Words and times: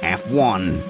F1. 0.00 0.82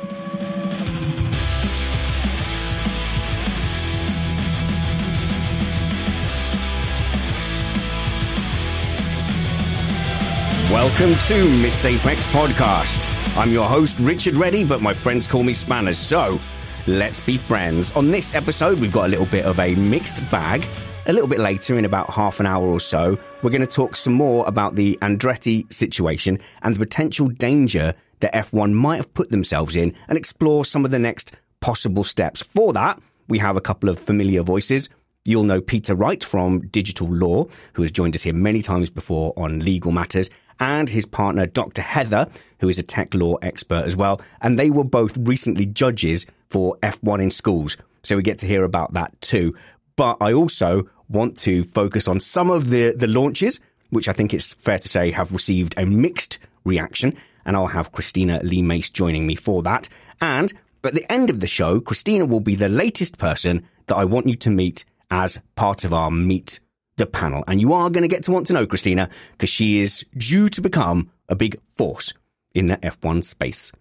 Welcome 10.71 11.15
to 11.15 11.63
Missed 11.63 11.87
Apex 11.87 12.27
Podcast. 12.27 13.07
I'm 13.39 13.51
your 13.51 13.67
host, 13.67 13.99
Richard 14.01 14.35
Reddy, 14.35 14.65
but 14.65 14.83
my 14.83 14.93
friends 14.93 15.27
call 15.27 15.43
me 15.43 15.55
Spanners, 15.55 15.97
so 15.97 16.39
let's 16.87 17.21
be 17.21 17.39
friends. 17.39 17.91
On 17.97 18.11
this 18.11 18.35
episode, 18.35 18.79
we've 18.79 18.93
got 18.93 19.07
a 19.07 19.09
little 19.09 19.27
bit 19.27 19.47
of 19.47 19.59
a 19.61 19.75
mixed 19.77 20.29
bag. 20.31 20.65
A 21.07 21.13
little 21.13 21.29
bit 21.29 21.39
later, 21.39 21.79
in 21.79 21.87
about 21.87 22.11
half 22.11 22.39
an 22.39 22.45
hour 22.45 22.67
or 22.67 22.81
so, 22.81 23.19
we're 23.43 23.51
going 23.51 23.63
to 23.63 23.67
talk 23.67 23.97
some 23.97 24.13
more 24.13 24.47
about 24.47 24.75
the 24.75 24.99
Andretti 25.01 25.73
situation 25.73 26.39
and 26.61 26.75
the 26.75 26.79
potential 26.79 27.29
danger 27.29 27.95
that 28.21 28.35
F1 28.35 28.73
might 28.73 28.97
have 28.97 29.15
put 29.15 29.31
themselves 29.31 29.77
in 29.77 29.95
and 30.09 30.19
explore 30.19 30.65
some 30.65 30.85
of 30.85 30.91
the 30.91 30.99
next 30.99 31.35
possible 31.61 32.05
steps. 32.05 32.43
For 32.43 32.73
that, 32.73 33.01
we 33.29 33.39
have 33.39 33.57
a 33.57 33.61
couple 33.61 33.89
of 33.89 33.99
familiar 33.99 34.43
voices. 34.43 34.89
You'll 35.25 35.45
know 35.45 35.61
Peter 35.61 35.95
Wright 35.95 36.23
from 36.23 36.67
Digital 36.69 37.09
Law, 37.09 37.47
who 37.75 37.83
has 37.83 37.93
joined 37.93 38.15
us 38.15 38.23
here 38.23 38.33
many 38.33 38.63
times 38.63 38.91
before 38.91 39.35
on 39.37 39.61
legal 39.61 39.93
matters, 39.93 40.31
and 40.61 40.89
his 40.89 41.07
partner, 41.07 41.47
Dr. 41.47 41.83
Heather, 41.83 42.27
who 42.61 42.69
is 42.69 42.79
a 42.79 42.83
tech 42.83 43.15
law 43.15 43.37
expert 43.37 43.85
as 43.85 43.95
well. 43.95 44.21
And 44.41 44.59
they 44.59 44.71
were 44.71 44.85
both 44.85 45.17
recently 45.17 45.67
judges 45.67 46.27
for 46.49 46.77
F1 46.79 47.23
in 47.23 47.31
schools. 47.31 47.77
So 48.03 48.17
we 48.17 48.23
get 48.23 48.39
to 48.39 48.47
hear 48.47 48.65
about 48.65 48.95
that 48.95 49.21
too. 49.21 49.55
But 49.97 50.17
I 50.21 50.33
also 50.33 50.89
want 51.09 51.37
to 51.39 51.65
focus 51.65 52.09
on 52.09 52.21
some 52.21 52.51
of 52.51 52.71
the, 52.71 52.93
the 52.97 53.07
launches, 53.07 53.61
which 53.91 54.09
I 54.09 54.13
think 54.13 54.35
it's 54.35 54.55
fair 54.55 54.79
to 54.79 54.89
say 54.89 55.11
have 55.11 55.33
received 55.33 55.75
a 55.77 55.87
mixed 55.87 56.39
reaction. 56.65 57.17
And 57.49 57.57
I'll 57.57 57.67
have 57.67 57.93
Cristina 57.93 58.41
Lee 58.45 58.61
Mace 58.61 58.91
joining 58.91 59.27
me 59.27 59.35
for 59.35 59.63
that. 59.63 59.89
And 60.21 60.53
at 60.85 60.95
the 60.95 61.11
end 61.11 61.31
of 61.31 61.41
the 61.41 61.47
show, 61.47 61.81
Cristina 61.81 62.27
will 62.27 62.41
be 62.41 62.55
the 62.55 62.69
latest 62.69 63.17
person 63.17 63.67
that 63.87 63.97
I 63.97 64.05
want 64.05 64.27
you 64.27 64.37
to 64.37 64.51
meet 64.51 64.85
as 65.11 65.39
part 65.57 65.83
of 65.85 65.95
our 65.95 66.11
Meet 66.11 66.61
the 66.99 67.07
Panel. 67.07 67.45
And 67.49 67.59
you 67.59 67.73
are 67.73 67.89
going 67.89 68.03
to 68.03 68.09
get 68.09 68.25
to 68.25 68.33
want 68.33 68.49
to 68.49 68.53
know 68.53 68.67
Cristina 68.67 69.09
because 69.33 69.49
she 69.49 69.81
is 69.81 70.05
due 70.15 70.51
to 70.51 70.61
become 70.61 71.11
a 71.27 71.35
big 71.35 71.59
force 71.75 72.13
in 72.55 72.67
the 72.67 72.77
F1 72.77 73.25
space. 73.25 73.73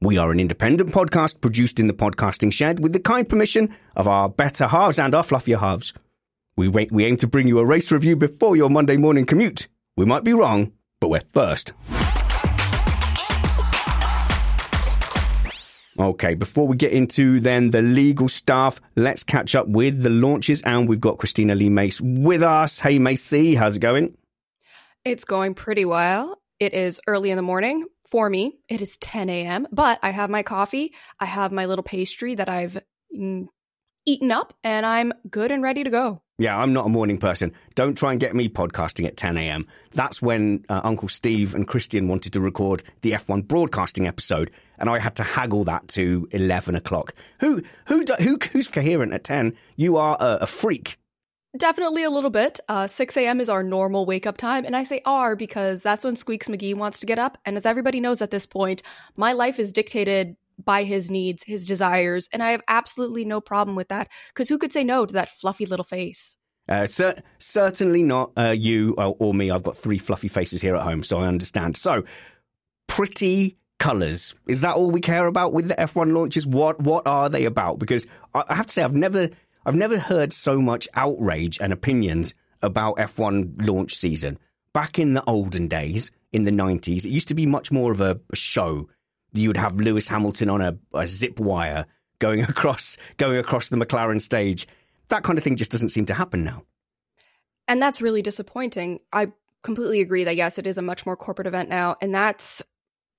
We 0.00 0.18
are 0.18 0.32
an 0.32 0.40
independent 0.40 0.90
podcast 0.90 1.40
produced 1.40 1.78
in 1.78 1.86
the 1.86 1.92
podcasting 1.92 2.52
shed 2.52 2.80
with 2.80 2.92
the 2.92 2.98
kind 2.98 3.28
permission 3.28 3.72
of 3.94 4.08
our 4.08 4.28
better 4.28 4.66
halves 4.66 4.98
and 4.98 5.14
our 5.14 5.22
fluffier 5.22 5.60
halves. 5.60 5.94
We, 6.56 6.66
wait, 6.66 6.90
we 6.90 7.04
aim 7.04 7.18
to 7.18 7.28
bring 7.28 7.46
you 7.46 7.60
a 7.60 7.64
race 7.64 7.92
review 7.92 8.16
before 8.16 8.56
your 8.56 8.68
Monday 8.68 8.96
morning 8.96 9.26
commute. 9.26 9.68
We 9.96 10.06
might 10.06 10.24
be 10.24 10.32
wrong, 10.32 10.72
but 10.98 11.08
we're 11.08 11.20
first. 11.20 11.72
Okay, 15.98 16.34
before 16.34 16.66
we 16.66 16.76
get 16.76 16.92
into 16.92 17.38
then 17.40 17.70
the 17.70 17.82
legal 17.82 18.28
stuff, 18.28 18.80
let's 18.96 19.22
catch 19.22 19.54
up 19.54 19.68
with 19.68 20.02
the 20.02 20.10
launches. 20.10 20.62
And 20.62 20.88
we've 20.88 21.00
got 21.00 21.18
Cristina 21.18 21.54
Lee 21.54 21.68
Mace 21.68 22.00
with 22.00 22.42
us. 22.42 22.80
Hey, 22.80 22.98
Macy, 22.98 23.54
how's 23.54 23.76
it 23.76 23.80
going? 23.80 24.16
It's 25.04 25.24
going 25.24 25.54
pretty 25.54 25.84
well. 25.84 26.38
It 26.58 26.74
is 26.74 27.00
early 27.06 27.30
in 27.30 27.36
the 27.36 27.42
morning 27.42 27.86
for 28.06 28.30
me. 28.30 28.58
It 28.68 28.80
is 28.80 28.96
10 28.98 29.28
a.m., 29.28 29.66
but 29.72 29.98
I 30.02 30.10
have 30.10 30.30
my 30.30 30.42
coffee. 30.42 30.92
I 31.18 31.26
have 31.26 31.50
my 31.52 31.66
little 31.66 31.82
pastry 31.82 32.36
that 32.36 32.48
I've 32.48 32.80
mm, 33.14 33.48
eaten 34.06 34.30
up, 34.30 34.54
and 34.62 34.86
I'm 34.86 35.12
good 35.28 35.50
and 35.50 35.62
ready 35.62 35.84
to 35.84 35.90
go. 35.90 36.22
Yeah, 36.38 36.58
I'm 36.58 36.72
not 36.72 36.86
a 36.86 36.88
morning 36.88 37.18
person. 37.18 37.52
Don't 37.74 37.96
try 37.96 38.12
and 38.12 38.20
get 38.20 38.34
me 38.34 38.48
podcasting 38.48 39.06
at 39.06 39.16
10 39.16 39.36
a.m. 39.38 39.66
That's 39.92 40.20
when 40.20 40.64
uh, 40.68 40.80
Uncle 40.82 41.08
Steve 41.08 41.54
and 41.54 41.68
Christian 41.68 42.08
wanted 42.08 42.32
to 42.32 42.40
record 42.40 42.82
the 43.02 43.12
F1 43.12 43.46
broadcasting 43.46 44.06
episode, 44.06 44.50
and 44.82 44.90
I 44.90 44.98
had 44.98 45.14
to 45.16 45.22
haggle 45.22 45.64
that 45.64 45.86
to 45.88 46.28
11 46.32 46.74
o'clock. 46.74 47.14
Who, 47.38 47.62
who, 47.86 48.04
who, 48.20 48.38
who's 48.50 48.66
coherent 48.66 49.14
at 49.14 49.22
10? 49.22 49.56
You 49.76 49.96
are 49.96 50.16
a, 50.18 50.38
a 50.42 50.46
freak. 50.46 50.98
Definitely 51.56 52.02
a 52.02 52.10
little 52.10 52.30
bit. 52.30 52.58
Uh, 52.68 52.88
6 52.88 53.16
a.m. 53.16 53.40
is 53.40 53.48
our 53.48 53.62
normal 53.62 54.06
wake 54.06 54.26
up 54.26 54.38
time, 54.38 54.64
and 54.64 54.74
I 54.74 54.84
say 54.84 55.02
"are" 55.04 55.36
because 55.36 55.82
that's 55.82 56.04
when 56.04 56.16
Squeaks 56.16 56.48
McGee 56.48 56.74
wants 56.74 56.98
to 57.00 57.06
get 57.06 57.18
up. 57.18 57.38
And 57.44 57.56
as 57.56 57.66
everybody 57.66 58.00
knows 58.00 58.22
at 58.22 58.30
this 58.30 58.46
point, 58.46 58.82
my 59.16 59.34
life 59.34 59.58
is 59.58 59.70
dictated 59.70 60.34
by 60.62 60.82
his 60.82 61.10
needs, 61.10 61.44
his 61.44 61.66
desires, 61.66 62.28
and 62.32 62.42
I 62.42 62.52
have 62.52 62.62
absolutely 62.68 63.24
no 63.24 63.40
problem 63.40 63.76
with 63.76 63.88
that. 63.88 64.08
Because 64.28 64.48
who 64.48 64.58
could 64.58 64.72
say 64.72 64.82
no 64.82 65.06
to 65.06 65.12
that 65.12 65.30
fluffy 65.30 65.66
little 65.66 65.84
face? 65.84 66.36
Uh, 66.68 66.86
cer- 66.86 67.22
certainly 67.38 68.02
not 68.02 68.32
uh, 68.36 68.54
you 68.56 68.94
or, 68.96 69.14
or 69.18 69.34
me. 69.34 69.50
I've 69.50 69.62
got 69.62 69.76
three 69.76 69.98
fluffy 69.98 70.28
faces 70.28 70.62
here 70.62 70.74
at 70.74 70.82
home, 70.82 71.02
so 71.02 71.20
I 71.20 71.28
understand. 71.28 71.76
So, 71.76 72.02
pretty 72.86 73.58
colours. 73.82 74.36
Is 74.46 74.60
that 74.60 74.76
all 74.76 74.92
we 74.92 75.00
care 75.00 75.26
about 75.26 75.52
with 75.52 75.66
the 75.66 75.74
F1 75.74 76.14
launches? 76.14 76.46
What 76.46 76.80
what 76.80 77.04
are 77.04 77.28
they 77.28 77.44
about? 77.46 77.80
Because 77.80 78.06
I, 78.32 78.54
have 78.54 78.68
to 78.68 78.72
say, 78.72 78.84
I've 78.84 78.94
never 78.94 79.28
I've 79.66 79.74
never 79.74 79.98
heard 79.98 80.32
so 80.32 80.60
much 80.60 80.86
outrage 80.94 81.58
and 81.60 81.72
opinions 81.72 82.34
about 82.62 82.96
F1 82.98 83.66
launch 83.66 83.96
season. 83.96 84.38
Back 84.72 85.00
in 85.00 85.14
the 85.14 85.24
olden 85.28 85.66
days, 85.66 86.12
in 86.32 86.44
the 86.44 86.52
90s, 86.52 87.04
it 87.04 87.10
used 87.10 87.26
to 87.28 87.34
be 87.34 87.44
much 87.44 87.72
more 87.72 87.90
of 87.90 88.00
a, 88.00 88.20
show. 88.34 88.88
You 89.32 89.48
would 89.48 89.56
have 89.56 89.80
Lewis 89.80 90.06
Hamilton 90.06 90.48
on 90.48 90.60
a, 90.60 90.78
a 90.94 91.06
zip 91.08 91.40
wire 91.40 91.84
going 92.20 92.42
across 92.48 92.96
going 93.16 93.36
across 93.36 93.68
the 93.68 93.76
McLaren 93.76 94.20
stage. 94.20 94.68
That 95.08 95.24
kind 95.24 95.38
of 95.38 95.42
thing 95.42 95.56
just 95.56 95.72
doesn't 95.72 95.88
seem 95.88 96.06
to 96.06 96.14
happen 96.14 96.44
now. 96.44 96.62
And 97.66 97.82
that's 97.82 98.00
really 98.00 98.22
disappointing. 98.22 99.00
I 99.12 99.32
completely 99.62 100.00
agree 100.00 100.22
that 100.22 100.36
yes, 100.36 100.58
it 100.58 100.68
is 100.68 100.78
a 100.78 100.82
much 100.82 101.04
more 101.04 101.16
corporate 101.16 101.48
event 101.48 101.68
now, 101.68 101.96
and 102.00 102.14
that's 102.14 102.62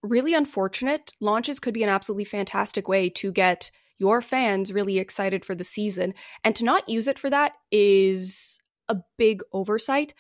really 0.04 0.34
unfortunate. 0.34 1.12
Launches 1.20 1.60
could 1.60 1.74
be 1.74 1.84
an 1.84 1.90
absolutely 1.90 2.26
fantastic 2.26 2.88
way 2.88 3.10
to 3.10 3.32
get 3.32 3.72
your 3.98 4.22
fans 4.22 4.74
really 4.74 5.00
excited 5.00 5.46
for 5.46 5.56
the 5.56 5.64
season. 5.64 6.14
And 6.44 6.56
to 6.58 6.66
not 6.66 6.90
use 6.90 7.08
it 7.08 7.18
for 7.18 7.30
that 7.30 7.54
is 7.72 8.60
a 8.90 8.98
big 9.18 9.42
oversight. 9.54 10.14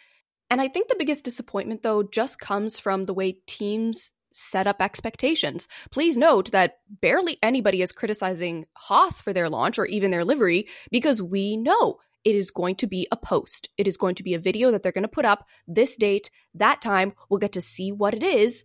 And 0.50 0.62
I 0.62 0.68
think 0.68 0.88
the 0.88 0.95
biggest 0.97 1.25
disappointment, 1.25 1.83
though, 1.83 2.03
just 2.03 2.39
comes 2.39 2.80
from 2.80 3.06
the 3.06 3.13
way 3.13 3.38
teams 3.47 4.13
set 4.31 4.68
up 4.68 4.81
expectations. 4.81 5.68
Please 5.91 6.18
note 6.18 6.51
that 6.51 6.77
barely 7.01 7.38
anybody 7.44 7.81
is 7.81 7.91
criticizing 7.91 8.65
Haas 8.74 9.21
for 9.21 9.33
their 9.33 9.50
launch 9.50 9.77
or 9.77 9.86
even 9.86 10.12
their 10.12 10.25
livery 10.25 10.68
because 10.91 11.21
we 11.21 11.56
know 11.57 11.97
it 12.24 12.36
is 12.36 12.51
going 12.51 12.75
to 12.75 12.88
be 12.88 13.07
a 13.12 13.18
post. 13.18 13.69
It 13.77 13.88
is 13.88 13.97
going 13.97 14.15
to 14.15 14.24
be 14.24 14.33
a 14.33 14.39
video 14.39 14.71
that 14.71 14.81
they're 14.81 14.91
going 14.91 15.03
to 15.03 15.09
put 15.09 15.25
up 15.25 15.45
this 15.68 15.97
date, 15.97 16.31
that 16.56 16.81
time. 16.81 17.13
We'll 17.29 17.39
get 17.39 17.51
to 17.53 17.62
see 17.62 17.91
what 17.91 18.13
it 18.13 18.24
is, 18.24 18.63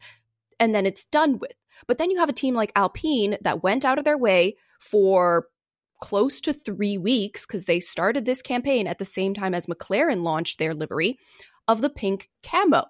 and 0.58 0.74
then 0.74 0.86
it's 0.86 1.04
done 1.04 1.38
with. 1.38 1.52
But 1.86 1.98
then 1.98 2.10
you 2.10 2.18
have 2.18 2.28
a 2.28 2.34
team 2.34 2.54
like 2.54 2.72
Alpine 2.74 3.36
that 3.42 3.62
went 3.62 3.84
out 3.84 3.98
of 3.98 4.04
their 4.04 4.18
way 4.18 4.56
for 4.80 5.46
close 6.00 6.40
to 6.40 6.52
three 6.52 6.96
weeks 6.96 7.46
because 7.46 7.64
they 7.64 7.80
started 7.80 8.24
this 8.24 8.42
campaign 8.42 8.86
at 8.86 8.98
the 8.98 9.04
same 9.04 9.34
time 9.34 9.54
as 9.54 9.66
McLaren 9.66 10.22
launched 10.22 10.58
their 10.58 10.74
livery 10.74 11.18
of 11.66 11.80
the 11.80 11.90
pink 11.90 12.30
camo. 12.42 12.84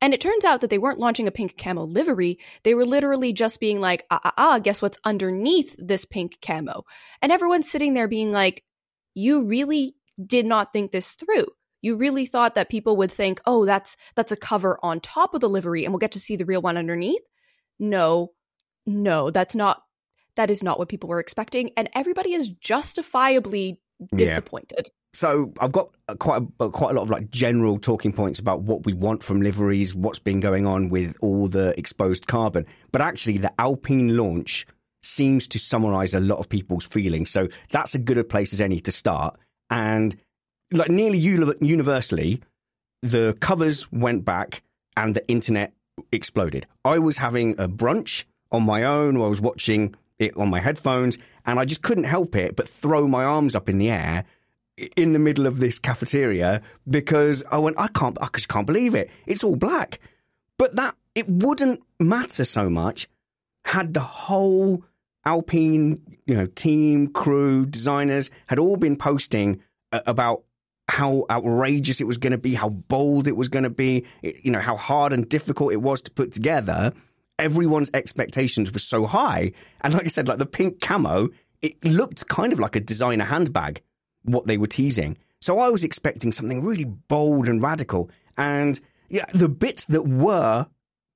And 0.00 0.12
it 0.12 0.20
turns 0.20 0.44
out 0.44 0.60
that 0.60 0.70
they 0.70 0.78
weren't 0.78 0.98
launching 0.98 1.26
a 1.28 1.32
pink 1.32 1.56
camo 1.56 1.84
livery. 1.84 2.38
They 2.62 2.74
were 2.74 2.84
literally 2.84 3.32
just 3.32 3.60
being 3.60 3.80
like, 3.80 4.04
ah, 4.10 4.20
ah, 4.24 4.32
ah, 4.36 4.58
guess 4.58 4.82
what's 4.82 4.98
underneath 5.04 5.74
this 5.78 6.04
pink 6.04 6.38
camo? 6.42 6.84
And 7.22 7.32
everyone's 7.32 7.70
sitting 7.70 7.94
there 7.94 8.08
being 8.08 8.30
like, 8.30 8.64
you 9.14 9.44
really 9.44 9.94
did 10.24 10.46
not 10.46 10.72
think 10.72 10.92
this 10.92 11.12
through. 11.12 11.46
You 11.84 11.96
really 11.96 12.24
thought 12.24 12.54
that 12.54 12.70
people 12.70 12.96
would 12.96 13.12
think, 13.12 13.42
oh, 13.44 13.66
that's 13.66 13.98
that's 14.14 14.32
a 14.32 14.36
cover 14.36 14.78
on 14.82 15.00
top 15.00 15.34
of 15.34 15.42
the 15.42 15.48
livery 15.50 15.84
and 15.84 15.92
we'll 15.92 15.98
get 15.98 16.12
to 16.12 16.20
see 16.20 16.36
the 16.36 16.46
real 16.46 16.62
one 16.62 16.78
underneath. 16.78 17.20
No, 17.78 18.32
no, 18.86 19.30
that's 19.30 19.54
not 19.54 19.82
that 20.36 20.50
is 20.50 20.62
not 20.62 20.78
what 20.78 20.88
people 20.88 21.10
were 21.10 21.20
expecting. 21.20 21.72
And 21.76 21.90
everybody 21.94 22.32
is 22.32 22.48
justifiably 22.48 23.80
disappointed. 24.16 24.86
Yeah. 24.86 24.92
So 25.12 25.52
I've 25.60 25.72
got 25.72 25.90
uh, 26.08 26.14
quite 26.16 26.42
a, 26.42 26.64
uh, 26.64 26.68
quite 26.70 26.92
a 26.92 26.94
lot 26.94 27.02
of 27.02 27.10
like 27.10 27.30
general 27.30 27.78
talking 27.78 28.12
points 28.12 28.38
about 28.38 28.62
what 28.62 28.84
we 28.86 28.94
want 28.94 29.22
from 29.22 29.42
liveries, 29.42 29.94
what's 29.94 30.18
been 30.18 30.40
going 30.40 30.66
on 30.66 30.88
with 30.88 31.16
all 31.20 31.48
the 31.48 31.78
exposed 31.78 32.26
carbon. 32.26 32.66
But 32.92 33.02
actually, 33.02 33.38
the 33.38 33.52
Alpine 33.60 34.16
launch 34.16 34.66
seems 35.02 35.46
to 35.48 35.58
summarize 35.58 36.14
a 36.14 36.20
lot 36.20 36.38
of 36.38 36.48
people's 36.48 36.86
feelings. 36.86 37.30
So 37.30 37.48
that's 37.70 37.94
a 37.94 37.98
good 37.98 38.18
a 38.18 38.24
place 38.24 38.52
as 38.54 38.60
any 38.60 38.80
to 38.80 38.90
start. 38.90 39.38
And 39.70 40.16
like 40.72 40.90
nearly 40.90 41.18
universally, 41.18 42.40
the 43.02 43.36
covers 43.40 43.90
went 43.92 44.24
back 44.24 44.62
and 44.96 45.14
the 45.14 45.26
internet 45.28 45.72
exploded. 46.12 46.66
I 46.84 46.98
was 46.98 47.18
having 47.18 47.52
a 47.58 47.68
brunch 47.68 48.24
on 48.50 48.64
my 48.64 48.84
own. 48.84 49.16
I 49.16 49.26
was 49.26 49.40
watching 49.40 49.94
it 50.18 50.36
on 50.36 50.48
my 50.48 50.60
headphones, 50.60 51.18
and 51.44 51.58
I 51.58 51.64
just 51.64 51.82
couldn't 51.82 52.04
help 52.04 52.36
it 52.36 52.56
but 52.56 52.68
throw 52.68 53.06
my 53.08 53.24
arms 53.24 53.54
up 53.54 53.68
in 53.68 53.78
the 53.78 53.90
air 53.90 54.24
in 54.96 55.12
the 55.12 55.18
middle 55.18 55.46
of 55.46 55.60
this 55.60 55.78
cafeteria 55.78 56.60
because 56.88 57.44
I 57.50 57.58
went, 57.58 57.78
I 57.78 57.88
can't, 57.88 58.18
I 58.20 58.28
just 58.34 58.48
can't 58.48 58.66
believe 58.66 58.94
it. 58.94 59.10
It's 59.26 59.44
all 59.44 59.56
black. 59.56 60.00
But 60.58 60.76
that, 60.76 60.96
it 61.14 61.28
wouldn't 61.28 61.82
matter 62.00 62.44
so 62.44 62.68
much 62.68 63.08
had 63.64 63.94
the 63.94 64.00
whole 64.00 64.84
Alpine, 65.24 66.00
you 66.26 66.34
know, 66.34 66.46
team, 66.46 67.08
crew, 67.08 67.64
designers 67.66 68.30
had 68.46 68.58
all 68.58 68.76
been 68.76 68.96
posting 68.96 69.62
about 69.90 70.44
how 70.88 71.24
outrageous 71.30 72.00
it 72.00 72.06
was 72.06 72.18
going 72.18 72.32
to 72.32 72.38
be, 72.38 72.54
how 72.54 72.68
bold 72.68 73.26
it 73.26 73.36
was 73.36 73.48
going 73.48 73.64
to 73.64 73.70
be, 73.70 74.04
you 74.22 74.50
know, 74.50 74.60
how 74.60 74.76
hard 74.76 75.12
and 75.12 75.28
difficult 75.28 75.72
it 75.72 75.80
was 75.80 76.02
to 76.02 76.10
put 76.10 76.32
together. 76.32 76.92
Everyone's 77.38 77.90
expectations 77.94 78.72
were 78.72 78.78
so 78.78 79.06
high. 79.06 79.52
And 79.80 79.94
like 79.94 80.04
I 80.04 80.08
said, 80.08 80.28
like 80.28 80.38
the 80.38 80.46
pink 80.46 80.80
camo, 80.80 81.30
it 81.62 81.82
looked 81.84 82.28
kind 82.28 82.52
of 82.52 82.60
like 82.60 82.76
a 82.76 82.80
designer 82.80 83.24
handbag 83.24 83.82
what 84.24 84.46
they 84.46 84.58
were 84.58 84.66
teasing. 84.66 85.16
So 85.40 85.58
I 85.58 85.68
was 85.68 85.84
expecting 85.84 86.32
something 86.32 86.62
really 86.62 86.84
bold 86.84 87.48
and 87.48 87.62
radical. 87.62 88.10
And 88.36 88.78
yeah, 89.08 89.26
the 89.34 89.48
bits 89.48 89.86
that 89.86 90.02
were 90.02 90.66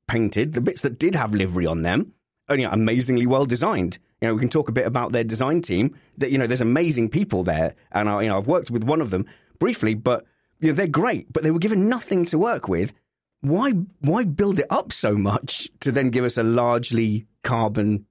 painted, 0.06 0.55
the 0.55 0.61
bits 0.61 0.82
that 0.82 0.99
did 0.99 1.14
have 1.14 1.35
livery 1.35 1.67
on 1.67 1.82
them, 1.82 2.12
are 2.49 2.56
you 2.56 2.64
know, 2.64 2.73
amazingly 2.73 3.26
well 3.26 3.44
designed. 3.44 3.99
You 4.21 4.29
know, 4.29 4.35
we 4.35 4.41
can 4.41 4.49
talk 4.49 4.69
a 4.69 4.73
bit 4.73 4.87
about 4.87 5.12
their 5.12 5.25
design 5.25 5.62
team. 5.62 5.94
That 6.17 6.31
you 6.31 6.38
know, 6.38 6.47
there's 6.47 6.61
amazing 6.61 7.11
people 7.11 7.44
there, 7.44 7.75
and 7.93 8.09
I, 8.09 8.23
you 8.23 8.29
know, 8.29 8.38
I've 8.38 8.47
worked 8.47 8.71
with 8.71 8.85
one 8.85 9.00
of 9.00 9.11
them 9.11 9.26
briefly, 9.58 9.94
but 9.94 10.25
you 10.60 10.69
know, 10.69 10.75
they're 10.75 10.87
great. 10.87 11.32
But 11.32 11.43
they 11.43 11.50
were 11.50 11.58
given 11.58 11.88
nothing 11.88 12.25
to 12.26 12.38
work 12.38 12.69
with. 12.69 12.93
Why, 13.40 13.72
why 14.00 14.25
build 14.25 14.58
it 14.58 14.66
up 14.70 14.93
so 14.93 15.16
much 15.16 15.70
to 15.81 15.93
then 15.93 16.10
give 16.10 16.25
us 16.25 16.38
a 16.38 16.43
largely 16.43 17.26
carbon 17.44 18.06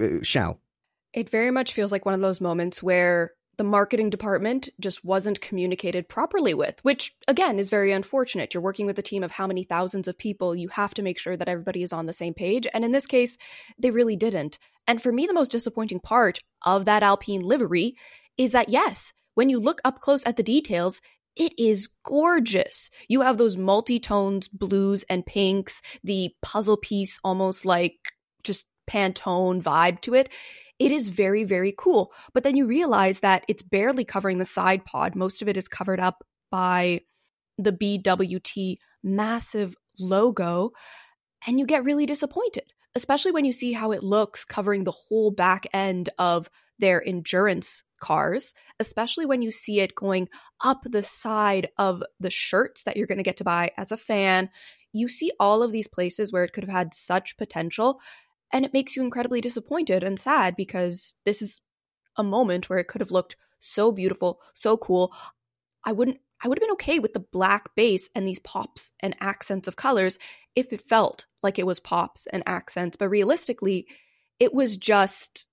uh, 0.00 0.22
shell? 0.22 0.60
It 1.14 1.30
very 1.30 1.50
much 1.50 1.72
feels 1.72 1.92
like 1.92 2.04
one 2.04 2.14
of 2.14 2.20
those 2.20 2.42
moments 2.42 2.82
where 2.82 3.32
the 3.56 3.64
marketing 3.64 4.10
department 4.10 4.68
just 4.78 5.02
wasn't 5.02 5.40
communicated 5.40 6.08
properly 6.08 6.52
with, 6.52 6.78
which 6.82 7.14
again 7.26 7.58
is 7.58 7.70
very 7.70 7.90
unfortunate. 7.90 8.52
You're 8.52 8.62
working 8.62 8.84
with 8.84 8.98
a 8.98 9.02
team 9.02 9.22
of 9.22 9.32
how 9.32 9.46
many 9.46 9.64
thousands 9.64 10.08
of 10.08 10.18
people. 10.18 10.54
You 10.54 10.68
have 10.68 10.92
to 10.94 11.02
make 11.02 11.18
sure 11.18 11.36
that 11.36 11.48
everybody 11.48 11.82
is 11.82 11.92
on 11.92 12.04
the 12.04 12.12
same 12.12 12.34
page. 12.34 12.66
And 12.74 12.84
in 12.84 12.92
this 12.92 13.06
case, 13.06 13.38
they 13.78 13.90
really 13.90 14.16
didn't. 14.16 14.58
And 14.86 15.00
for 15.00 15.10
me, 15.10 15.26
the 15.26 15.32
most 15.34 15.50
disappointing 15.50 16.00
part 16.00 16.40
of 16.64 16.84
that 16.84 17.02
Alpine 17.02 17.40
livery 17.40 17.96
is 18.36 18.52
that, 18.52 18.68
yes, 18.68 19.14
when 19.36 19.48
you 19.48 19.60
look 19.60 19.80
up 19.84 20.00
close 20.00 20.26
at 20.26 20.36
the 20.36 20.42
details, 20.42 21.00
it 21.36 21.52
is 21.56 21.88
gorgeous. 22.04 22.90
You 23.08 23.20
have 23.20 23.38
those 23.38 23.56
multi 23.56 24.00
tones, 24.00 24.48
blues 24.48 25.04
and 25.08 25.24
pinks, 25.24 25.80
the 26.02 26.34
puzzle 26.42 26.76
piece 26.76 27.20
almost 27.22 27.64
like 27.64 27.94
just 28.42 28.66
Pantone 28.90 29.62
vibe 29.62 30.00
to 30.02 30.14
it 30.14 30.28
it 30.78 30.92
is 30.92 31.08
very, 31.08 31.44
very 31.44 31.74
cool. 31.76 32.12
But 32.34 32.42
then 32.42 32.56
you 32.56 32.66
realize 32.66 33.20
that 33.20 33.44
it's 33.48 33.62
barely 33.62 34.04
covering 34.04 34.38
the 34.38 34.44
side 34.44 34.84
pod. 34.84 35.14
Most 35.14 35.42
of 35.42 35.48
it 35.48 35.56
is 35.56 35.68
covered 35.68 36.00
up 36.00 36.22
by 36.50 37.00
the 37.58 37.72
BWT 37.72 38.76
massive 39.02 39.74
logo. 39.98 40.72
And 41.46 41.58
you 41.58 41.66
get 41.66 41.84
really 41.84 42.06
disappointed, 42.06 42.72
especially 42.94 43.32
when 43.32 43.44
you 43.44 43.52
see 43.52 43.72
how 43.72 43.92
it 43.92 44.02
looks 44.02 44.44
covering 44.44 44.84
the 44.84 44.90
whole 44.90 45.30
back 45.30 45.66
end 45.72 46.10
of 46.18 46.50
their 46.78 47.06
endurance 47.06 47.82
cars, 48.00 48.54
especially 48.80 49.26
when 49.26 49.42
you 49.42 49.50
see 49.50 49.80
it 49.80 49.94
going 49.94 50.28
up 50.62 50.82
the 50.84 51.02
side 51.02 51.68
of 51.78 52.02
the 52.20 52.30
shirts 52.30 52.82
that 52.84 52.96
you're 52.96 53.06
going 53.06 53.18
to 53.18 53.24
get 53.24 53.36
to 53.38 53.44
buy 53.44 53.70
as 53.76 53.92
a 53.92 53.96
fan. 53.96 54.50
You 54.92 55.08
see 55.08 55.32
all 55.38 55.62
of 55.62 55.72
these 55.72 55.88
places 55.88 56.32
where 56.32 56.44
it 56.44 56.52
could 56.52 56.64
have 56.64 56.72
had 56.72 56.94
such 56.94 57.36
potential 57.36 58.00
and 58.52 58.64
it 58.64 58.72
makes 58.72 58.96
you 58.96 59.02
incredibly 59.02 59.40
disappointed 59.40 60.04
and 60.04 60.18
sad 60.18 60.56
because 60.56 61.14
this 61.24 61.42
is 61.42 61.60
a 62.16 62.24
moment 62.24 62.68
where 62.68 62.78
it 62.78 62.88
could 62.88 63.00
have 63.00 63.10
looked 63.10 63.36
so 63.58 63.92
beautiful, 63.92 64.40
so 64.54 64.76
cool. 64.76 65.12
I 65.84 65.92
wouldn't 65.92 66.18
I 66.42 66.48
would 66.48 66.58
have 66.58 66.62
been 66.62 66.72
okay 66.72 66.98
with 66.98 67.14
the 67.14 67.20
black 67.20 67.74
base 67.74 68.10
and 68.14 68.28
these 68.28 68.38
pops 68.40 68.92
and 69.00 69.16
accents 69.20 69.66
of 69.66 69.76
colors 69.76 70.18
if 70.54 70.72
it 70.72 70.82
felt 70.82 71.26
like 71.42 71.58
it 71.58 71.66
was 71.66 71.80
pops 71.80 72.26
and 72.26 72.42
accents, 72.46 72.96
but 72.96 73.08
realistically, 73.08 73.86
it 74.38 74.52
was 74.52 74.76
just 74.76 75.46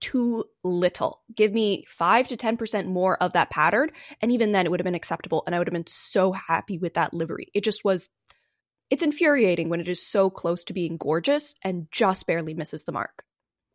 too 0.00 0.44
little. 0.64 1.22
Give 1.34 1.52
me 1.52 1.84
5 1.88 2.28
to 2.28 2.36
10% 2.36 2.86
more 2.86 3.16
of 3.22 3.32
that 3.34 3.50
pattern 3.50 3.90
and 4.20 4.32
even 4.32 4.52
then 4.52 4.66
it 4.66 4.70
would 4.70 4.80
have 4.80 4.84
been 4.84 4.94
acceptable 4.94 5.42
and 5.46 5.54
I 5.54 5.58
would 5.58 5.66
have 5.68 5.74
been 5.74 5.86
so 5.86 6.32
happy 6.32 6.78
with 6.78 6.94
that 6.94 7.14
livery. 7.14 7.48
It 7.54 7.64
just 7.64 7.84
was 7.84 8.10
it's 8.90 9.02
infuriating 9.04 9.68
when 9.68 9.80
it 9.80 9.88
is 9.88 10.04
so 10.04 10.30
close 10.30 10.64
to 10.64 10.72
being 10.72 10.96
gorgeous 10.96 11.54
and 11.62 11.86
just 11.92 12.26
barely 12.26 12.54
misses 12.54 12.84
the 12.84 12.92
mark. 12.92 13.24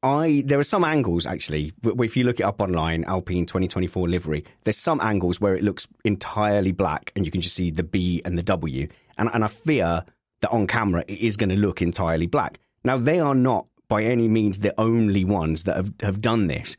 I 0.03 0.43
there 0.45 0.59
are 0.59 0.63
some 0.63 0.83
angles 0.83 1.25
actually. 1.25 1.73
If 1.83 2.15
you 2.15 2.25
look 2.25 2.39
it 2.39 2.45
up 2.45 2.61
online, 2.61 3.05
Alpine 3.05 3.45
2024 3.45 4.07
livery, 4.07 4.45
there's 4.63 4.77
some 4.77 5.01
angles 5.01 5.41
where 5.41 5.55
it 5.55 5.63
looks 5.63 5.87
entirely 6.03 6.71
black, 6.71 7.11
and 7.15 7.25
you 7.25 7.31
can 7.31 7.41
just 7.41 7.55
see 7.55 7.71
the 7.71 7.83
B 7.83 8.21
and 8.23 8.37
the 8.37 8.43
W. 8.43 8.87
And 9.17 9.29
and 9.33 9.43
I 9.43 9.47
fear 9.47 10.05
that 10.41 10.51
on 10.51 10.67
camera 10.67 11.03
it 11.07 11.19
is 11.19 11.37
going 11.37 11.49
to 11.49 11.55
look 11.55 11.81
entirely 11.81 12.27
black. 12.27 12.59
Now 12.83 12.99
they 12.99 13.19
are 13.19 13.33
not 13.33 13.65
by 13.87 14.03
any 14.03 14.27
means 14.27 14.59
the 14.59 14.79
only 14.79 15.23
ones 15.25 15.63
that 15.63 15.75
have 15.75 15.93
have 16.01 16.21
done 16.21 16.47
this, 16.47 16.77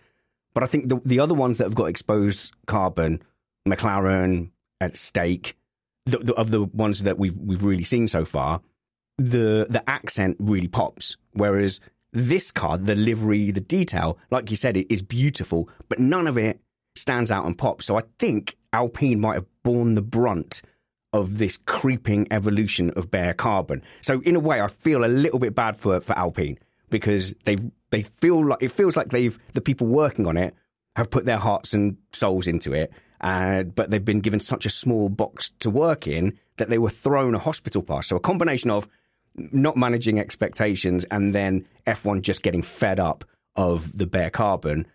but 0.54 0.62
I 0.62 0.66
think 0.66 0.88
the 0.88 1.00
the 1.04 1.20
other 1.20 1.34
ones 1.34 1.58
that 1.58 1.64
have 1.64 1.74
got 1.74 1.86
exposed 1.86 2.54
carbon, 2.66 3.22
McLaren 3.68 4.50
at 4.80 4.96
stake, 4.96 5.56
the, 6.06 6.18
the, 6.18 6.34
of 6.34 6.50
the 6.50 6.64
ones 6.64 7.02
that 7.02 7.18
we've 7.18 7.36
we've 7.36 7.64
really 7.64 7.84
seen 7.84 8.08
so 8.08 8.24
far, 8.24 8.62
the 9.18 9.66
the 9.68 9.82
accent 9.88 10.36
really 10.40 10.68
pops. 10.68 11.16
Whereas 11.32 11.80
this 12.12 12.50
car, 12.50 12.78
the 12.78 12.94
livery, 12.94 13.50
the 13.50 13.60
detail, 13.60 14.18
like 14.30 14.50
you 14.50 14.56
said, 14.56 14.76
it 14.76 14.90
is 14.90 15.02
beautiful, 15.02 15.68
but 15.88 15.98
none 15.98 16.26
of 16.26 16.38
it 16.38 16.60
stands 16.94 17.30
out 17.30 17.44
and 17.44 17.58
pops. 17.58 17.84
So 17.84 17.98
I 17.98 18.02
think 18.18 18.56
Alpine 18.72 19.20
might 19.20 19.34
have 19.34 19.46
borne 19.62 19.94
the 19.94 20.02
brunt 20.02 20.62
of 21.12 21.38
this 21.38 21.56
creeping 21.56 22.26
evolution 22.30 22.90
of 22.90 23.10
bare 23.10 23.34
carbon. 23.34 23.82
So 24.00 24.20
in 24.22 24.36
a 24.36 24.40
way, 24.40 24.60
I 24.60 24.68
feel 24.68 25.04
a 25.04 25.06
little 25.06 25.38
bit 25.38 25.54
bad 25.54 25.76
for 25.76 26.00
for 26.00 26.16
Alpine 26.16 26.58
because 26.90 27.34
they 27.44 27.56
they 27.90 28.02
feel 28.02 28.44
like 28.44 28.62
it 28.62 28.72
feels 28.72 28.96
like 28.96 29.10
they've 29.10 29.38
the 29.54 29.60
people 29.60 29.86
working 29.86 30.26
on 30.26 30.36
it 30.36 30.54
have 30.94 31.10
put 31.10 31.26
their 31.26 31.38
hearts 31.38 31.74
and 31.74 31.96
souls 32.12 32.46
into 32.46 32.72
it 32.72 32.90
uh, 33.20 33.62
but 33.62 33.90
they've 33.90 34.04
been 34.04 34.20
given 34.20 34.40
such 34.40 34.66
a 34.66 34.70
small 34.70 35.08
box 35.08 35.50
to 35.60 35.70
work 35.70 36.06
in 36.06 36.38
that 36.56 36.68
they 36.68 36.78
were 36.78 36.90
thrown 36.90 37.34
a 37.34 37.38
hospital 37.38 37.82
pass. 37.82 38.08
So 38.08 38.16
a 38.16 38.20
combination 38.20 38.70
of 38.70 38.88
not 39.34 39.76
managing 39.76 40.18
expectations 40.18 41.04
and 41.10 41.34
then 41.34 41.66
F1 41.86 42.22
just 42.22 42.42
getting 42.42 42.62
fed 42.62 43.00
up 43.00 43.24
of 43.54 43.96
the 43.96 44.06
bare 44.06 44.30
carbon 44.30 44.86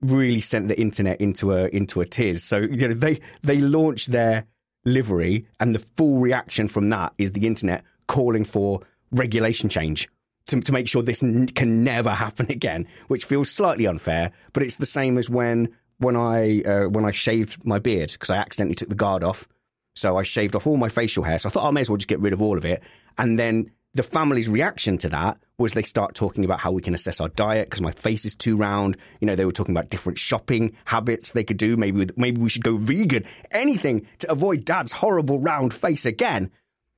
really 0.00 0.40
sent 0.40 0.68
the 0.68 0.80
internet 0.80 1.20
into 1.20 1.52
a 1.52 1.66
into 1.68 2.00
a 2.00 2.04
tiz. 2.04 2.44
So 2.44 2.58
you 2.58 2.88
know 2.88 2.94
they 2.94 3.20
they 3.42 3.60
launched 3.60 4.12
their 4.12 4.46
livery, 4.84 5.46
and 5.60 5.74
the 5.74 5.78
full 5.78 6.18
reaction 6.18 6.68
from 6.68 6.90
that 6.90 7.14
is 7.18 7.32
the 7.32 7.46
internet 7.46 7.84
calling 8.06 8.44
for 8.44 8.82
regulation 9.10 9.68
change 9.68 10.08
to, 10.46 10.60
to 10.60 10.72
make 10.72 10.88
sure 10.88 11.02
this 11.02 11.22
n- 11.22 11.46
can 11.46 11.84
never 11.84 12.10
happen 12.10 12.46
again, 12.50 12.86
which 13.08 13.24
feels 13.24 13.50
slightly 13.50 13.86
unfair. 13.86 14.32
But 14.52 14.62
it's 14.62 14.76
the 14.76 14.86
same 14.86 15.18
as 15.18 15.30
when 15.30 15.68
when 15.98 16.16
I 16.16 16.62
uh, 16.62 16.88
when 16.88 17.04
I 17.04 17.10
shaved 17.10 17.64
my 17.64 17.78
beard 17.78 18.12
because 18.12 18.30
I 18.30 18.36
accidentally 18.36 18.74
took 18.74 18.88
the 18.88 18.94
guard 18.94 19.22
off, 19.22 19.48
so 19.94 20.16
I 20.16 20.22
shaved 20.22 20.54
off 20.56 20.66
all 20.66 20.76
my 20.76 20.88
facial 20.88 21.24
hair. 21.24 21.38
So 21.38 21.48
I 21.48 21.52
thought 21.52 21.66
I 21.66 21.70
may 21.70 21.82
as 21.82 21.90
well 21.90 21.96
just 21.96 22.08
get 22.08 22.20
rid 22.20 22.32
of 22.32 22.42
all 22.42 22.58
of 22.58 22.64
it, 22.64 22.82
and 23.18 23.38
then 23.38 23.70
the 23.94 24.02
family's 24.02 24.48
reaction 24.48 24.98
to 24.98 25.08
that 25.10 25.38
was 25.56 25.72
they 25.72 25.82
start 25.82 26.16
talking 26.16 26.44
about 26.44 26.58
how 26.58 26.72
we 26.72 26.82
can 26.82 26.94
assess 26.94 27.20
our 27.20 27.28
diet 27.28 27.70
because 27.70 27.80
my 27.80 27.92
face 27.92 28.24
is 28.24 28.34
too 28.34 28.56
round. 28.56 28.96
You 29.20 29.26
know, 29.26 29.36
they 29.36 29.44
were 29.44 29.52
talking 29.52 29.74
about 29.74 29.88
different 29.88 30.18
shopping 30.18 30.76
habits 30.84 31.30
they 31.30 31.44
could 31.44 31.58
do. 31.58 31.76
Maybe 31.76 32.08
maybe 32.16 32.40
we 32.40 32.48
should 32.48 32.64
go 32.64 32.76
vegan. 32.76 33.24
Anything 33.52 34.08
to 34.18 34.32
avoid 34.32 34.64
Dad's 34.64 34.90
horrible 34.90 35.38
round 35.38 35.72
face 35.72 36.06
again. 36.06 36.50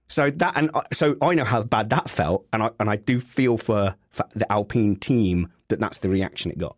So 0.09 0.31
that 0.31 0.53
and 0.57 0.71
uh, 0.75 0.83
so 0.93 1.17
I 1.21 1.35
know 1.35 1.45
how 1.45 1.63
bad 1.63 1.91
that 1.91 2.09
felt, 2.09 2.47
and 2.53 2.63
I 2.63 2.71
and 2.79 2.89
I 2.89 2.97
do 2.97 3.21
feel 3.21 3.59
for, 3.59 3.97
for 4.11 4.27
the 4.35 4.51
Alpine 4.51 4.97
team 4.97 5.51
that 5.69 5.81
that's 5.81 5.99
the 5.99 6.09
reaction 6.09 6.51
it 6.51 6.59
got. 6.59 6.77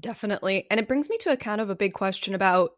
Definitely, 0.00 0.66
and 0.70 0.78
it 0.78 0.88
brings 0.88 1.08
me 1.08 1.18
to 1.18 1.32
a 1.32 1.36
kind 1.36 1.60
of 1.60 1.70
a 1.70 1.74
big 1.74 1.94
question 1.94 2.34
about 2.34 2.72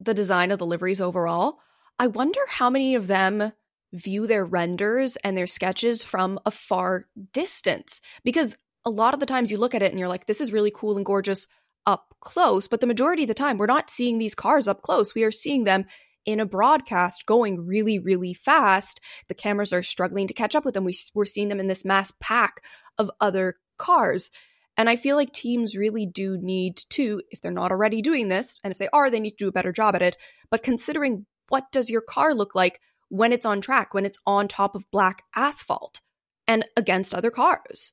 the 0.00 0.14
design 0.14 0.50
of 0.50 0.58
the 0.58 0.66
liveries 0.66 1.00
overall. 1.00 1.58
I 1.98 2.06
wonder 2.08 2.40
how 2.48 2.70
many 2.70 2.94
of 2.94 3.06
them 3.06 3.52
view 3.92 4.26
their 4.26 4.44
renders 4.44 5.16
and 5.16 5.36
their 5.36 5.46
sketches 5.46 6.04
from 6.04 6.38
a 6.44 6.50
far 6.50 7.06
distance 7.32 8.00
because 8.24 8.56
a 8.84 8.90
lot 8.90 9.14
of 9.14 9.20
the 9.20 9.26
times 9.26 9.50
you 9.50 9.58
look 9.58 9.74
at 9.74 9.82
it 9.82 9.90
and 9.90 9.98
you're 9.98 10.08
like, 10.08 10.26
this 10.26 10.40
is 10.40 10.52
really 10.52 10.72
cool 10.74 10.96
and 10.96 11.06
gorgeous 11.06 11.48
up 11.86 12.14
close. 12.20 12.68
But 12.68 12.80
the 12.80 12.86
majority 12.86 13.22
of 13.22 13.28
the 13.28 13.34
time, 13.34 13.58
we're 13.58 13.66
not 13.66 13.90
seeing 13.90 14.18
these 14.18 14.34
cars 14.34 14.68
up 14.68 14.82
close. 14.82 15.14
We 15.14 15.24
are 15.24 15.32
seeing 15.32 15.64
them 15.64 15.86
in 16.26 16.40
a 16.40 16.46
broadcast 16.46 17.24
going 17.24 17.66
really, 17.66 17.98
really 17.98 18.34
fast. 18.34 19.00
The 19.28 19.34
cameras 19.34 19.72
are 19.72 19.82
struggling 19.82 20.26
to 20.26 20.34
catch 20.34 20.54
up 20.54 20.64
with 20.64 20.74
them. 20.74 20.84
We, 20.84 20.96
we're 21.14 21.24
seeing 21.24 21.48
them 21.48 21.60
in 21.60 21.68
this 21.68 21.84
mass 21.84 22.12
pack 22.20 22.62
of 22.98 23.10
other 23.20 23.56
cars. 23.78 24.30
And 24.76 24.90
I 24.90 24.96
feel 24.96 25.16
like 25.16 25.32
teams 25.32 25.76
really 25.76 26.04
do 26.04 26.36
need 26.36 26.82
to, 26.90 27.22
if 27.30 27.40
they're 27.40 27.50
not 27.50 27.70
already 27.70 28.02
doing 28.02 28.28
this, 28.28 28.58
and 28.62 28.72
if 28.72 28.78
they 28.78 28.88
are, 28.92 29.08
they 29.08 29.20
need 29.20 29.30
to 29.30 29.44
do 29.44 29.48
a 29.48 29.52
better 29.52 29.72
job 29.72 29.94
at 29.94 30.02
it. 30.02 30.16
But 30.50 30.62
considering 30.62 31.24
what 31.48 31.70
does 31.72 31.88
your 31.88 32.02
car 32.02 32.34
look 32.34 32.54
like 32.54 32.80
when 33.08 33.32
it's 33.32 33.46
on 33.46 33.60
track, 33.60 33.94
when 33.94 34.04
it's 34.04 34.18
on 34.26 34.48
top 34.48 34.74
of 34.74 34.90
black 34.90 35.22
asphalt 35.34 36.00
and 36.46 36.64
against 36.76 37.14
other 37.14 37.30
cars. 37.30 37.92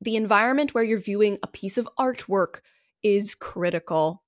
The 0.00 0.16
environment 0.16 0.74
where 0.74 0.84
you're 0.84 0.98
viewing 0.98 1.38
a 1.42 1.48
piece 1.48 1.78
of 1.78 1.88
artwork 1.98 2.60
is 3.02 3.34
critical. 3.34 4.22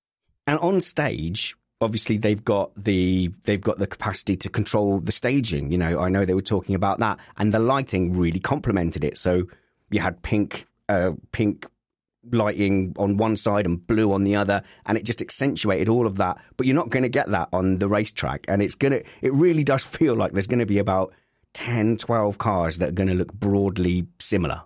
And 0.46 0.58
on 0.58 0.80
stage, 0.80 1.56
obviously 1.80 2.18
they've 2.18 2.44
got 2.44 2.70
the 2.76 3.32
they've 3.44 3.60
got 3.60 3.78
the 3.78 3.86
capacity 3.86 4.36
to 4.36 4.48
control 4.48 5.00
the 5.00 5.12
staging. 5.12 5.72
You 5.72 5.78
know, 5.78 6.00
I 6.00 6.08
know 6.08 6.24
they 6.24 6.34
were 6.34 6.42
talking 6.42 6.74
about 6.74 6.98
that, 7.00 7.18
and 7.36 7.52
the 7.52 7.58
lighting 7.58 8.16
really 8.16 8.40
complemented 8.40 9.04
it. 9.04 9.16
So 9.18 9.44
you 9.90 10.00
had 10.00 10.22
pink, 10.22 10.66
uh, 10.88 11.12
pink 11.32 11.66
lighting 12.30 12.94
on 12.98 13.16
one 13.16 13.36
side 13.36 13.64
and 13.66 13.86
blue 13.86 14.12
on 14.12 14.24
the 14.24 14.36
other 14.36 14.62
and 14.84 14.98
it 14.98 15.04
just 15.04 15.22
accentuated 15.22 15.88
all 15.88 16.06
of 16.06 16.16
that 16.16 16.36
but 16.58 16.66
you're 16.66 16.76
not 16.76 16.90
going 16.90 17.02
to 17.02 17.08
get 17.08 17.26
that 17.30 17.48
on 17.50 17.78
the 17.78 17.88
racetrack 17.88 18.44
and 18.46 18.60
it's 18.60 18.74
to 18.74 19.02
it 19.22 19.32
really 19.32 19.64
does 19.64 19.82
feel 19.96 20.14
like 20.14 20.32
there's 20.32 20.46
going 20.46 20.58
to 20.58 20.66
be 20.66 20.78
about 20.78 21.14
10 21.54 21.96
12 21.96 22.36
cars 22.36 22.76
that 22.76 22.90
are 22.90 22.92
going 22.92 23.08
to 23.08 23.14
look 23.14 23.32
broadly 23.32 24.06
similar 24.18 24.60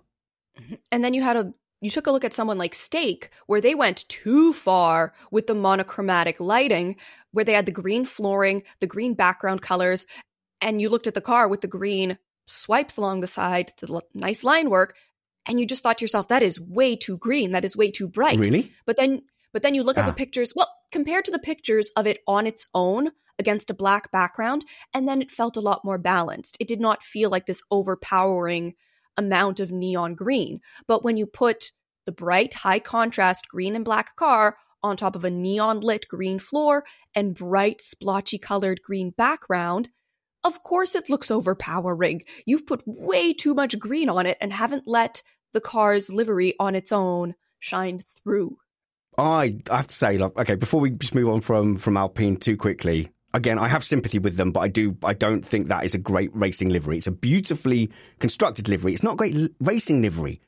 and 0.91 1.01
then 1.01 1.13
you 1.13 1.23
had 1.23 1.37
a 1.37 1.53
you 1.85 1.91
took 1.91 2.07
a 2.07 2.11
look 2.11 2.25
at 2.25 2.33
someone 2.33 2.57
like 2.57 2.73
Stake 2.73 3.29
where 3.45 3.61
they 3.61 3.75
went 3.75 4.09
too 4.09 4.51
far 4.53 5.13
with 5.31 5.45
the 5.47 5.55
monochromatic 5.55 6.39
lighting 6.39 6.95
where 7.31 7.45
they 7.45 7.53
had 7.53 7.67
the 7.67 7.71
green 7.71 8.03
flooring 8.05 8.63
the 8.79 8.87
green 8.87 9.13
background 9.13 9.61
colors 9.61 10.05
and 10.61 10.81
you 10.81 10.89
looked 10.89 11.07
at 11.07 11.13
the 11.13 11.21
car 11.21 11.47
with 11.47 11.61
the 11.61 11.67
green 11.67 12.17
swipes 12.47 12.97
along 12.97 13.21
the 13.21 13.27
side 13.27 13.71
the 13.79 14.01
nice 14.13 14.43
line 14.43 14.69
work 14.69 14.95
and 15.45 15.59
you 15.59 15.65
just 15.67 15.83
thought 15.83 15.99
to 15.99 16.03
yourself 16.03 16.27
that 16.29 16.41
is 16.41 16.59
way 16.59 16.95
too 16.95 17.17
green. 17.17 17.51
That 17.51 17.65
is 17.65 17.77
way 17.77 17.91
too 17.91 18.07
bright. 18.07 18.39
Really? 18.39 18.71
But 18.87 18.97
then 18.97 19.21
but 19.53 19.61
then 19.61 19.75
you 19.75 19.83
look 19.83 19.97
Ah. 19.97 20.01
at 20.01 20.07
the 20.07 20.13
pictures 20.13 20.53
well 20.55 20.71
compared 20.91 21.25
to 21.25 21.31
the 21.31 21.39
pictures 21.39 21.91
of 21.95 22.07
it 22.07 22.19
on 22.27 22.47
its 22.47 22.65
own 22.73 23.11
against 23.37 23.69
a 23.69 23.73
black 23.75 24.11
background 24.11 24.65
and 24.93 25.07
then 25.07 25.21
it 25.21 25.29
felt 25.29 25.55
a 25.57 25.61
lot 25.61 25.85
more 25.85 25.97
balanced. 25.99 26.57
It 26.59 26.67
did 26.67 26.79
not 26.79 27.03
feel 27.03 27.29
like 27.29 27.45
this 27.45 27.61
overpowering 27.69 28.73
amount 29.17 29.59
of 29.59 29.71
neon 29.71 30.13
green 30.15 30.59
but 30.87 31.03
when 31.03 31.17
you 31.17 31.25
put 31.25 31.71
the 32.05 32.11
bright 32.11 32.53
high 32.53 32.79
contrast 32.79 33.47
green 33.47 33.75
and 33.75 33.85
black 33.85 34.15
car 34.15 34.57
on 34.83 34.95
top 34.95 35.15
of 35.15 35.25
a 35.25 35.29
neon 35.29 35.79
lit 35.79 36.07
green 36.07 36.37
floor 36.37 36.83
and 37.15 37.35
bright 37.35 37.81
splotchy 37.81 38.37
colored 38.37 38.81
green 38.83 39.09
background 39.11 39.89
of 40.45 40.61
course 40.61 40.95
it 40.95 41.09
looks 41.09 41.31
overpowering. 41.31 42.23
You've 42.45 42.67
put 42.67 42.83
way 42.85 43.33
too 43.33 43.53
much 43.53 43.77
green 43.79 44.09
on 44.09 44.25
it 44.27 44.37
and 44.39 44.53
haven't 44.53 44.83
let 44.85 45.23
the 45.53 45.59
car's 45.59 46.09
livery 46.09 46.53
on 46.59 46.75
its 46.75 46.91
own 46.91 47.33
shine 47.59 47.99
through. 48.23 48.57
I 49.17 49.57
have 49.69 49.87
to 49.87 49.95
say, 49.95 50.17
like, 50.17 50.37
okay, 50.37 50.55
before 50.55 50.81
we 50.81 50.91
just 50.91 51.15
move 51.15 51.29
on 51.29 51.41
from 51.41 51.77
from 51.77 51.97
Alpine 51.97 52.37
too 52.37 52.57
quickly, 52.57 53.09
again, 53.35 53.59
I 53.59 53.67
have 53.67 53.83
sympathy 53.83 54.17
with 54.17 54.37
them, 54.37 54.51
but 54.51 54.61
I 54.61 54.67
do 54.67 54.97
I 55.03 55.13
don't 55.13 55.45
think 55.45 55.67
that 55.67 55.85
is 55.85 55.93
a 55.93 55.99
great 55.99 56.35
racing 56.35 56.69
livery. 56.69 56.97
It's 56.97 57.07
a 57.07 57.11
beautifully 57.11 57.91
constructed 58.19 58.67
livery. 58.69 58.93
It's 58.93 59.03
not 59.03 59.17
great 59.17 59.35
l- 59.35 59.49
racing 59.59 60.01
livery. 60.01 60.41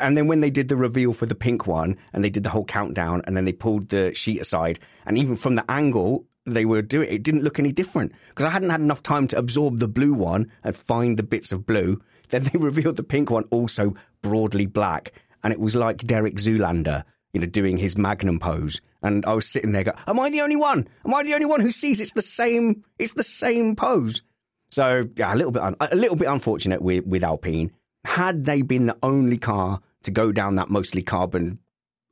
And 0.00 0.16
then 0.16 0.26
when 0.26 0.40
they 0.40 0.50
did 0.50 0.68
the 0.68 0.76
reveal 0.76 1.14
for 1.14 1.24
the 1.24 1.34
pink 1.34 1.66
one, 1.66 1.96
and 2.12 2.22
they 2.22 2.28
did 2.28 2.44
the 2.44 2.50
whole 2.50 2.66
countdown, 2.66 3.22
and 3.24 3.34
then 3.36 3.46
they 3.46 3.52
pulled 3.52 3.88
the 3.88 4.12
sheet 4.14 4.40
aside, 4.40 4.78
and 5.06 5.16
even 5.16 5.34
from 5.34 5.54
the 5.54 5.68
angle 5.70 6.26
they 6.44 6.66
were 6.66 6.82
doing, 6.82 7.10
it 7.10 7.22
didn't 7.22 7.42
look 7.42 7.58
any 7.58 7.72
different 7.72 8.12
because 8.28 8.44
I 8.44 8.50
hadn't 8.50 8.70
had 8.70 8.80
enough 8.80 9.02
time 9.02 9.26
to 9.28 9.38
absorb 9.38 9.78
the 9.78 9.88
blue 9.88 10.12
one 10.12 10.50
and 10.62 10.76
find 10.76 11.16
the 11.18 11.22
bits 11.22 11.52
of 11.52 11.66
blue. 11.66 12.00
Then 12.28 12.44
they 12.44 12.58
revealed 12.58 12.96
the 12.96 13.02
pink 13.02 13.30
one 13.30 13.44
also 13.44 13.94
broadly 14.20 14.66
black, 14.66 15.12
and 15.42 15.52
it 15.52 15.60
was 15.60 15.74
like 15.74 16.06
Derek 16.06 16.36
Zoolander 16.36 17.04
you 17.32 17.40
know, 17.40 17.46
doing 17.46 17.76
his 17.76 17.96
magnum 17.96 18.38
pose. 18.38 18.80
And 19.02 19.24
I 19.26 19.34
was 19.34 19.48
sitting 19.48 19.72
there 19.72 19.84
going, 19.84 19.98
Am 20.06 20.18
I 20.20 20.30
the 20.30 20.40
only 20.40 20.56
one? 20.56 20.88
Am 21.04 21.14
I 21.14 21.22
the 21.22 21.34
only 21.34 21.46
one 21.46 21.60
who 21.60 21.70
sees 21.70 22.00
it's 22.00 22.12
the 22.12 22.22
same 22.22 22.84
it's 22.98 23.12
the 23.12 23.22
same 23.22 23.76
pose? 23.76 24.22
So 24.70 25.04
yeah, 25.16 25.34
a 25.34 25.36
little 25.36 25.52
bit 25.52 25.62
un- 25.62 25.76
a 25.80 25.96
little 25.96 26.16
bit 26.16 26.28
unfortunate 26.28 26.82
with, 26.82 27.06
with 27.06 27.24
Alpine. 27.24 27.72
Had 28.04 28.44
they 28.44 28.62
been 28.62 28.86
the 28.86 28.96
only 29.02 29.38
car 29.38 29.80
to 30.02 30.10
go 30.10 30.32
down 30.32 30.56
that 30.56 30.70
mostly 30.70 31.02
carbon 31.02 31.58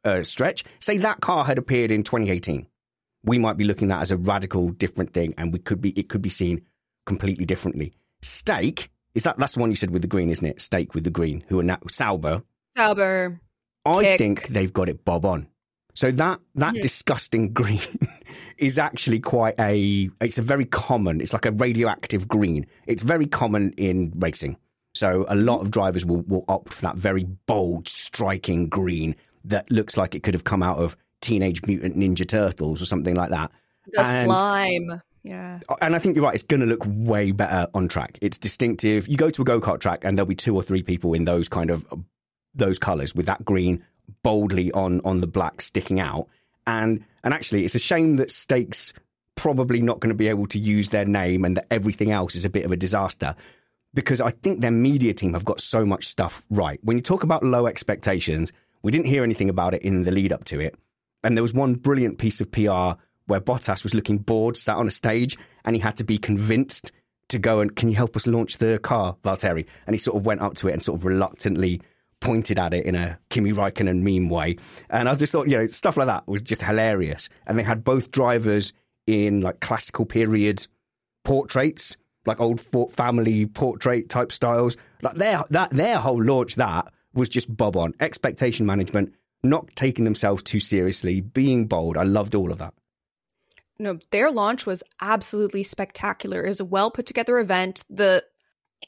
uh, 0.04 0.22
stretch, 0.22 0.64
say 0.80 0.98
that 0.98 1.20
car 1.20 1.44
had 1.44 1.58
appeared 1.58 1.90
in 1.90 2.02
2018, 2.02 2.66
we 3.24 3.38
might 3.38 3.56
be 3.56 3.64
looking 3.64 3.90
at 3.90 3.96
that 3.96 4.02
as 4.02 4.10
a 4.10 4.16
radical 4.16 4.70
different 4.70 5.12
thing, 5.12 5.34
and 5.36 5.52
we 5.52 5.58
could 5.58 5.80
be 5.80 5.90
it 5.90 6.08
could 6.08 6.22
be 6.22 6.28
seen 6.28 6.62
completely 7.04 7.44
differently. 7.44 7.92
Stake 8.22 8.90
is 9.14 9.22
that 9.24 9.38
that's 9.38 9.54
the 9.54 9.60
one 9.60 9.70
you 9.70 9.76
said 9.76 9.90
with 9.90 10.02
the 10.02 10.08
green, 10.08 10.30
isn't 10.30 10.46
it? 10.46 10.60
Stake 10.60 10.94
with 10.94 11.04
the 11.04 11.10
green, 11.10 11.44
who 11.48 11.58
are 11.58 11.62
now 11.62 11.78
Sauber. 11.90 12.42
Sauber. 12.76 13.40
I 13.86 14.04
Kick. 14.04 14.18
think 14.18 14.48
they've 14.48 14.72
got 14.72 14.88
it 14.88 15.04
bob 15.04 15.24
on. 15.24 15.48
So 15.94 16.10
that 16.12 16.40
that 16.56 16.74
disgusting 16.74 17.52
green 17.52 17.80
is 18.58 18.78
actually 18.78 19.20
quite 19.20 19.54
a 19.58 20.10
it's 20.20 20.38
a 20.38 20.42
very 20.42 20.66
common 20.66 21.20
it's 21.20 21.32
like 21.32 21.46
a 21.46 21.52
radioactive 21.52 22.28
green. 22.28 22.66
It's 22.86 23.02
very 23.02 23.26
common 23.26 23.72
in 23.72 24.12
racing. 24.16 24.56
So 24.94 25.26
a 25.28 25.36
lot 25.36 25.56
mm-hmm. 25.56 25.66
of 25.66 25.70
drivers 25.70 26.06
will, 26.06 26.22
will 26.22 26.44
opt 26.48 26.72
for 26.72 26.82
that 26.82 26.96
very 26.96 27.24
bold, 27.24 27.88
striking 27.88 28.68
green 28.68 29.14
that 29.44 29.70
looks 29.70 29.96
like 29.96 30.14
it 30.14 30.22
could 30.22 30.34
have 30.34 30.44
come 30.44 30.62
out 30.62 30.78
of 30.78 30.96
Teenage 31.20 31.62
Mutant 31.66 31.96
Ninja 31.96 32.26
Turtles 32.26 32.80
or 32.80 32.86
something 32.86 33.14
like 33.14 33.30
that. 33.30 33.50
The 33.92 34.00
And- 34.00 34.26
slime. 34.26 35.02
Yeah. 35.22 35.58
and 35.80 35.96
I 35.96 35.98
think 35.98 36.14
you're 36.14 36.24
right. 36.24 36.34
It's 36.34 36.44
going 36.44 36.60
to 36.60 36.66
look 36.66 36.84
way 36.86 37.32
better 37.32 37.66
on 37.74 37.88
track. 37.88 38.16
It's 38.22 38.38
distinctive. 38.38 39.08
You 39.08 39.16
go 39.16 39.28
to 39.28 39.42
a 39.42 39.44
go 39.44 39.60
kart 39.60 39.80
track, 39.80 40.04
and 40.04 40.16
there'll 40.16 40.28
be 40.28 40.36
two 40.36 40.54
or 40.54 40.62
three 40.62 40.84
people 40.84 41.14
in 41.14 41.24
those 41.24 41.48
kind 41.48 41.68
of 41.68 41.84
those 42.56 42.78
colours 42.78 43.14
with 43.14 43.26
that 43.26 43.44
green 43.44 43.84
boldly 44.22 44.72
on 44.72 45.00
on 45.04 45.20
the 45.20 45.26
black 45.26 45.60
sticking 45.60 46.00
out. 46.00 46.28
And 46.66 47.04
and 47.22 47.32
actually, 47.34 47.64
it's 47.64 47.74
a 47.74 47.80
shame 47.80 48.16
that 48.16 48.30
Stakes 48.30 48.92
probably 49.34 49.82
not 49.82 50.00
going 50.00 50.08
to 50.08 50.14
be 50.14 50.28
able 50.28 50.46
to 50.48 50.58
use 50.58 50.90
their 50.90 51.04
name, 51.04 51.44
and 51.44 51.56
that 51.56 51.66
everything 51.70 52.10
else 52.10 52.34
is 52.34 52.44
a 52.44 52.50
bit 52.50 52.64
of 52.64 52.72
a 52.72 52.76
disaster. 52.76 53.34
Because 53.94 54.20
I 54.20 54.30
think 54.30 54.60
their 54.60 54.70
media 54.70 55.14
team 55.14 55.32
have 55.32 55.44
got 55.44 55.60
so 55.60 55.86
much 55.86 56.06
stuff 56.06 56.44
right. 56.50 56.78
When 56.82 56.96
you 56.96 57.02
talk 57.02 57.22
about 57.22 57.42
low 57.42 57.66
expectations, 57.66 58.52
we 58.82 58.92
didn't 58.92 59.06
hear 59.06 59.24
anything 59.24 59.48
about 59.48 59.74
it 59.74 59.82
in 59.82 60.02
the 60.02 60.10
lead 60.10 60.32
up 60.32 60.44
to 60.44 60.60
it. 60.60 60.76
And 61.24 61.36
there 61.36 61.42
was 61.42 61.54
one 61.54 61.74
brilliant 61.74 62.18
piece 62.18 62.40
of 62.40 62.50
PR 62.50 63.00
where 63.26 63.40
Bottas 63.40 63.82
was 63.82 63.94
looking 63.94 64.18
bored, 64.18 64.56
sat 64.56 64.76
on 64.76 64.86
a 64.86 64.90
stage, 64.90 65.36
and 65.64 65.74
he 65.74 65.80
had 65.80 65.96
to 65.96 66.04
be 66.04 66.18
convinced 66.18 66.92
to 67.28 67.38
go 67.38 67.60
and, 67.60 67.74
can 67.74 67.88
you 67.88 67.96
help 67.96 68.14
us 68.16 68.26
launch 68.26 68.58
the 68.58 68.78
car, 68.78 69.16
Valtteri? 69.24 69.66
And 69.86 69.94
he 69.94 69.98
sort 69.98 70.16
of 70.16 70.26
went 70.26 70.40
up 70.40 70.54
to 70.54 70.68
it 70.68 70.72
and 70.72 70.82
sort 70.82 71.00
of 71.00 71.04
reluctantly 71.04 71.80
pointed 72.20 72.58
at 72.58 72.74
it 72.74 72.86
in 72.86 72.94
a 72.94 73.18
Kimi 73.30 73.52
Raikkonen 73.52 74.00
meme 74.00 74.28
way. 74.28 74.56
And 74.90 75.08
I 75.08 75.14
just 75.14 75.32
thought, 75.32 75.48
you 75.48 75.56
know, 75.56 75.66
stuff 75.66 75.96
like 75.96 76.06
that 76.06 76.26
was 76.26 76.40
just 76.40 76.62
hilarious. 76.62 77.28
And 77.46 77.58
they 77.58 77.62
had 77.62 77.84
both 77.84 78.10
drivers 78.10 78.72
in 79.06 79.40
like 79.40 79.60
classical 79.60 80.04
period 80.04 80.66
portraits, 81.24 81.96
like 82.24 82.40
old 82.40 82.60
family 82.90 83.46
portrait 83.46 84.08
type 84.08 84.32
styles. 84.32 84.76
Like 85.02 85.16
their 85.16 85.44
that 85.50 85.70
their 85.70 85.98
whole 85.98 86.22
launch 86.22 86.56
that 86.56 86.92
was 87.14 87.28
just 87.28 87.54
bob 87.54 87.76
on. 87.76 87.94
Expectation 88.00 88.66
management, 88.66 89.14
not 89.42 89.68
taking 89.74 90.04
themselves 90.04 90.42
too 90.42 90.60
seriously, 90.60 91.20
being 91.20 91.66
bold. 91.66 91.96
I 91.96 92.02
loved 92.02 92.34
all 92.34 92.52
of 92.52 92.58
that. 92.58 92.74
No, 93.78 93.98
their 94.10 94.30
launch 94.30 94.64
was 94.64 94.82
absolutely 95.00 95.62
spectacular. 95.62 96.44
It 96.44 96.48
was 96.48 96.60
a 96.60 96.64
well 96.64 96.90
put 96.90 97.06
together 97.06 97.38
event. 97.38 97.84
The 97.90 98.24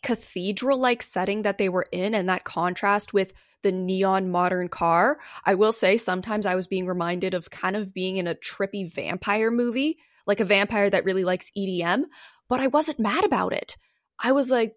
cathedral 0.03 0.79
like 0.79 1.03
setting 1.03 1.43
that 1.43 1.59
they 1.59 1.69
were 1.69 1.87
in 1.93 2.15
and 2.15 2.29
that 2.29 2.45
contrast 2.45 3.13
with 3.13 3.33
the 3.63 3.73
neon 3.73 4.31
modern 4.31 4.69
car. 4.69 5.19
I 5.45 5.55
will 5.55 5.73
say 5.73 5.97
sometimes 5.97 6.47
I 6.47 6.55
was 6.55 6.67
being 6.67 6.87
reminded 6.87 7.35
of 7.35 7.51
kind 7.51 7.77
of 7.77 7.93
being 7.93 8.17
in 8.17 8.27
a 8.27 8.35
trippy 8.35 8.91
vampire 8.93 9.51
movie, 9.51 9.99
like 10.27 10.41
a 10.41 10.45
vampire 10.45 10.89
that 10.91 11.05
really 11.05 11.25
likes 11.25 11.51
EDM, 11.57 12.05
but 12.49 12.61
I 12.61 12.69
wasn't 12.69 13.01
mad 13.01 13.25
about 13.25 13.53
it. 13.53 13.77
I 14.23 14.33
was 14.33 14.51
like, 14.51 14.75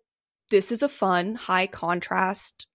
this 0.50 0.72
is 0.72 0.84
a 0.84 0.90
fun, 0.90 1.36
high 1.36 1.68
contrast 1.68 2.68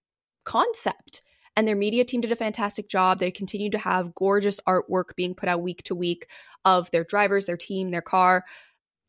concept. 0.45 1.21
And 1.55 1.67
their 1.67 1.75
media 1.75 2.05
team 2.05 2.21
did 2.21 2.31
a 2.31 2.35
fantastic 2.35 2.87
job. 2.87 3.19
They 3.19 3.31
continue 3.31 3.71
to 3.71 3.77
have 3.79 4.13
gorgeous 4.13 4.59
artwork 4.67 5.15
being 5.15 5.33
put 5.33 5.49
out 5.49 5.61
week 5.61 5.83
to 5.83 5.95
week 5.95 6.27
of 6.63 6.89
their 6.91 7.03
drivers, 7.03 7.45
their 7.45 7.57
team, 7.57 7.89
their 7.89 8.01
car. 8.01 8.45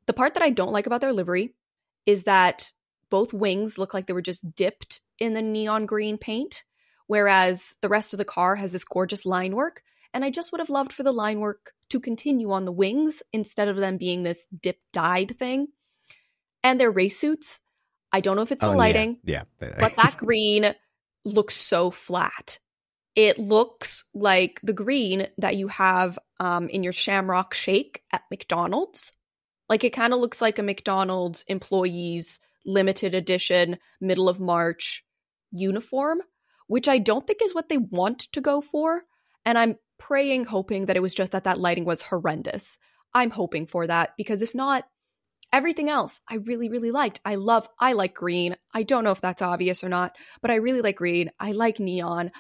The 0.07 0.15
part 0.15 0.35
that 0.35 0.43
I 0.43 0.51
don't 0.51 0.73
like 0.73 0.87
about 0.87 1.01
their 1.01 1.13
livery 1.13 1.55
is 2.07 2.25
that 2.25 2.73
both 3.11 3.33
wings 3.33 3.79
look 3.79 3.95
like 3.95 4.07
they 4.07 4.13
were 4.13 4.23
just 4.23 4.55
dipped 4.55 5.01
in 5.19 5.35
the 5.35 5.43
neon 5.43 5.87
green 5.87 6.19
paint 6.19 6.65
whereas 7.09 7.77
the 7.81 7.89
rest 7.89 8.13
of 8.15 8.19
the 8.19 8.25
car 8.25 8.55
has 8.55 8.71
this 8.71 8.85
gorgeous 8.85 9.27
line 9.27 9.57
work. 9.57 9.83
And 10.15 10.25
I 10.25 10.31
just 10.31 10.53
would 10.53 10.61
have 10.61 10.71
loved 10.71 10.93
for 10.93 11.03
the 11.03 11.13
line 11.13 11.41
work 11.41 11.73
to 11.91 12.01
continue 12.01 12.53
on 12.53 12.65
the 12.65 12.73
wings 12.73 13.23
instead 13.33 13.69
of 13.69 13.77
them 13.77 13.97
being 13.97 14.23
this 14.23 14.47
dip 14.47 14.79
dyed 14.93 15.37
thing. 15.39 15.69
And 16.63 16.79
their 16.79 16.91
race 16.91 17.19
suits, 17.19 17.61
I 18.13 18.21
don't 18.21 18.37
know 18.37 18.43
if 18.43 18.53
it's 18.53 18.61
the 18.63 18.69
Oh, 18.69 18.77
lighting, 18.77 19.19
Yeah. 19.25 19.45
yeah. 19.61 19.75
but 19.81 19.97
that 19.97 20.17
green 20.19 20.75
looks 21.25 21.57
so 21.57 21.91
flat. 21.91 22.59
It 23.15 23.39
looks 23.39 24.05
like 24.15 24.61
the 24.63 24.73
green 24.73 25.29
that 25.39 25.57
you 25.57 25.69
have 25.69 26.19
um, 26.39 26.69
in 26.69 26.83
your 26.83 26.93
Shamrock 26.93 27.55
Shake 27.55 28.03
at 28.13 28.23
McDonald's. 28.31 29.13
Like 29.69 29.83
it 29.83 29.91
kind 29.95 30.13
of 30.13 30.21
looks 30.21 30.41
like 30.41 30.59
a 30.59 30.63
McDonald's 30.63 31.43
employees 31.49 32.39
limited 32.69 33.15
edition 33.15 33.79
middle 34.01 34.29
of 34.29 34.39
March 34.39 35.03
uniform, 35.51 36.21
which 36.67 36.87
I 36.87 36.99
don't 36.99 37.27
think 37.27 37.41
is 37.43 37.55
what 37.55 37.69
they 37.69 37.79
want 37.79 38.21
to 38.33 38.41
go 38.41 38.61
for. 38.61 39.03
And 39.45 39.59
I'm 39.59 39.77
praying, 39.99 40.45
hoping 40.45 40.87
that 40.87 40.97
it 40.97 41.03
was 41.03 41.15
just 41.15 41.33
that 41.33 41.45
that 41.45 41.59
lighting 41.59 41.85
was 41.85 42.03
horrendous. 42.03 42.79
I'm 43.15 43.31
hoping 43.31 43.67
for 43.67 43.87
that 43.87 44.11
because 44.17 44.43
if 44.43 44.55
not, 44.55 44.85
everything 45.53 45.89
else 45.89 46.21
I 46.29 46.37
really, 46.37 46.69
really 46.69 46.91
liked. 46.91 47.21
I 47.25 47.37
love, 47.37 47.69
I 47.81 47.95
like 47.95 48.15
green. 48.15 48.55
I 48.75 48.83
don't 48.83 49.03
know 49.03 49.13
if 49.13 49.23
that's 49.23 49.43
obvious 49.43 49.83
or 49.83 49.89
not, 49.89 50.15
but 50.43 50.51
I 50.51 50.57
really 50.57 50.83
like 50.83 50.97
green. 50.97 51.31
I 51.41 51.53
like 51.53 51.81
neon. 51.81 52.31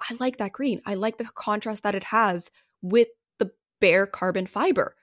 I 0.00 0.16
like 0.18 0.38
that 0.38 0.52
green. 0.52 0.80
I 0.86 0.94
like 0.94 1.18
the 1.18 1.28
contrast 1.34 1.82
that 1.82 1.94
it 1.94 2.04
has 2.04 2.50
with 2.80 3.08
the 3.38 3.50
bare 3.80 4.06
carbon 4.06 4.46
fiber. 4.46 4.94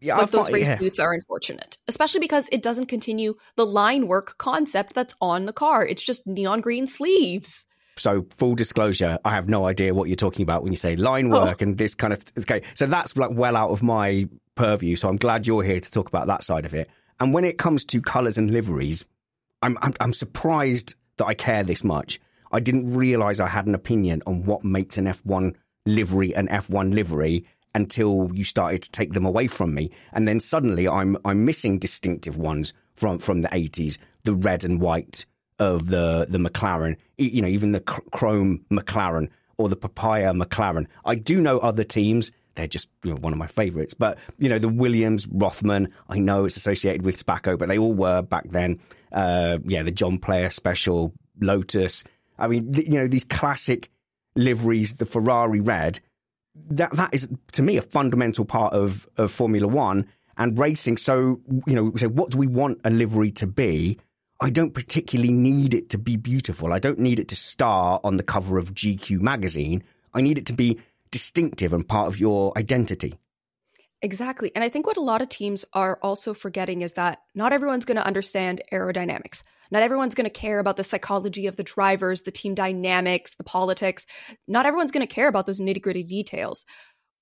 Yeah, 0.00 0.16
but 0.16 0.30
those 0.30 0.42
find- 0.46 0.54
race 0.54 0.68
yeah. 0.68 0.78
suits 0.78 0.98
are 0.98 1.12
unfortunate, 1.12 1.78
especially 1.88 2.20
because 2.20 2.48
it 2.52 2.62
doesn't 2.62 2.86
continue 2.86 3.34
the 3.56 3.66
line 3.66 4.06
work 4.06 4.38
concept 4.38 4.94
that's 4.94 5.14
on 5.20 5.46
the 5.46 5.52
car. 5.52 5.84
It's 5.86 6.02
just 6.02 6.26
neon 6.26 6.60
green 6.60 6.86
sleeves. 6.86 7.66
So, 7.98 8.24
full 8.36 8.54
disclosure, 8.54 9.18
I 9.24 9.30
have 9.30 9.48
no 9.48 9.66
idea 9.66 9.92
what 9.92 10.08
you're 10.08 10.16
talking 10.16 10.42
about 10.42 10.62
when 10.62 10.72
you 10.72 10.76
say 10.76 10.96
line 10.96 11.32
Oh. 11.32 11.44
work 11.44 11.60
and 11.60 11.76
this 11.76 11.94
kind 11.94 12.12
of. 12.12 12.24
Okay, 12.38 12.62
so 12.74 12.86
that's 12.86 13.16
like 13.16 13.30
well 13.32 13.56
out 13.56 13.70
of 13.70 13.82
my 13.82 14.28
purview. 14.54 14.96
So 14.96 15.08
I'm 15.08 15.16
glad 15.16 15.46
you're 15.46 15.62
here 15.62 15.80
to 15.80 15.90
talk 15.90 16.08
about 16.08 16.26
that 16.28 16.42
side 16.44 16.64
of 16.64 16.74
it. 16.74 16.88
And 17.20 17.34
when 17.34 17.44
it 17.44 17.58
comes 17.58 17.84
to 17.86 18.00
colours 18.00 18.38
and 18.38 18.50
liveries, 18.50 19.04
I'm, 19.60 19.76
I'm 19.82 19.92
I'm 20.00 20.12
surprised 20.14 20.94
that 21.18 21.26
I 21.26 21.34
care 21.34 21.62
this 21.62 21.84
much. 21.84 22.18
I 22.50 22.60
didn't 22.60 22.94
realise 22.94 23.40
I 23.40 23.48
had 23.48 23.66
an 23.66 23.74
opinion 23.74 24.22
on 24.26 24.44
what 24.44 24.64
makes 24.64 24.96
an 24.98 25.04
F1 25.06 25.54
livery 25.86 26.34
an 26.34 26.48
F1 26.48 26.94
livery 26.94 27.44
until 27.74 28.30
you 28.34 28.44
started 28.44 28.82
to 28.82 28.92
take 28.92 29.12
them 29.12 29.24
away 29.24 29.46
from 29.46 29.74
me, 29.74 29.90
and 30.12 30.26
then 30.28 30.40
suddenly 30.40 30.88
I'm 30.88 31.16
I'm 31.24 31.44
missing 31.44 31.78
distinctive 31.78 32.36
ones 32.36 32.72
from 32.94 33.18
from 33.18 33.40
the 33.42 33.48
80s, 33.48 33.98
the 34.24 34.34
red 34.34 34.64
and 34.64 34.80
white 34.80 35.24
of 35.58 35.86
the 35.86 36.26
the 36.28 36.38
McLaren, 36.38 36.96
you 37.18 37.42
know, 37.42 37.48
even 37.48 37.72
the 37.72 37.80
chrome 37.80 38.64
McLaren 38.70 39.28
or 39.58 39.68
the 39.68 39.76
papaya 39.76 40.32
McLaren. 40.32 40.86
I 41.04 41.14
do 41.14 41.40
know 41.40 41.58
other 41.58 41.84
teams. 41.84 42.32
They're 42.54 42.66
just 42.66 42.88
you 43.02 43.10
know, 43.10 43.16
one 43.16 43.32
of 43.32 43.38
my 43.38 43.46
favourites. 43.46 43.94
But, 43.94 44.18
you 44.38 44.48
know, 44.48 44.58
the 44.58 44.68
Williams, 44.68 45.26
Rothman, 45.28 45.88
I 46.08 46.18
know 46.18 46.44
it's 46.44 46.56
associated 46.56 47.02
with 47.02 47.16
tobacco, 47.16 47.56
but 47.56 47.68
they 47.68 47.78
all 47.78 47.94
were 47.94 48.20
back 48.22 48.50
then. 48.50 48.80
Uh, 49.10 49.58
yeah, 49.64 49.82
the 49.82 49.90
John 49.90 50.18
Player 50.18 50.50
Special, 50.50 51.14
Lotus. 51.40 52.04
I 52.38 52.48
mean, 52.48 52.72
you 52.74 52.98
know, 52.98 53.06
these 53.06 53.24
classic 53.24 53.90
liveries, 54.34 54.94
the 54.94 55.06
Ferrari 55.06 55.60
red, 55.60 56.00
that 56.54 56.92
that 56.96 57.10
is 57.12 57.30
to 57.52 57.62
me 57.62 57.76
a 57.76 57.82
fundamental 57.82 58.44
part 58.44 58.72
of, 58.72 59.08
of 59.16 59.30
Formula 59.30 59.66
One 59.66 60.06
and 60.36 60.58
racing. 60.58 60.96
So, 60.96 61.40
you 61.66 61.74
know, 61.74 61.92
so 61.96 62.08
what 62.08 62.30
do 62.30 62.38
we 62.38 62.46
want 62.46 62.80
a 62.84 62.90
livery 62.90 63.30
to 63.32 63.46
be? 63.46 63.98
I 64.40 64.50
don't 64.50 64.74
particularly 64.74 65.32
need 65.32 65.72
it 65.72 65.88
to 65.90 65.98
be 65.98 66.16
beautiful. 66.16 66.72
I 66.72 66.78
don't 66.78 66.98
need 66.98 67.20
it 67.20 67.28
to 67.28 67.36
star 67.36 68.00
on 68.02 68.16
the 68.16 68.22
cover 68.22 68.58
of 68.58 68.74
GQ 68.74 69.20
magazine. 69.20 69.84
I 70.14 70.20
need 70.20 70.36
it 70.36 70.46
to 70.46 70.52
be 70.52 70.80
distinctive 71.10 71.72
and 71.72 71.86
part 71.86 72.08
of 72.08 72.18
your 72.18 72.52
identity. 72.58 73.14
Exactly. 74.02 74.50
And 74.54 74.64
I 74.64 74.68
think 74.68 74.86
what 74.86 74.96
a 74.96 75.00
lot 75.02 75.22
of 75.22 75.28
teams 75.28 75.64
are 75.72 75.98
also 76.02 76.34
forgetting 76.34 76.82
is 76.82 76.94
that 76.94 77.18
not 77.34 77.52
everyone's 77.52 77.84
going 77.84 77.96
to 77.96 78.06
understand 78.06 78.60
aerodynamics. 78.72 79.44
Not 79.70 79.82
everyone's 79.82 80.14
going 80.16 80.24
to 80.24 80.30
care 80.30 80.58
about 80.58 80.76
the 80.76 80.84
psychology 80.84 81.46
of 81.46 81.56
the 81.56 81.62
drivers, 81.62 82.22
the 82.22 82.32
team 82.32 82.54
dynamics, 82.54 83.36
the 83.36 83.44
politics. 83.44 84.04
Not 84.48 84.66
everyone's 84.66 84.90
going 84.90 85.06
to 85.06 85.14
care 85.14 85.28
about 85.28 85.46
those 85.46 85.60
nitty 85.60 85.80
gritty 85.80 86.02
details. 86.02 86.66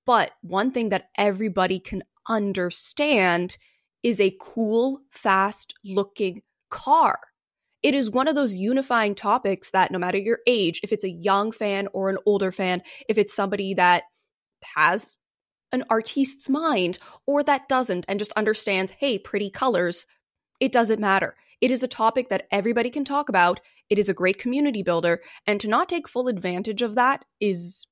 But 0.07 0.33
one 0.41 0.73
thing 0.73 0.89
that 0.89 1.11
everybody 1.19 1.79
can 1.79 2.03
understand 2.29 3.59
is 4.03 4.19
a 4.21 4.37
cool, 4.41 5.01
fast 5.11 5.75
looking 5.85 6.43
car. 6.71 7.19
It 7.83 7.95
is 7.95 8.11
one 8.11 8.27
of 8.27 8.35
those 8.35 8.55
unifying 8.55 9.15
topics 9.15 9.71
that 9.73 9.91
no 9.91 9.99
matter 9.99 10.19
your 10.19 10.39
age, 10.47 10.81
if 10.83 10.93
it's 10.93 11.05
a 11.05 11.11
young 11.11 11.53
fan 11.53 11.89
or 11.93 12.09
an 12.11 12.19
older 12.27 12.53
fan, 12.53 12.83
if 13.09 13.19
it's 13.19 13.35
somebody 13.35 13.75
that 13.75 14.05
has 14.77 15.17
an 15.73 15.85
artiste's 15.91 16.49
mind 16.49 16.99
or 17.27 17.43
that 17.43 17.69
doesn't 17.69 18.05
and 18.09 18.19
just 18.19 18.33
understands, 18.33 18.93
hey, 18.93 19.19
pretty 19.19 19.51
colors, 19.51 20.07
it 20.59 20.73
doesn't 20.73 21.01
matter. 21.01 21.37
It 21.61 21.71
is 21.71 21.83
a 21.83 21.89
topic 21.89 22.29
that 22.29 22.47
everybody 22.51 22.91
can 22.91 23.05
talk 23.05 23.29
about. 23.29 23.61
It 23.89 23.99
is 23.99 24.09
a 24.09 24.15
great 24.15 24.39
community 24.39 24.83
builder. 24.83 25.21
And 25.47 25.61
to 25.61 25.69
not 25.69 25.89
take 25.89 26.09
full 26.09 26.29
advantage 26.29 26.83
of 26.83 26.95
that 26.95 27.25
is 27.41 27.87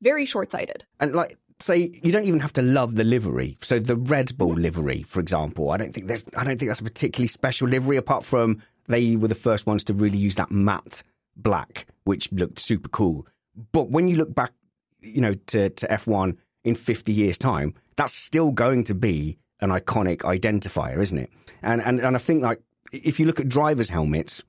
very 0.00 0.24
short 0.24 0.52
sighted. 0.52 0.84
And 1.00 1.14
like 1.14 1.36
say 1.60 1.90
you 2.04 2.12
don't 2.12 2.24
even 2.24 2.40
have 2.40 2.52
to 2.54 2.62
love 2.62 2.94
the 2.94 3.04
livery. 3.04 3.56
So 3.62 3.78
the 3.78 3.96
Red 3.96 4.36
Bull 4.38 4.54
livery, 4.54 5.02
for 5.02 5.20
example, 5.20 5.70
I 5.70 5.76
don't 5.76 5.92
think 5.92 6.06
there's 6.06 6.24
I 6.36 6.44
don't 6.44 6.58
think 6.58 6.68
that's 6.68 6.80
a 6.80 6.84
particularly 6.84 7.28
special 7.28 7.68
livery 7.68 7.96
apart 7.96 8.24
from 8.24 8.62
they 8.86 9.16
were 9.16 9.28
the 9.28 9.34
first 9.34 9.66
ones 9.66 9.84
to 9.84 9.94
really 9.94 10.18
use 10.18 10.36
that 10.36 10.50
matte 10.50 11.02
black, 11.36 11.86
which 12.04 12.32
looked 12.32 12.58
super 12.58 12.88
cool. 12.88 13.26
But 13.72 13.90
when 13.90 14.08
you 14.08 14.16
look 14.16 14.34
back, 14.34 14.52
you 15.00 15.20
know, 15.20 15.34
to, 15.48 15.70
to 15.70 15.86
F1 15.88 16.36
in 16.68 16.74
50 16.74 17.12
years' 17.12 17.38
time, 17.38 17.74
that's 17.96 18.14
still 18.14 18.50
going 18.50 18.84
to 18.84 18.94
be 18.94 19.38
an 19.60 19.70
iconic 19.70 20.18
identifier, 20.18 20.98
isn't 20.98 21.18
it? 21.18 21.30
And 21.62 21.82
and, 21.82 22.00
and 22.00 22.14
I 22.14 22.18
think 22.18 22.42
like 22.42 22.60
if 22.92 23.18
you 23.18 23.26
look 23.26 23.40
at 23.40 23.48
drivers' 23.48 23.88
helmets, 23.88 24.44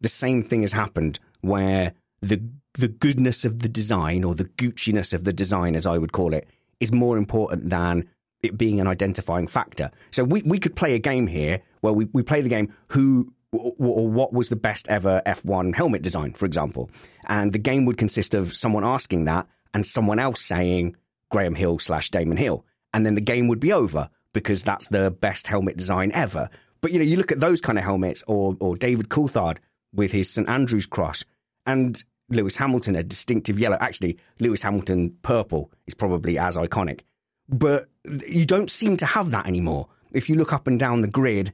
the 0.00 0.08
same 0.08 0.42
thing 0.42 0.62
has 0.62 0.72
happened 0.72 1.18
where 1.40 1.94
the 2.20 2.42
the 2.74 2.88
goodness 2.88 3.44
of 3.44 3.60
the 3.60 3.68
design 3.68 4.22
or 4.24 4.34
the 4.34 4.44
Gucci-ness 4.44 5.12
of 5.12 5.24
the 5.24 5.32
design, 5.32 5.74
as 5.74 5.86
I 5.86 5.98
would 5.98 6.12
call 6.12 6.34
it, 6.34 6.48
is 6.78 6.92
more 6.92 7.16
important 7.16 7.70
than 7.70 8.08
it 8.42 8.56
being 8.56 8.80
an 8.80 8.86
identifying 8.86 9.46
factor. 9.46 9.90
So 10.12 10.24
we, 10.24 10.42
we 10.42 10.58
could 10.58 10.76
play 10.76 10.94
a 10.94 10.98
game 10.98 11.26
here 11.26 11.60
where 11.80 11.92
we, 11.92 12.06
we 12.12 12.22
play 12.22 12.40
the 12.40 12.48
game 12.48 12.72
who 12.88 13.32
or 13.52 14.08
what 14.08 14.32
was 14.32 14.48
the 14.48 14.56
best 14.56 14.86
ever 14.88 15.20
F1 15.26 15.74
helmet 15.74 16.02
design, 16.02 16.34
for 16.34 16.46
example. 16.46 16.88
And 17.26 17.52
the 17.52 17.58
game 17.58 17.84
would 17.86 17.98
consist 17.98 18.32
of 18.32 18.54
someone 18.54 18.84
asking 18.84 19.24
that 19.24 19.48
and 19.74 19.84
someone 19.84 20.20
else 20.20 20.40
saying 20.40 20.94
Graham 21.30 21.54
Hill 21.54 21.78
slash 21.78 22.10
Damon 22.10 22.36
Hill. 22.36 22.64
And 22.92 23.06
then 23.06 23.14
the 23.14 23.20
game 23.20 23.48
would 23.48 23.60
be 23.60 23.72
over 23.72 24.10
because 24.32 24.62
that's 24.62 24.88
the 24.88 25.10
best 25.10 25.46
helmet 25.46 25.76
design 25.76 26.10
ever. 26.12 26.50
But 26.80 26.92
you 26.92 26.98
know, 26.98 27.04
you 27.04 27.16
look 27.16 27.32
at 27.32 27.40
those 27.40 27.60
kind 27.60 27.78
of 27.78 27.84
helmets 27.84 28.22
or 28.26 28.56
or 28.60 28.76
David 28.76 29.08
Coulthard 29.08 29.58
with 29.92 30.12
his 30.12 30.30
St 30.30 30.48
Andrews 30.48 30.86
cross 30.86 31.24
and 31.66 32.02
Lewis 32.30 32.56
Hamilton 32.56 32.96
a 32.96 33.02
distinctive 33.02 33.58
yellow. 33.58 33.76
Actually, 33.80 34.18
Lewis 34.38 34.62
Hamilton 34.62 35.16
purple 35.22 35.70
is 35.86 35.94
probably 35.94 36.38
as 36.38 36.56
iconic. 36.56 37.00
But 37.48 37.88
you 38.26 38.46
don't 38.46 38.70
seem 38.70 38.96
to 38.98 39.06
have 39.06 39.32
that 39.32 39.46
anymore. 39.46 39.88
If 40.12 40.28
you 40.28 40.36
look 40.36 40.52
up 40.52 40.66
and 40.66 40.78
down 40.78 41.02
the 41.02 41.08
grid, 41.08 41.52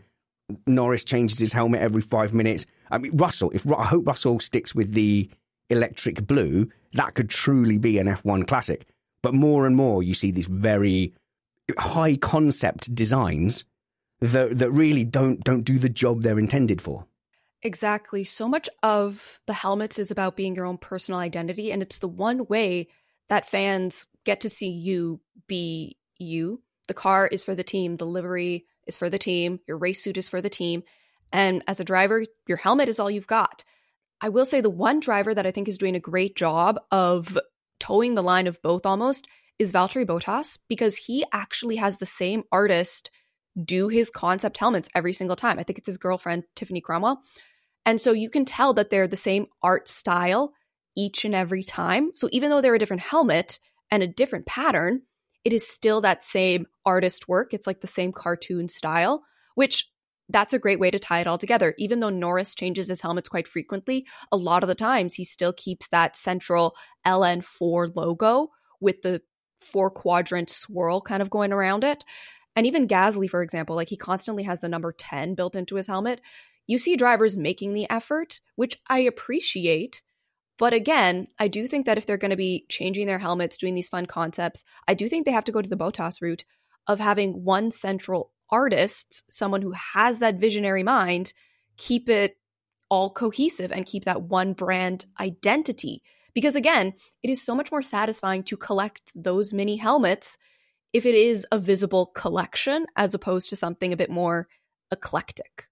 Norris 0.66 1.04
changes 1.04 1.38
his 1.38 1.52
helmet 1.52 1.80
every 1.80 2.02
five 2.02 2.34
minutes. 2.34 2.66
I 2.90 2.98
mean, 2.98 3.16
Russell, 3.16 3.50
if 3.52 3.70
I 3.72 3.84
hope 3.84 4.06
Russell 4.06 4.38
sticks 4.38 4.74
with 4.74 4.92
the 4.92 5.28
electric 5.70 6.26
blue, 6.26 6.70
that 6.92 7.14
could 7.14 7.30
truly 7.30 7.78
be 7.78 7.98
an 7.98 8.06
F1 8.06 8.46
classic. 8.46 8.86
But 9.26 9.34
more 9.34 9.66
and 9.66 9.74
more, 9.74 10.04
you 10.04 10.14
see 10.14 10.30
these 10.30 10.46
very 10.46 11.12
high 11.76 12.14
concept 12.14 12.94
designs 12.94 13.64
that 14.20 14.56
that 14.60 14.70
really 14.70 15.02
don't 15.02 15.42
don't 15.42 15.64
do 15.64 15.80
the 15.80 15.88
job 15.88 16.22
they're 16.22 16.38
intended 16.38 16.80
for. 16.80 17.08
Exactly. 17.60 18.22
So 18.22 18.46
much 18.46 18.68
of 18.84 19.40
the 19.46 19.52
helmets 19.52 19.98
is 19.98 20.12
about 20.12 20.36
being 20.36 20.54
your 20.54 20.64
own 20.64 20.78
personal 20.78 21.18
identity, 21.18 21.72
and 21.72 21.82
it's 21.82 21.98
the 21.98 22.06
one 22.06 22.46
way 22.46 22.86
that 23.28 23.48
fans 23.48 24.06
get 24.22 24.42
to 24.42 24.48
see 24.48 24.68
you 24.68 25.20
be 25.48 25.96
you. 26.20 26.62
The 26.86 26.94
car 26.94 27.26
is 27.26 27.42
for 27.42 27.56
the 27.56 27.64
team, 27.64 27.96
the 27.96 28.06
livery 28.06 28.64
is 28.86 28.96
for 28.96 29.10
the 29.10 29.18
team, 29.18 29.58
your 29.66 29.76
race 29.76 30.04
suit 30.04 30.18
is 30.18 30.28
for 30.28 30.40
the 30.40 30.48
team. 30.48 30.84
And 31.32 31.64
as 31.66 31.80
a 31.80 31.84
driver, 31.84 32.26
your 32.46 32.58
helmet 32.58 32.88
is 32.88 33.00
all 33.00 33.10
you've 33.10 33.26
got. 33.26 33.64
I 34.20 34.28
will 34.28 34.46
say 34.46 34.60
the 34.60 34.70
one 34.70 35.00
driver 35.00 35.34
that 35.34 35.46
I 35.46 35.50
think 35.50 35.66
is 35.66 35.78
doing 35.78 35.96
a 35.96 36.00
great 36.00 36.36
job 36.36 36.78
of 36.92 37.36
toeing 37.78 38.14
the 38.14 38.22
line 38.22 38.46
of 38.46 38.60
both 38.62 38.86
almost 38.86 39.26
is 39.58 39.72
Valtteri 39.72 40.04
Bottas 40.06 40.58
because 40.68 40.96
he 40.96 41.24
actually 41.32 41.76
has 41.76 41.96
the 41.96 42.06
same 42.06 42.42
artist 42.52 43.10
do 43.64 43.88
his 43.88 44.10
concept 44.10 44.58
helmets 44.58 44.88
every 44.94 45.12
single 45.12 45.36
time. 45.36 45.58
I 45.58 45.62
think 45.62 45.78
it's 45.78 45.86
his 45.86 45.96
girlfriend, 45.96 46.44
Tiffany 46.54 46.80
Cromwell. 46.80 47.22
And 47.86 48.00
so 48.00 48.12
you 48.12 48.28
can 48.28 48.44
tell 48.44 48.74
that 48.74 48.90
they're 48.90 49.08
the 49.08 49.16
same 49.16 49.46
art 49.62 49.88
style 49.88 50.52
each 50.96 51.24
and 51.24 51.34
every 51.34 51.62
time. 51.62 52.10
So 52.14 52.28
even 52.32 52.50
though 52.50 52.60
they're 52.60 52.74
a 52.74 52.78
different 52.78 53.02
helmet 53.02 53.58
and 53.90 54.02
a 54.02 54.08
different 54.08 54.46
pattern, 54.46 55.02
it 55.44 55.52
is 55.52 55.66
still 55.66 56.00
that 56.00 56.24
same 56.24 56.66
artist 56.84 57.28
work. 57.28 57.54
It's 57.54 57.66
like 57.66 57.80
the 57.80 57.86
same 57.86 58.12
cartoon 58.12 58.68
style, 58.68 59.22
which 59.54 59.88
that's 60.28 60.52
a 60.52 60.58
great 60.58 60.80
way 60.80 60.90
to 60.90 60.98
tie 60.98 61.20
it 61.20 61.26
all 61.26 61.38
together. 61.38 61.74
Even 61.78 62.00
though 62.00 62.10
Norris 62.10 62.54
changes 62.54 62.88
his 62.88 63.00
helmets 63.00 63.28
quite 63.28 63.46
frequently, 63.46 64.06
a 64.32 64.36
lot 64.36 64.62
of 64.62 64.68
the 64.68 64.74
times 64.74 65.14
he 65.14 65.24
still 65.24 65.52
keeps 65.52 65.88
that 65.88 66.16
central 66.16 66.74
LN4 67.06 67.94
logo 67.94 68.48
with 68.80 69.02
the 69.02 69.22
four 69.60 69.90
quadrant 69.90 70.50
swirl 70.50 71.00
kind 71.00 71.22
of 71.22 71.30
going 71.30 71.52
around 71.52 71.84
it. 71.84 72.04
And 72.54 72.66
even 72.66 72.88
Gasly, 72.88 73.28
for 73.28 73.42
example, 73.42 73.76
like 73.76 73.88
he 73.88 73.96
constantly 73.96 74.44
has 74.44 74.60
the 74.60 74.68
number 74.68 74.92
10 74.92 75.34
built 75.34 75.54
into 75.54 75.76
his 75.76 75.86
helmet. 75.86 76.20
You 76.66 76.78
see 76.78 76.96
drivers 76.96 77.36
making 77.36 77.74
the 77.74 77.88
effort, 77.90 78.40
which 78.56 78.80
I 78.88 79.00
appreciate. 79.00 80.02
But 80.58 80.72
again, 80.72 81.28
I 81.38 81.48
do 81.48 81.66
think 81.66 81.86
that 81.86 81.98
if 81.98 82.06
they're 82.06 82.16
going 82.16 82.30
to 82.30 82.36
be 82.36 82.64
changing 82.68 83.06
their 83.06 83.18
helmets, 83.18 83.58
doing 83.58 83.74
these 83.74 83.90
fun 83.90 84.06
concepts, 84.06 84.64
I 84.88 84.94
do 84.94 85.06
think 85.08 85.26
they 85.26 85.32
have 85.32 85.44
to 85.44 85.52
go 85.52 85.60
to 85.60 85.68
the 85.68 85.76
Bottas 85.76 86.22
route 86.22 86.44
of 86.86 86.98
having 86.98 87.44
one 87.44 87.70
central 87.70 88.32
artist, 88.50 89.24
someone 89.32 89.62
who 89.62 89.72
has 89.72 90.18
that 90.18 90.36
visionary 90.36 90.82
mind, 90.82 91.32
keep 91.76 92.08
it 92.08 92.36
all 92.88 93.10
cohesive 93.10 93.72
and 93.72 93.86
keep 93.86 94.04
that 94.04 94.22
one 94.22 94.52
brand 94.52 95.06
identity. 95.20 96.02
Because 96.34 96.56
again, 96.56 96.92
it 97.22 97.30
is 97.30 97.42
so 97.42 97.54
much 97.54 97.70
more 97.70 97.82
satisfying 97.82 98.42
to 98.44 98.56
collect 98.56 99.12
those 99.14 99.52
mini 99.52 99.76
helmets 99.76 100.38
if 100.92 101.06
it 101.06 101.14
is 101.14 101.46
a 101.50 101.58
visible 101.58 102.06
collection 102.06 102.86
as 102.96 103.14
opposed 103.14 103.50
to 103.50 103.56
something 103.56 103.92
a 103.92 103.96
bit 103.96 104.10
more 104.10 104.48
eclectic. 104.92 105.68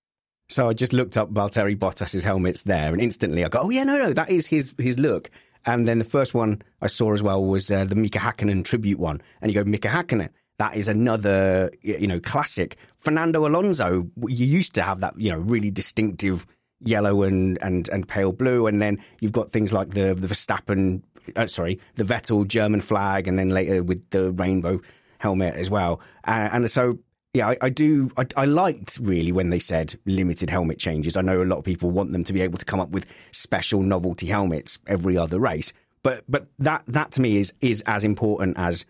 So 0.49 0.69
I 0.69 0.75
just 0.75 0.93
looked 0.93 1.17
up 1.17 1.33
Valtteri 1.33 1.79
Bottas's 1.79 2.25
helmets 2.25 2.63
there, 2.63 2.93
and 2.93 3.01
instantly 3.01 3.45
I 3.45 3.49
go, 3.49 3.61
"Oh 3.61 3.71
yeah, 3.71 3.85
no, 3.85 3.97
no, 3.97 4.13
that 4.13 4.29
is 4.29 4.47
his 4.47 4.75
his 4.79 4.99
look." 4.99 5.31
And 5.67 5.89
then 5.89 5.99
the 5.99 6.05
first 6.05 6.35
one 6.35 6.63
I 6.83 6.89
saw 6.89 7.13
as 7.15 7.23
well 7.23 7.43
was 7.43 7.71
uh, 7.71 7.85
the 7.85 7.95
Mika 7.95 8.19
Hakkinen 8.19 8.65
tribute 8.65 8.99
one, 8.99 9.23
and 9.41 9.51
you 9.51 9.63
go, 9.63 9.69
Mika 9.69 9.89
Hakkinen, 9.89 10.29
that 10.59 10.77
is 10.77 10.89
another 10.89 11.71
you 11.83 12.07
know 12.07 12.21
classic. 12.21 12.77
Fernando 12.99 13.47
Alonso, 13.47 14.09
you 14.27 14.47
used 14.47 14.75
to 14.75 14.83
have 14.83 15.01
that 15.01 15.19
you 15.19 15.31
know 15.31 15.39
really 15.39 15.71
distinctive 15.71 16.47
yellow 16.81 17.23
and 17.23 17.59
and 17.63 17.89
and 17.89 18.07
pale 18.07 18.33
blue, 18.33 18.67
and 18.67 18.81
then 18.81 19.03
you've 19.21 19.33
got 19.33 19.53
things 19.53 19.73
like 19.73 19.91
the 19.91 20.15
the 20.15 20.29
Verstappen, 20.29 21.03
uh, 21.37 21.47
sorry, 21.47 21.81
the 21.97 22.05
Vettel 22.05 22.47
German 22.47 22.81
flag, 22.81 23.27
and 23.27 23.39
then 23.39 23.51
later 23.51 23.83
with 23.83 24.09
the 24.11 24.33
rainbow 24.33 24.81
helmet 25.19 25.55
as 25.55 25.71
well. 25.71 26.01
Uh, 26.27 26.51
and 26.53 26.71
so, 26.71 26.99
yeah, 27.33 27.49
I, 27.49 27.57
I 27.63 27.69
do. 27.71 28.11
I, 28.17 28.27
I, 28.37 28.45
liked 28.45 28.99
really 29.01 29.33
when 29.33 29.51
they 29.51 29.59
said 29.59 29.99
limited 30.05 30.51
helmet 30.51 30.79
changes. 30.79 31.17
I 31.17 31.23
know 31.23 31.43
a 31.43 31.45
lot 31.45 31.59
of 31.59 31.65
people 31.65 31.91
want 31.91 32.13
them 32.13 32.25
to 32.25 32.33
be 32.33 32.43
able 32.43 32.59
to 32.59 32.65
come 32.65 32.81
up 32.81 32.91
with 32.91 33.07
special 33.33 33.83
novelty 33.83 34.27
helmets 34.27 34.79
every 34.87 35.17
other 35.17 35.39
race, 35.41 35.73
but 36.03 36.25
but 36.29 36.47
that 36.59 36.85
that 36.87 37.13
to 37.13 37.21
me 37.21 37.39
is 37.39 37.53
is 37.61 37.83
as 37.87 38.05
important 38.05 38.59
as 38.59 38.85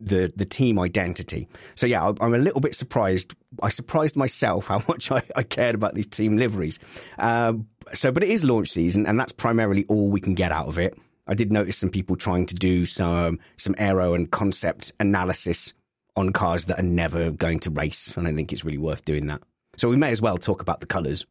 the 0.00 0.32
the 0.36 0.44
team 0.44 0.78
identity. 0.78 1.48
So 1.74 1.86
yeah, 1.86 2.12
I'm 2.20 2.34
a 2.34 2.38
little 2.38 2.60
bit 2.60 2.74
surprised. 2.74 3.34
I 3.62 3.68
surprised 3.68 4.16
myself 4.16 4.66
how 4.66 4.82
much 4.88 5.10
I, 5.10 5.22
I 5.34 5.42
cared 5.42 5.74
about 5.74 5.94
these 5.94 6.06
team 6.06 6.36
liveries. 6.36 6.78
Um, 7.18 7.68
so, 7.94 8.10
but 8.10 8.22
it 8.22 8.30
is 8.30 8.44
launch 8.44 8.68
season, 8.68 9.06
and 9.06 9.18
that's 9.18 9.32
primarily 9.32 9.84
all 9.88 10.10
we 10.10 10.20
can 10.20 10.34
get 10.34 10.52
out 10.52 10.66
of 10.66 10.78
it. 10.78 10.98
I 11.28 11.34
did 11.34 11.50
notice 11.52 11.76
some 11.76 11.90
people 11.90 12.16
trying 12.16 12.46
to 12.46 12.54
do 12.54 12.84
some 12.84 13.38
some 13.56 13.74
aero 13.78 14.14
and 14.14 14.30
concept 14.30 14.92
analysis 15.00 15.72
on 16.16 16.32
cars 16.32 16.66
that 16.66 16.78
are 16.78 16.82
never 16.82 17.30
going 17.30 17.60
to 17.60 17.70
race. 17.70 18.16
I 18.16 18.22
don't 18.22 18.36
think 18.36 18.52
it's 18.52 18.64
really 18.64 18.78
worth 18.78 19.04
doing 19.04 19.26
that. 19.26 19.42
So 19.76 19.88
we 19.88 19.96
may 19.96 20.10
as 20.10 20.22
well 20.22 20.38
talk 20.38 20.62
about 20.62 20.80
the 20.80 20.86
colours. 20.86 21.26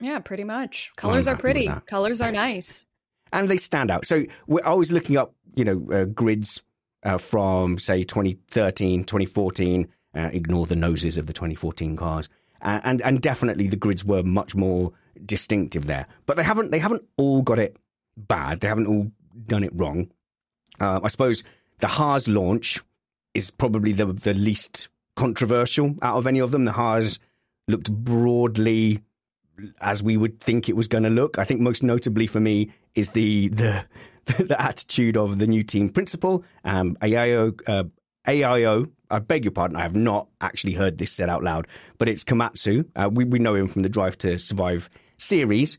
Yeah, 0.00 0.18
pretty 0.18 0.44
much. 0.44 0.90
Colors 0.96 1.28
are 1.28 1.36
pretty. 1.36 1.70
Colors 1.86 2.20
are 2.20 2.32
nice. 2.32 2.86
and 3.32 3.48
they 3.48 3.58
stand 3.58 3.90
out. 3.90 4.06
So 4.06 4.24
we're 4.46 4.64
always 4.64 4.90
looking 4.92 5.16
up, 5.16 5.34
you 5.54 5.64
know, 5.64 5.86
uh, 5.92 6.04
grids 6.04 6.62
uh, 7.04 7.18
from 7.18 7.78
say 7.78 8.02
2013, 8.02 9.04
2014. 9.04 9.88
Uh, 10.16 10.30
ignore 10.32 10.64
the 10.64 10.76
noses 10.76 11.16
of 11.16 11.26
the 11.26 11.32
2014 11.32 11.96
cars, 11.96 12.28
uh, 12.62 12.80
and 12.84 13.02
and 13.02 13.20
definitely 13.20 13.66
the 13.66 13.74
grids 13.74 14.04
were 14.04 14.22
much 14.22 14.54
more 14.54 14.92
distinctive 15.26 15.86
there. 15.86 16.06
But 16.24 16.36
they 16.36 16.44
haven't 16.44 16.70
they 16.70 16.78
haven't 16.78 17.02
all 17.16 17.42
got 17.42 17.58
it 17.58 17.76
bad. 18.16 18.60
They 18.60 18.68
haven't 18.68 18.86
all 18.86 19.10
done 19.46 19.64
it 19.64 19.72
wrong. 19.74 20.12
Uh, 20.80 21.00
I 21.02 21.08
suppose 21.08 21.42
the 21.80 21.88
Haas 21.88 22.28
launch 22.28 22.80
is 23.34 23.50
probably 23.50 23.92
the 23.92 24.06
the 24.06 24.34
least 24.34 24.88
controversial 25.16 25.96
out 26.00 26.16
of 26.16 26.28
any 26.28 26.38
of 26.38 26.52
them. 26.52 26.64
The 26.64 26.72
Haas 26.72 27.18
looked 27.66 27.90
broadly 27.90 29.00
as 29.80 30.02
we 30.02 30.16
would 30.16 30.40
think 30.40 30.68
it 30.68 30.76
was 30.76 30.88
going 30.88 31.04
to 31.04 31.10
look. 31.10 31.38
I 31.38 31.44
think 31.44 31.60
most 31.60 31.82
notably 31.82 32.26
for 32.26 32.40
me 32.40 32.70
is 32.94 33.10
the 33.10 33.48
the 33.48 33.84
the 34.38 34.56
attitude 34.60 35.16
of 35.16 35.38
the 35.38 35.46
new 35.46 35.62
team 35.62 35.88
principal, 35.90 36.44
um, 36.64 36.96
Ayao. 37.00 37.60
Uh, 37.66 37.84
Ayao, 38.26 38.90
I 39.10 39.18
beg 39.18 39.44
your 39.44 39.52
pardon, 39.52 39.76
I 39.76 39.82
have 39.82 39.96
not 39.96 40.28
actually 40.40 40.72
heard 40.72 40.96
this 40.96 41.12
said 41.12 41.28
out 41.28 41.42
loud, 41.42 41.66
but 41.98 42.08
it's 42.08 42.24
Komatsu. 42.24 42.86
Uh, 42.96 43.10
we, 43.12 43.24
we 43.24 43.38
know 43.38 43.54
him 43.54 43.68
from 43.68 43.82
the 43.82 43.88
Drive 43.88 44.16
to 44.18 44.38
Survive 44.38 44.88
series. 45.18 45.78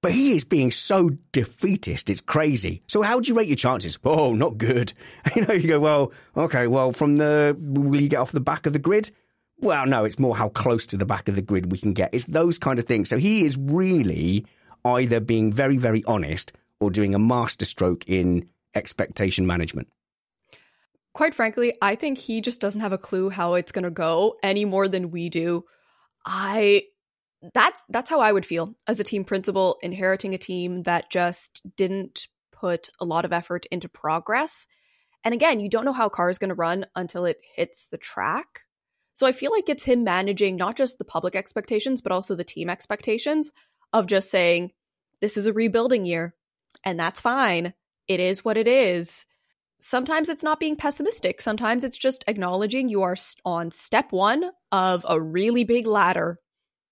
But 0.00 0.12
he 0.12 0.32
is 0.32 0.42
being 0.44 0.72
so 0.72 1.10
defeatist, 1.30 2.10
it's 2.10 2.20
crazy. 2.20 2.82
So 2.88 3.02
how 3.02 3.14
would 3.14 3.28
you 3.28 3.36
rate 3.36 3.46
your 3.46 3.56
chances? 3.56 3.96
Oh, 4.04 4.34
not 4.34 4.58
good. 4.58 4.92
You 5.36 5.46
know, 5.46 5.54
you 5.54 5.68
go, 5.68 5.78
well, 5.78 6.12
okay, 6.36 6.66
well, 6.66 6.90
from 6.90 7.16
the, 7.16 7.56
will 7.58 8.00
you 8.00 8.08
get 8.08 8.18
off 8.18 8.32
the 8.32 8.40
back 8.40 8.66
of 8.66 8.72
the 8.72 8.80
grid? 8.80 9.10
Well, 9.58 9.86
no, 9.86 10.04
it's 10.04 10.18
more 10.18 10.36
how 10.36 10.48
close 10.48 10.86
to 10.86 10.96
the 10.96 11.06
back 11.06 11.28
of 11.28 11.36
the 11.36 11.42
grid 11.42 11.70
we 11.70 11.78
can 11.78 11.92
get. 11.92 12.10
It's 12.12 12.24
those 12.24 12.58
kind 12.58 12.80
of 12.80 12.86
things. 12.86 13.08
So 13.08 13.16
he 13.16 13.44
is 13.44 13.56
really 13.56 14.44
either 14.84 15.20
being 15.20 15.52
very, 15.52 15.76
very 15.76 16.02
honest 16.04 16.52
or 16.82 16.90
doing 16.90 17.14
a 17.14 17.18
masterstroke 17.18 18.08
in 18.08 18.48
expectation 18.74 19.46
management. 19.46 19.88
Quite 21.14 21.34
frankly, 21.34 21.74
I 21.80 21.94
think 21.94 22.18
he 22.18 22.40
just 22.40 22.60
doesn't 22.60 22.80
have 22.80 22.92
a 22.92 22.98
clue 22.98 23.30
how 23.30 23.54
it's 23.54 23.72
going 23.72 23.84
to 23.84 23.90
go 23.90 24.36
any 24.42 24.64
more 24.64 24.88
than 24.88 25.10
we 25.10 25.28
do. 25.28 25.64
I 26.26 26.84
that's 27.54 27.82
that's 27.88 28.10
how 28.10 28.20
I 28.20 28.32
would 28.32 28.46
feel 28.46 28.74
as 28.86 28.98
a 28.98 29.04
team 29.04 29.24
principal 29.24 29.76
inheriting 29.82 30.34
a 30.34 30.38
team 30.38 30.82
that 30.84 31.10
just 31.10 31.60
didn't 31.76 32.28
put 32.52 32.90
a 33.00 33.04
lot 33.04 33.24
of 33.24 33.32
effort 33.32 33.66
into 33.70 33.88
progress. 33.88 34.66
And 35.24 35.34
again, 35.34 35.60
you 35.60 35.68
don't 35.68 35.84
know 35.84 35.92
how 35.92 36.06
a 36.06 36.10
car 36.10 36.30
is 36.30 36.38
going 36.38 36.48
to 36.48 36.54
run 36.54 36.86
until 36.96 37.26
it 37.26 37.38
hits 37.54 37.86
the 37.86 37.98
track. 37.98 38.62
So 39.14 39.26
I 39.26 39.32
feel 39.32 39.52
like 39.52 39.68
it's 39.68 39.84
him 39.84 40.02
managing 40.04 40.56
not 40.56 40.76
just 40.76 40.98
the 40.98 41.04
public 41.04 41.36
expectations 41.36 42.00
but 42.00 42.12
also 42.12 42.34
the 42.34 42.44
team 42.44 42.70
expectations 42.70 43.52
of 43.92 44.06
just 44.06 44.30
saying 44.30 44.72
this 45.20 45.36
is 45.36 45.46
a 45.46 45.52
rebuilding 45.52 46.06
year 46.06 46.34
and 46.84 46.98
that's 46.98 47.20
fine. 47.20 47.74
It 48.08 48.20
is 48.20 48.44
what 48.44 48.56
it 48.56 48.68
is. 48.68 49.26
Sometimes 49.80 50.28
it's 50.28 50.42
not 50.42 50.60
being 50.60 50.76
pessimistic. 50.76 51.40
Sometimes 51.40 51.82
it's 51.82 51.98
just 51.98 52.24
acknowledging 52.26 52.88
you 52.88 53.02
are 53.02 53.16
on 53.44 53.70
step 53.70 54.12
1 54.12 54.50
of 54.70 55.04
a 55.08 55.20
really 55.20 55.64
big 55.64 55.86
ladder 55.86 56.38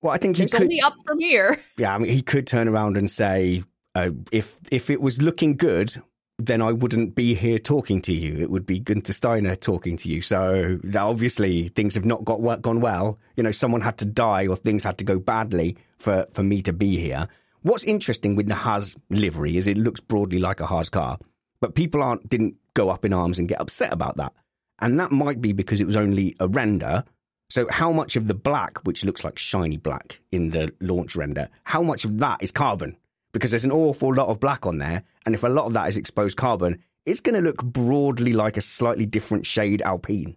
well, 0.03 0.15
I 0.15 0.19
think 0.19 0.37
he 0.37 0.47
could, 0.47 0.63
only 0.63 0.81
up 0.81 0.97
from 1.05 1.19
here. 1.19 1.61
Yeah, 1.77 1.95
I 1.95 1.99
mean, 1.99 2.11
he 2.11 2.23
could 2.23 2.47
turn 2.47 2.69
around 2.69 2.97
and 2.97 3.11
say, 3.11 3.65
uh, 3.95 4.11
if 4.33 4.57
if 4.71 4.91
it 4.91 5.01
was 5.01 5.21
looking 5.21 5.57
good, 5.57 5.95
then 6.39 6.63
I 6.63 6.73
wouldn't 6.73 7.15
be 7.15 7.35
here 7.35 7.59
talking 7.59 8.01
to 8.03 8.13
you. 8.13 8.39
It 8.39 8.51
would 8.51 8.67
be 8.67 8.81
Gunter 8.81 9.13
Steiner 9.13 9.57
talking 9.57 9.97
to 9.99 10.09
you. 10.09 10.23
So 10.23 10.79
obviously 10.97 11.69
things 11.69 11.95
have 11.95 12.05
not 12.05 12.25
got 12.25 12.41
work 12.41 12.63
gone 12.63 12.81
well. 12.81 13.19
You 13.37 13.43
know, 13.43 13.51
someone 13.51 13.81
had 13.81 13.99
to 13.99 14.07
die 14.07 14.47
or 14.47 14.57
things 14.57 14.85
had 14.85 14.99
to 14.99 15.05
go 15.05 15.19
badly 15.19 15.77
for 15.99 16.27
for 16.33 16.43
me 16.43 16.63
to 16.63 16.73
be 16.73 16.99
here. 16.99 17.29
What's 17.63 17.85
interesting 17.85 18.37
with 18.37 18.49
the 18.49 18.55
Haas 18.55 18.97
livery 19.11 19.57
is 19.57 19.67
it 19.67 19.77
looks 19.77 20.01
broadly 20.01 20.39
like 20.39 20.61
a 20.61 20.67
Haas 20.67 20.89
car, 20.89 21.19
but 21.61 21.75
people 21.75 22.03
aren't 22.03 22.29
didn't 22.29 22.57
go 22.75 22.91
up 22.91 23.05
in 23.05 23.13
arms 23.13 23.39
and 23.39 23.49
get 23.49 23.61
upset 23.61 23.93
about 23.93 24.17
that. 24.17 24.33
And 24.79 24.99
that 24.99 25.13
might 25.13 25.41
be 25.43 25.53
because 25.53 25.81
it 25.81 25.87
was 25.87 25.97
only 25.97 26.35
a 26.41 26.49
render 26.49 27.05
so, 27.51 27.67
how 27.69 27.91
much 27.91 28.15
of 28.15 28.29
the 28.29 28.35
black, 28.35 28.79
which 28.85 29.05
looks 29.05 29.25
like 29.25 29.37
shiny 29.37 29.77
black 29.77 30.21
in 30.31 30.51
the 30.51 30.73
launch 30.81 31.17
render, 31.17 31.49
how 31.65 31.83
much 31.83 32.05
of 32.05 32.19
that 32.19 32.45
is 32.45 32.53
carbon? 32.53 32.97
Because 33.33 33.51
there's 33.51 33.65
an 33.65 33.73
awful 33.73 34.15
lot 34.15 34.29
of 34.29 34.39
black 34.39 34.67
on 34.67 34.79
there, 34.79 35.03
and 35.27 35.35
if 35.35 35.43
a 35.43 35.49
lot 35.49 35.67
of 35.67 35.73
that 35.73 35.89
is 35.89 35.97
exposed 35.97 36.37
carbon, 36.37 36.81
it's 37.05 37.21
going 37.21 37.35
to 37.35 37.41
look 37.41 37.65
broadly 37.65 38.35
like 38.35 38.57
a 38.57 38.61
slightly 38.61 39.05
different 39.05 39.47
shade 39.47 39.83
Alpine. 39.83 40.37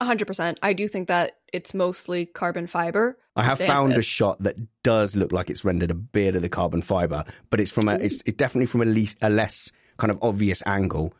100%. 0.00 0.58
I 0.62 0.72
do 0.74 0.86
think 0.86 1.08
that 1.08 1.38
it's 1.52 1.74
mostly 1.74 2.24
carbon 2.24 2.68
fiber. 2.68 3.18
I 3.38 3.44
have 3.44 3.58
found 3.58 3.96
a 3.96 4.02
shot 4.02 4.42
that 4.42 4.56
does 4.82 5.16
look 5.16 5.32
like 5.32 5.48
it's 5.50 5.64
rendered 5.64 5.90
a 5.90 5.94
bit 5.94 6.34
of 6.34 6.42
the 6.42 6.48
carbon 6.48 6.82
fiber, 6.82 7.24
but 7.50 7.60
it's 7.60 7.70
from 7.70 7.88
a 7.88 7.94
it's, 7.94 8.22
it's 8.26 8.36
definitely 8.36 8.66
from 8.66 8.82
a, 8.82 8.84
least, 8.84 9.16
a 9.22 9.30
less 9.30 9.72
kind 9.96 10.10
of 10.10 10.18
obvious 10.22 10.62
angle. 10.66 11.14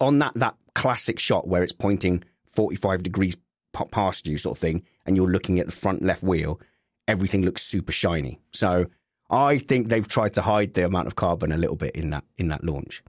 On 0.00 0.18
that 0.18 0.32
that 0.34 0.56
classic 0.74 1.18
shot 1.18 1.46
where 1.46 1.62
it's 1.62 1.72
pointing 1.72 2.24
45 2.52 3.02
degrees 3.02 3.36
pop 3.72 3.90
past 3.90 4.26
you, 4.26 4.36
sort 4.36 4.56
of 4.56 4.60
thing, 4.60 4.82
and 5.06 5.16
you're 5.16 5.30
looking 5.30 5.58
at 5.60 5.66
the 5.66 5.72
front 5.72 6.02
left 6.02 6.22
wheel, 6.22 6.60
everything 7.08 7.42
looks 7.42 7.62
super 7.62 7.92
shiny. 7.92 8.40
So 8.52 8.86
I 9.30 9.58
think 9.58 9.88
they've 9.88 10.06
tried 10.06 10.34
to 10.34 10.42
hide 10.42 10.74
the 10.74 10.84
amount 10.84 11.06
of 11.06 11.16
carbon 11.16 11.52
a 11.52 11.56
little 11.56 11.76
bit 11.76 11.94
in 11.94 12.10
that 12.10 12.24
in 12.36 12.48
that 12.48 12.64
launch. 12.64 13.02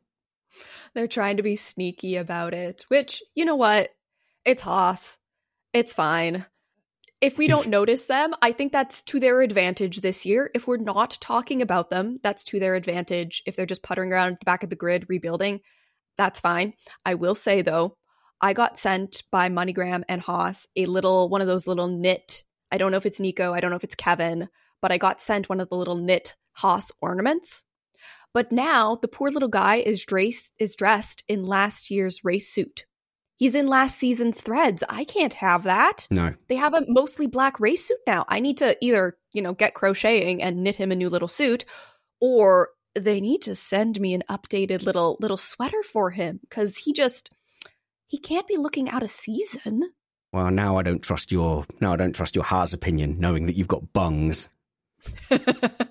They're 0.93 1.08
trying 1.08 1.38
to 1.38 1.43
be 1.43 1.55
sneaky 1.55 2.15
about 2.15 2.53
it, 2.53 2.86
which, 2.88 3.21
you 3.34 3.43
know 3.43 3.55
what? 3.55 3.89
It's 4.45 4.62
Haas. 4.62 5.17
It's 5.73 5.93
fine. 5.93 6.45
If 7.21 7.38
we 7.38 7.47
don't 7.47 7.69
notice 7.69 8.06
them, 8.06 8.34
I 8.41 8.51
think 8.51 8.71
that's 8.71 9.01
to 9.04 9.19
their 9.19 9.41
advantage 9.41 10.01
this 10.01 10.25
year. 10.25 10.51
If 10.54 10.67
we're 10.67 10.78
not 10.78 11.17
talking 11.21 11.62
about 11.62 11.89
them, 11.89 12.19
that's 12.21 12.43
to 12.45 12.60
their 12.60 12.75
advantage. 12.75 13.41
If 13.45 13.56
they're 13.56 13.65
just 13.65 13.84
puttering 13.84 14.12
around 14.12 14.34
at 14.34 14.39
the 14.41 14.45
back 14.45 14.63
of 14.63 14.69
the 14.69 14.75
grid 14.75 15.06
rebuilding, 15.08 15.62
that's 16.17 16.39
fine. 16.39 16.73
I 17.06 17.15
will 17.15 17.36
say 17.36 17.62
though, 17.62 17.97
I 18.41 18.54
got 18.54 18.78
sent 18.78 19.23
by 19.32 19.49
MoneyGram 19.49 20.04
and 20.10 20.21
Haas 20.21 20.67
a 20.75 20.86
little 20.86 21.30
one 21.30 21.41
of 21.41 21.47
those 21.47 21.67
little 21.67 21.88
knit. 21.88 22.43
I 22.71 22.78
don't 22.78 22.91
know 22.91 22.97
if 22.97 23.06
it's 23.06 23.19
Nico, 23.19 23.54
I 23.54 23.60
don't 23.60 23.69
know 23.69 23.78
if 23.78 23.84
it's 23.84 23.95
Kevin, 23.95 24.49
but 24.82 24.91
I 24.91 24.97
got 24.97 25.21
sent 25.21 25.49
one 25.49 25.62
of 25.62 25.69
the 25.69 25.78
little 25.78 25.97
knit 25.97 26.36
Haas 26.51 26.91
ornaments. 27.01 27.63
But 28.34 28.51
now 28.51 28.97
the 29.01 29.08
poor 29.08 29.32
little 29.32 29.49
guy 29.49 29.78
is 29.78 30.04
dressed 30.04 30.51
is 30.60 30.75
dressed 30.75 31.23
in 31.30 31.45
last 31.45 31.89
year's 31.89 32.25
race 32.25 32.49
suit. 32.49 32.86
He's 33.38 33.56
in 33.56 33.67
last 33.67 33.98
season's 33.98 34.39
threads. 34.39 34.84
I 34.88 35.04
can't 35.04 35.34
have 35.36 35.63
that. 35.63 36.08
No. 36.10 36.34
They 36.48 36.56
have 36.56 36.74
a 36.74 36.86
mostly 36.88 37.28
black 37.28 37.60
race 37.60 37.88
suit 37.88 38.00
now. 38.08 38.26
I 38.30 38.39
need 38.39 38.58
to 38.58 38.78
either, 38.82 39.17
you 39.34 39.41
know, 39.41 39.54
get 39.54 39.74
crocheting 39.74 40.41
and 40.41 40.63
knit 40.63 40.76
him 40.76 40.91
a 40.91 40.95
new 40.95 41.10
little 41.10 41.28
suit 41.28 41.65
or 42.21 42.69
they 42.93 43.19
need 43.19 43.41
to 43.41 43.56
send 43.56 44.00
me 44.00 44.13
an 44.13 44.24
updated 44.30 44.84
little 44.84 45.17
little 45.19 45.38
sweater 45.38 45.84
for 45.84 46.12
him 46.12 46.39
cuz 46.50 46.78
he 46.78 46.93
just 46.93 47.30
he 48.08 48.17
can't 48.17 48.48
be 48.48 48.56
looking 48.56 48.89
out 48.89 49.04
of 49.04 49.10
season. 49.10 49.91
Well, 50.32 50.50
now 50.50 50.78
I 50.78 50.84
don't 50.84 51.04
trust 51.04 51.32
your 51.32 51.65
now 51.82 51.93
I 51.93 51.98
don't 51.98 52.15
trust 52.15 52.36
your 52.36 52.45
Haas 52.45 52.71
opinion, 52.71 53.19
knowing 53.19 53.48
that 53.48 53.58
you've 53.58 53.67
got 53.67 53.91
bungs. 53.91 54.48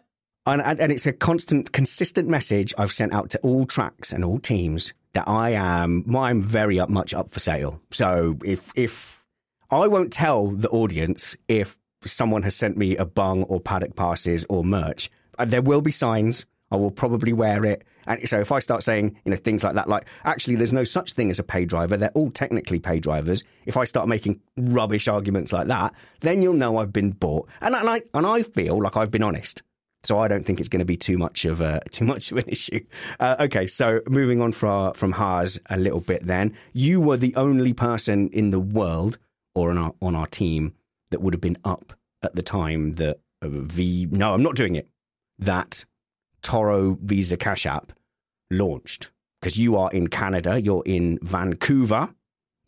and, 0.46 0.80
and, 0.80 0.92
it's 0.92 1.06
a 1.06 1.12
constant, 1.12 1.72
consistent 1.72 2.28
message 2.28 2.74
I've 2.76 2.92
sent 2.92 3.14
out 3.14 3.30
to 3.30 3.38
all 3.38 3.64
tracks 3.64 4.12
and 4.12 4.24
all 4.24 4.38
teams 4.38 4.92
that 5.14 5.26
I 5.26 5.50
am 5.50 6.14
I'm 6.14 6.42
very 6.42 6.78
up 6.78 6.90
much 6.90 7.14
up 7.14 7.32
for 7.32 7.40
sale. 7.40 7.80
So 7.90 8.36
if 8.44 8.70
if 8.74 9.24
I 9.70 9.86
won't 9.88 10.12
tell 10.12 10.48
the 10.48 10.68
audience 10.68 11.36
if 11.48 11.78
someone 12.04 12.42
has 12.42 12.54
sent 12.54 12.76
me 12.76 12.96
a 12.96 13.04
bung 13.04 13.44
or 13.44 13.60
paddock 13.60 13.96
passes 13.96 14.44
or 14.48 14.64
merch, 14.64 15.10
uh, 15.38 15.44
there 15.46 15.62
will 15.62 15.80
be 15.80 15.92
signs. 15.92 16.44
I 16.70 16.76
will 16.76 16.90
probably 16.90 17.32
wear 17.32 17.64
it. 17.64 17.84
And 18.06 18.28
so 18.28 18.40
if 18.40 18.52
I 18.52 18.58
start 18.58 18.82
saying, 18.82 19.16
you 19.24 19.30
know, 19.30 19.36
things 19.36 19.64
like 19.64 19.74
that, 19.74 19.88
like 19.88 20.04
actually 20.24 20.56
there's 20.56 20.72
no 20.72 20.84
such 20.84 21.12
thing 21.12 21.30
as 21.30 21.38
a 21.38 21.44
pay 21.44 21.64
driver, 21.64 21.96
they're 21.96 22.10
all 22.10 22.30
technically 22.30 22.80
pay 22.80 22.98
drivers. 22.98 23.44
If 23.64 23.76
I 23.76 23.84
start 23.84 24.08
making 24.08 24.40
rubbish 24.56 25.08
arguments 25.08 25.52
like 25.52 25.68
that, 25.68 25.94
then 26.20 26.42
you'll 26.42 26.54
know 26.54 26.78
I've 26.78 26.92
been 26.92 27.12
bought. 27.12 27.48
And, 27.60 27.74
and 27.74 27.88
I 27.88 28.02
and 28.12 28.26
I 28.26 28.42
feel 28.42 28.82
like 28.82 28.96
I've 28.96 29.10
been 29.10 29.22
honest. 29.22 29.62
So 30.06 30.18
I 30.18 30.28
don't 30.28 30.44
think 30.44 30.60
it's 30.60 30.68
going 30.68 30.80
to 30.80 30.84
be 30.84 30.96
too 30.96 31.18
much 31.18 31.44
of 31.44 31.60
a 31.60 31.80
too 31.90 32.04
much 32.04 32.30
of 32.32 32.38
an 32.38 32.48
issue. 32.48 32.80
Uh, 33.20 33.36
okay, 33.40 33.66
so 33.66 34.00
moving 34.08 34.40
on 34.40 34.52
from 34.52 34.92
from 34.94 35.12
Haas 35.12 35.58
a 35.70 35.76
little 35.76 36.00
bit. 36.00 36.26
Then 36.26 36.56
you 36.72 37.00
were 37.00 37.16
the 37.16 37.34
only 37.36 37.72
person 37.72 38.28
in 38.30 38.50
the 38.50 38.60
world 38.60 39.18
or 39.54 39.70
on 39.70 39.78
our 39.78 39.94
on 40.00 40.14
our 40.14 40.26
team 40.26 40.74
that 41.10 41.20
would 41.20 41.34
have 41.34 41.40
been 41.40 41.58
up 41.64 41.92
at 42.22 42.34
the 42.34 42.42
time 42.42 42.94
that 42.96 43.18
uh, 43.42 43.48
V. 43.48 44.08
No, 44.10 44.34
I'm 44.34 44.42
not 44.42 44.56
doing 44.56 44.74
it. 44.74 44.88
That 45.38 45.84
Toro 46.42 46.98
Visa 47.02 47.36
Cash 47.36 47.66
App 47.66 47.92
launched 48.50 49.10
because 49.40 49.58
you 49.58 49.76
are 49.76 49.90
in 49.92 50.08
Canada. 50.08 50.60
You're 50.60 50.84
in 50.86 51.18
Vancouver. 51.22 52.08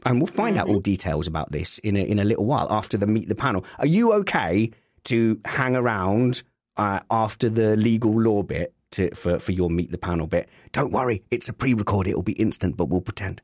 And 0.04 0.20
we'll 0.20 0.26
find 0.26 0.56
mm-hmm. 0.56 0.62
out 0.62 0.68
all 0.68 0.78
details 0.78 1.26
about 1.26 1.50
this 1.50 1.78
in 1.78 1.96
a, 1.96 2.00
in 2.00 2.18
a 2.18 2.24
little 2.24 2.44
while 2.44 2.68
after 2.70 2.96
the 2.96 3.06
meet 3.06 3.28
the 3.28 3.34
panel. 3.34 3.64
Are 3.78 3.86
you 3.86 4.12
okay 4.12 4.70
to 5.04 5.40
hang 5.46 5.74
around 5.74 6.42
uh, 6.76 7.00
after 7.10 7.48
the 7.48 7.76
legal 7.76 8.20
law 8.20 8.42
bit 8.42 8.74
to, 8.92 9.14
for, 9.14 9.38
for 9.38 9.52
your 9.52 9.70
meet 9.70 9.90
the 9.90 9.98
panel 9.98 10.26
bit. 10.26 10.48
Don't 10.72 10.92
worry, 10.92 11.22
it's 11.30 11.48
a 11.48 11.52
pre 11.52 11.74
record, 11.74 12.06
it'll 12.06 12.22
be 12.22 12.32
instant, 12.32 12.76
but 12.76 12.86
we'll 12.86 13.00
pretend. 13.00 13.42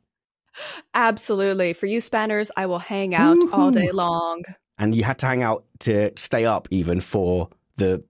Absolutely. 0.94 1.72
For 1.72 1.86
you 1.86 2.00
spanners, 2.00 2.50
I 2.56 2.66
will 2.66 2.78
hang 2.78 3.14
out 3.14 3.36
Woo-hoo. 3.36 3.52
all 3.52 3.70
day 3.70 3.90
long. 3.90 4.42
And 4.78 4.94
you 4.94 5.04
had 5.04 5.18
to 5.20 5.26
hang 5.26 5.42
out 5.42 5.64
to 5.80 6.12
stay 6.16 6.44
up 6.44 6.68
even 6.70 7.00
for 7.00 7.48
the 7.76 8.04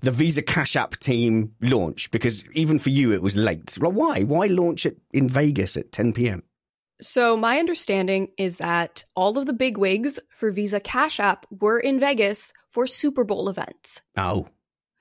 the 0.00 0.10
Visa 0.10 0.42
Cash 0.42 0.74
App 0.74 0.96
team 0.96 1.54
launch 1.60 2.10
because 2.10 2.44
even 2.54 2.80
for 2.80 2.90
you 2.90 3.12
it 3.12 3.22
was 3.22 3.36
late. 3.36 3.78
Well, 3.80 3.92
why? 3.92 4.22
Why 4.22 4.46
launch 4.46 4.84
it 4.84 4.98
in 5.12 5.28
Vegas 5.28 5.76
at 5.76 5.92
10 5.92 6.12
p.m.? 6.12 6.42
So, 7.00 7.36
my 7.36 7.58
understanding 7.58 8.28
is 8.36 8.56
that 8.56 9.04
all 9.16 9.38
of 9.38 9.46
the 9.46 9.52
big 9.52 9.78
wigs 9.78 10.20
for 10.30 10.50
Visa 10.50 10.80
Cash 10.80 11.18
App 11.18 11.46
were 11.50 11.78
in 11.78 11.98
Vegas 11.98 12.52
for 12.72 12.86
Super 12.86 13.22
Bowl 13.22 13.48
events. 13.48 14.02
Oh, 14.16 14.48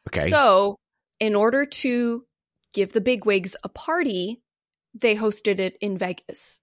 okay. 0.09 0.29
So, 0.29 0.75
in 1.19 1.35
order 1.35 1.65
to 1.65 2.25
give 2.73 2.93
the 2.93 3.01
big 3.01 3.25
wigs 3.25 3.55
a 3.63 3.69
party, 3.69 4.41
they 4.93 5.15
hosted 5.15 5.59
it 5.59 5.77
in 5.79 5.97
Vegas. 5.97 6.59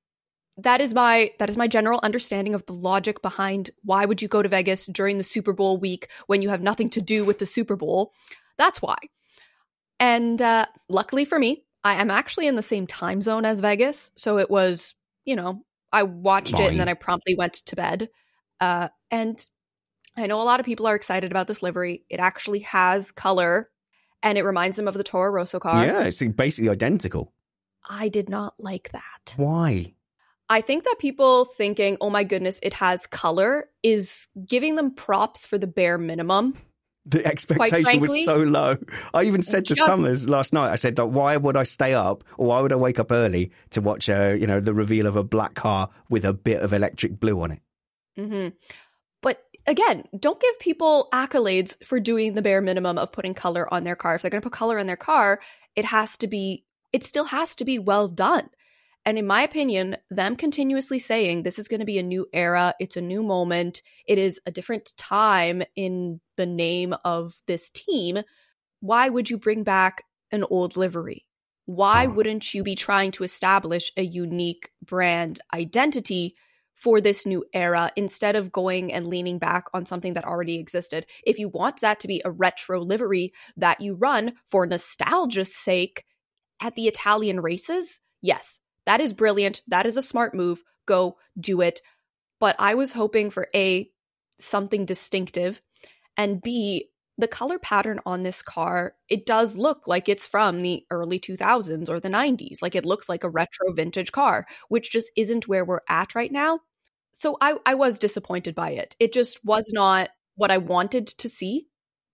That 0.58 0.80
is 0.80 0.92
my 0.92 1.30
that 1.38 1.48
is 1.48 1.56
my 1.56 1.66
general 1.66 2.00
understanding 2.02 2.54
of 2.54 2.66
the 2.66 2.72
logic 2.72 3.22
behind 3.22 3.70
why 3.84 4.04
would 4.04 4.20
you 4.20 4.28
go 4.28 4.42
to 4.42 4.48
Vegas 4.48 4.86
during 4.86 5.16
the 5.16 5.24
Super 5.24 5.52
Bowl 5.52 5.78
week 5.78 6.08
when 6.26 6.42
you 6.42 6.50
have 6.50 6.62
nothing 6.62 6.90
to 6.90 7.00
do 7.00 7.24
with 7.24 7.38
the 7.38 7.46
Super 7.46 7.76
Bowl. 7.76 8.12
That's 8.58 8.82
why. 8.82 8.96
And 10.00 10.42
uh, 10.42 10.66
luckily 10.88 11.24
for 11.24 11.38
me, 11.38 11.64
I 11.84 12.00
am 12.00 12.10
actually 12.10 12.48
in 12.48 12.56
the 12.56 12.62
same 12.62 12.86
time 12.86 13.22
zone 13.22 13.44
as 13.44 13.60
Vegas, 13.60 14.10
so 14.16 14.38
it 14.38 14.50
was 14.50 14.94
you 15.24 15.36
know, 15.36 15.62
I 15.92 16.02
watched 16.02 16.58
it 16.58 16.70
and 16.70 16.80
then 16.80 16.88
I 16.88 16.94
promptly 16.94 17.34
went 17.34 17.54
to 17.54 17.76
bed. 17.76 18.08
Uh, 18.60 18.88
and 19.10 19.38
I 20.20 20.26
know 20.26 20.40
a 20.40 20.44
lot 20.44 20.60
of 20.60 20.66
people 20.66 20.86
are 20.86 20.94
excited 20.94 21.30
about 21.30 21.46
this 21.46 21.62
livery. 21.62 22.04
It 22.08 22.20
actually 22.20 22.60
has 22.60 23.10
color 23.10 23.70
and 24.22 24.36
it 24.36 24.42
reminds 24.42 24.76
them 24.76 24.88
of 24.88 24.94
the 24.94 25.04
Toro 25.04 25.30
Rosso 25.30 25.58
car. 25.58 25.84
Yeah, 25.84 26.04
it's 26.04 26.22
basically 26.22 26.68
identical. 26.68 27.32
I 27.88 28.08
did 28.08 28.28
not 28.28 28.54
like 28.58 28.90
that. 28.92 29.34
Why? 29.36 29.94
I 30.50 30.60
think 30.60 30.84
that 30.84 30.96
people 30.98 31.44
thinking, 31.44 31.98
oh 32.00 32.10
my 32.10 32.24
goodness, 32.24 32.58
it 32.62 32.74
has 32.74 33.06
color 33.06 33.68
is 33.82 34.28
giving 34.46 34.76
them 34.76 34.94
props 34.94 35.46
for 35.46 35.58
the 35.58 35.66
bare 35.66 35.98
minimum 35.98 36.54
the 37.06 37.24
expectation 37.24 37.84
frankly, 37.84 38.08
was 38.08 38.24
so 38.24 38.36
low. 38.36 38.76
I 39.14 39.24
even 39.24 39.42
said 39.42 39.64
to 39.66 39.74
just, 39.74 39.86
Summers 39.86 40.28
last 40.28 40.52
night, 40.52 40.70
I 40.70 40.76
said, 40.76 40.98
why 40.98 41.36
would 41.36 41.56
I 41.56 41.62
stay 41.62 41.94
up 41.94 42.24
or 42.36 42.48
why 42.48 42.60
would 42.60 42.72
I 42.72 42.76
wake 42.76 42.98
up 42.98 43.10
early 43.10 43.50
to 43.70 43.80
watch, 43.80 44.08
uh, 44.10 44.34
you 44.38 44.46
know, 44.46 44.60
the 44.60 44.74
reveal 44.74 45.06
of 45.06 45.16
a 45.16 45.24
black 45.24 45.54
car 45.54 45.88
with 46.10 46.24
a 46.24 46.32
bit 46.32 46.60
of 46.62 46.72
electric 46.72 47.18
blue 47.18 47.40
on 47.40 47.52
it? 47.52 47.62
Mm-hmm. 48.18 48.48
Again, 49.68 50.04
don't 50.18 50.40
give 50.40 50.58
people 50.58 51.10
accolades 51.12 51.76
for 51.84 52.00
doing 52.00 52.32
the 52.32 52.40
bare 52.40 52.62
minimum 52.62 52.96
of 52.96 53.12
putting 53.12 53.34
color 53.34 53.72
on 53.72 53.84
their 53.84 53.96
car. 53.96 54.14
If 54.14 54.22
they're 54.22 54.30
going 54.30 54.40
to 54.40 54.48
put 54.48 54.56
color 54.56 54.78
on 54.78 54.86
their 54.86 54.96
car, 54.96 55.40
it 55.76 55.84
has 55.84 56.16
to 56.18 56.26
be, 56.26 56.64
it 56.90 57.04
still 57.04 57.26
has 57.26 57.54
to 57.56 57.66
be 57.66 57.78
well 57.78 58.08
done. 58.08 58.48
And 59.04 59.18
in 59.18 59.26
my 59.26 59.42
opinion, 59.42 59.98
them 60.10 60.36
continuously 60.36 60.98
saying 60.98 61.42
this 61.42 61.58
is 61.58 61.68
going 61.68 61.80
to 61.80 61.86
be 61.86 61.98
a 61.98 62.02
new 62.02 62.26
era, 62.32 62.72
it's 62.80 62.96
a 62.96 63.02
new 63.02 63.22
moment, 63.22 63.82
it 64.06 64.16
is 64.16 64.40
a 64.46 64.50
different 64.50 64.96
time 64.96 65.62
in 65.76 66.20
the 66.38 66.46
name 66.46 66.94
of 67.04 67.34
this 67.46 67.68
team, 67.68 68.20
why 68.80 69.10
would 69.10 69.28
you 69.28 69.36
bring 69.36 69.64
back 69.64 70.04
an 70.32 70.44
old 70.48 70.78
livery? 70.78 71.26
Why 71.66 72.06
wouldn't 72.06 72.54
you 72.54 72.62
be 72.62 72.74
trying 72.74 73.10
to 73.12 73.24
establish 73.24 73.92
a 73.98 74.02
unique 74.02 74.70
brand 74.82 75.40
identity 75.52 76.36
for 76.78 77.00
this 77.00 77.26
new 77.26 77.44
era 77.52 77.90
instead 77.96 78.36
of 78.36 78.52
going 78.52 78.92
and 78.92 79.08
leaning 79.08 79.38
back 79.38 79.64
on 79.74 79.84
something 79.84 80.14
that 80.14 80.24
already 80.24 80.58
existed? 80.58 81.06
If 81.26 81.38
you 81.38 81.48
want 81.48 81.80
that 81.80 82.00
to 82.00 82.08
be 82.08 82.22
a 82.24 82.30
retro 82.30 82.80
livery 82.80 83.32
that 83.56 83.80
you 83.80 83.94
run 83.94 84.34
for 84.46 84.64
nostalgia's 84.64 85.54
sake 85.54 86.04
at 86.60 86.76
the 86.76 86.86
Italian 86.86 87.40
races, 87.40 88.00
yes, 88.22 88.60
that 88.86 89.00
is 89.00 89.12
brilliant. 89.12 89.62
That 89.66 89.86
is 89.86 89.96
a 89.96 90.02
smart 90.02 90.34
move. 90.34 90.62
Go 90.86 91.18
do 91.38 91.60
it. 91.60 91.80
But 92.40 92.56
I 92.58 92.74
was 92.74 92.92
hoping 92.92 93.30
for 93.30 93.48
A, 93.54 93.90
something 94.38 94.86
distinctive, 94.86 95.60
and 96.16 96.40
B, 96.40 96.90
the 97.18 97.28
color 97.28 97.58
pattern 97.58 98.00
on 98.06 98.22
this 98.22 98.42
car, 98.42 98.94
it 99.08 99.26
does 99.26 99.56
look 99.56 99.88
like 99.88 100.08
it's 100.08 100.26
from 100.26 100.62
the 100.62 100.84
early 100.90 101.18
2000s 101.18 101.88
or 101.90 101.98
the 101.98 102.08
90s. 102.08 102.62
Like 102.62 102.76
it 102.76 102.86
looks 102.86 103.08
like 103.08 103.24
a 103.24 103.28
retro 103.28 103.72
vintage 103.72 104.12
car, 104.12 104.46
which 104.68 104.92
just 104.92 105.10
isn't 105.16 105.48
where 105.48 105.64
we're 105.64 105.80
at 105.88 106.14
right 106.14 106.30
now. 106.30 106.60
So 107.12 107.36
I, 107.40 107.56
I 107.66 107.74
was 107.74 107.98
disappointed 107.98 108.54
by 108.54 108.70
it. 108.70 108.96
It 109.00 109.12
just 109.12 109.44
was 109.44 109.70
not 109.72 110.10
what 110.36 110.50
I 110.50 110.58
wanted 110.58 111.08
to 111.08 111.28
see 111.28 111.66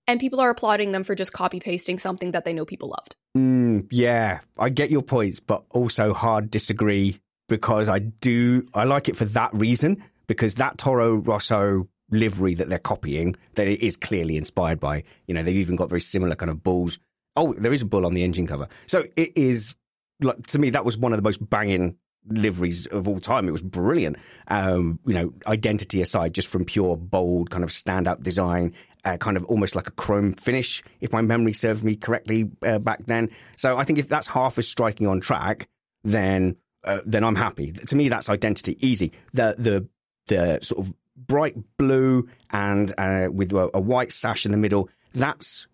and 0.06 0.20
people 0.20 0.40
are 0.40 0.50
applauding 0.50 0.92
them 0.92 1.04
for 1.04 1.14
just 1.14 1.32
copy 1.32 1.60
pasting 1.60 1.98
something 1.98 2.32
that 2.32 2.44
they 2.44 2.52
know 2.52 2.64
people 2.64 2.90
loved. 2.90 3.16
Mm, 3.36 3.86
yeah, 3.90 4.40
I 4.58 4.68
get 4.68 4.90
your 4.90 5.02
points, 5.02 5.40
but 5.40 5.64
also 5.70 6.12
hard 6.12 6.50
disagree 6.50 7.20
because 7.48 7.88
I 7.88 7.98
do 7.98 8.66
I 8.74 8.84
like 8.84 9.08
it 9.08 9.16
for 9.16 9.24
that 9.26 9.52
reason 9.52 10.02
because 10.26 10.56
that 10.56 10.78
Toro 10.78 11.16
Rosso 11.16 11.88
livery 12.10 12.54
that 12.54 12.68
they're 12.68 12.78
copying 12.78 13.34
that 13.54 13.66
it 13.66 13.84
is 13.84 13.96
clearly 13.96 14.36
inspired 14.36 14.80
by. 14.80 15.04
You 15.26 15.34
know, 15.34 15.42
they've 15.42 15.56
even 15.56 15.76
got 15.76 15.88
very 15.88 16.00
similar 16.00 16.34
kind 16.34 16.50
of 16.50 16.62
bulls. 16.62 16.98
Oh, 17.36 17.54
there 17.54 17.72
is 17.72 17.82
a 17.82 17.86
bull 17.86 18.06
on 18.06 18.14
the 18.14 18.24
engine 18.24 18.46
cover, 18.46 18.68
so 18.86 19.04
it 19.16 19.36
is 19.36 19.74
like 20.20 20.46
to 20.48 20.58
me 20.58 20.70
that 20.70 20.84
was 20.84 20.96
one 20.96 21.12
of 21.12 21.16
the 21.16 21.22
most 21.22 21.48
banging 21.48 21.96
liveries 22.28 22.86
of 22.86 23.06
all 23.08 23.20
time. 23.20 23.48
It 23.48 23.52
was 23.52 23.62
brilliant. 23.62 24.16
Um, 24.48 24.98
you 25.06 25.14
know, 25.14 25.32
identity 25.46 26.02
aside, 26.02 26.34
just 26.34 26.48
from 26.48 26.64
pure 26.64 26.96
bold 26.96 27.50
kind 27.50 27.64
of 27.64 27.72
stand 27.72 28.08
up 28.08 28.22
design, 28.22 28.74
uh, 29.04 29.16
kind 29.18 29.36
of 29.36 29.44
almost 29.46 29.74
like 29.74 29.88
a 29.88 29.92
chrome 29.92 30.32
finish, 30.32 30.82
if 31.00 31.12
my 31.12 31.22
memory 31.22 31.52
serves 31.52 31.82
me 31.82 31.96
correctly 31.96 32.50
uh, 32.62 32.78
back 32.78 33.04
then. 33.06 33.30
So 33.56 33.76
I 33.76 33.84
think 33.84 33.98
if 33.98 34.08
that's 34.08 34.26
half 34.26 34.58
as 34.58 34.68
striking 34.68 35.06
on 35.06 35.20
track, 35.20 35.68
then 36.02 36.56
uh, 36.84 37.00
then 37.06 37.24
I'm 37.24 37.36
happy. 37.36 37.72
To 37.72 37.96
me, 37.96 38.08
that's 38.08 38.28
identity. 38.28 38.76
Easy. 38.86 39.12
The 39.32 39.54
the 39.58 39.88
the 40.26 40.58
sort 40.62 40.86
of 40.86 40.94
bright 41.16 41.56
blue 41.76 42.28
and 42.50 42.92
uh, 42.98 43.28
with 43.32 43.52
a, 43.52 43.70
a 43.74 43.80
white 43.80 44.12
sash 44.12 44.46
in 44.46 44.52
the 44.52 44.58
middle. 44.58 44.88
That's 45.14 45.66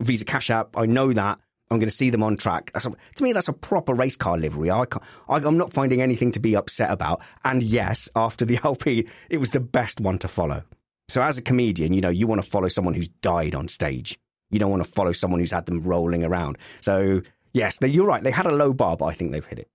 Visa 0.00 0.24
Cash 0.24 0.50
App. 0.50 0.76
I 0.76 0.86
know 0.86 1.12
that. 1.12 1.38
I'm 1.70 1.78
going 1.78 1.88
to 1.88 1.94
see 1.94 2.10
them 2.10 2.22
on 2.22 2.36
track. 2.36 2.70
A, 2.74 2.80
to 2.80 3.22
me, 3.22 3.32
that's 3.32 3.48
a 3.48 3.52
proper 3.52 3.94
race 3.94 4.16
car 4.16 4.36
livery. 4.36 4.70
I 4.70 4.84
am 5.28 5.56
not 5.56 5.72
finding 5.72 6.02
anything 6.02 6.32
to 6.32 6.40
be 6.40 6.54
upset 6.56 6.90
about. 6.90 7.22
And 7.44 7.62
yes, 7.62 8.08
after 8.14 8.44
the 8.44 8.58
LP, 8.64 9.08
it 9.30 9.38
was 9.38 9.50
the 9.50 9.60
best 9.60 10.00
one 10.00 10.18
to 10.18 10.28
follow. 10.28 10.62
So 11.08 11.22
as 11.22 11.38
a 11.38 11.42
comedian, 11.42 11.92
you 11.92 12.00
know, 12.00 12.10
you 12.10 12.26
want 12.26 12.42
to 12.42 12.48
follow 12.48 12.68
someone 12.68 12.94
who's 12.94 13.08
died 13.08 13.54
on 13.54 13.68
stage. 13.68 14.18
You 14.50 14.58
don't 14.58 14.70
want 14.70 14.84
to 14.84 14.90
follow 14.90 15.12
someone 15.12 15.40
who's 15.40 15.50
had 15.52 15.66
them 15.66 15.80
rolling 15.80 16.24
around. 16.24 16.58
So 16.80 17.22
yes, 17.52 17.78
they, 17.78 17.88
you're 17.88 18.06
right. 18.06 18.22
They 18.22 18.30
had 18.30 18.46
a 18.46 18.54
low 18.54 18.72
bar, 18.72 18.96
but 18.96 19.06
I 19.06 19.12
think 19.12 19.32
they've 19.32 19.44
hit 19.44 19.58
it. 19.58 19.68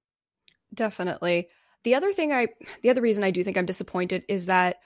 Definitely. 0.73 1.49
The 1.83 1.95
other 1.95 2.13
thing 2.13 2.31
I, 2.31 2.47
the 2.81 2.89
other 2.89 3.01
reason 3.01 3.23
I 3.23 3.31
do 3.31 3.43
think 3.43 3.57
I'm 3.57 3.65
disappointed 3.65 4.23
is 4.27 4.45
that 4.45 4.77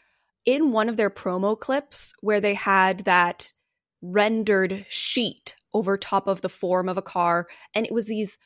in 0.45 0.71
one 0.71 0.89
of 0.89 0.97
their 0.97 1.09
promo 1.09 1.59
clips 1.59 2.13
where 2.21 2.41
they 2.41 2.53
had 2.53 2.99
that 2.99 3.53
rendered 4.01 4.85
sheet 4.89 5.55
over 5.73 5.97
top 5.97 6.27
of 6.27 6.41
the 6.41 6.49
form 6.49 6.89
of 6.89 6.97
a 6.97 7.01
car, 7.01 7.47
and 7.73 7.85
it 7.85 7.91
was 7.91 8.05
these 8.05 8.37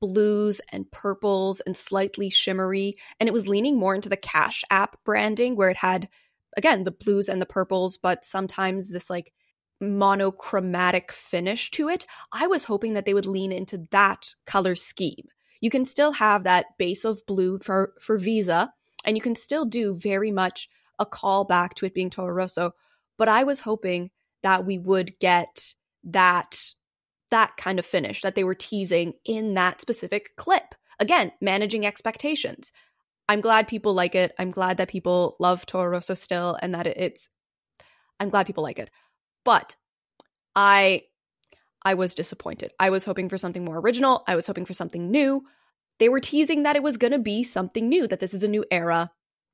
blues 0.00 0.60
and 0.72 0.90
purples 0.90 1.60
and 1.60 1.76
slightly 1.76 2.30
shimmery, 2.30 2.96
and 3.18 3.28
it 3.28 3.32
was 3.32 3.48
leaning 3.48 3.78
more 3.78 3.94
into 3.94 4.08
the 4.08 4.16
Cash 4.16 4.64
App 4.70 4.96
branding 5.04 5.56
where 5.56 5.70
it 5.70 5.76
had, 5.76 6.08
again, 6.56 6.84
the 6.84 6.90
blues 6.90 7.28
and 7.28 7.40
the 7.40 7.46
purples, 7.46 7.98
but 7.98 8.24
sometimes 8.24 8.90
this 8.90 9.10
like 9.10 9.32
monochromatic 9.80 11.12
finish 11.12 11.70
to 11.72 11.88
it. 11.88 12.06
I 12.32 12.46
was 12.46 12.64
hoping 12.64 12.94
that 12.94 13.04
they 13.04 13.14
would 13.14 13.26
lean 13.26 13.52
into 13.52 13.86
that 13.90 14.34
color 14.46 14.74
scheme 14.74 15.26
you 15.60 15.70
can 15.70 15.84
still 15.84 16.12
have 16.12 16.44
that 16.44 16.78
base 16.78 17.04
of 17.04 17.24
blue 17.26 17.58
for, 17.58 17.92
for 18.00 18.16
Visa, 18.16 18.72
and 19.04 19.16
you 19.16 19.22
can 19.22 19.34
still 19.34 19.64
do 19.64 19.94
very 19.94 20.30
much 20.30 20.68
a 20.98 21.06
call 21.06 21.44
back 21.44 21.74
to 21.74 21.86
it 21.86 21.94
being 21.94 22.10
Toro 22.10 22.32
Rosso. 22.32 22.72
But 23.16 23.28
I 23.28 23.44
was 23.44 23.60
hoping 23.60 24.10
that 24.42 24.64
we 24.64 24.78
would 24.78 25.18
get 25.18 25.74
that 26.04 26.58
that 27.30 27.56
kind 27.56 27.78
of 27.78 27.86
finish 27.86 28.22
that 28.22 28.34
they 28.34 28.44
were 28.44 28.54
teasing 28.54 29.14
in 29.24 29.54
that 29.54 29.80
specific 29.80 30.30
clip. 30.36 30.74
Again, 30.98 31.32
managing 31.40 31.86
expectations. 31.86 32.72
I'm 33.28 33.40
glad 33.40 33.68
people 33.68 33.94
like 33.94 34.16
it. 34.16 34.32
I'm 34.38 34.50
glad 34.50 34.78
that 34.78 34.88
people 34.88 35.36
love 35.38 35.64
Toro 35.64 35.88
Rosso 35.88 36.14
still 36.14 36.58
and 36.60 36.74
that 36.74 36.86
it's 36.86 37.28
I'm 38.18 38.28
glad 38.28 38.46
people 38.46 38.64
like 38.64 38.78
it. 38.78 38.90
But 39.44 39.76
I 40.56 41.02
I 41.82 41.94
was 41.94 42.14
disappointed. 42.14 42.72
I 42.78 42.90
was 42.90 43.04
hoping 43.04 43.28
for 43.28 43.38
something 43.38 43.64
more 43.64 43.78
original. 43.78 44.24
I 44.26 44.36
was 44.36 44.46
hoping 44.46 44.66
for 44.66 44.74
something 44.74 45.10
new. 45.10 45.44
They 45.98 46.08
were 46.08 46.20
teasing 46.20 46.64
that 46.64 46.76
it 46.76 46.82
was 46.82 46.96
going 46.96 47.12
to 47.12 47.18
be 47.18 47.42
something 47.42 47.88
new, 47.88 48.06
that 48.06 48.20
this 48.20 48.34
is 48.34 48.42
a 48.42 48.48
new 48.48 48.64
era. 48.70 49.10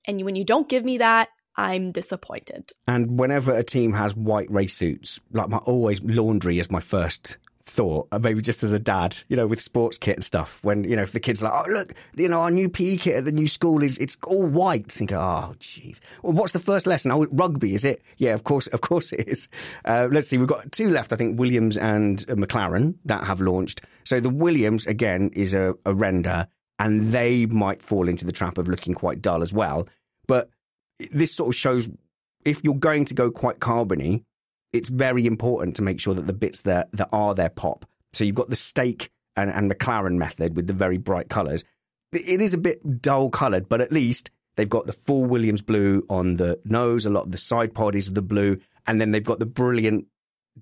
And 0.07 0.23
when 0.23 0.37
you 0.37 0.45
don't 0.45 0.69
give 0.69 0.85
me 0.85 0.99
that, 0.99 1.29
I'm 1.57 1.91
disappointed. 1.91 2.73
And 2.87 3.19
whenever 3.19 3.57
a 3.57 3.63
team 3.63 3.93
has 3.95 4.15
white 4.15 4.51
race 4.51 4.75
suits, 4.75 5.21
like 5.33 5.49
my 5.49 5.59
always 5.59 6.03
laundry 6.03 6.59
is 6.59 6.71
my 6.71 6.81
first 6.81 7.39
thought, 7.67 8.07
uh, 8.13 8.19
maybe 8.19 8.41
just 8.41 8.63
as 8.63 8.73
a 8.73 8.79
dad, 8.79 9.19
you 9.29 9.37
know, 9.37 9.47
with 9.47 9.61
sports 9.61 9.99
kit 9.99 10.17
and 10.17 10.25
stuff. 10.25 10.61
When 10.63 10.85
you 10.85 10.97
know, 10.97 11.03
if 11.03 11.13
the 11.13 11.21
kids 11.21 11.43
are 11.43 11.51
like, 11.51 11.67
oh 11.67 11.73
look, 11.73 11.95
you 12.15 12.29
know, 12.29 12.43
our 12.43 12.51
new 12.51 12.69
PE 12.69 12.97
kit 12.99 13.17
at 13.17 13.25
the 13.25 13.33
new 13.33 13.49
school 13.49 13.83
is 13.83 13.99
it's 13.99 14.17
all 14.25 14.47
white. 14.47 14.97
Go, 15.07 15.19
oh 15.19 15.55
jeez. 15.59 16.01
Well, 16.23 16.33
what's 16.33 16.53
the 16.53 16.61
first 16.61 16.87
lesson? 16.87 17.11
Oh, 17.11 17.27
rugby 17.31 17.75
is 17.75 17.85
it? 17.85 18.03
Yeah, 18.19 18.35
of 18.35 18.45
course, 18.45 18.67
of 18.69 18.81
course 18.81 19.13
it 19.13 19.29
is. 19.29 19.49
Uh, 19.85 20.09
let's 20.11 20.29
see, 20.29 20.39
we've 20.39 20.49
got 20.49 20.71
two 20.73 20.91
left. 20.91 21.13
I 21.13 21.17
think 21.17 21.39
Williams 21.39 21.77
and 21.77 22.25
uh, 22.29 22.35
McLaren 22.35 22.95
that 23.05 23.25
have 23.25 23.41
launched. 23.41 23.83
So 24.05 24.21
the 24.21 24.31
Williams 24.31 24.87
again 24.87 25.31
is 25.35 25.53
a, 25.53 25.75
a 25.85 25.93
render, 25.93 26.47
and 26.79 27.13
they 27.13 27.47
might 27.47 27.83
fall 27.83 28.09
into 28.09 28.25
the 28.25 28.33
trap 28.33 28.59
of 28.59 28.69
looking 28.69 28.95
quite 28.95 29.21
dull 29.21 29.43
as 29.43 29.53
well. 29.53 29.89
But 30.29 30.51
this 30.99 31.35
sort 31.35 31.49
of 31.49 31.55
shows 31.55 31.89
if 32.45 32.63
you're 32.63 32.75
going 32.75 33.05
to 33.07 33.15
go 33.15 33.31
quite 33.31 33.59
carbony, 33.59 34.25
it's 34.73 34.89
very 34.89 35.27
important 35.27 35.77
to 35.77 35.83
make 35.83 36.01
sure 36.01 36.15
that 36.15 36.27
the 36.27 36.33
bits 36.33 36.63
that, 36.63 36.89
that 36.93 37.09
are 37.13 37.35
there 37.35 37.49
pop. 37.49 37.85
So 38.13 38.25
you've 38.25 38.37
got 38.37 38.51
the 38.51 38.57
stake 38.57 39.11
and, 39.37 39.51
and 39.51 39.71
McLaren 39.71 40.17
method 40.17 40.57
with 40.57 40.67
the 40.67 40.73
very 40.73 40.99
bright 40.99 41.29
colours. 41.29 41.65
It 42.13 42.41
is 42.41 42.55
a 42.55 42.59
bit 42.59 43.03
dull 43.03 43.31
coloured, 43.31 43.69
but 43.69 43.81
at 43.81 43.93
least 43.93 44.31
they've 44.57 44.69
got 44.69 44.87
the 44.87 44.93
full 44.93 45.25
Williams 45.25 45.61
blue 45.63 46.07
on 46.09 46.37
the 46.37 46.59
nose, 46.65 47.05
a 47.05 47.11
lot 47.11 47.25
of 47.25 47.33
the 47.33 47.39
side 47.39 47.75
bodies 47.75 48.09
of 48.09 48.15
the 48.15 48.23
blue, 48.23 48.59
and 48.87 49.01
then 49.01 49.11
they've 49.11 49.25
got 49.25 49.39
the 49.39 49.47
brilliant 49.47 50.07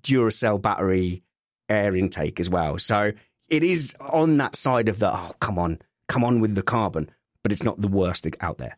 Duracell 0.01 0.61
battery 0.61 1.23
air 1.69 1.95
intake 1.95 2.39
as 2.39 2.49
well. 2.49 2.77
So 2.77 3.11
it 3.47 3.63
is 3.63 3.95
on 3.99 4.37
that 4.37 4.55
side 4.55 4.89
of 4.89 4.99
the, 4.99 5.15
oh, 5.15 5.31
come 5.39 5.59
on, 5.59 5.79
come 6.09 6.23
on 6.23 6.39
with 6.41 6.55
the 6.55 6.63
carbon, 6.63 7.09
but 7.43 7.51
it's 7.51 7.63
not 7.63 7.79
the 7.79 7.87
worst 7.87 8.27
out 8.41 8.57
there. 8.57 8.77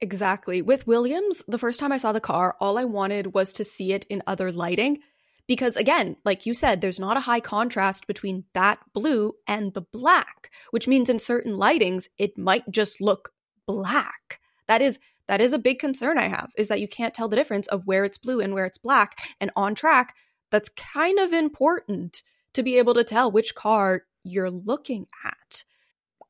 Exactly. 0.00 0.60
With 0.60 0.86
Williams, 0.86 1.42
the 1.48 1.58
first 1.58 1.80
time 1.80 1.92
I 1.92 1.98
saw 1.98 2.12
the 2.12 2.20
car, 2.20 2.56
all 2.60 2.76
I 2.76 2.84
wanted 2.84 3.34
was 3.34 3.52
to 3.54 3.64
see 3.64 3.92
it 3.92 4.04
in 4.10 4.22
other 4.26 4.52
lighting. 4.52 4.98
Because 5.46 5.76
again, 5.76 6.16
like 6.24 6.44
you 6.44 6.54
said, 6.54 6.80
there's 6.80 6.98
not 6.98 7.16
a 7.16 7.20
high 7.20 7.40
contrast 7.40 8.06
between 8.06 8.44
that 8.52 8.78
blue 8.92 9.34
and 9.46 9.72
the 9.74 9.82
black, 9.92 10.50
which 10.70 10.88
means 10.88 11.08
in 11.08 11.18
certain 11.18 11.54
lightings, 11.54 12.08
it 12.18 12.36
might 12.36 12.68
just 12.70 13.00
look 13.00 13.30
black. 13.66 14.40
That 14.68 14.82
is 14.82 14.98
that 15.28 15.40
is 15.40 15.52
a 15.52 15.58
big 15.58 15.78
concern 15.78 16.18
I 16.18 16.28
have 16.28 16.50
is 16.56 16.68
that 16.68 16.80
you 16.80 16.88
can't 16.88 17.14
tell 17.14 17.28
the 17.28 17.36
difference 17.36 17.66
of 17.68 17.86
where 17.86 18.04
it's 18.04 18.18
blue 18.18 18.40
and 18.40 18.54
where 18.54 18.64
it's 18.64 18.78
black. 18.78 19.18
And 19.40 19.50
on 19.56 19.74
track, 19.74 20.14
that's 20.50 20.68
kind 20.68 21.18
of 21.18 21.32
important 21.32 22.22
to 22.54 22.62
be 22.62 22.78
able 22.78 22.94
to 22.94 23.04
tell 23.04 23.30
which 23.30 23.54
car 23.54 24.02
you're 24.22 24.50
looking 24.50 25.06
at. 25.24 25.64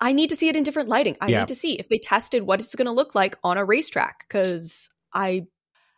I 0.00 0.12
need 0.12 0.28
to 0.28 0.36
see 0.36 0.48
it 0.48 0.56
in 0.56 0.62
different 0.62 0.88
lighting. 0.88 1.16
I 1.20 1.28
yeah. 1.28 1.40
need 1.40 1.48
to 1.48 1.54
see 1.54 1.74
if 1.74 1.88
they 1.88 1.98
tested 1.98 2.42
what 2.42 2.60
it's 2.60 2.74
going 2.74 2.86
to 2.86 2.92
look 2.92 3.14
like 3.14 3.36
on 3.42 3.58
a 3.58 3.64
racetrack 3.64 4.26
because 4.28 4.90
I. 5.12 5.46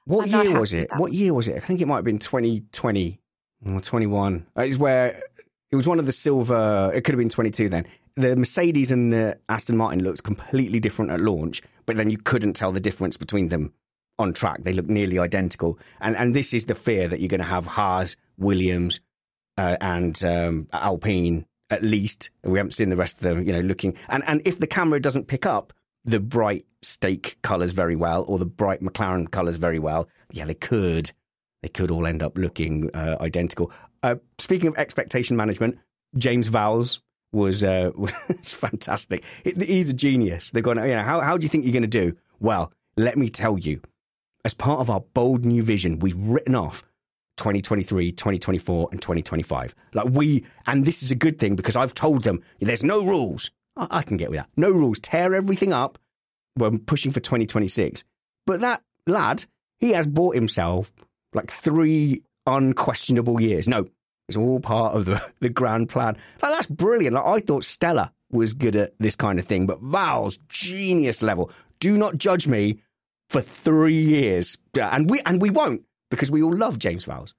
What 0.05 0.33
I'm 0.33 0.47
year 0.47 0.61
was 0.61 0.73
it? 0.73 0.89
What 0.97 1.13
year 1.13 1.35
was 1.35 1.49
it? 1.49 1.57
I 1.57 1.61
think 1.61 1.81
it 1.81 1.87
might 1.87 1.97
have 1.97 2.05
been 2.05 2.19
2020 2.19 3.21
or 3.67 3.81
21. 3.81 4.47
Is 4.59 4.79
where 4.79 5.23
it 5.71 5.77
was 5.77 5.87
one 5.87 5.99
of 5.99 6.07
the 6.07 6.13
silver. 6.13 6.91
It 6.95 7.03
could 7.03 7.15
have 7.15 7.19
been 7.19 7.29
22 7.29 7.69
then. 7.69 7.87
The 8.17 8.35
Mercedes 8.35 8.91
and 8.91 9.13
the 9.13 9.39
Aston 9.49 9.77
Martin 9.77 10.03
looked 10.03 10.25
completely 10.25 10.81
different 10.81 11.11
at 11.11 11.21
launch, 11.21 11.63
but 11.87 11.97
then 11.97 12.11
you 12.11 12.19
couldn't 12.19 12.55
tell 12.55 12.73
the 12.73 12.81
difference 12.81 13.17
between 13.17 13.49
them 13.49 13.73
on 14.19 14.33
track. 14.33 14.63
They 14.63 14.73
looked 14.73 14.89
nearly 14.89 15.19
identical. 15.19 15.79
And 16.01 16.17
and 16.17 16.35
this 16.35 16.55
is 16.55 16.67
the 16.67 16.75
fear 16.75 17.07
that 17.09 17.21
you're 17.21 17.29
going 17.29 17.41
to 17.41 17.47
have 17.47 17.67
Haas, 17.67 18.17
Williams, 18.39 19.01
uh, 19.57 19.77
and 19.81 20.23
um, 20.25 20.69
Alpine 20.73 21.45
at 21.71 21.83
least. 21.83 22.31
We 22.43 22.59
haven't 22.59 22.73
seen 22.73 22.91
the 22.91 22.97
rest 22.97 23.19
of 23.19 23.23
them, 23.23 23.47
you 23.47 23.53
know, 23.53 23.61
looking. 23.61 23.97
And, 24.09 24.25
and 24.27 24.43
if 24.45 24.59
the 24.59 24.67
camera 24.67 25.01
doesn't 25.01 25.27
pick 25.27 25.47
up 25.47 25.73
the 26.05 26.21
bright 26.21 26.65
stake 26.83 27.39
colours 27.43 27.73
very 27.73 27.97
well 27.97 28.25
or 28.29 28.39
the 28.39 28.47
bright 28.47 28.83
McLaren 28.83 29.31
colours 29.31 29.57
very 29.57 29.79
well, 29.79 30.09
yeah, 30.31 30.45
they 30.45 30.55
could. 30.55 31.13
They 31.63 31.69
could 31.69 31.91
all 31.91 32.07
end 32.07 32.23
up 32.23 32.39
looking 32.39 32.91
uh, 32.95 33.17
identical. 33.21 33.73
Uh, 34.03 34.17
speaking 34.39 34.69
of 34.69 34.79
expectation 34.79 35.37
management, 35.37 35.79
James 36.17 36.49
Vowles 36.49 37.01
was 37.33 37.63
uh, 37.63 37.91
was 37.97 38.13
fantastic. 38.43 39.25
He's 39.45 39.91
a 39.91 39.95
genius. 39.95 40.51
They're 40.51 40.63
going, 40.63 40.79
you 40.79 40.95
know, 40.95 41.03
how, 41.03 41.21
how 41.21 41.37
do 41.37 41.45
you 41.45 41.49
think 41.49 41.65
you're 41.65 41.73
going 41.73 41.83
to 41.83 41.89
do? 41.89 42.17
Well, 42.41 42.73
let 42.97 43.19
me 43.19 43.29
tell 43.29 43.59
you. 43.59 43.81
As 44.45 44.55
part 44.55 44.81
of 44.81 44.89
our 44.89 45.01
bold 45.01 45.45
new 45.45 45.63
vision, 45.63 45.99
we've 45.99 46.17
written 46.17 46.55
off 46.55 46.83
2023, 47.39 48.13
2024, 48.13 48.89
and 48.93 49.01
2025. 49.01 49.75
Like 49.95 50.09
we, 50.11 50.45
and 50.67 50.85
this 50.85 51.03
is 51.03 51.11
a 51.11 51.15
good 51.15 51.39
thing 51.39 51.57
because 51.57 51.77
I've 51.77 51.95
told 51.95 52.25
them 52.25 52.43
there's 52.61 52.85
no 52.85 53.05
rules. 53.05 53.51
I, 53.77 53.87
I 53.91 54.03
can 54.03 54.17
get 54.17 54.31
with 54.31 54.41
that. 54.41 54.51
No 54.57 54.71
rules. 54.71 54.99
Tear 54.99 55.35
everything 55.35 55.73
up. 55.73 55.99
We're 56.57 56.73
pushing 56.73 57.13
for 57.13 57.21
2026. 57.21 58.05
But 58.47 58.61
that 58.61 58.83
lad, 59.07 59.45
he 59.79 59.91
has 59.93 60.07
bought 60.07 60.35
himself 60.35 60.93
like 61.33 61.51
three 61.51 62.23
unquestionable 62.47 63.41
years. 63.41 63.69
No, 63.69 63.89
it's 64.29 64.37
all 64.37 64.61
part 64.61 64.95
of 64.95 65.05
the, 65.05 65.23
the 65.41 65.49
grand 65.49 65.89
plan. 65.89 66.17
Like 66.43 66.53
that's 66.53 66.67
brilliant. 66.67 67.15
Like 67.15 67.27
I 67.27 67.41
thought 67.41 67.65
Stella 67.65 68.13
was 68.31 68.53
good 68.55 68.77
at 68.77 68.93
this 68.99 69.17
kind 69.17 69.39
of 69.39 69.47
thing, 69.47 69.67
but 69.67 69.83
Vowles' 69.83 70.39
genius 70.49 71.23
level. 71.23 71.51
Do 71.81 71.97
not 71.97 72.19
judge 72.19 72.47
me 72.47 72.83
for 73.31 73.41
three 73.41 74.03
years, 74.03 74.59
and 74.81 75.09
we 75.09 75.21
and 75.21 75.41
we 75.41 75.51
won't 75.51 75.83
because 76.11 76.31
we 76.31 76.43
all 76.43 76.57
love 76.57 76.79
James 76.79 77.05
Vowles. 77.05 77.35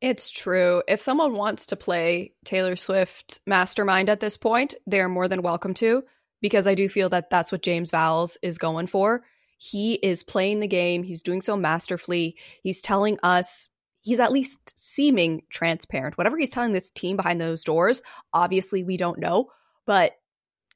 It's 0.00 0.30
true. 0.30 0.82
If 0.88 1.00
someone 1.00 1.34
wants 1.34 1.66
to 1.66 1.76
play 1.76 2.32
Taylor 2.44 2.76
Swift 2.76 3.38
mastermind 3.46 4.08
at 4.08 4.20
this 4.20 4.36
point, 4.36 4.74
they 4.86 5.00
are 5.00 5.08
more 5.08 5.28
than 5.28 5.42
welcome 5.42 5.74
to, 5.74 6.04
because 6.40 6.66
I 6.66 6.74
do 6.74 6.88
feel 6.88 7.10
that 7.10 7.28
that's 7.28 7.52
what 7.52 7.62
James 7.62 7.90
Vowles 7.90 8.38
is 8.42 8.56
going 8.56 8.86
for. 8.86 9.22
He 9.58 9.94
is 9.94 10.22
playing 10.22 10.60
the 10.60 10.66
game. 10.66 11.02
He's 11.02 11.20
doing 11.20 11.42
so 11.42 11.54
masterfully. 11.54 12.38
He's 12.62 12.80
telling 12.80 13.18
us, 13.22 13.68
he's 14.00 14.20
at 14.20 14.32
least 14.32 14.72
seeming 14.74 15.42
transparent. 15.50 16.16
Whatever 16.16 16.38
he's 16.38 16.48
telling 16.50 16.72
this 16.72 16.90
team 16.90 17.16
behind 17.16 17.38
those 17.38 17.62
doors, 17.62 18.02
obviously 18.32 18.82
we 18.82 18.96
don't 18.96 19.18
know, 19.18 19.50
but 19.84 20.12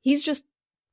he's 0.02 0.22
just 0.22 0.44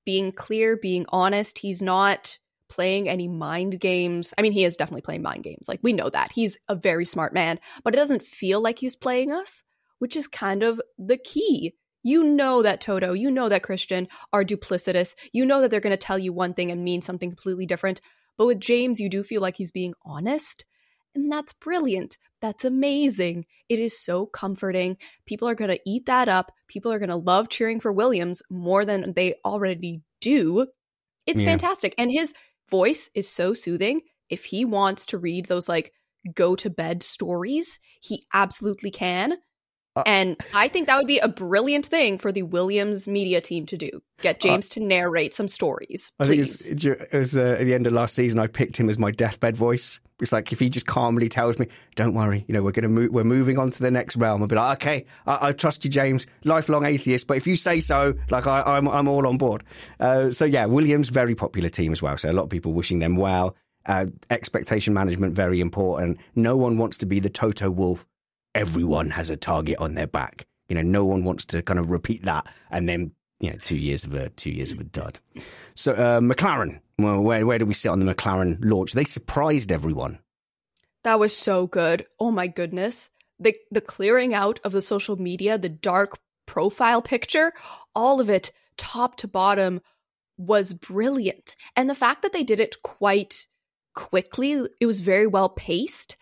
being 0.05 0.31
clear, 0.31 0.77
being 0.77 1.05
honest. 1.09 1.59
He's 1.59 1.81
not 1.81 2.39
playing 2.71 3.07
any 3.07 3.27
mind 3.27 3.79
games. 3.79 4.33
I 4.37 4.41
mean, 4.41 4.53
he 4.53 4.63
is 4.63 4.77
definitely 4.77 5.01
playing 5.01 5.21
mind 5.21 5.43
games. 5.43 5.67
Like, 5.67 5.81
we 5.83 5.93
know 5.93 6.09
that. 6.09 6.31
He's 6.31 6.57
a 6.67 6.75
very 6.75 7.05
smart 7.05 7.33
man, 7.33 7.59
but 7.83 7.93
it 7.93 7.97
doesn't 7.97 8.23
feel 8.23 8.61
like 8.61 8.79
he's 8.79 8.95
playing 8.95 9.31
us, 9.31 9.63
which 9.99 10.15
is 10.15 10.27
kind 10.27 10.63
of 10.63 10.81
the 10.97 11.17
key. 11.17 11.73
You 12.01 12.23
know 12.23 12.63
that 12.63 12.81
Toto, 12.81 13.13
you 13.13 13.29
know 13.29 13.49
that 13.49 13.61
Christian 13.61 14.07
are 14.33 14.43
duplicitous. 14.43 15.13
You 15.33 15.45
know 15.45 15.61
that 15.61 15.69
they're 15.69 15.79
going 15.81 15.91
to 15.91 15.97
tell 15.97 16.17
you 16.17 16.33
one 16.33 16.55
thing 16.55 16.71
and 16.71 16.83
mean 16.83 17.01
something 17.01 17.29
completely 17.29 17.67
different. 17.67 18.01
But 18.37 18.47
with 18.47 18.59
James, 18.59 18.99
you 18.99 19.09
do 19.09 19.21
feel 19.21 19.41
like 19.41 19.57
he's 19.57 19.71
being 19.71 19.93
honest. 20.03 20.65
And 21.13 21.31
that's 21.31 21.53
brilliant. 21.53 22.17
That's 22.39 22.65
amazing. 22.65 23.45
It 23.69 23.79
is 23.79 23.99
so 23.99 24.25
comforting. 24.25 24.97
People 25.25 25.47
are 25.47 25.55
going 25.55 25.69
to 25.69 25.79
eat 25.85 26.05
that 26.05 26.29
up. 26.29 26.51
People 26.67 26.91
are 26.91 26.99
going 26.99 27.09
to 27.09 27.17
love 27.17 27.49
cheering 27.49 27.79
for 27.79 27.91
Williams 27.91 28.41
more 28.49 28.85
than 28.85 29.13
they 29.13 29.35
already 29.45 30.01
do. 30.21 30.67
It's 31.27 31.43
yeah. 31.43 31.49
fantastic. 31.49 31.93
And 31.97 32.11
his 32.11 32.33
voice 32.71 33.09
is 33.13 33.29
so 33.29 33.53
soothing. 33.53 34.01
If 34.29 34.45
he 34.45 34.65
wants 34.65 35.05
to 35.07 35.17
read 35.17 35.45
those 35.45 35.69
like 35.69 35.91
go 36.33 36.55
to 36.55 36.69
bed 36.69 37.03
stories, 37.03 37.79
he 38.01 38.23
absolutely 38.33 38.91
can. 38.91 39.37
Uh, 39.95 40.03
and 40.05 40.37
I 40.53 40.69
think 40.69 40.87
that 40.87 40.97
would 40.97 41.07
be 41.07 41.19
a 41.19 41.27
brilliant 41.27 41.85
thing 41.85 42.17
for 42.17 42.31
the 42.31 42.43
Williams 42.43 43.07
media 43.07 43.41
team 43.41 43.65
to 43.67 43.77
do. 43.77 44.01
Get 44.21 44.37
uh, 44.37 44.39
James 44.39 44.71
uh, 44.71 44.75
to 44.75 44.79
narrate 44.79 45.33
some 45.33 45.49
stories. 45.49 46.13
Please. 46.19 46.65
I 46.65 46.75
think 46.75 46.83
it 46.85 47.13
was 47.13 47.37
uh, 47.37 47.57
at 47.59 47.65
the 47.65 47.73
end 47.73 47.87
of 47.87 47.93
last 47.93 48.15
season. 48.15 48.39
I 48.39 48.47
picked 48.47 48.77
him 48.77 48.89
as 48.89 48.97
my 48.97 49.11
deathbed 49.11 49.57
voice. 49.57 49.99
It's 50.21 50.31
like 50.31 50.51
if 50.53 50.59
he 50.59 50.69
just 50.69 50.85
calmly 50.85 51.27
tells 51.27 51.59
me, 51.59 51.67
"Don't 51.95 52.13
worry, 52.13 52.45
you 52.47 52.53
know 52.53 52.61
we're 52.61 52.71
going 52.71 52.83
to 52.83 52.89
move. 52.89 53.11
We're 53.11 53.23
moving 53.23 53.57
on 53.57 53.69
to 53.71 53.81
the 53.81 53.91
next 53.91 54.15
realm." 54.15 54.41
I'll 54.41 54.47
be 54.47 54.55
like, 54.55 54.77
"Okay, 54.77 55.05
I, 55.25 55.47
I 55.47 55.51
trust 55.51 55.83
you, 55.83 55.89
James. 55.89 56.25
Lifelong 56.45 56.85
atheist, 56.85 57.27
but 57.27 57.37
if 57.37 57.45
you 57.45 57.57
say 57.57 57.79
so, 57.79 58.13
like 58.29 58.47
I, 58.47 58.59
am 58.61 58.87
I'm, 58.87 58.89
I'm 58.89 59.07
all 59.07 59.27
on 59.27 59.37
board." 59.37 59.63
Uh, 59.99 60.29
so 60.29 60.45
yeah, 60.45 60.65
Williams 60.65 61.09
very 61.09 61.35
popular 61.35 61.69
team 61.69 61.91
as 61.91 62.01
well. 62.01 62.17
So 62.17 62.29
a 62.29 62.33
lot 62.33 62.43
of 62.43 62.49
people 62.49 62.73
wishing 62.73 62.99
them 62.99 63.17
well. 63.17 63.55
Uh, 63.87 64.05
expectation 64.29 64.93
management 64.93 65.33
very 65.33 65.59
important. 65.59 66.19
No 66.35 66.55
one 66.55 66.77
wants 66.77 66.97
to 66.97 67.07
be 67.07 67.19
the 67.19 67.31
Toto 67.31 67.71
Wolff 67.71 68.05
everyone 68.55 69.09
has 69.11 69.29
a 69.29 69.37
target 69.37 69.77
on 69.79 69.95
their 69.95 70.07
back. 70.07 70.45
You 70.67 70.75
know, 70.75 70.81
no 70.81 71.05
one 71.05 71.23
wants 71.23 71.45
to 71.45 71.61
kind 71.61 71.79
of 71.79 71.91
repeat 71.91 72.23
that 72.25 72.47
and 72.69 72.87
then 72.87 73.11
you 73.39 73.49
know 73.49 73.57
two 73.57 73.75
years 73.75 74.05
of 74.05 74.13
a 74.13 74.29
two 74.29 74.51
years 74.51 74.71
of 74.71 74.79
a 74.79 74.83
dud. 74.83 75.19
So 75.75 75.93
uh, 75.93 76.19
McLaren, 76.19 76.79
well, 76.97 77.21
where 77.21 77.45
where 77.45 77.59
do 77.59 77.65
we 77.65 77.73
sit 77.73 77.89
on 77.89 77.99
the 77.99 78.13
McLaren 78.13 78.57
launch? 78.61 78.93
They 78.93 79.03
surprised 79.03 79.71
everyone. 79.71 80.19
That 81.03 81.19
was 81.19 81.35
so 81.35 81.67
good. 81.67 82.05
Oh 82.19 82.31
my 82.31 82.47
goodness. 82.47 83.09
The 83.39 83.55
the 83.71 83.81
clearing 83.81 84.33
out 84.33 84.59
of 84.63 84.71
the 84.71 84.81
social 84.81 85.15
media, 85.15 85.57
the 85.57 85.69
dark 85.69 86.19
profile 86.45 87.01
picture, 87.01 87.53
all 87.95 88.21
of 88.21 88.29
it 88.29 88.51
top 88.77 89.17
to 89.17 89.27
bottom 89.27 89.81
was 90.37 90.73
brilliant. 90.73 91.55
And 91.75 91.89
the 91.89 91.95
fact 91.95 92.21
that 92.21 92.33
they 92.33 92.43
did 92.43 92.59
it 92.59 92.81
quite 92.81 93.47
quickly, 93.93 94.67
it 94.79 94.85
was 94.85 95.01
very 95.01 95.27
well 95.27 95.49
paced 95.49 96.17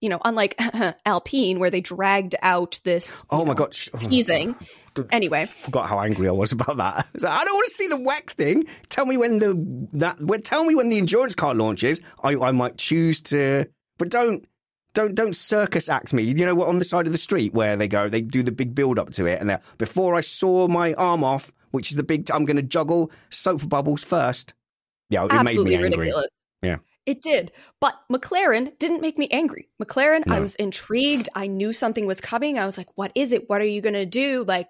you 0.00 0.08
know, 0.08 0.20
unlike 0.24 0.60
Alpine, 1.06 1.58
where 1.58 1.70
they 1.70 1.80
dragged 1.80 2.34
out 2.42 2.80
this. 2.84 3.24
Oh 3.30 3.44
my 3.44 3.52
know, 3.52 3.54
god! 3.54 3.76
Oh 3.94 3.98
teasing. 3.98 4.54
Anyway, 5.12 5.46
forgot 5.46 5.88
how 5.88 6.00
angry 6.00 6.28
I 6.28 6.32
was 6.32 6.50
about 6.52 6.76
that. 6.76 7.06
I 7.24 7.44
don't 7.44 7.54
want 7.54 7.68
to 7.68 7.72
see 7.72 7.86
the 7.88 7.96
WEC 7.96 8.30
thing. 8.30 8.66
Tell 8.88 9.06
me 9.06 9.16
when 9.16 9.38
the 9.38 9.88
that. 9.92 10.20
Well, 10.20 10.40
tell 10.40 10.64
me 10.64 10.74
when 10.74 10.88
the 10.88 10.98
endurance 10.98 11.36
car 11.36 11.54
launches. 11.54 12.00
I, 12.22 12.36
I 12.36 12.50
might 12.50 12.76
choose 12.76 13.20
to, 13.22 13.66
but 13.98 14.10
don't 14.10 14.46
don't 14.92 15.14
don't 15.14 15.34
circus 15.34 15.88
act 15.88 16.12
me. 16.12 16.24
You 16.24 16.44
know 16.44 16.56
what? 16.56 16.68
On 16.68 16.78
the 16.78 16.84
side 16.84 17.06
of 17.06 17.12
the 17.12 17.18
street 17.18 17.54
where 17.54 17.76
they 17.76 17.86
go, 17.88 18.08
they 18.08 18.20
do 18.20 18.42
the 18.42 18.52
big 18.52 18.74
build 18.74 18.98
up 18.98 19.10
to 19.12 19.26
it, 19.26 19.40
and 19.40 19.58
before 19.78 20.16
I 20.16 20.22
saw 20.22 20.66
my 20.66 20.92
arm 20.94 21.22
off, 21.22 21.52
which 21.70 21.90
is 21.90 21.96
the 21.96 22.02
big, 22.02 22.30
I'm 22.30 22.44
going 22.44 22.56
to 22.56 22.62
juggle 22.62 23.12
soap 23.30 23.68
bubbles 23.68 24.02
first. 24.02 24.54
Yeah, 25.08 25.24
it 25.24 25.32
Absolutely 25.32 25.64
made 25.64 25.80
me 25.80 25.84
angry. 25.84 25.98
ridiculous. 25.98 26.30
Yeah. 26.62 26.76
It 27.06 27.22
did. 27.22 27.52
But 27.80 27.94
McLaren 28.12 28.78
didn't 28.78 29.00
make 29.00 29.18
me 29.18 29.28
angry. 29.30 29.68
McLaren, 29.82 30.26
no. 30.26 30.36
I 30.36 30.40
was 30.40 30.54
intrigued. 30.56 31.28
I 31.34 31.46
knew 31.46 31.72
something 31.72 32.06
was 32.06 32.20
coming. 32.20 32.58
I 32.58 32.66
was 32.66 32.78
like, 32.78 32.88
what 32.94 33.12
is 33.14 33.32
it? 33.32 33.48
What 33.48 33.60
are 33.60 33.66
you 33.66 33.80
going 33.80 33.94
to 33.94 34.06
do? 34.06 34.44
Like, 34.46 34.68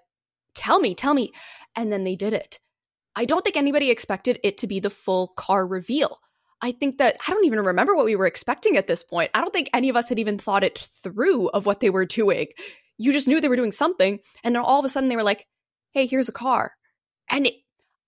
tell 0.55 0.79
me, 0.79 0.95
tell 0.95 1.13
me. 1.13 1.33
And 1.75 1.91
then 1.91 2.03
they 2.03 2.15
did 2.15 2.33
it. 2.33 2.59
I 3.15 3.25
don't 3.25 3.43
think 3.43 3.57
anybody 3.57 3.89
expected 3.89 4.39
it 4.43 4.57
to 4.59 4.67
be 4.67 4.79
the 4.79 4.89
full 4.89 5.27
car 5.29 5.65
reveal. 5.67 6.19
I 6.61 6.71
think 6.71 6.99
that 6.99 7.17
I 7.27 7.33
don't 7.33 7.45
even 7.45 7.59
remember 7.59 7.95
what 7.95 8.05
we 8.05 8.15
were 8.15 8.27
expecting 8.27 8.77
at 8.77 8.87
this 8.87 9.03
point. 9.03 9.31
I 9.33 9.41
don't 9.41 9.51
think 9.51 9.69
any 9.73 9.89
of 9.89 9.95
us 9.95 10.09
had 10.09 10.19
even 10.19 10.37
thought 10.37 10.63
it 10.63 10.77
through 10.79 11.49
of 11.49 11.65
what 11.65 11.79
they 11.79 11.89
were 11.89 12.05
doing. 12.05 12.47
You 12.97 13.11
just 13.11 13.27
knew 13.27 13.41
they 13.41 13.49
were 13.49 13.55
doing 13.55 13.71
something. 13.71 14.19
And 14.43 14.55
then 14.55 14.63
all 14.63 14.79
of 14.79 14.85
a 14.85 14.89
sudden 14.89 15.09
they 15.09 15.15
were 15.15 15.23
like, 15.23 15.47
hey, 15.91 16.05
here's 16.05 16.29
a 16.29 16.33
car. 16.33 16.73
And 17.29 17.47
it, 17.47 17.55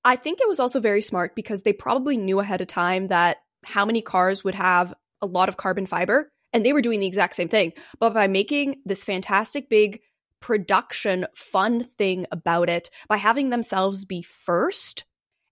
I 0.05 0.15
think 0.15 0.39
it 0.39 0.47
was 0.47 0.59
also 0.59 0.79
very 0.79 1.01
smart 1.01 1.35
because 1.35 1.63
they 1.63 1.73
probably 1.73 2.15
knew 2.15 2.39
ahead 2.39 2.61
of 2.61 2.67
time 2.67 3.07
that 3.07 3.37
how 3.65 3.85
many 3.85 4.01
cars 4.01 4.43
would 4.43 4.55
have 4.55 4.93
a 5.21 5.25
lot 5.25 5.49
of 5.49 5.57
carbon 5.57 5.85
fiber. 5.85 6.31
And 6.51 6.63
they 6.63 6.73
were 6.73 6.81
doing 6.81 6.99
the 6.99 7.07
exact 7.07 7.35
same 7.35 7.49
thing. 7.49 7.73
But 7.99 8.13
by 8.13 8.27
making 8.27 8.81
this 8.85 9.03
fantastic 9.03 9.69
big 9.69 10.01
production 10.39 11.25
fun 11.35 11.85
thing 11.97 12.27
about 12.31 12.69
it, 12.69 12.89
by 13.07 13.17
having 13.17 13.49
themselves 13.49 14.05
be 14.05 14.21
first, 14.21 15.05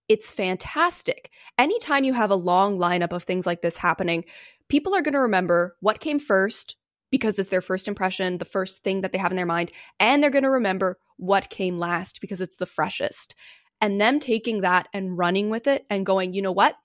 it's 0.09 0.31
fantastic. 0.31 1.31
Anytime 1.57 2.03
you 2.03 2.13
have 2.13 2.29
a 2.29 2.35
long 2.35 2.77
lineup 2.77 3.13
of 3.13 3.23
things 3.23 3.47
like 3.47 3.61
this 3.61 3.77
happening, 3.77 4.25
people 4.67 4.93
are 4.93 5.01
going 5.01 5.13
to 5.13 5.21
remember 5.21 5.77
what 5.79 6.01
came 6.01 6.19
first 6.19 6.75
because 7.11 7.39
it's 7.39 7.49
their 7.49 7.61
first 7.61 7.87
impression, 7.87 8.37
the 8.37 8.45
first 8.45 8.83
thing 8.83 9.01
that 9.01 9.11
they 9.11 9.17
have 9.17 9.31
in 9.31 9.37
their 9.37 9.45
mind, 9.45 9.71
and 9.99 10.21
they're 10.21 10.29
going 10.29 10.43
to 10.43 10.49
remember 10.49 10.97
what 11.17 11.49
came 11.49 11.77
last 11.77 12.19
because 12.21 12.41
it's 12.41 12.57
the 12.57 12.65
freshest. 12.65 13.35
And 13.79 13.99
them 13.99 14.19
taking 14.19 14.61
that 14.61 14.87
and 14.93 15.17
running 15.17 15.49
with 15.49 15.67
it 15.67 15.85
and 15.89 16.05
going, 16.05 16.33
you 16.33 16.41
know 16.41 16.51
what? 16.51 16.75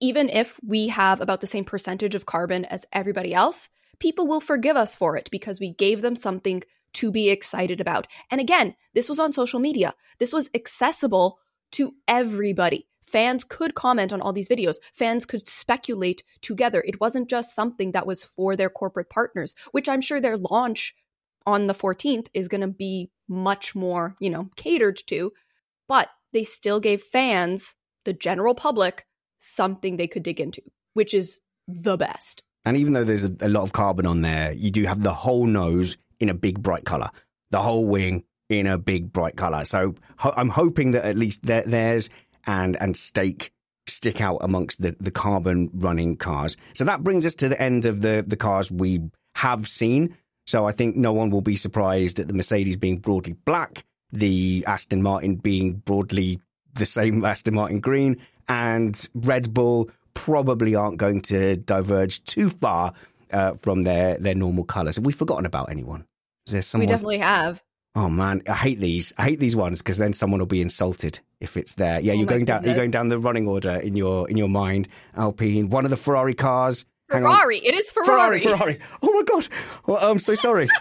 Even 0.00 0.28
if 0.28 0.58
we 0.66 0.88
have 0.88 1.20
about 1.20 1.40
the 1.40 1.46
same 1.46 1.64
percentage 1.64 2.14
of 2.14 2.26
carbon 2.26 2.64
as 2.66 2.86
everybody 2.92 3.34
else, 3.34 3.70
people 3.98 4.26
will 4.26 4.40
forgive 4.40 4.76
us 4.76 4.94
for 4.94 5.16
it 5.16 5.28
because 5.30 5.60
we 5.60 5.72
gave 5.72 6.02
them 6.02 6.16
something 6.16 6.62
to 6.94 7.10
be 7.10 7.30
excited 7.30 7.80
about. 7.80 8.06
And 8.30 8.40
again, 8.40 8.74
this 8.94 9.08
was 9.08 9.18
on 9.18 9.32
social 9.32 9.60
media. 9.60 9.94
This 10.18 10.32
was 10.32 10.50
accessible 10.54 11.38
to 11.72 11.94
everybody. 12.06 12.86
Fans 13.02 13.44
could 13.44 13.74
comment 13.74 14.12
on 14.12 14.20
all 14.20 14.32
these 14.32 14.48
videos. 14.48 14.76
Fans 14.92 15.24
could 15.24 15.48
speculate 15.48 16.22
together. 16.42 16.82
It 16.86 17.00
wasn't 17.00 17.30
just 17.30 17.54
something 17.54 17.92
that 17.92 18.06
was 18.06 18.24
for 18.24 18.54
their 18.54 18.70
corporate 18.70 19.08
partners, 19.08 19.54
which 19.72 19.88
I'm 19.88 20.00
sure 20.00 20.20
their 20.20 20.36
launch 20.36 20.94
on 21.46 21.66
the 21.66 21.74
14th 21.74 22.26
is 22.34 22.48
going 22.48 22.60
to 22.60 22.68
be 22.68 23.10
much 23.26 23.74
more, 23.74 24.14
you 24.20 24.28
know, 24.28 24.50
catered 24.56 25.00
to. 25.06 25.32
But 25.88 26.10
they 26.32 26.44
still 26.44 26.80
gave 26.80 27.02
fans, 27.02 27.74
the 28.04 28.12
general 28.12 28.54
public, 28.54 29.06
something 29.38 29.96
they 29.96 30.06
could 30.06 30.22
dig 30.22 30.40
into, 30.40 30.62
which 30.94 31.14
is 31.14 31.40
the 31.66 31.96
best. 31.96 32.42
And 32.64 32.76
even 32.76 32.92
though 32.92 33.04
there's 33.04 33.24
a, 33.24 33.48
lot 33.48 33.62
of 33.62 33.72
carbon 33.72 34.06
on 34.06 34.22
there, 34.22 34.52
you 34.52 34.70
do 34.70 34.84
have 34.84 35.02
the 35.02 35.14
whole 35.14 35.46
nose 35.46 35.96
in 36.20 36.28
a 36.28 36.34
big 36.34 36.62
bright 36.62 36.84
color, 36.84 37.10
the 37.50 37.62
whole 37.62 37.86
wing 37.86 38.24
in 38.48 38.66
a 38.66 38.78
big 38.78 39.12
bright 39.12 39.36
color. 39.36 39.64
So 39.64 39.94
ho- 40.18 40.34
I'm 40.36 40.48
hoping 40.48 40.92
that 40.92 41.04
at 41.04 41.16
least 41.16 41.44
theirs 41.44 42.10
and 42.46 42.76
and 42.80 42.96
stake 42.96 43.52
stick 43.86 44.20
out 44.20 44.38
amongst 44.42 44.82
the, 44.82 44.96
the 45.00 45.10
carbon 45.10 45.70
running 45.72 46.16
cars. 46.16 46.56
So 46.74 46.84
that 46.84 47.02
brings 47.02 47.24
us 47.24 47.34
to 47.36 47.48
the 47.48 47.60
end 47.60 47.84
of 47.84 48.02
the 48.02 48.24
the 48.26 48.36
cars 48.36 48.70
we 48.70 49.02
have 49.36 49.68
seen. 49.68 50.16
So 50.46 50.66
I 50.66 50.72
think 50.72 50.96
no 50.96 51.12
one 51.12 51.30
will 51.30 51.42
be 51.42 51.56
surprised 51.56 52.18
at 52.18 52.26
the 52.26 52.34
Mercedes 52.34 52.76
being 52.76 52.98
broadly 52.98 53.34
black, 53.44 53.84
the 54.12 54.64
Aston 54.66 55.02
Martin 55.02 55.36
being 55.36 55.74
broadly 55.74 56.40
the 56.74 56.86
same 56.86 57.24
Aston 57.24 57.54
Martin 57.54 57.80
green, 57.80 58.16
and 58.48 59.08
Red 59.14 59.52
Bull 59.52 59.90
probably 60.14 60.74
aren't 60.74 60.98
going 60.98 61.20
to 61.22 61.56
diverge 61.56 62.24
too 62.24 62.48
far 62.50 62.92
uh, 63.32 63.54
from 63.54 63.82
their 63.82 64.16
their 64.18 64.34
normal 64.34 64.64
colours. 64.64 64.96
Have 64.96 65.06
we 65.06 65.12
forgotten 65.12 65.46
about 65.46 65.70
anyone? 65.70 66.06
Is 66.46 66.52
there 66.52 66.62
someone? 66.62 66.86
We 66.86 66.92
definitely 66.92 67.18
have. 67.18 67.62
Oh 67.94 68.08
man, 68.08 68.42
I 68.48 68.54
hate 68.54 68.80
these. 68.80 69.12
I 69.18 69.24
hate 69.24 69.40
these 69.40 69.56
ones 69.56 69.82
because 69.82 69.98
then 69.98 70.12
someone 70.12 70.40
will 70.40 70.46
be 70.46 70.60
insulted 70.60 71.20
if 71.40 71.56
it's 71.56 71.74
there. 71.74 72.00
Yeah, 72.00 72.12
oh 72.12 72.16
you're 72.16 72.26
going 72.26 72.44
down. 72.44 72.64
You're 72.64 72.74
going 72.74 72.90
down 72.90 73.08
the 73.08 73.18
running 73.18 73.48
order 73.48 73.76
in 73.76 73.96
your 73.96 74.28
in 74.28 74.36
your 74.36 74.48
mind. 74.48 74.88
Alpine, 75.16 75.68
one 75.68 75.84
of 75.84 75.90
the 75.90 75.96
Ferrari 75.96 76.34
cars. 76.34 76.84
Ferrari. 77.08 77.58
It 77.58 77.74
is 77.74 77.90
Ferrari. 77.90 78.40
Ferrari. 78.40 78.56
Ferrari. 78.58 78.78
Oh 79.02 79.12
my 79.12 79.22
god. 79.22 79.48
Well, 79.86 79.98
I'm 80.00 80.18
so 80.18 80.34
sorry. 80.34 80.68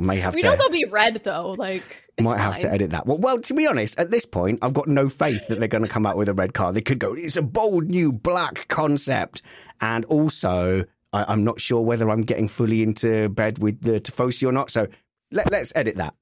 I 0.00 0.02
may 0.02 0.16
have 0.16 0.34
we 0.34 0.40
to. 0.40 0.48
We 0.48 0.54
know 0.54 0.58
they'll 0.58 0.70
be 0.70 0.86
red 0.86 1.22
though. 1.22 1.52
Like 1.52 2.10
might 2.20 2.32
fine. 2.32 2.40
have 2.40 2.58
to 2.60 2.72
edit 2.72 2.90
that. 2.90 3.06
Well, 3.06 3.18
well, 3.18 3.38
to 3.40 3.54
be 3.54 3.66
honest, 3.66 3.98
at 3.98 4.10
this 4.10 4.24
point, 4.24 4.60
I've 4.62 4.72
got 4.72 4.88
no 4.88 5.08
faith 5.08 5.46
that 5.48 5.58
they're 5.58 5.68
going 5.68 5.84
to 5.84 5.90
come 5.90 6.06
out 6.06 6.16
with 6.16 6.28
a 6.28 6.34
red 6.34 6.54
car. 6.54 6.72
They 6.72 6.80
could 6.80 6.98
go, 6.98 7.14
it's 7.14 7.36
a 7.36 7.42
bold 7.42 7.84
new 7.84 8.12
black 8.12 8.66
concept, 8.68 9.42
and 9.80 10.04
also 10.06 10.84
I, 11.12 11.32
am 11.32 11.44
not 11.44 11.60
sure 11.60 11.82
whether 11.82 12.10
I'm 12.10 12.22
getting 12.22 12.48
fully 12.48 12.82
into 12.82 13.28
bed 13.28 13.58
with 13.58 13.82
the 13.82 14.00
Tifosi 14.00 14.48
or 14.48 14.52
not. 14.52 14.70
So 14.70 14.88
let, 15.30 15.50
let's 15.50 15.72
edit 15.74 15.96
that. 15.96 16.14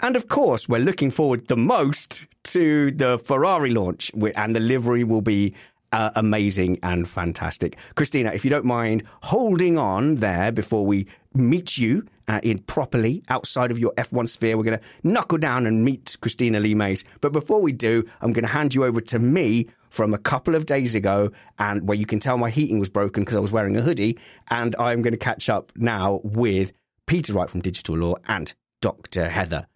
And 0.00 0.16
of 0.16 0.28
course, 0.28 0.68
we're 0.68 0.78
looking 0.78 1.10
forward 1.10 1.48
the 1.48 1.56
most 1.56 2.26
to 2.44 2.90
the 2.90 3.18
Ferrari 3.18 3.70
launch, 3.70 4.10
and 4.34 4.56
the 4.56 4.60
livery 4.60 5.04
will 5.04 5.20
be 5.20 5.54
uh, 5.92 6.10
amazing 6.14 6.78
and 6.82 7.08
fantastic. 7.08 7.76
Cristina, 7.96 8.32
if 8.32 8.44
you 8.44 8.50
don't 8.50 8.64
mind 8.64 9.02
holding 9.22 9.76
on 9.76 10.16
there 10.16 10.52
before 10.52 10.86
we 10.86 11.06
meet 11.34 11.78
you 11.78 12.06
uh, 12.30 12.38
in 12.44 12.60
properly 12.60 13.24
outside 13.28 13.72
of 13.72 13.78
your 13.80 13.92
F1 13.94 14.28
sphere. 14.28 14.56
We're 14.56 14.62
going 14.62 14.78
to 14.78 14.84
knuckle 15.02 15.36
down 15.36 15.66
and 15.66 15.84
meet 15.84 16.16
Cristina 16.20 16.60
Lee 16.60 16.76
Mace. 16.76 17.02
But 17.20 17.32
before 17.32 17.60
we 17.60 17.72
do, 17.72 18.08
I'm 18.20 18.32
going 18.32 18.44
to 18.44 18.52
hand 18.52 18.72
you 18.72 18.84
over 18.84 19.00
to 19.00 19.18
me 19.18 19.66
from 19.88 20.14
a 20.14 20.18
couple 20.18 20.54
of 20.54 20.64
days 20.64 20.94
ago, 20.94 21.32
and 21.58 21.88
where 21.88 21.98
you 21.98 22.06
can 22.06 22.20
tell 22.20 22.38
my 22.38 22.48
heating 22.48 22.78
was 22.78 22.88
broken 22.88 23.24
because 23.24 23.34
I 23.36 23.40
was 23.40 23.50
wearing 23.50 23.76
a 23.76 23.82
hoodie. 23.82 24.16
And 24.48 24.76
I'm 24.78 25.02
going 25.02 25.10
to 25.10 25.18
catch 25.18 25.48
up 25.48 25.72
now 25.74 26.20
with 26.22 26.72
Peter 27.08 27.32
Wright 27.32 27.50
from 27.50 27.62
Digital 27.62 27.96
Law 27.96 28.14
and 28.28 28.54
Dr. 28.80 29.28
Heather. 29.28 29.66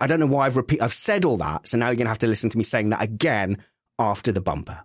I 0.00 0.06
don't 0.06 0.18
know 0.18 0.26
why 0.26 0.46
I've 0.46 0.56
repeat 0.56 0.80
I've 0.80 0.94
said 0.94 1.26
all 1.26 1.36
that, 1.36 1.68
so 1.68 1.76
now 1.76 1.88
you're 1.88 1.96
going 1.96 2.06
to 2.06 2.10
have 2.10 2.18
to 2.20 2.26
listen 2.26 2.48
to 2.48 2.56
me 2.56 2.64
saying 2.64 2.88
that 2.88 3.02
again 3.02 3.62
after 3.98 4.32
the 4.32 4.40
bumper. 4.40 4.80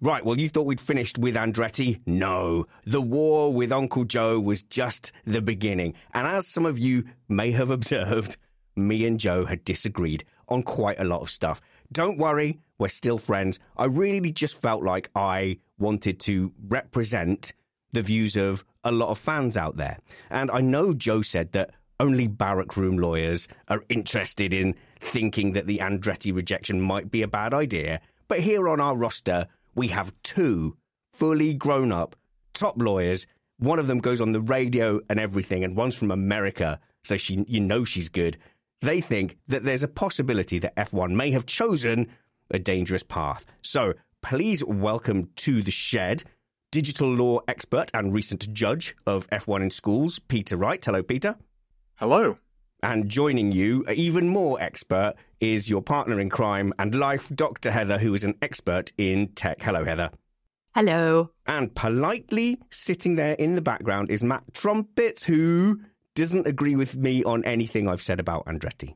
Right, 0.00 0.24
well, 0.24 0.38
you 0.38 0.48
thought 0.48 0.66
we'd 0.66 0.80
finished 0.80 1.16
with 1.16 1.36
Andretti? 1.36 2.00
No. 2.06 2.66
The 2.84 3.00
war 3.00 3.52
with 3.52 3.72
Uncle 3.72 4.04
Joe 4.04 4.38
was 4.38 4.62
just 4.62 5.12
the 5.24 5.40
beginning. 5.40 5.94
And 6.12 6.26
as 6.26 6.46
some 6.46 6.66
of 6.66 6.78
you 6.78 7.04
may 7.28 7.50
have 7.52 7.70
observed, 7.70 8.36
me 8.76 9.06
and 9.06 9.18
Joe 9.18 9.46
had 9.46 9.64
disagreed 9.64 10.24
on 10.48 10.62
quite 10.62 11.00
a 11.00 11.04
lot 11.04 11.22
of 11.22 11.30
stuff. 11.30 11.60
Don't 11.92 12.18
worry, 12.18 12.58
we're 12.78 12.88
still 12.88 13.18
friends. 13.18 13.58
I 13.76 13.86
really 13.86 14.32
just 14.32 14.60
felt 14.60 14.82
like 14.82 15.10
I 15.14 15.58
wanted 15.78 16.20
to 16.20 16.52
represent 16.68 17.52
the 17.92 18.02
views 18.02 18.36
of 18.36 18.64
a 18.84 18.92
lot 18.92 19.08
of 19.08 19.18
fans 19.18 19.56
out 19.56 19.76
there. 19.76 19.98
And 20.30 20.50
I 20.50 20.60
know 20.60 20.92
Joe 20.92 21.22
said 21.22 21.52
that 21.52 21.70
only 21.98 22.26
barrack 22.26 22.76
room 22.76 22.98
lawyers 22.98 23.48
are 23.68 23.82
interested 23.88 24.52
in 24.52 24.74
thinking 25.00 25.52
that 25.52 25.66
the 25.66 25.78
Andretti 25.78 26.34
rejection 26.34 26.80
might 26.80 27.10
be 27.10 27.22
a 27.22 27.28
bad 27.28 27.54
idea. 27.54 28.00
But 28.28 28.40
here 28.40 28.68
on 28.68 28.80
our 28.80 28.96
roster, 28.96 29.46
we 29.76 29.88
have 29.88 30.12
two 30.24 30.76
fully 31.12 31.54
grown 31.54 31.92
up 31.92 32.16
top 32.54 32.80
lawyers. 32.80 33.26
One 33.58 33.78
of 33.78 33.86
them 33.86 34.00
goes 34.00 34.20
on 34.20 34.32
the 34.32 34.40
radio 34.40 35.00
and 35.08 35.20
everything, 35.20 35.62
and 35.62 35.76
one's 35.76 35.94
from 35.94 36.10
America, 36.10 36.80
so 37.04 37.16
she 37.16 37.44
you 37.46 37.60
know 37.60 37.84
she's 37.84 38.08
good. 38.08 38.36
They 38.82 39.00
think 39.00 39.38
that 39.46 39.64
there's 39.64 39.82
a 39.82 39.88
possibility 39.88 40.58
that 40.58 40.76
F1 40.76 41.12
may 41.12 41.30
have 41.30 41.46
chosen 41.46 42.08
a 42.50 42.58
dangerous 42.58 43.02
path. 43.02 43.46
So 43.62 43.94
please 44.22 44.64
welcome 44.64 45.30
to 45.36 45.62
the 45.62 45.70
shed 45.70 46.24
digital 46.72 47.08
law 47.08 47.40
expert 47.48 47.90
and 47.94 48.12
recent 48.12 48.52
judge 48.52 48.96
of 49.06 49.28
F1 49.30 49.62
in 49.62 49.70
schools, 49.70 50.18
Peter 50.18 50.56
Wright. 50.56 50.84
Hello, 50.84 51.02
Peter. 51.02 51.36
Hello. 51.96 52.38
And 52.86 53.08
joining 53.08 53.50
you, 53.50 53.84
even 53.92 54.28
more 54.28 54.62
expert, 54.62 55.14
is 55.40 55.68
your 55.68 55.82
partner 55.82 56.20
in 56.20 56.30
crime 56.30 56.72
and 56.78 56.94
life, 56.94 57.28
Dr. 57.34 57.72
Heather, 57.72 57.98
who 57.98 58.14
is 58.14 58.22
an 58.22 58.36
expert 58.40 58.92
in 58.96 59.26
tech. 59.30 59.60
Hello, 59.60 59.84
Heather. 59.84 60.12
Hello. 60.72 61.32
And 61.46 61.74
politely 61.74 62.60
sitting 62.70 63.16
there 63.16 63.34
in 63.34 63.56
the 63.56 63.60
background 63.60 64.12
is 64.12 64.22
Matt 64.22 64.44
Trumpet, 64.54 65.24
who 65.24 65.80
doesn't 66.14 66.46
agree 66.46 66.76
with 66.76 66.96
me 66.96 67.24
on 67.24 67.42
anything 67.44 67.88
I've 67.88 68.04
said 68.04 68.20
about 68.20 68.46
Andretti. 68.46 68.94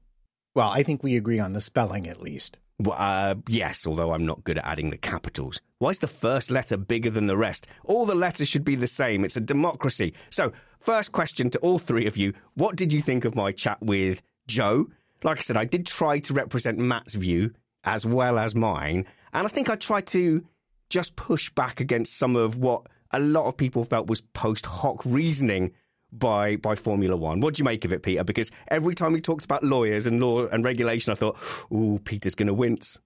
Well, 0.55 0.69
I 0.69 0.85
think 0.85 1.03
we 1.03 1.17
agree 1.17 1.41
on 1.41 1.53
the 1.53 1.61
spelling 1.61 2.07
at 2.07 2.23
least. 2.23 2.59
Well, 2.79 2.97
uh, 2.97 3.35
yes, 3.49 3.89
although 3.89 4.13
I'm 4.13 4.25
not 4.25 4.45
good 4.45 4.59
at 4.59 4.67
adding 4.67 4.91
the 4.91 4.99
capitals. 4.99 5.61
Why 5.79 5.91
is 5.91 5.99
the 5.99 6.07
first 6.07 6.53
letter 6.53 6.77
bigger 6.77 7.11
than 7.11 7.27
the 7.27 7.37
rest? 7.37 7.67
All 7.85 8.07
the 8.07 8.15
letters 8.15 8.47
should 8.47 8.65
be 8.65 8.77
the 8.77 8.87
same. 8.87 9.25
It's 9.25 9.37
a 9.37 9.41
democracy. 9.41 10.15
So, 10.31 10.53
first 10.81 11.13
question 11.13 11.51
to 11.51 11.59
all 11.61 11.79
three 11.79 12.07
of 12.07 12.17
you 12.17 12.33
What 12.55 12.77
did 12.77 12.93
you 12.93 13.01
think 13.01 13.25
of 13.25 13.35
my 13.35 13.53
chat 13.53 13.81
with 13.81 14.23
Joe? 14.47 14.89
Like 15.23 15.39
I 15.39 15.43
said, 15.43 15.57
I 15.57 15.65
did 15.65 15.87
try 15.87 16.19
to 16.21 16.35
represent 16.35 16.79
Matt's 16.79 17.15
view 17.15 17.53
as 17.85 18.07
well 18.07 18.39
as 18.39 18.55
mine. 18.55 19.07
And 19.33 19.47
I 19.47 19.51
think 19.51 19.71
I 19.71 19.77
tried 19.77 20.07
to 20.09 20.45
just 20.89 21.17
push 21.17 21.51
back 21.51 21.81
against 21.81 22.19
some 22.19 22.37
of 22.37 22.59
what 22.59 22.87
a 23.13 23.21
lot 23.21 23.47
of 23.47 23.57
people 23.57 23.85
felt 23.85 24.09
was 24.09 24.21
post 24.21 24.67
hoc 24.67 25.03
reasoning 25.05 25.73
by 26.13 26.57
by 26.57 26.75
Formula 26.75 27.17
One. 27.17 27.41
What 27.41 27.55
do 27.55 27.61
you 27.61 27.65
make 27.65 27.85
of 27.85 27.93
it, 27.93 28.03
Peter? 28.03 28.25
Because 28.25 28.51
every 28.69 28.95
time 28.95 29.13
we 29.13 29.21
talked 29.21 29.45
about 29.45 29.63
lawyers 29.63 30.07
and 30.07 30.21
law 30.21 30.47
and 30.47 30.65
regulation, 30.65 31.13
I 31.13 31.15
thought, 31.15 31.39
"Ooh, 31.73 32.01
Peter's 32.05 32.35
going 32.35 32.49
to 32.49 32.55
wince." 32.55 32.99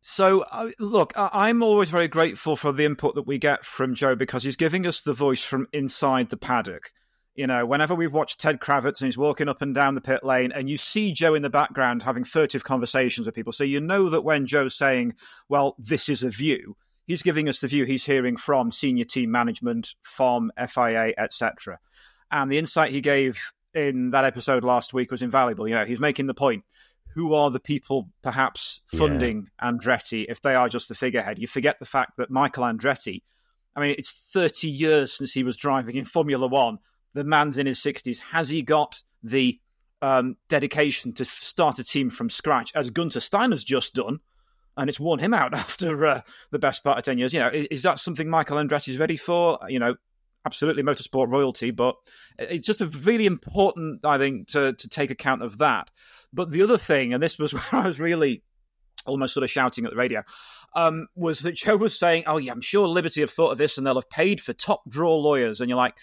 So, 0.00 0.42
uh, 0.42 0.70
look, 0.78 1.12
I'm 1.16 1.62
always 1.62 1.90
very 1.90 2.08
grateful 2.08 2.56
for 2.56 2.72
the 2.72 2.84
input 2.84 3.16
that 3.16 3.26
we 3.26 3.38
get 3.38 3.64
from 3.64 3.94
Joe 3.94 4.14
because 4.14 4.44
he's 4.44 4.56
giving 4.56 4.86
us 4.86 5.00
the 5.00 5.12
voice 5.12 5.42
from 5.42 5.66
inside 5.72 6.30
the 6.30 6.36
paddock. 6.36 6.92
You 7.38 7.46
know, 7.46 7.64
whenever 7.64 7.94
we've 7.94 8.12
watched 8.12 8.40
Ted 8.40 8.58
Kravitz 8.58 9.00
and 9.00 9.06
he's 9.06 9.16
walking 9.16 9.48
up 9.48 9.62
and 9.62 9.72
down 9.72 9.94
the 9.94 10.00
pit 10.00 10.24
lane, 10.24 10.50
and 10.50 10.68
you 10.68 10.76
see 10.76 11.12
Joe 11.12 11.36
in 11.36 11.42
the 11.42 11.48
background 11.48 12.02
having 12.02 12.24
furtive 12.24 12.64
conversations 12.64 13.26
with 13.28 13.34
people, 13.36 13.52
so 13.52 13.62
you 13.62 13.80
know 13.80 14.08
that 14.08 14.22
when 14.22 14.44
Joe's 14.44 14.74
saying, 14.74 15.14
"Well, 15.48 15.76
this 15.78 16.08
is 16.08 16.24
a 16.24 16.30
view," 16.30 16.76
he's 17.06 17.22
giving 17.22 17.48
us 17.48 17.60
the 17.60 17.68
view 17.68 17.84
he's 17.84 18.04
hearing 18.04 18.36
from 18.36 18.72
senior 18.72 19.04
team 19.04 19.30
management, 19.30 19.94
from 20.02 20.50
FIA, 20.56 21.14
etc. 21.16 21.78
And 22.28 22.50
the 22.50 22.58
insight 22.58 22.90
he 22.90 23.00
gave 23.00 23.38
in 23.72 24.10
that 24.10 24.24
episode 24.24 24.64
last 24.64 24.92
week 24.92 25.12
was 25.12 25.22
invaluable. 25.22 25.68
You 25.68 25.76
know, 25.76 25.84
he's 25.84 26.00
making 26.00 26.26
the 26.26 26.34
point 26.34 26.64
who 27.14 27.34
are 27.34 27.52
the 27.52 27.60
people 27.60 28.08
perhaps 28.20 28.80
funding 28.86 29.46
yeah. 29.62 29.70
Andretti 29.70 30.26
if 30.28 30.42
they 30.42 30.56
are 30.56 30.68
just 30.68 30.88
the 30.88 30.96
figurehead? 30.96 31.38
You 31.38 31.46
forget 31.46 31.78
the 31.78 31.86
fact 31.86 32.16
that 32.16 32.32
Michael 32.32 32.64
Andretti, 32.64 33.22
I 33.76 33.80
mean, 33.80 33.94
it's 33.96 34.10
30 34.32 34.68
years 34.68 35.12
since 35.12 35.32
he 35.32 35.44
was 35.44 35.56
driving 35.56 35.94
in 35.94 36.04
Formula 36.04 36.48
One. 36.48 36.78
The 37.18 37.24
man's 37.24 37.58
in 37.58 37.66
his 37.66 37.80
60s. 37.80 38.20
Has 38.20 38.48
he 38.48 38.62
got 38.62 39.02
the 39.24 39.58
um, 40.00 40.36
dedication 40.48 41.12
to 41.14 41.24
start 41.24 41.80
a 41.80 41.84
team 41.84 42.10
from 42.10 42.30
scratch, 42.30 42.70
as 42.76 42.90
Gunter 42.90 43.18
Steiner's 43.18 43.64
just 43.64 43.94
done? 43.94 44.20
And 44.76 44.88
it's 44.88 45.00
worn 45.00 45.18
him 45.18 45.34
out 45.34 45.52
after 45.54 46.06
uh, 46.06 46.20
the 46.52 46.60
best 46.60 46.84
part 46.84 46.96
of 46.96 47.02
10 47.02 47.18
years. 47.18 47.34
You 47.34 47.40
know, 47.40 47.48
is, 47.48 47.66
is 47.72 47.82
that 47.82 47.98
something 47.98 48.30
Michael 48.30 48.58
Andretti's 48.58 48.98
ready 48.98 49.16
for? 49.16 49.58
You 49.68 49.80
know, 49.80 49.96
absolutely 50.46 50.84
motorsport 50.84 51.28
royalty, 51.28 51.72
but 51.72 51.96
it's 52.38 52.68
just 52.68 52.82
a 52.82 52.86
really 52.86 53.26
important, 53.26 54.04
I 54.04 54.16
think, 54.18 54.46
to 54.50 54.74
to 54.74 54.88
take 54.88 55.10
account 55.10 55.42
of 55.42 55.58
that. 55.58 55.90
But 56.32 56.52
the 56.52 56.62
other 56.62 56.78
thing, 56.78 57.12
and 57.12 57.20
this 57.20 57.36
was 57.36 57.52
where 57.52 57.82
I 57.82 57.86
was 57.88 57.98
really 57.98 58.44
almost 59.06 59.34
sort 59.34 59.42
of 59.42 59.50
shouting 59.50 59.86
at 59.86 59.90
the 59.90 59.96
radio, 59.96 60.22
um, 60.76 61.08
was 61.16 61.40
that 61.40 61.56
Joe 61.56 61.76
was 61.76 61.98
saying, 61.98 62.22
"Oh 62.28 62.36
yeah, 62.36 62.52
I'm 62.52 62.60
sure 62.60 62.86
Liberty 62.86 63.22
have 63.22 63.30
thought 63.30 63.50
of 63.50 63.58
this, 63.58 63.76
and 63.76 63.84
they'll 63.84 63.96
have 63.96 64.08
paid 64.08 64.40
for 64.40 64.52
top 64.52 64.88
draw 64.88 65.16
lawyers." 65.16 65.60
And 65.60 65.68
you're 65.68 65.76
like, 65.76 65.96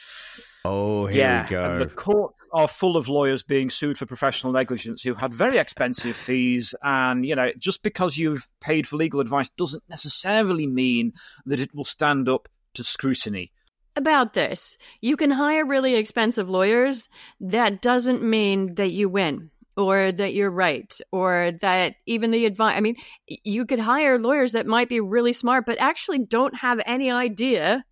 "Oh, 0.65 1.05
here 1.05 1.19
yeah, 1.19 1.43
we 1.43 1.49
go." 1.49 1.79
the 1.79 1.87
courts 1.87 2.39
are 2.51 2.67
full 2.67 2.97
of 2.97 3.07
lawyers 3.07 3.43
being 3.43 3.69
sued 3.69 3.97
for 3.97 4.05
professional 4.05 4.53
negligence 4.53 5.01
who 5.03 5.13
had 5.13 5.33
very 5.33 5.57
expensive 5.57 6.15
fees, 6.15 6.73
and 6.81 7.25
you 7.25 7.35
know, 7.35 7.51
just 7.57 7.83
because 7.83 8.17
you've 8.17 8.49
paid 8.61 8.87
for 8.87 8.95
legal 8.95 9.19
advice 9.19 9.49
doesn't 9.51 9.83
necessarily 9.89 10.67
mean 10.67 11.13
that 11.45 11.59
it 11.59 11.73
will 11.73 11.83
stand 11.83 12.27
up 12.29 12.47
to 12.73 12.83
scrutiny 12.83 13.51
about 13.95 14.33
this. 14.33 14.77
You 15.01 15.17
can 15.17 15.31
hire 15.31 15.65
really 15.65 15.95
expensive 15.95 16.49
lawyers. 16.49 17.07
That 17.39 17.81
doesn't 17.81 18.21
mean 18.21 18.75
that 18.75 18.91
you 18.91 19.09
win 19.09 19.51
or 19.77 20.11
that 20.11 20.33
you're 20.33 20.51
right 20.51 20.93
or 21.11 21.51
that 21.61 21.95
even 22.05 22.31
the 22.31 22.45
advice. 22.45 22.77
I 22.77 22.81
mean, 22.81 22.95
you 23.27 23.65
could 23.65 23.79
hire 23.79 24.19
lawyers 24.19 24.53
that 24.53 24.67
might 24.67 24.89
be 24.89 24.99
really 24.99 25.33
smart, 25.33 25.65
but 25.65 25.79
actually 25.79 26.19
don't 26.19 26.55
have 26.55 26.79
any 26.85 27.11
idea 27.11 27.85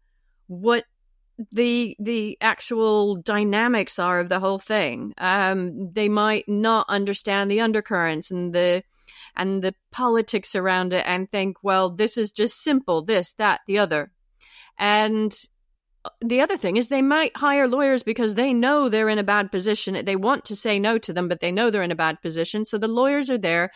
what 0.47 0.85
the 1.51 1.95
the 1.99 2.37
actual 2.41 3.15
dynamics 3.15 3.97
are 3.99 4.19
of 4.19 4.29
the 4.29 4.39
whole 4.39 4.59
thing. 4.59 5.13
Um, 5.17 5.91
they 5.91 6.09
might 6.09 6.47
not 6.47 6.85
understand 6.89 7.49
the 7.49 7.61
undercurrents 7.61 8.31
and 8.31 8.53
the 8.53 8.83
and 9.35 9.63
the 9.63 9.73
politics 9.91 10.55
around 10.55 10.93
it 10.93 11.03
and 11.07 11.29
think, 11.29 11.57
well, 11.63 11.89
this 11.89 12.17
is 12.17 12.31
just 12.31 12.61
simple, 12.61 13.03
this, 13.03 13.33
that, 13.33 13.61
the 13.67 13.79
other. 13.79 14.11
And 14.77 15.35
the 16.21 16.41
other 16.41 16.57
thing 16.57 16.77
is 16.77 16.89
they 16.89 17.01
might 17.01 17.35
hire 17.35 17.67
lawyers 17.67 18.03
because 18.03 18.35
they 18.35 18.53
know 18.53 18.89
they're 18.89 19.09
in 19.09 19.19
a 19.19 19.23
bad 19.23 19.51
position. 19.51 20.05
They 20.05 20.15
want 20.15 20.45
to 20.45 20.55
say 20.55 20.77
no 20.77 20.97
to 20.99 21.13
them, 21.13 21.27
but 21.27 21.39
they 21.39 21.51
know 21.51 21.69
they're 21.69 21.81
in 21.81 21.91
a 21.91 21.95
bad 21.95 22.21
position. 22.21 22.65
So 22.65 22.77
the 22.77 22.87
lawyers 22.87 23.29
are 23.29 23.37
there 23.37 23.71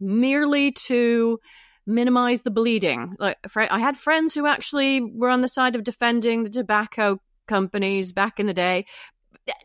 merely 0.00 0.72
to 0.72 1.38
minimize 1.86 2.42
the 2.42 2.50
bleeding. 2.50 3.16
Like 3.18 3.38
I 3.56 3.78
had 3.78 3.96
friends 3.96 4.34
who 4.34 4.46
actually 4.46 5.00
were 5.00 5.30
on 5.30 5.40
the 5.40 5.48
side 5.48 5.76
of 5.76 5.84
defending 5.84 6.44
the 6.44 6.50
tobacco 6.50 7.20
companies 7.46 8.12
back 8.12 8.40
in 8.40 8.46
the 8.46 8.54
day. 8.54 8.86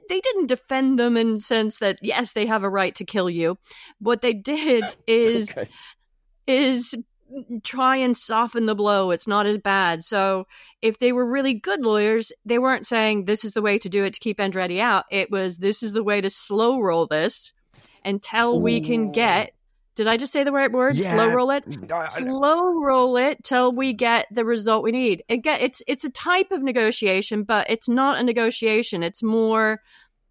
They 0.10 0.20
didn't 0.20 0.48
defend 0.48 1.00
them 1.00 1.18
in 1.18 1.36
the 1.36 1.42
sense 1.42 1.80
that 1.80 1.98
yes, 2.02 2.34
they 2.34 2.46
have 2.46 2.64
a 2.64 2.70
right 2.70 2.94
to 2.96 3.06
kill 3.06 3.30
you. 3.30 3.58
What 4.00 4.22
they 4.22 4.34
did 4.34 4.84
is 5.08 5.52
okay. 5.52 5.70
is 6.46 6.96
try 7.64 7.98
and 7.98 8.16
soften 8.16 8.66
the 8.66 8.76
blow. 8.76 9.12
It's 9.12 9.28
not 9.28 9.46
as 9.46 9.58
bad. 9.58 10.04
So 10.04 10.48
if 10.82 11.00
they 11.00 11.12
were 11.14 11.26
really 11.26 11.54
good 11.54 11.82
lawyers, 11.82 12.32
they 12.46 12.60
weren't 12.60 12.86
saying 12.86 13.26
this 13.26 13.44
is 13.44 13.54
the 13.54 13.62
way 13.62 13.78
to 13.80 13.90
do 13.90 14.04
it 14.04 14.14
to 14.14 14.20
keep 14.20 14.38
Andretti 14.38 14.80
out. 14.80 15.06
It 15.10 15.32
was 15.32 15.58
this 15.58 15.82
is 15.82 15.94
the 15.94 16.04
way 16.04 16.22
to 16.22 16.30
slow 16.30 16.80
roll 16.80 17.08
this 17.08 17.54
until 18.04 18.56
Ooh. 18.56 18.62
we 18.62 18.82
can 18.82 19.12
get. 19.12 19.54
Did 19.96 20.08
I 20.08 20.18
just 20.18 20.32
say 20.32 20.44
the 20.44 20.52
right 20.52 20.72
word? 20.72 20.96
Yeah. 20.96 21.14
Slow 21.14 21.30
roll 21.30 21.52
it. 21.52 21.66
Mm, 21.66 22.10
Slow 22.12 22.80
roll 22.82 23.18
it 23.18 23.44
till 23.44 23.72
we 23.72 23.94
get 23.94 24.28
the 24.32 24.46
result 24.46 24.84
we 24.84 24.92
need. 24.92 25.24
It 25.28 25.38
get, 25.38 25.62
it's 25.62 25.82
it's 25.88 26.04
a 26.06 26.10
type 26.10 26.52
of 26.52 26.64
negotiation, 26.64 27.44
but 27.44 27.70
it's 27.70 27.90
not 27.90 28.20
a 28.20 28.24
negotiation. 28.24 29.04
It's 29.04 29.22
more 29.22 29.82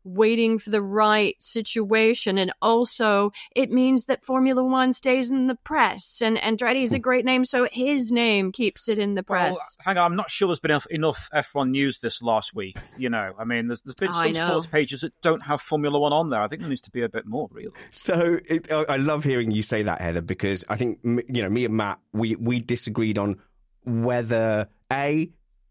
waiting 0.04 0.58
for 0.58 0.70
the 0.70 0.82
right 0.82 1.34
situation. 1.40 2.38
And 2.38 2.52
also, 2.62 3.32
it 3.54 3.70
means 3.70 4.06
that 4.06 4.24
Formula 4.24 4.62
One 4.62 4.92
stays 4.92 5.30
in 5.30 5.46
the 5.46 5.54
press. 5.54 6.20
And 6.22 6.36
Andretti 6.38 6.82
is 6.82 6.92
a 6.92 6.96
hmm. 6.96 7.02
great 7.02 7.24
name, 7.24 7.44
so 7.44 7.68
his 7.70 8.10
name 8.10 8.52
keeps 8.52 8.88
it 8.88 8.98
in 8.98 9.14
the 9.14 9.22
press. 9.22 9.52
Well, 9.52 9.60
hang 9.80 9.98
on, 9.98 10.12
I'm 10.12 10.16
not 10.16 10.30
sure 10.30 10.48
there's 10.48 10.60
been 10.60 10.70
enough, 10.70 10.86
enough 10.90 11.28
F1 11.34 11.70
news 11.70 11.98
this 11.98 12.22
last 12.22 12.54
week. 12.54 12.76
You 12.96 13.10
know, 13.10 13.34
I 13.38 13.44
mean, 13.44 13.66
there's, 13.66 13.80
there's 13.82 13.94
been 13.94 14.12
some 14.12 14.34
sports 14.34 14.66
pages 14.66 15.02
that 15.02 15.12
don't 15.20 15.42
have 15.42 15.60
Formula 15.60 15.98
One 15.98 16.12
on 16.12 16.30
there. 16.30 16.40
I 16.40 16.48
think 16.48 16.60
there 16.60 16.68
needs 16.68 16.80
to 16.82 16.90
be 16.90 17.02
a 17.02 17.08
bit 17.08 17.26
more, 17.26 17.48
really. 17.50 17.72
So 17.90 18.38
it, 18.44 18.70
I 18.72 18.96
love 18.96 19.24
hearing 19.24 19.50
you 19.50 19.62
say 19.62 19.82
that, 19.82 20.00
Heather, 20.00 20.20
because 20.20 20.64
I 20.68 20.76
think, 20.76 20.98
you 21.04 21.42
know, 21.42 21.50
me 21.50 21.64
and 21.64 21.74
Matt, 21.74 21.98
we, 22.12 22.36
we 22.36 22.60
disagreed 22.60 23.18
on 23.18 23.40
whether 23.84 24.68
A, 24.92 25.30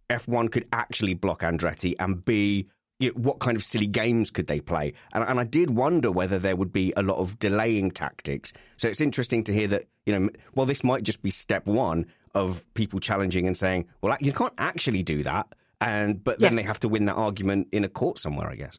F1 0.09 0.51
could 0.51 0.67
actually 0.71 1.13
block 1.13 1.41
Andretti, 1.41 1.95
and 1.99 2.23
B, 2.23 2.67
you 2.99 3.09
know, 3.09 3.13
what 3.15 3.39
kind 3.39 3.55
of 3.55 3.63
silly 3.63 3.87
games 3.87 4.29
could 4.29 4.47
they 4.47 4.59
play? 4.59 4.93
And, 5.13 5.23
and, 5.23 5.39
I 5.39 5.45
did 5.45 5.71
wonder 5.71 6.11
whether 6.11 6.37
there 6.37 6.55
would 6.55 6.73
be 6.73 6.93
a 6.97 7.01
lot 7.01 7.17
of 7.17 7.39
delaying 7.39 7.91
tactics. 7.91 8.53
So 8.77 8.87
it's 8.87 9.01
interesting 9.01 9.43
to 9.45 9.53
hear 9.53 9.67
that, 9.67 9.87
you 10.05 10.17
know, 10.17 10.29
well, 10.55 10.65
this 10.65 10.83
might 10.83 11.03
just 11.03 11.21
be 11.21 11.31
step 11.31 11.65
one 11.65 12.05
of 12.35 12.71
people 12.73 12.99
challenging 12.99 13.47
and 13.47 13.57
saying, 13.57 13.87
well, 14.01 14.15
you 14.19 14.33
can't 14.33 14.53
actually 14.57 15.03
do 15.03 15.23
that. 15.23 15.47
And 15.81 16.21
but 16.21 16.39
then 16.39 16.53
yeah. 16.53 16.57
they 16.57 16.63
have 16.63 16.79
to 16.81 16.89
win 16.89 17.05
that 17.05 17.15
argument 17.15 17.69
in 17.71 17.85
a 17.85 17.89
court 17.89 18.19
somewhere, 18.19 18.49
I 18.49 18.55
guess. 18.55 18.77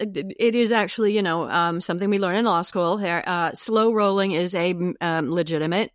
It 0.00 0.54
is 0.54 0.72
actually, 0.72 1.14
you 1.14 1.22
know, 1.22 1.48
um, 1.50 1.82
something 1.82 2.08
we 2.08 2.18
learn 2.18 2.36
in 2.36 2.46
law 2.46 2.62
school. 2.62 2.96
Here, 2.96 3.22
uh, 3.26 3.52
slow 3.52 3.92
rolling 3.92 4.32
is 4.32 4.54
a 4.54 4.74
um, 5.02 5.30
legitimate 5.30 5.92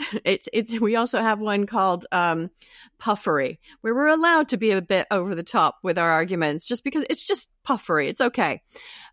it's 0.24 0.48
it's 0.52 0.78
we 0.80 0.96
also 0.96 1.20
have 1.20 1.40
one 1.40 1.66
called 1.66 2.06
um, 2.12 2.50
puffery 2.98 3.60
where 3.80 3.94
we're 3.94 4.06
allowed 4.06 4.48
to 4.48 4.56
be 4.56 4.70
a 4.70 4.82
bit 4.82 5.06
over 5.10 5.34
the 5.34 5.42
top 5.42 5.76
with 5.82 5.98
our 5.98 6.10
arguments 6.10 6.66
just 6.66 6.84
because 6.84 7.04
it's 7.10 7.24
just 7.24 7.50
puffery. 7.64 8.08
It's 8.08 8.20
okay. 8.20 8.62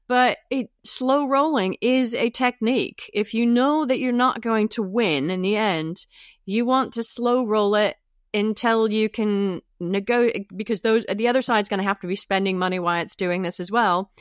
But 0.07 0.37
it, 0.49 0.69
slow 0.85 1.27
rolling 1.27 1.75
is 1.81 2.15
a 2.15 2.29
technique. 2.29 3.11
If 3.13 3.33
you 3.33 3.45
know 3.45 3.85
that 3.85 3.99
you're 3.99 4.13
not 4.13 4.39
going 4.39 4.69
to 4.69 4.83
win 4.83 5.29
in 5.29 5.41
the 5.41 5.57
end 5.57 6.05
you 6.47 6.65
want 6.65 6.93
to 6.93 7.03
slow 7.03 7.45
roll 7.45 7.75
it 7.75 7.95
until 8.33 8.89
you 8.89 9.09
can 9.09 9.61
negotiate 9.79 10.47
because 10.55 10.81
those 10.81 11.05
the 11.13 11.27
other 11.27 11.43
side's 11.43 11.69
going 11.69 11.79
to 11.79 11.87
have 11.87 11.99
to 11.99 12.07
be 12.07 12.15
spending 12.15 12.57
money 12.57 12.79
while 12.79 13.01
it's 13.01 13.15
doing 13.15 13.43
this 13.43 13.59
as 13.59 13.69
well. 13.69 14.11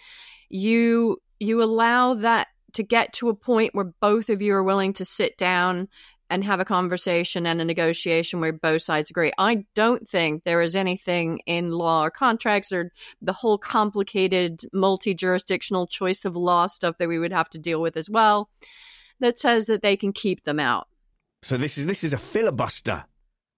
You 0.50 1.18
you 1.38 1.62
allow 1.62 2.14
that 2.14 2.48
to 2.74 2.82
get 2.82 3.14
to 3.14 3.30
a 3.30 3.34
point 3.34 3.74
where 3.74 3.92
both 4.00 4.28
of 4.28 4.42
you 4.42 4.54
are 4.54 4.62
willing 4.62 4.92
to 4.94 5.04
sit 5.04 5.38
down 5.38 5.88
and 6.28 6.44
have 6.44 6.60
a 6.60 6.64
conversation 6.64 7.46
and 7.46 7.60
a 7.60 7.64
negotiation 7.64 8.40
where 8.40 8.52
both 8.52 8.82
sides 8.82 9.10
agree. 9.10 9.32
I 9.38 9.64
don't 9.74 10.08
think 10.08 10.44
there 10.44 10.60
is 10.60 10.74
anything 10.74 11.40
in 11.46 11.70
law 11.70 12.04
or 12.04 12.10
contracts 12.10 12.72
or 12.72 12.92
the 13.22 13.32
whole 13.32 13.58
complicated 13.58 14.62
multi 14.72 15.14
jurisdictional 15.14 15.86
choice 15.86 16.24
of 16.24 16.36
law 16.36 16.66
stuff 16.66 16.98
that 16.98 17.08
we 17.08 17.18
would 17.18 17.32
have 17.32 17.50
to 17.50 17.58
deal 17.58 17.80
with 17.80 17.96
as 17.96 18.10
well 18.10 18.50
that 19.20 19.38
says 19.38 19.66
that 19.66 19.82
they 19.82 19.96
can 19.96 20.12
keep 20.12 20.44
them 20.44 20.60
out. 20.60 20.88
So 21.42 21.56
this 21.56 21.78
is 21.78 21.86
this 21.86 22.04
is 22.04 22.12
a 22.12 22.18
filibuster. 22.18 23.04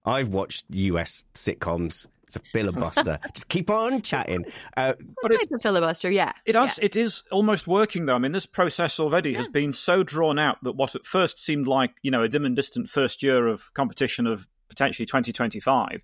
I've 0.05 0.29
watched 0.29 0.67
US 0.71 1.25
sitcoms 1.35 2.07
it's 2.29 2.37
a 2.37 2.41
filibuster. 2.53 3.19
Just 3.35 3.49
keep 3.49 3.71
on 3.71 4.03
chatting. 4.03 4.45
Uh, 4.77 4.93
but 5.23 5.35
it's 5.35 5.51
a 5.51 5.59
filibuster, 5.59 6.11
yeah. 6.11 6.33
It 6.47 6.55
has. 6.55 6.79
Yeah. 6.79 6.85
It 6.85 6.97
is 6.97 7.25
almost 7.33 7.67
working 7.67 8.07
though. 8.07 8.15
I 8.15 8.19
mean, 8.19 8.33
this 8.33 8.47
process 8.47 9.01
already 9.01 9.31
yeah. 9.31 9.39
has 9.39 9.49
been 9.49 9.73
so 9.73 10.03
drawn 10.03 10.39
out 10.39 10.63
that 10.63 10.73
what 10.73 10.95
at 10.95 11.07
first 11.07 11.41
seemed 11.41 11.67
like 11.67 11.93
you 12.03 12.11
know 12.11 12.23
a 12.23 12.29
dim 12.29 12.45
and 12.45 12.55
distant 12.55 12.91
first 12.91 13.23
year 13.23 13.49
of 13.49 13.73
competition 13.75 14.27
of 14.27 14.47
potentially 14.69 15.07
2025 15.07 16.03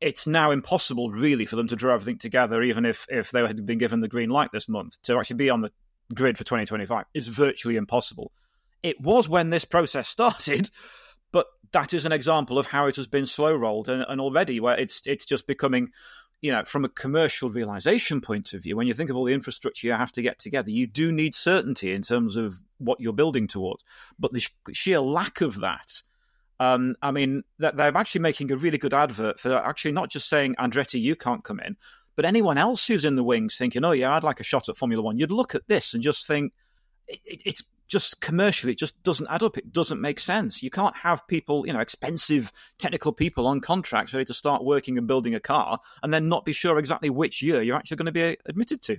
it's 0.00 0.26
now 0.26 0.50
impossible 0.50 1.10
really 1.10 1.46
for 1.46 1.56
them 1.56 1.66
to 1.68 1.76
draw 1.76 1.94
everything 1.94 2.18
together 2.18 2.62
even 2.62 2.84
if 2.84 3.06
if 3.08 3.30
they 3.30 3.46
had 3.46 3.64
been 3.64 3.78
given 3.78 4.00
the 4.00 4.08
green 4.08 4.28
light 4.28 4.50
this 4.52 4.68
month 4.68 5.00
to 5.02 5.18
actually 5.18 5.36
be 5.36 5.48
on 5.48 5.62
the 5.62 5.72
grid 6.14 6.36
for 6.36 6.44
2025 6.44 7.06
it's 7.14 7.28
virtually 7.28 7.76
impossible 7.76 8.30
it 8.82 9.00
was 9.00 9.26
when 9.26 9.48
this 9.48 9.64
process 9.64 10.06
started 10.16 10.68
but 11.34 11.48
that 11.72 11.92
is 11.92 12.06
an 12.06 12.12
example 12.12 12.60
of 12.60 12.68
how 12.68 12.86
it 12.86 12.94
has 12.94 13.08
been 13.08 13.26
slow 13.26 13.52
rolled 13.52 13.88
and, 13.88 14.06
and 14.08 14.20
already 14.20 14.60
where 14.60 14.78
it's 14.78 15.02
it's 15.04 15.26
just 15.26 15.46
becoming 15.46 15.90
you 16.40 16.52
know, 16.52 16.62
from 16.62 16.84
a 16.84 16.90
commercial 16.90 17.48
realization 17.48 18.20
point 18.20 18.52
of 18.52 18.62
view, 18.62 18.76
when 18.76 18.86
you 18.86 18.92
think 18.92 19.08
of 19.08 19.16
all 19.16 19.24
the 19.24 19.32
infrastructure 19.32 19.86
you 19.86 19.94
have 19.94 20.12
to 20.12 20.20
get 20.20 20.38
together, 20.38 20.68
you 20.68 20.86
do 20.86 21.10
need 21.10 21.34
certainty 21.34 21.90
in 21.94 22.02
terms 22.02 22.36
of 22.36 22.60
what 22.76 23.00
you're 23.00 23.14
building 23.14 23.48
towards. 23.48 23.82
But 24.18 24.30
the 24.30 24.46
sheer 24.72 25.00
lack 25.00 25.40
of 25.40 25.60
that, 25.60 26.02
um, 26.60 26.96
I 27.00 27.12
mean, 27.12 27.44
that 27.60 27.78
they're 27.78 27.96
actually 27.96 28.20
making 28.20 28.52
a 28.52 28.58
really 28.58 28.76
good 28.76 28.92
advert 28.92 29.40
for 29.40 29.54
actually 29.54 29.92
not 29.92 30.10
just 30.10 30.28
saying, 30.28 30.54
Andretti, 30.58 31.00
you 31.00 31.16
can't 31.16 31.42
come 31.42 31.60
in, 31.60 31.76
but 32.14 32.26
anyone 32.26 32.58
else 32.58 32.86
who's 32.86 33.06
in 33.06 33.14
the 33.14 33.24
wings 33.24 33.56
thinking, 33.56 33.82
oh, 33.82 33.92
yeah, 33.92 34.14
I'd 34.14 34.22
like 34.22 34.40
a 34.40 34.44
shot 34.44 34.68
at 34.68 34.76
Formula 34.76 35.02
One, 35.02 35.16
you'd 35.16 35.32
look 35.32 35.54
at 35.54 35.66
this 35.66 35.94
and 35.94 36.02
just 36.02 36.26
think, 36.26 36.52
it, 37.08 37.20
it, 37.24 37.42
it's 37.46 37.62
just 37.88 38.20
commercially, 38.20 38.72
it 38.72 38.78
just 38.78 39.02
doesn't 39.02 39.30
add 39.30 39.42
up. 39.42 39.58
It 39.58 39.72
doesn't 39.72 40.00
make 40.00 40.18
sense. 40.18 40.62
You 40.62 40.70
can't 40.70 40.96
have 40.96 41.26
people, 41.26 41.66
you 41.66 41.72
know, 41.72 41.80
expensive 41.80 42.52
technical 42.78 43.12
people 43.12 43.46
on 43.46 43.60
contracts 43.60 44.12
ready 44.12 44.24
to 44.26 44.34
start 44.34 44.64
working 44.64 44.98
and 44.98 45.06
building 45.06 45.34
a 45.34 45.40
car 45.40 45.78
and 46.02 46.12
then 46.12 46.28
not 46.28 46.44
be 46.44 46.52
sure 46.52 46.78
exactly 46.78 47.10
which 47.10 47.42
year 47.42 47.62
you're 47.62 47.76
actually 47.76 47.96
going 47.96 48.06
to 48.06 48.12
be 48.12 48.24
uh, 48.24 48.34
admitted 48.46 48.82
to. 48.82 48.98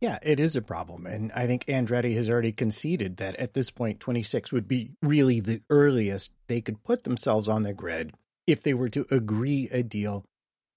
Yeah, 0.00 0.18
it 0.22 0.38
is 0.38 0.54
a 0.54 0.62
problem. 0.62 1.06
And 1.06 1.32
I 1.32 1.46
think 1.46 1.64
Andretti 1.66 2.14
has 2.14 2.30
already 2.30 2.52
conceded 2.52 3.16
that 3.16 3.34
at 3.36 3.54
this 3.54 3.70
point, 3.70 3.98
26 3.98 4.52
would 4.52 4.68
be 4.68 4.92
really 5.02 5.40
the 5.40 5.60
earliest 5.70 6.32
they 6.46 6.60
could 6.60 6.84
put 6.84 7.04
themselves 7.04 7.48
on 7.48 7.64
the 7.64 7.72
grid 7.72 8.12
if 8.46 8.62
they 8.62 8.74
were 8.74 8.88
to 8.90 9.06
agree 9.10 9.68
a 9.72 9.82
deal 9.82 10.24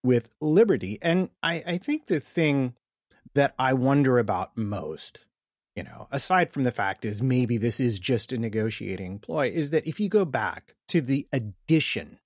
with 0.04 0.30
Liberty. 0.42 0.98
And 1.02 1.30
I, 1.44 1.64
I 1.68 1.78
think 1.78 2.06
the 2.06 2.20
thing 2.20 2.74
that 3.36 3.54
I 3.60 3.74
wonder 3.74 4.18
about 4.18 4.58
most 4.58 5.26
you 5.76 5.84
know, 5.84 6.08
aside 6.12 6.52
from 6.52 6.64
the 6.64 6.72
fact 6.72 7.06
is 7.06 7.22
maybe 7.22 7.58
this 7.58 7.80
is 7.80 8.00
just 8.00 8.32
a 8.32 8.38
negotiating 8.38 9.20
ploy, 9.20 9.48
is 9.50 9.72
that 9.72 9.88
if 9.88 10.00
you 10.00 10.10
go 10.10 10.26
back 10.26 10.76
to 10.90 11.02
the 11.02 11.28
addition 11.32 12.20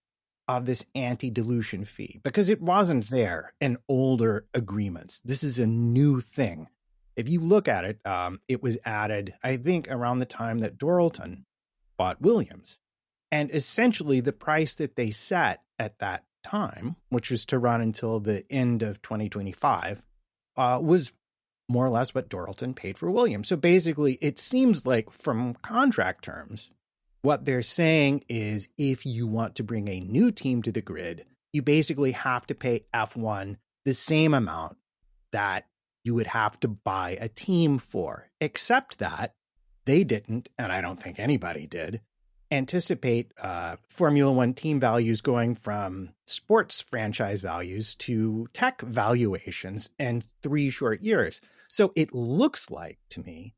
of 0.48 0.66
this 0.66 0.86
anti 0.96 1.30
dilution 1.30 1.86
fee, 1.86 2.20
because 2.24 2.50
it 2.50 2.62
wasn't 2.62 3.10
there 3.10 3.54
in 3.62 3.78
older 3.88 4.46
agreements, 4.54 5.22
this 5.26 5.43
is 5.43 5.60
a 5.60 5.68
new 5.68 6.20
thing. 6.20 6.68
If 7.16 7.30
you 7.30 7.39
look 7.39 7.68
at 7.68 7.86
it, 7.86 8.00
um, 8.06 8.39
it 8.48 8.62
was 8.62 8.78
added, 8.84 9.34
I 9.43 9.58
think, 9.58 9.88
around 9.89 10.20
the 10.20 10.26
time 10.26 10.60
that 10.60 10.78
Dorilton 10.78 11.43
bought 11.98 12.22
Williams. 12.22 12.78
And 13.32 13.54
essentially, 13.54 14.20
the 14.20 14.34
price 14.34 14.76
that 14.76 14.96
they 14.96 15.12
set 15.12 15.62
at 15.80 16.00
that 16.00 16.24
time, 16.43 16.96
which 17.10 17.32
was 17.32 17.46
to 17.48 17.60
run 17.60 17.82
until 17.82 18.20
the 18.20 18.46
end 18.50 18.84
of 18.84 19.02
2025, 19.02 20.02
uh, 20.58 20.80
was 20.82 21.12
more 21.68 21.86
or 21.86 21.89
less 21.89 22.13
what 22.13 22.30
Dorilton 22.30 22.76
paid 22.76 22.97
for 22.97 23.09
Williams. 23.09 23.47
So 23.47 23.55
basically, 23.55 24.18
it 24.22 24.38
seems 24.39 24.86
like 24.86 25.11
from 25.11 25.55
contract 25.55 26.24
terms, 26.24 26.72
what 27.22 27.45
they're 27.45 27.61
saying 27.61 28.24
is 28.30 28.68
if 28.78 29.05
you 29.05 29.26
want 29.26 29.55
to 29.55 29.63
bring 29.63 29.88
a 29.88 29.99
new 29.99 30.32
team 30.32 30.61
to 30.61 30.72
the 30.72 30.82
grid, 30.82 31.26
you 31.53 31.61
basically 31.61 32.11
have 32.11 32.45
to 32.47 32.55
pay 32.55 32.86
F1 32.93 33.55
the 33.84 33.93
same 33.93 34.34
amount 34.34 34.78
that 35.32 35.66
you 36.03 36.13
would 36.13 36.28
have 36.28 36.59
to 36.59 36.68
buy 36.68 37.18
a 37.20 37.28
team 37.28 37.80
for, 37.80 38.30
except 38.39 38.99
that 38.99 39.34
they 39.86 40.03
didn't, 40.03 40.49
and 40.57 40.72
I 40.72 40.82
don't 40.82 41.01
think 41.01 41.20
anybody 41.20 41.66
did, 41.66 42.01
anticipate 42.51 43.32
uh, 43.41 43.78
Formula 43.88 44.32
One 44.32 44.53
team 44.53 44.80
values 44.80 45.22
going 45.22 45.55
from 45.55 46.09
sports 46.26 46.82
franchise 46.82 47.41
values 47.41 47.95
to 47.95 48.47
tech 48.53 48.82
valuations 48.82 49.89
in 49.97 50.22
three 50.43 50.70
short 50.70 51.01
years. 51.01 51.41
So 51.76 51.91
it 51.93 52.13
looks 52.13 52.71
like 52.71 52.99
to 53.09 53.21
me 53.21 53.53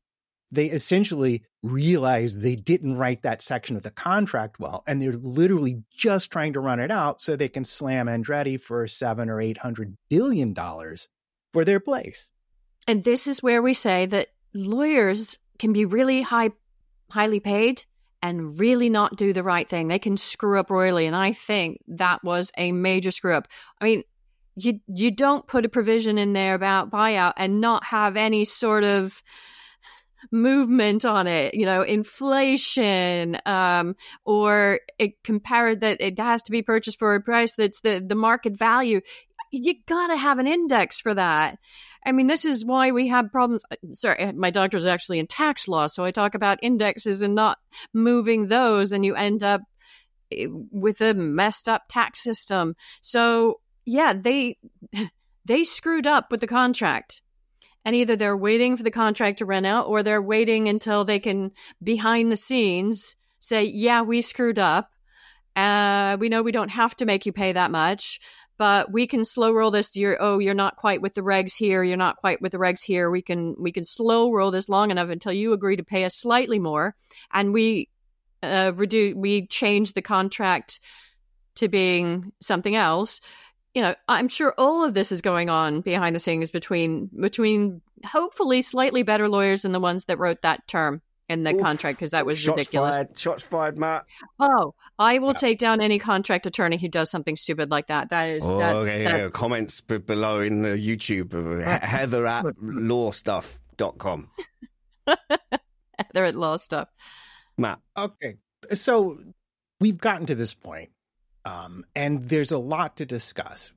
they 0.50 0.66
essentially 0.66 1.44
realized 1.62 2.40
they 2.40 2.56
didn't 2.56 2.96
write 2.96 3.22
that 3.22 3.40
section 3.40 3.76
of 3.76 3.82
the 3.82 3.92
contract 3.92 4.58
well, 4.58 4.82
and 4.88 5.00
they're 5.00 5.12
literally 5.12 5.84
just 5.96 6.32
trying 6.32 6.54
to 6.54 6.60
run 6.60 6.80
it 6.80 6.90
out 6.90 7.20
so 7.20 7.36
they 7.36 7.48
can 7.48 7.62
slam 7.62 8.06
Andretti 8.06 8.60
for 8.60 8.88
seven 8.88 9.30
or 9.30 9.40
eight 9.40 9.58
hundred 9.58 9.96
billion 10.10 10.52
dollars 10.52 11.06
for 11.52 11.64
their 11.64 11.78
place. 11.78 12.28
And 12.88 13.04
this 13.04 13.28
is 13.28 13.40
where 13.40 13.62
we 13.62 13.72
say 13.72 14.06
that 14.06 14.26
lawyers 14.52 15.38
can 15.60 15.72
be 15.72 15.84
really 15.84 16.22
high, 16.22 16.50
highly 17.12 17.38
paid 17.38 17.84
and 18.20 18.58
really 18.58 18.88
not 18.88 19.16
do 19.16 19.32
the 19.32 19.44
right 19.44 19.68
thing. 19.68 19.86
They 19.86 20.00
can 20.00 20.16
screw 20.16 20.58
up 20.58 20.70
royally, 20.70 21.06
and 21.06 21.14
I 21.14 21.34
think 21.34 21.78
that 21.86 22.24
was 22.24 22.50
a 22.58 22.72
major 22.72 23.12
screw 23.12 23.34
up. 23.34 23.46
I 23.80 23.84
mean, 23.84 24.02
you 24.64 24.80
you 24.88 25.10
don't 25.10 25.46
put 25.46 25.64
a 25.64 25.68
provision 25.68 26.18
in 26.18 26.32
there 26.32 26.54
about 26.54 26.90
buyout 26.90 27.34
and 27.36 27.60
not 27.60 27.84
have 27.84 28.16
any 28.16 28.44
sort 28.44 28.84
of 28.84 29.22
movement 30.32 31.04
on 31.04 31.26
it 31.26 31.54
you 31.54 31.64
know 31.64 31.82
inflation 31.82 33.38
um, 33.46 33.94
or 34.24 34.80
it 34.98 35.12
compared 35.22 35.80
that 35.80 36.00
it 36.00 36.18
has 36.18 36.42
to 36.42 36.50
be 36.50 36.62
purchased 36.62 36.98
for 36.98 37.14
a 37.14 37.20
price 37.20 37.54
that's 37.54 37.80
the 37.80 38.04
the 38.04 38.14
market 38.14 38.56
value 38.56 39.00
you 39.50 39.74
got 39.86 40.08
to 40.08 40.16
have 40.16 40.38
an 40.38 40.46
index 40.46 41.00
for 41.00 41.14
that 41.14 41.58
I 42.08 42.12
mean, 42.12 42.26
this 42.26 42.46
is 42.46 42.64
why 42.64 42.90
we 42.90 43.08
have 43.08 43.30
problems. 43.30 43.62
Uh, 43.70 43.76
sorry, 43.92 44.32
my 44.32 44.50
doctor 44.50 44.78
is 44.78 44.86
actually 44.86 45.18
in 45.18 45.26
tax 45.26 45.68
law, 45.68 45.88
so 45.88 46.04
I 46.04 46.10
talk 46.10 46.34
about 46.34 46.58
indexes 46.62 47.20
and 47.20 47.34
not 47.34 47.58
moving 47.92 48.46
those, 48.46 48.92
and 48.92 49.04
you 49.04 49.14
end 49.14 49.42
up 49.42 49.60
eh, 50.32 50.46
with 50.48 51.02
a 51.02 51.12
messed 51.12 51.68
up 51.68 51.82
tax 51.88 52.22
system. 52.22 52.76
So 53.02 53.60
yeah, 53.88 54.12
they 54.12 54.58
they 55.46 55.64
screwed 55.64 56.06
up 56.06 56.30
with 56.30 56.40
the 56.40 56.46
contract. 56.46 57.22
and 57.84 57.96
either 57.96 58.16
they're 58.16 58.36
waiting 58.36 58.76
for 58.76 58.82
the 58.82 58.90
contract 58.90 59.38
to 59.38 59.46
run 59.46 59.64
out 59.64 59.86
or 59.86 60.02
they're 60.02 60.20
waiting 60.20 60.68
until 60.68 61.04
they 61.04 61.18
can 61.18 61.52
behind 61.82 62.30
the 62.30 62.36
scenes 62.36 63.16
say, 63.40 63.64
"Yeah, 63.64 64.02
we 64.02 64.20
screwed 64.20 64.58
up. 64.58 64.90
Uh, 65.56 66.16
we 66.20 66.28
know 66.28 66.42
we 66.42 66.52
don't 66.52 66.70
have 66.70 66.94
to 66.96 67.06
make 67.06 67.24
you 67.24 67.32
pay 67.32 67.52
that 67.52 67.70
much." 67.70 68.20
But 68.58 68.92
we 68.92 69.06
can 69.06 69.24
slow 69.24 69.52
roll 69.52 69.70
this. 69.70 69.96
You're 69.96 70.18
oh, 70.20 70.38
you're 70.40 70.52
not 70.52 70.76
quite 70.76 71.00
with 71.00 71.14
the 71.14 71.22
regs 71.22 71.54
here. 71.56 71.82
You're 71.84 71.96
not 71.96 72.16
quite 72.16 72.42
with 72.42 72.52
the 72.52 72.58
regs 72.58 72.82
here. 72.82 73.08
We 73.10 73.22
can 73.22 73.54
we 73.58 73.72
can 73.72 73.84
slow 73.84 74.32
roll 74.32 74.50
this 74.50 74.68
long 74.68 74.90
enough 74.90 75.08
until 75.10 75.32
you 75.32 75.52
agree 75.52 75.76
to 75.76 75.84
pay 75.84 76.04
us 76.04 76.16
slightly 76.16 76.58
more, 76.58 76.94
and 77.32 77.54
we 77.54 77.88
uh, 78.42 78.72
reduce 78.74 79.14
we 79.14 79.46
change 79.46 79.92
the 79.94 80.02
contract 80.02 80.80
to 81.54 81.68
being 81.68 82.32
something 82.40 82.74
else 82.74 83.20
you 83.78 83.84
know 83.84 83.94
i'm 84.08 84.26
sure 84.26 84.52
all 84.58 84.82
of 84.82 84.92
this 84.92 85.12
is 85.12 85.22
going 85.22 85.48
on 85.48 85.82
behind 85.82 86.16
the 86.16 86.18
scenes 86.18 86.50
between 86.50 87.08
between 87.20 87.80
hopefully 88.04 88.60
slightly 88.60 89.04
better 89.04 89.28
lawyers 89.28 89.62
than 89.62 89.70
the 89.70 89.78
ones 89.78 90.06
that 90.06 90.18
wrote 90.18 90.42
that 90.42 90.66
term 90.66 91.00
in 91.28 91.44
the 91.44 91.54
Oof. 91.54 91.60
contract 91.60 91.98
because 91.98 92.10
that 92.12 92.26
was 92.26 92.38
Shots 92.38 92.58
ridiculous. 92.58 92.96
Fired. 92.96 93.18
Shots 93.18 93.42
fired, 93.42 93.78
Matt. 93.78 94.06
Oh, 94.40 94.74
I 94.98 95.18
will 95.18 95.32
yeah. 95.32 95.38
take 95.38 95.58
down 95.58 95.80
any 95.80 95.98
contract 95.98 96.46
attorney 96.46 96.78
who 96.78 96.88
does 96.88 97.10
something 97.10 97.36
stupid 97.36 97.70
like 97.70 97.88
that. 97.88 98.10
That 98.10 98.30
is, 98.30 98.42
oh, 98.44 98.58
that's, 98.58 98.86
okay, 98.86 99.04
that's... 99.04 99.18
Yeah. 99.18 99.28
comments 99.38 99.80
b- 99.80 99.98
below 99.98 100.40
in 100.40 100.62
the 100.62 100.70
YouTube 100.70 101.62
Heather 101.82 102.26
at 102.26 102.44
lawstuff.com. 102.44 104.30
Heather 105.06 106.24
at 106.24 106.34
law 106.34 106.56
stuff. 106.56 106.88
Matt. 107.58 107.80
Okay, 107.96 108.36
so 108.72 109.18
we've 109.80 109.98
gotten 109.98 110.26
to 110.26 110.34
this 110.34 110.54
point, 110.54 110.90
um, 111.48 111.84
and 111.94 112.24
there's 112.24 112.52
a 112.52 112.58
lot 112.58 112.96
to 112.96 113.06
discuss. 113.06 113.72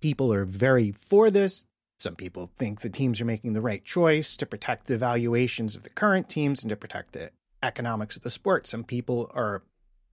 People 0.00 0.32
are 0.32 0.44
very 0.44 0.92
for 0.92 1.30
this. 1.30 1.64
Some 1.98 2.14
people 2.14 2.50
think 2.54 2.80
the 2.80 2.90
teams 2.90 3.20
are 3.20 3.24
making 3.24 3.52
the 3.52 3.60
right 3.60 3.84
choice 3.84 4.36
to 4.36 4.46
protect 4.46 4.86
the 4.86 4.98
valuations 4.98 5.74
of 5.74 5.82
the 5.82 5.90
current 5.90 6.28
teams 6.28 6.62
and 6.62 6.70
to 6.70 6.76
protect 6.76 7.12
the 7.12 7.30
economics 7.62 8.16
of 8.16 8.22
the 8.22 8.30
sport. 8.30 8.66
Some 8.66 8.84
people 8.84 9.30
are 9.34 9.62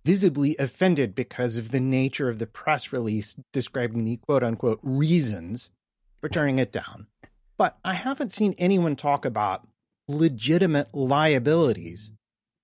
visibly 0.05 0.55
offended 0.57 1.13
because 1.13 1.57
of 1.57 1.71
the 1.71 1.79
nature 1.79 2.29
of 2.29 2.39
the 2.39 2.47
press 2.47 2.91
release 2.91 3.35
describing 3.51 4.05
the 4.05 4.17
quote 4.17 4.43
unquote 4.43 4.79
reasons 4.81 5.71
for 6.19 6.29
turning 6.29 6.57
it 6.57 6.71
down. 6.71 7.07
But 7.57 7.77
I 7.85 7.93
haven't 7.93 8.31
seen 8.31 8.55
anyone 8.57 8.95
talk 8.95 9.23
about 9.23 9.67
legitimate 10.07 10.95
liabilities 10.95 12.09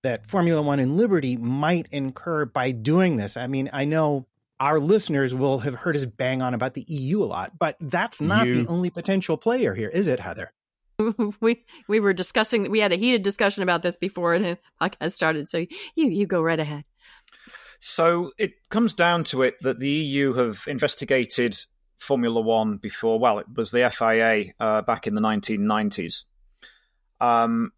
that 0.02 0.26
Formula 0.26 0.62
One 0.62 0.80
and 0.80 0.98
Liberty 0.98 1.38
might 1.38 1.88
incur 1.92 2.46
by 2.46 2.72
doing 2.72 3.18
this. 3.18 3.38
I 3.38 3.48
mean, 3.48 3.70
I 3.72 3.86
know 3.86 4.26
our 4.60 4.80
listeners 4.80 5.34
will 5.34 5.60
have 5.60 5.76
heard 5.76 5.96
us 5.96 6.06
bang 6.06 6.42
on 6.42 6.54
about 6.54 6.74
the 6.74 6.86
EU 6.88 7.24
a 7.24 7.26
lot, 7.26 7.58
but 7.58 7.78
that's 7.80 8.22
not 8.22 8.48
you. 8.48 8.64
the 8.64 8.70
only 8.70 8.90
potential 8.90 9.38
player 9.38 9.74
here, 9.74 9.90
is 9.90 10.08
it, 10.08 10.20
Heather? 10.20 10.52
we 11.42 11.64
we 11.88 12.00
were 12.00 12.14
discussing 12.14 12.70
we 12.70 12.80
had 12.80 12.92
a 12.92 12.98
heated 12.98 13.24
discussion 13.24 13.64
about 13.64 13.84
this 13.84 13.96
before 13.96 14.38
the 14.38 14.58
podcast 14.82 15.14
started 15.14 15.48
so 15.48 15.60
you 15.60 16.10
you 16.10 16.26
go 16.26 16.42
right 16.42 16.60
ahead 16.60 16.84
so 17.80 18.34
it 18.38 18.52
comes 18.68 18.94
down 18.94 19.24
to 19.24 19.44
it 19.44 19.56
that 19.62 19.80
the 19.80 19.88
eu 19.88 20.34
have 20.34 20.62
investigated 20.68 21.58
formula 22.00 22.42
one 22.42 22.76
before 22.76 23.18
well 23.18 23.40
it 23.40 23.46
was 23.56 23.72
the 23.72 23.90
fia 23.90 24.48
uh, 24.60 24.82
back 24.82 25.08
in 25.08 25.16
the 25.16 25.22
1990s 25.22 26.26
um, 27.22 27.72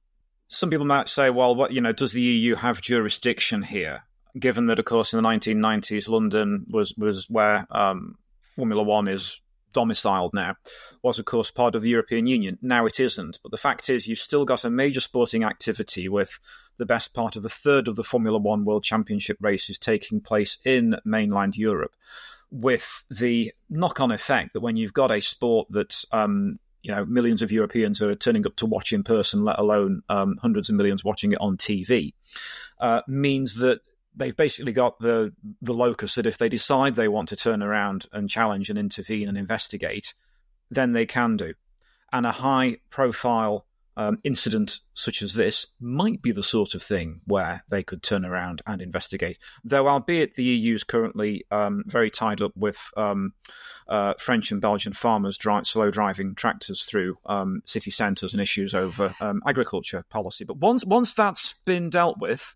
some 0.51 0.69
people 0.69 0.85
might 0.85 1.07
say, 1.07 1.29
well, 1.29 1.55
what 1.55 1.71
you 1.71 1.81
know, 1.81 1.93
does 1.93 2.11
the 2.11 2.21
EU 2.21 2.55
have 2.55 2.81
jurisdiction 2.81 3.63
here? 3.63 4.03
Given 4.37 4.67
that, 4.67 4.79
of 4.79 4.85
course, 4.85 5.13
in 5.13 5.21
the 5.21 5.27
1990s, 5.27 6.07
London 6.07 6.65
was 6.69 6.93
was 6.95 7.29
where 7.29 7.67
um, 7.69 8.17
Formula 8.41 8.83
One 8.83 9.07
is 9.07 9.41
domiciled 9.73 10.33
now, 10.33 10.55
was 11.01 11.19
of 11.19 11.25
course 11.25 11.51
part 11.51 11.75
of 11.75 11.81
the 11.81 11.89
European 11.89 12.27
Union. 12.27 12.57
Now 12.61 12.85
it 12.85 12.99
isn't. 12.99 13.39
But 13.41 13.51
the 13.51 13.57
fact 13.57 13.89
is, 13.89 14.07
you've 14.07 14.19
still 14.19 14.45
got 14.45 14.65
a 14.65 14.69
major 14.69 14.99
sporting 14.99 15.43
activity 15.43 16.09
with 16.09 16.39
the 16.77 16.85
best 16.85 17.13
part 17.13 17.35
of 17.35 17.45
a 17.45 17.49
third 17.49 17.87
of 17.87 17.95
the 17.95 18.03
Formula 18.03 18.37
One 18.37 18.65
World 18.65 18.83
Championship 18.83 19.37
races 19.41 19.77
taking 19.77 20.21
place 20.21 20.57
in 20.65 20.97
mainland 21.05 21.55
Europe, 21.57 21.95
with 22.49 23.05
the 23.09 23.53
knock-on 23.69 24.11
effect 24.11 24.53
that 24.53 24.61
when 24.61 24.75
you've 24.75 24.93
got 24.93 25.11
a 25.11 25.21
sport 25.21 25.67
that 25.71 26.03
um, 26.11 26.59
you 26.81 26.93
know 26.93 27.05
millions 27.05 27.41
of 27.41 27.51
Europeans 27.51 28.01
are 28.01 28.15
turning 28.15 28.45
up 28.45 28.55
to 28.57 28.65
watch 28.65 28.93
in 28.93 29.03
person, 29.03 29.43
let 29.43 29.59
alone 29.59 30.03
um, 30.09 30.37
hundreds 30.41 30.69
of 30.69 30.75
millions 30.75 31.03
watching 31.03 31.31
it 31.31 31.41
on 31.41 31.57
TV, 31.57 32.13
uh, 32.79 33.01
means 33.07 33.55
that 33.55 33.81
they've 34.15 34.35
basically 34.35 34.73
got 34.73 34.99
the 34.99 35.33
the 35.61 35.73
locus 35.73 36.15
that 36.15 36.25
if 36.25 36.37
they 36.37 36.49
decide 36.49 36.95
they 36.95 37.07
want 37.07 37.29
to 37.29 37.35
turn 37.35 37.63
around 37.63 38.07
and 38.11 38.29
challenge 38.29 38.69
and 38.69 38.77
intervene 38.77 39.27
and 39.27 39.37
investigate, 39.37 40.13
then 40.69 40.93
they 40.93 41.05
can 41.05 41.37
do. 41.37 41.53
And 42.11 42.25
a 42.25 42.31
high 42.31 42.77
profile 42.89 43.65
um, 43.97 44.19
incident 44.23 44.79
such 44.93 45.21
as 45.21 45.33
this 45.33 45.67
might 45.79 46.21
be 46.21 46.31
the 46.31 46.43
sort 46.43 46.75
of 46.75 46.81
thing 46.81 47.21
where 47.25 47.63
they 47.69 47.83
could 47.83 48.01
turn 48.01 48.25
around 48.25 48.61
and 48.65 48.81
investigate. 48.81 49.37
Though, 49.63 49.87
albeit 49.87 50.35
the 50.35 50.43
EU 50.43 50.75
is 50.75 50.83
currently 50.83 51.45
um, 51.51 51.83
very 51.87 52.09
tied 52.09 52.41
up 52.41 52.51
with 52.55 52.79
um, 52.95 53.33
uh, 53.87 54.13
French 54.17 54.51
and 54.51 54.61
Belgian 54.61 54.93
farmers 54.93 55.37
dri- 55.37 55.65
slow 55.65 55.91
driving 55.91 56.35
tractors 56.35 56.83
through 56.83 57.17
um, 57.25 57.61
city 57.65 57.91
centres 57.91 58.33
and 58.33 58.41
issues 58.41 58.73
over 58.73 59.13
um, 59.19 59.41
agriculture 59.45 60.03
policy. 60.09 60.45
But 60.45 60.57
once 60.57 60.85
once 60.85 61.13
that's 61.13 61.53
been 61.65 61.89
dealt 61.89 62.17
with, 62.19 62.55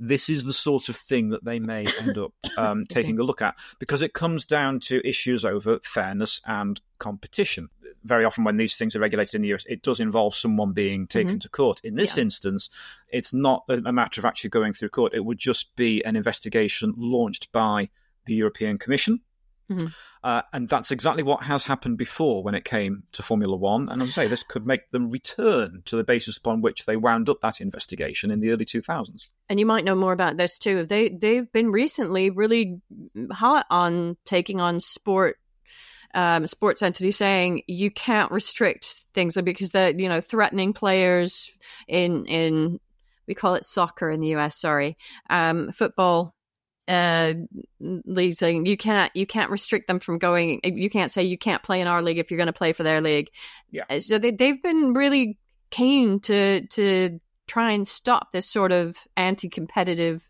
this 0.00 0.30
is 0.30 0.44
the 0.44 0.52
sort 0.52 0.88
of 0.88 0.96
thing 0.96 1.28
that 1.28 1.44
they 1.44 1.58
may 1.58 1.86
end 2.00 2.16
up 2.16 2.32
um, 2.58 2.84
taking 2.88 3.18
a 3.18 3.22
look 3.22 3.42
at 3.42 3.54
because 3.78 4.00
it 4.00 4.14
comes 4.14 4.46
down 4.46 4.80
to 4.80 5.06
issues 5.06 5.44
over 5.44 5.78
fairness 5.84 6.40
and 6.46 6.80
competition. 6.98 7.68
Very 8.02 8.24
often, 8.24 8.44
when 8.44 8.56
these 8.56 8.76
things 8.76 8.96
are 8.96 9.00
regulated 9.00 9.34
in 9.34 9.42
the 9.42 9.52
US, 9.54 9.66
it 9.68 9.82
does 9.82 10.00
involve 10.00 10.34
someone 10.34 10.72
being 10.72 11.06
taken 11.06 11.32
mm-hmm. 11.32 11.38
to 11.40 11.48
court. 11.50 11.80
In 11.84 11.96
this 11.96 12.16
yeah. 12.16 12.22
instance, 12.22 12.70
it's 13.08 13.34
not 13.34 13.64
a 13.68 13.92
matter 13.92 14.20
of 14.20 14.24
actually 14.24 14.50
going 14.50 14.72
through 14.72 14.88
court. 14.88 15.12
It 15.14 15.24
would 15.24 15.38
just 15.38 15.76
be 15.76 16.02
an 16.04 16.16
investigation 16.16 16.94
launched 16.96 17.52
by 17.52 17.90
the 18.24 18.34
European 18.34 18.78
Commission 18.78 19.20
Mm-hmm. 19.70 19.86
Uh, 20.22 20.42
and 20.52 20.68
that's 20.68 20.90
exactly 20.90 21.22
what 21.22 21.44
has 21.44 21.64
happened 21.64 21.96
before 21.96 22.42
when 22.42 22.54
it 22.54 22.64
came 22.64 23.04
to 23.12 23.22
Formula 23.22 23.56
One. 23.56 23.88
And 23.88 24.02
as 24.02 24.08
I 24.08 24.24
say, 24.24 24.28
this 24.28 24.42
could 24.42 24.66
make 24.66 24.90
them 24.90 25.10
return 25.10 25.82
to 25.86 25.96
the 25.96 26.04
basis 26.04 26.36
upon 26.36 26.60
which 26.60 26.84
they 26.84 26.96
wound 26.96 27.30
up 27.30 27.40
that 27.40 27.60
investigation 27.60 28.30
in 28.30 28.40
the 28.40 28.50
early 28.50 28.66
2000s. 28.66 29.32
And 29.48 29.58
you 29.58 29.64
might 29.64 29.84
know 29.84 29.94
more 29.94 30.12
about 30.12 30.36
this 30.36 30.58
too. 30.58 30.84
They 30.84 31.08
they've 31.08 31.50
been 31.50 31.72
recently 31.72 32.28
really 32.28 32.80
hot 33.32 33.66
on 33.70 34.18
taking 34.24 34.60
on 34.60 34.80
sport 34.80 35.38
um, 36.12 36.46
sports 36.46 36.82
entities 36.82 37.16
saying 37.16 37.62
you 37.66 37.90
can't 37.90 38.32
restrict 38.32 39.04
things 39.14 39.38
because 39.42 39.70
they're 39.70 39.96
you 39.96 40.08
know 40.08 40.20
threatening 40.20 40.72
players 40.72 41.56
in 41.88 42.26
in 42.26 42.80
we 43.26 43.34
call 43.34 43.54
it 43.54 43.64
soccer 43.64 44.10
in 44.10 44.20
the 44.20 44.34
US. 44.34 44.60
Sorry, 44.60 44.98
um, 45.30 45.70
football 45.70 46.34
uh, 46.90 47.34
leagues 47.78 48.38
saying 48.38 48.66
you 48.66 48.76
can't 48.76 49.14
you 49.14 49.26
can't 49.26 49.50
restrict 49.50 49.86
them 49.86 50.00
from 50.00 50.18
going. 50.18 50.60
You 50.64 50.90
can't 50.90 51.12
say 51.12 51.22
you 51.22 51.38
can't 51.38 51.62
play 51.62 51.80
in 51.80 51.86
our 51.86 52.02
league 52.02 52.18
if 52.18 52.30
you're 52.30 52.38
going 52.38 52.48
to 52.48 52.52
play 52.52 52.72
for 52.72 52.82
their 52.82 53.00
league. 53.00 53.30
Yeah. 53.70 53.84
Uh, 53.88 54.00
so 54.00 54.18
they 54.18 54.32
they've 54.32 54.62
been 54.62 54.92
really 54.92 55.38
keen 55.70 56.20
to 56.20 56.66
to 56.66 57.20
try 57.46 57.72
and 57.72 57.86
stop 57.86 58.32
this 58.32 58.46
sort 58.46 58.72
of 58.72 58.96
anti-competitive 59.16 60.28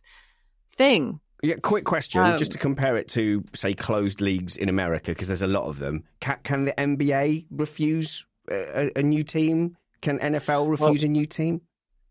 thing. 0.74 1.20
Yeah, 1.42 1.54
quick 1.62 1.86
question, 1.86 2.22
um, 2.22 2.36
just 2.36 2.52
to 2.52 2.58
compare 2.58 2.98
it 2.98 3.08
to 3.08 3.42
say 3.54 3.72
closed 3.72 4.20
leagues 4.20 4.58
in 4.58 4.68
America 4.68 5.12
because 5.12 5.28
there's 5.28 5.42
a 5.42 5.46
lot 5.46 5.64
of 5.64 5.78
them. 5.78 6.04
Can, 6.20 6.38
can 6.42 6.64
the 6.66 6.72
NBA 6.72 7.46
refuse 7.50 8.26
a, 8.50 8.90
a 8.94 9.02
new 9.02 9.24
team? 9.24 9.76
Can 10.02 10.18
NFL 10.18 10.70
refuse 10.70 11.02
well, 11.02 11.04
a 11.04 11.08
new 11.08 11.24
team? 11.24 11.62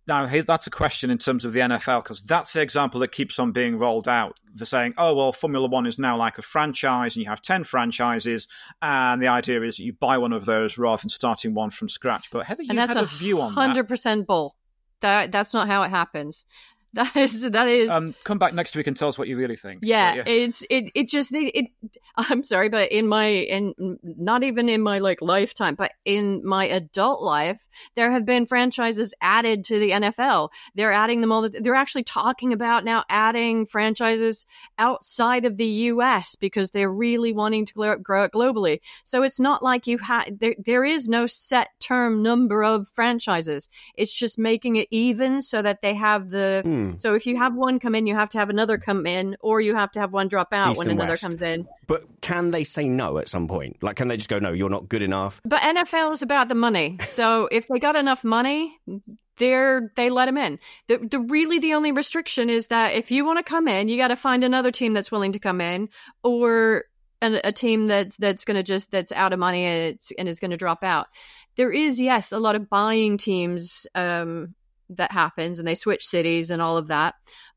Now, 0.09 0.25
that's 0.25 0.65
a 0.65 0.71
question 0.71 1.11
in 1.11 1.19
terms 1.19 1.45
of 1.45 1.53
the 1.53 1.59
NFL 1.59 2.01
because 2.01 2.21
that's 2.21 2.51
the 2.53 2.61
example 2.61 2.99
that 3.01 3.11
keeps 3.11 3.37
on 3.37 3.51
being 3.51 3.77
rolled 3.77 4.07
out. 4.07 4.39
They're 4.55 4.65
saying, 4.65 4.95
"Oh 4.97 5.13
well, 5.13 5.31
Formula 5.31 5.67
One 5.67 5.85
is 5.85 5.99
now 5.99 6.17
like 6.17 6.39
a 6.39 6.41
franchise, 6.41 7.15
and 7.15 7.23
you 7.23 7.29
have 7.29 7.43
ten 7.43 7.63
franchises, 7.63 8.47
and 8.81 9.21
the 9.21 9.27
idea 9.27 9.61
is 9.61 9.77
that 9.77 9.83
you 9.83 9.93
buy 9.93 10.17
one 10.17 10.33
of 10.33 10.45
those 10.45 10.79
rather 10.79 10.99
than 10.99 11.09
starting 11.09 11.53
one 11.53 11.69
from 11.69 11.89
scratch." 11.89 12.31
But 12.31 12.47
Heather, 12.47 12.63
you 12.63 12.71
and 12.71 12.79
that's 12.79 12.89
had 12.89 12.97
a, 12.97 13.03
a 13.03 13.05
view 13.05 13.39
on 13.39 13.53
hundred 13.53 13.87
percent 13.87 14.25
bull. 14.25 14.55
That 15.01 15.31
that's 15.31 15.53
not 15.53 15.67
how 15.67 15.83
it 15.83 15.89
happens. 15.89 16.43
That 16.93 17.15
is 17.15 17.51
that 17.51 17.67
is. 17.67 17.87
Um, 17.87 18.15
come 18.23 18.39
back 18.39 18.55
next 18.55 18.75
week 18.75 18.87
and 18.87 18.97
tell 18.97 19.09
us 19.09 19.17
what 19.17 19.27
you 19.27 19.37
really 19.37 19.55
think. 19.55 19.81
Yeah, 19.83 20.15
yeah. 20.15 20.23
it's 20.25 20.63
it 20.71 20.91
it 20.95 21.07
just 21.07 21.31
it, 21.35 21.55
it, 21.55 21.67
I'm 22.17 22.41
sorry, 22.41 22.69
but 22.69 22.91
in 22.91 23.07
my 23.07 23.25
in 23.27 23.99
not 24.03 24.41
even 24.41 24.69
in 24.69 24.81
my 24.81 24.97
like 24.97 25.21
lifetime, 25.21 25.75
but 25.75 25.91
in 26.03 26.41
my 26.43 26.65
adult 26.65 27.21
life, 27.21 27.67
there 27.95 28.11
have 28.11 28.25
been 28.25 28.47
franchises 28.47 29.13
added 29.21 29.65
to 29.65 29.77
the 29.77 29.91
NFL. 29.91 30.49
They're 30.73 30.91
adding 30.91 31.21
them 31.21 31.31
all. 31.31 31.43
The, 31.43 31.59
they're 31.61 31.75
actually 31.75 32.05
talking 32.05 32.53
about 32.53 32.83
now 32.83 33.05
adding 33.07 33.67
franchises 33.67 34.47
outside 34.79 35.45
of 35.45 35.57
the 35.57 35.67
U.S. 35.67 36.33
because 36.33 36.71
they're 36.71 36.91
really 36.91 37.33
wanting 37.33 37.67
to 37.67 37.73
grow, 37.75 37.97
grow 37.97 38.23
it 38.23 38.31
globally. 38.31 38.79
So 39.03 39.21
it's 39.21 39.39
not 39.39 39.61
like 39.61 39.85
you 39.85 39.99
had 39.99 40.39
there. 40.39 40.55
There 40.57 40.83
is 40.83 41.07
no 41.07 41.27
set 41.27 41.69
term 41.79 42.23
number 42.23 42.63
of 42.63 42.87
franchises. 42.87 43.69
It's 43.95 44.11
just 44.11 44.39
making 44.39 44.77
it 44.77 44.87
even 44.89 45.43
so 45.43 45.61
that 45.61 45.81
they 45.83 45.93
have 45.93 46.31
the. 46.31 46.63
Mm 46.65 46.78
Mm. 46.79 47.01
So 47.01 47.13
if 47.13 47.25
you 47.25 47.37
have 47.37 47.55
one 47.55 47.79
come 47.79 47.95
in, 47.95 48.07
you 48.07 48.15
have 48.15 48.29
to 48.29 48.37
have 48.37 48.49
another 48.49 48.77
come 48.77 49.05
in, 49.05 49.37
or 49.41 49.61
you 49.61 49.75
have 49.75 49.91
to 49.93 49.99
have 49.99 50.13
one 50.13 50.27
drop 50.27 50.53
out 50.53 50.71
East 50.71 50.79
when 50.79 50.89
another 50.89 51.11
West. 51.11 51.23
comes 51.23 51.41
in. 51.41 51.67
But 51.87 52.03
can 52.21 52.51
they 52.51 52.63
say 52.63 52.87
no 52.87 53.17
at 53.17 53.27
some 53.27 53.47
point? 53.47 53.77
Like, 53.81 53.95
can 53.95 54.07
they 54.07 54.17
just 54.17 54.29
go, 54.29 54.39
no, 54.39 54.51
you're 54.51 54.69
not 54.69 54.89
good 54.89 55.01
enough? 55.01 55.41
But 55.45 55.61
NFL 55.61 56.13
is 56.13 56.21
about 56.21 56.47
the 56.47 56.55
money. 56.55 56.97
So 57.07 57.47
if 57.51 57.67
they 57.67 57.79
got 57.79 57.95
enough 57.95 58.23
money, 58.23 58.77
they're 59.37 59.91
they 59.95 60.09
let 60.09 60.25
them 60.25 60.37
in. 60.37 60.59
The 60.87 60.97
the 60.97 61.19
really 61.19 61.59
the 61.59 61.73
only 61.73 61.91
restriction 61.91 62.49
is 62.49 62.67
that 62.67 62.93
if 62.93 63.09
you 63.09 63.25
want 63.25 63.39
to 63.39 63.43
come 63.43 63.67
in, 63.67 63.89
you 63.89 63.97
got 63.97 64.09
to 64.09 64.15
find 64.15 64.43
another 64.43 64.71
team 64.71 64.93
that's 64.93 65.11
willing 65.11 65.31
to 65.33 65.39
come 65.39 65.61
in, 65.61 65.89
or 66.23 66.85
a, 67.21 67.39
a 67.45 67.51
team 67.51 67.87
that's 67.87 68.15
that's 68.17 68.45
going 68.45 68.57
to 68.57 68.63
just 68.63 68.91
that's 68.91 69.11
out 69.11 69.33
of 69.33 69.39
money 69.39 69.65
and 69.65 69.95
it's 69.95 70.11
and 70.17 70.29
is 70.29 70.39
going 70.39 70.51
to 70.51 70.57
drop 70.57 70.83
out. 70.83 71.07
There 71.55 71.71
is 71.71 71.99
yes 71.99 72.31
a 72.31 72.39
lot 72.39 72.55
of 72.55 72.69
buying 72.69 73.17
teams 73.17 73.87
um, 73.95 74.53
that 74.89 75.11
happens 75.11 75.59
and 75.59 75.67
they 75.67 75.75
switch 75.75 76.05
cities 76.05 76.51
and 76.51 76.61
all 76.61 76.77
of 76.77 76.87
that, 76.87 77.15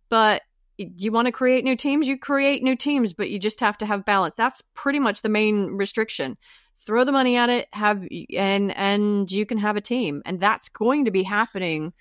but 0.08 0.42
you 0.76 1.12
want 1.12 1.26
to 1.26 1.32
create 1.32 1.64
new 1.64 1.76
teams, 1.76 2.08
you 2.08 2.18
create 2.18 2.62
new 2.62 2.76
teams, 2.76 3.12
but 3.12 3.30
you 3.30 3.38
just 3.38 3.60
have 3.60 3.78
to 3.78 3.86
have 3.86 4.04
balance. 4.04 4.34
That's 4.36 4.62
pretty 4.74 4.98
much 4.98 5.22
the 5.22 5.28
main 5.28 5.66
restriction 5.76 6.36
throw 6.84 7.04
the 7.04 7.12
money 7.12 7.36
at 7.36 7.48
it 7.48 7.68
have 7.72 8.02
and 8.36 8.76
and 8.76 9.30
you 9.30 9.46
can 9.46 9.58
have 9.58 9.76
a 9.76 9.80
team 9.80 10.20
and 10.26 10.40
that's 10.40 10.68
going 10.68 11.04
to 11.04 11.12
be 11.12 11.22
happening 11.22 11.92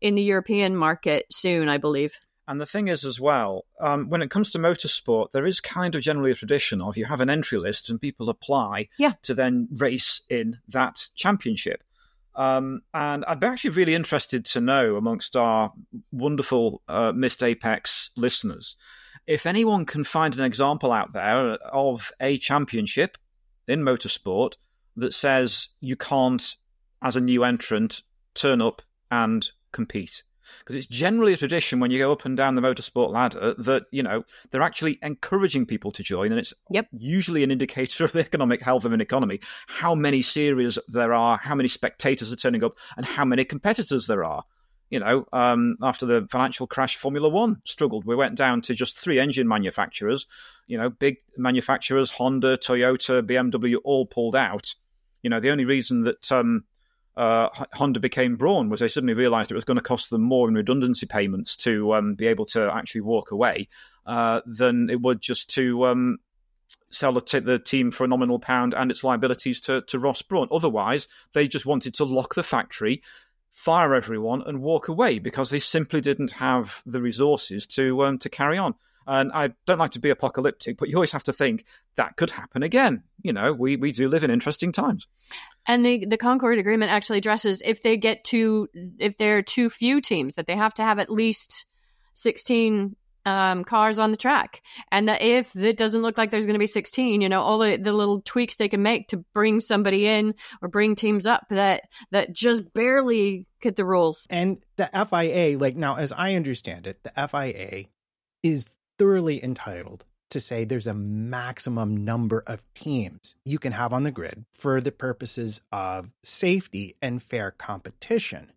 in 0.00 0.14
the 0.14 0.22
european 0.22 0.74
market 0.74 1.26
soon 1.30 1.68
i 1.68 1.76
believe 1.76 2.14
And 2.48 2.58
the 2.60 2.66
thing 2.66 2.88
is, 2.88 3.04
as 3.04 3.20
well, 3.20 3.64
um, 3.80 4.08
when 4.08 4.22
it 4.22 4.30
comes 4.30 4.50
to 4.50 4.58
motorsport, 4.58 5.30
there 5.30 5.46
is 5.46 5.60
kind 5.60 5.94
of 5.94 6.02
generally 6.02 6.32
a 6.32 6.34
tradition 6.34 6.80
of 6.80 6.96
you 6.96 7.04
have 7.04 7.20
an 7.20 7.30
entry 7.30 7.58
list 7.58 7.90
and 7.90 8.00
people 8.00 8.28
apply 8.28 8.88
Yeah. 8.98 9.12
to 9.22 9.34
then 9.34 9.68
race 9.70 10.22
in 10.28 10.58
that 10.66 11.10
championship. 11.14 11.84
Um, 12.34 12.82
and 12.94 13.24
I'd 13.24 13.40
be 13.40 13.46
actually 13.46 13.70
really 13.70 13.94
interested 13.94 14.44
to 14.46 14.60
know 14.60 14.96
amongst 14.96 15.36
our 15.36 15.72
wonderful 16.12 16.82
uh, 16.88 17.12
Missed 17.14 17.42
Apex 17.42 18.10
listeners 18.16 18.76
if 19.30 19.46
anyone 19.46 19.84
can 19.84 20.02
find 20.02 20.34
an 20.34 20.44
example 20.44 20.90
out 20.90 21.12
there 21.12 21.52
of 21.72 22.10
a 22.20 22.36
championship 22.38 23.16
in 23.68 23.80
motorsport 23.80 24.56
that 24.96 25.14
says 25.14 25.68
you 25.80 25.94
can't, 25.94 26.56
as 27.00 27.14
a 27.14 27.20
new 27.20 27.44
entrant, 27.44 28.02
turn 28.34 28.60
up 28.60 28.82
and 29.10 29.50
compete. 29.70 30.24
Because 30.58 30.76
it's 30.76 30.86
generally 30.86 31.32
a 31.32 31.36
tradition 31.36 31.80
when 31.80 31.90
you 31.90 31.98
go 31.98 32.12
up 32.12 32.24
and 32.24 32.36
down 32.36 32.54
the 32.54 32.62
motorsport 32.62 33.12
ladder 33.12 33.54
that, 33.58 33.84
you 33.90 34.02
know, 34.02 34.24
they're 34.50 34.62
actually 34.62 34.98
encouraging 35.02 35.66
people 35.66 35.90
to 35.92 36.02
join. 36.02 36.32
And 36.32 36.38
it's 36.38 36.54
Yep. 36.70 36.88
usually 36.92 37.42
an 37.42 37.50
indicator 37.50 38.04
of 38.04 38.12
the 38.12 38.20
economic 38.20 38.62
health 38.62 38.84
of 38.84 38.92
an 38.92 39.00
economy, 39.00 39.40
how 39.66 39.94
many 39.94 40.22
series 40.22 40.78
there 40.88 41.12
are, 41.12 41.38
how 41.38 41.54
many 41.54 41.68
spectators 41.68 42.32
are 42.32 42.36
turning 42.36 42.64
up, 42.64 42.74
and 42.96 43.06
how 43.06 43.24
many 43.24 43.44
competitors 43.44 44.06
there 44.06 44.24
are. 44.24 44.44
You 44.90 44.98
know, 44.98 45.24
um, 45.32 45.76
after 45.80 46.04
the 46.04 46.26
financial 46.30 46.66
crash, 46.66 46.96
Formula 46.96 47.28
One 47.28 47.62
struggled. 47.64 48.04
We 48.04 48.16
went 48.16 48.34
down 48.36 48.60
to 48.62 48.74
just 48.74 48.98
three 48.98 49.20
engine 49.20 49.46
manufacturers. 49.46 50.26
You 50.66 50.78
know, 50.78 50.90
big 50.90 51.18
manufacturers, 51.36 52.10
Honda, 52.10 52.56
Toyota, 52.56 53.22
BMW, 53.22 53.76
all 53.84 54.06
pulled 54.06 54.34
out. 54.34 54.74
You 55.22 55.30
know, 55.30 55.38
the 55.38 55.50
only 55.50 55.64
reason 55.64 56.02
that 56.04 56.32
um, 56.32 56.64
uh, 57.16 57.48
Honda 57.72 58.00
became 58.00 58.36
Brawn 58.36 58.68
was 58.68 58.80
they 58.80 58.88
suddenly 58.88 59.14
realized 59.14 59.50
it 59.50 59.54
was 59.54 59.64
going 59.64 59.76
to 59.76 59.82
cost 59.82 60.10
them 60.10 60.22
more 60.22 60.48
in 60.48 60.54
redundancy 60.54 61.06
payments 61.06 61.56
to 61.56 61.94
um, 61.94 62.14
be 62.14 62.26
able 62.26 62.46
to 62.46 62.72
actually 62.72 63.02
walk 63.02 63.30
away 63.30 63.68
uh, 64.06 64.40
than 64.46 64.88
it 64.90 65.00
would 65.00 65.20
just 65.20 65.50
to 65.50 65.86
um, 65.86 66.18
sell 66.90 67.12
the, 67.12 67.20
t- 67.20 67.40
the 67.40 67.58
team 67.58 67.90
for 67.90 68.04
a 68.04 68.08
nominal 68.08 68.38
pound 68.38 68.74
and 68.74 68.90
its 68.90 69.04
liabilities 69.04 69.60
to, 69.62 69.82
to 69.82 69.98
Ross 69.98 70.22
Brawn. 70.22 70.48
Otherwise, 70.50 71.08
they 71.32 71.48
just 71.48 71.66
wanted 71.66 71.94
to 71.94 72.04
lock 72.04 72.34
the 72.34 72.42
factory, 72.42 73.02
fire 73.50 73.94
everyone, 73.94 74.42
and 74.46 74.62
walk 74.62 74.88
away 74.88 75.18
because 75.18 75.50
they 75.50 75.58
simply 75.58 76.00
didn't 76.00 76.32
have 76.32 76.82
the 76.86 77.02
resources 77.02 77.66
to 77.66 78.04
um, 78.04 78.18
to 78.18 78.28
carry 78.28 78.58
on. 78.58 78.74
And 79.06 79.32
I 79.32 79.50
don't 79.66 79.78
like 79.78 79.92
to 79.92 79.98
be 79.98 80.10
apocalyptic, 80.10 80.76
but 80.76 80.88
you 80.88 80.96
always 80.96 81.12
have 81.12 81.24
to 81.24 81.32
think 81.32 81.64
that 81.96 82.16
could 82.16 82.30
happen 82.30 82.62
again. 82.62 83.02
You 83.22 83.32
know, 83.32 83.52
we, 83.52 83.76
we 83.76 83.92
do 83.92 84.08
live 84.08 84.22
in 84.22 84.30
interesting 84.30 84.72
times. 84.72 85.08
And 85.66 85.84
the 85.84 86.04
the 86.06 86.16
Concorde 86.16 86.58
agreement 86.58 86.90
actually 86.90 87.18
addresses 87.18 87.62
if 87.64 87.82
they 87.82 87.96
get 87.96 88.24
too 88.24 88.68
if 88.98 89.16
there 89.18 89.38
are 89.38 89.42
too 89.42 89.70
few 89.70 90.00
teams 90.00 90.34
that 90.34 90.46
they 90.46 90.56
have 90.56 90.74
to 90.74 90.82
have 90.82 90.98
at 90.98 91.10
least 91.10 91.66
16 92.14 92.96
um, 93.26 93.64
cars 93.64 93.98
on 93.98 94.10
the 94.10 94.16
track. 94.16 94.62
And 94.90 95.08
that 95.08 95.22
if 95.22 95.54
it 95.54 95.76
doesn't 95.76 96.02
look 96.02 96.16
like 96.16 96.30
there's 96.30 96.46
going 96.46 96.54
to 96.54 96.58
be 96.58 96.66
16 96.66 97.20
you 97.20 97.28
know 97.28 97.42
all 97.42 97.58
the, 97.58 97.76
the 97.76 97.92
little 97.92 98.22
tweaks 98.22 98.56
they 98.56 98.68
can 98.68 98.82
make 98.82 99.08
to 99.08 99.18
bring 99.34 99.60
somebody 99.60 100.06
in 100.06 100.34
or 100.62 100.68
bring 100.68 100.94
teams 100.94 101.26
up 101.26 101.46
that 101.50 101.82
that 102.10 102.32
just 102.32 102.72
barely 102.72 103.46
get 103.60 103.76
the 103.76 103.84
rules. 103.84 104.26
And 104.30 104.58
the 104.76 104.86
FIA, 104.86 105.58
like 105.58 105.76
now, 105.76 105.96
as 105.96 106.12
I 106.12 106.34
understand 106.34 106.86
it, 106.86 107.02
the 107.02 107.28
FIA 107.28 107.84
is 108.42 108.70
thoroughly 108.98 109.42
entitled 109.42 110.04
to 110.30 110.40
say 110.40 110.64
there's 110.64 110.86
a 110.86 110.94
maximum 110.94 112.04
number 112.04 112.42
of 112.46 112.64
teams 112.74 113.34
you 113.44 113.58
can 113.58 113.72
have 113.72 113.92
on 113.92 114.04
the 114.04 114.10
grid 114.10 114.44
for 114.52 114.80
the 114.80 114.92
purposes 114.92 115.60
of 115.72 116.10
safety 116.22 116.96
and 117.02 117.22
fair 117.22 117.50
competition. 117.50 118.52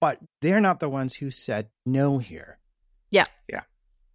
But 0.00 0.18
they're 0.40 0.60
not 0.60 0.80
the 0.80 0.88
ones 0.88 1.16
who 1.16 1.30
said 1.30 1.68
no 1.84 2.18
here. 2.18 2.58
Yeah, 3.10 3.24
Yeah. 3.48 3.62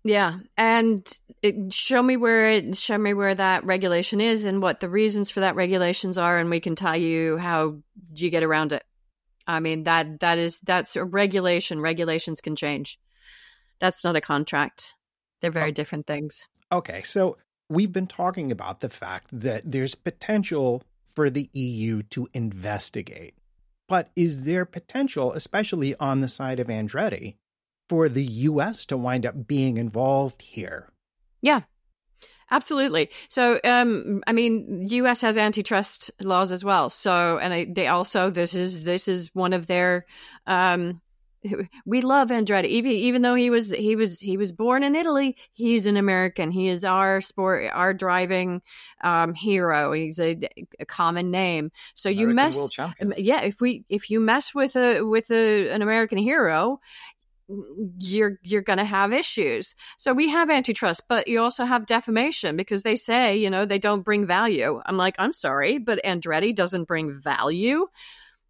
Yeah, 0.06 0.40
and 0.58 1.08
it, 1.42 1.74
show 1.74 2.04
me 2.04 2.18
where 2.18 2.50
it 2.50 2.76
show 2.76 2.98
me 2.98 3.14
where 3.14 3.34
that 3.34 3.64
regulation 3.64 4.20
is 4.20 4.44
and 4.44 4.62
what 4.62 4.82
the 4.82 4.90
reasons 4.90 5.32
for 5.32 5.40
that 5.40 5.56
regulations 5.56 6.18
are, 6.18 6.38
and 6.38 6.50
we 6.50 6.60
can 6.60 6.76
tell 6.76 6.98
you 6.98 7.38
how 7.38 7.78
you 8.14 8.30
get 8.30 8.44
around 8.44 8.74
it. 8.74 8.84
I 9.48 9.62
mean 9.62 9.84
that 9.84 10.20
that 10.20 10.38
is 10.38 10.60
that's 10.60 10.98
a 10.98 11.06
regulation. 11.06 11.80
Regulations 11.80 12.42
can 12.42 12.58
change. 12.58 13.00
That's 13.80 14.04
not 14.04 14.18
a 14.18 14.22
contract. 14.22 14.94
They're 15.40 15.52
very 15.52 15.70
oh. 15.70 15.74
different 15.74 16.06
things. 16.06 16.50
Okay, 16.74 17.04
so 17.04 17.38
we've 17.70 17.94
been 17.94 18.08
talking 18.08 18.52
about 18.52 18.80
the 18.80 18.90
fact 18.90 19.28
that 19.32 19.62
there's 19.64 19.94
potential 19.94 20.82
for 21.04 21.30
the 21.30 21.48
EU 21.54 22.02
to 22.10 22.28
investigate. 22.34 23.36
But 23.88 24.10
is 24.16 24.46
there 24.46 24.66
potential, 24.66 25.34
especially 25.34 25.96
on 25.98 26.22
the 26.22 26.28
side 26.28 26.60
of 26.60 26.68
Andretti, 26.68 27.36
for 27.90 28.10
the 28.10 28.24
US 28.24 28.88
to 28.88 28.98
wind 28.98 29.24
up 29.24 29.46
being 29.46 29.78
involved 29.78 30.42
here? 30.42 30.90
Yeah, 31.44 31.62
absolutely. 32.50 33.12
So, 33.28 33.60
um, 33.64 34.24
I 34.26 34.32
mean, 34.32 34.88
U.S. 34.90 35.22
has 35.22 35.38
antitrust 35.38 36.10
laws 36.22 36.52
as 36.52 36.64
well. 36.64 36.90
So, 36.90 37.38
and 37.38 37.54
I, 37.54 37.68
they 37.70 37.86
also 37.86 38.32
this 38.32 38.56
is 38.56 38.84
this 38.84 39.08
is 39.08 39.30
one 39.36 39.54
of 39.54 39.68
their. 39.68 40.08
Um, 40.48 41.02
we 41.86 42.02
love 42.02 42.30
Andretti, 42.30 42.66
even 42.66 42.92
even 42.92 43.22
though 43.22 43.36
he 43.36 43.50
was 43.50 43.72
he 43.72 43.96
was 43.96 44.20
he 44.20 44.38
was 44.38 44.52
born 44.52 44.84
in 44.84 44.96
Italy. 44.96 45.38
He's 45.52 45.86
an 45.86 45.98
American. 45.98 46.52
He 46.52 46.68
is 46.68 46.84
our 46.84 47.22
sport, 47.22 47.70
our 47.74 47.94
driving 47.94 48.62
um, 49.04 49.34
hero. 49.34 49.92
He's 49.92 50.20
a, 50.20 50.40
a 50.80 50.86
common 50.86 51.32
name. 51.32 51.72
So 51.96 52.10
you 52.10 52.28
mess, 52.28 52.58
yeah. 53.18 53.42
If 53.42 53.62
we 53.62 53.86
if 53.90 54.10
you 54.10 54.20
mess 54.20 54.54
with 54.54 54.76
a 54.76 55.02
with 55.02 55.32
a, 55.32 55.70
an 55.70 55.82
American 55.82 56.18
hero, 56.18 56.80
you're 58.00 58.40
you're 58.44 58.62
going 58.62 58.78
to 58.78 58.86
have 58.86 59.14
issues. 59.14 59.76
So 59.98 60.14
we 60.14 60.30
have 60.30 60.50
antitrust, 60.50 61.04
but 61.08 61.28
you 61.28 61.42
also 61.42 61.66
have 61.66 61.86
defamation 61.86 62.56
because 62.56 62.84
they 62.84 62.96
say, 62.96 63.36
you 63.36 63.50
know, 63.50 63.66
they 63.66 63.80
don't 63.80 64.02
bring 64.02 64.26
value. 64.26 64.82
I'm 64.86 64.98
like, 64.98 65.16
I'm 65.20 65.34
sorry, 65.34 65.78
but 65.78 66.04
Andretti 66.04 66.56
doesn't 66.56 66.86
bring 66.86 67.12
value. 67.12 67.88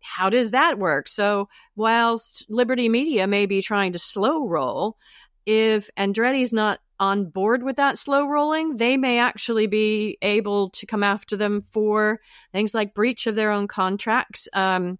How 0.03 0.29
does 0.29 0.51
that 0.51 0.77
work? 0.77 1.07
So, 1.07 1.49
whilst 1.75 2.45
Liberty 2.49 2.89
Media 2.89 3.25
may 3.27 3.45
be 3.45 3.61
trying 3.61 3.93
to 3.93 3.99
slow 3.99 4.47
roll, 4.47 4.97
if 5.45 5.89
Andretti's 5.97 6.53
not 6.53 6.79
on 6.99 7.25
board 7.25 7.63
with 7.63 7.75
that 7.77 7.97
slow 7.97 8.27
rolling, 8.27 8.77
they 8.77 8.97
may 8.97 9.19
actually 9.19 9.67
be 9.67 10.17
able 10.21 10.69
to 10.69 10.85
come 10.85 11.03
after 11.03 11.35
them 11.35 11.59
for 11.59 12.21
things 12.51 12.73
like 12.73 12.93
breach 12.93 13.27
of 13.27 13.35
their 13.35 13.51
own 13.51 13.67
contracts. 13.67 14.47
Um, 14.53 14.99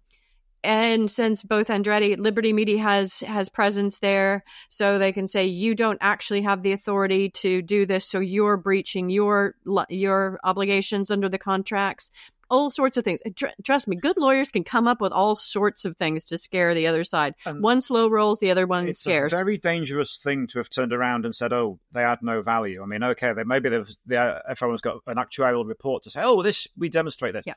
and 0.64 1.10
since 1.10 1.42
both 1.42 1.68
Andretti, 1.68 2.18
Liberty 2.18 2.52
Media 2.52 2.78
has 2.78 3.20
has 3.20 3.50
presence 3.50 3.98
there, 3.98 4.44
so 4.70 4.98
they 4.98 5.12
can 5.12 5.28
say 5.28 5.44
you 5.44 5.74
don't 5.74 5.98
actually 6.00 6.40
have 6.40 6.62
the 6.62 6.72
authority 6.72 7.28
to 7.30 7.60
do 7.60 7.84
this, 7.84 8.06
so 8.06 8.18
you're 8.18 8.56
breaching 8.56 9.10
your 9.10 9.54
your 9.90 10.40
obligations 10.42 11.10
under 11.10 11.28
the 11.28 11.38
contracts. 11.38 12.10
All 12.54 12.70
sorts 12.70 12.96
of 12.96 13.04
things. 13.04 13.20
Tr- 13.36 13.46
trust 13.64 13.88
me, 13.88 13.96
good 13.96 14.16
lawyers 14.16 14.50
can 14.50 14.62
come 14.62 14.86
up 14.86 15.00
with 15.00 15.12
all 15.12 15.34
sorts 15.34 15.84
of 15.84 15.96
things 15.96 16.26
to 16.26 16.38
scare 16.38 16.74
the 16.74 16.86
other 16.86 17.02
side. 17.02 17.34
And 17.44 17.62
one 17.62 17.80
slow 17.80 18.08
rolls, 18.08 18.38
the 18.38 18.50
other 18.50 18.66
one 18.66 18.88
it's 18.88 19.00
scares. 19.00 19.32
It's 19.32 19.40
a 19.40 19.44
very 19.44 19.58
dangerous 19.58 20.16
thing 20.16 20.46
to 20.48 20.58
have 20.58 20.70
turned 20.70 20.92
around 20.92 21.24
and 21.24 21.34
said, 21.34 21.52
"Oh, 21.52 21.80
they 21.92 22.02
had 22.02 22.22
no 22.22 22.42
value." 22.42 22.82
I 22.82 22.86
mean, 22.86 23.02
okay, 23.02 23.32
they, 23.32 23.44
maybe 23.44 23.68
they've, 23.68 23.90
everyone's 24.48 24.80
got 24.80 25.00
an 25.06 25.16
actuarial 25.16 25.66
report 25.66 26.04
to 26.04 26.10
say, 26.10 26.20
"Oh, 26.22 26.42
this 26.42 26.68
we 26.76 26.88
demonstrate 26.88 27.34
this." 27.34 27.44
Yeah. 27.46 27.54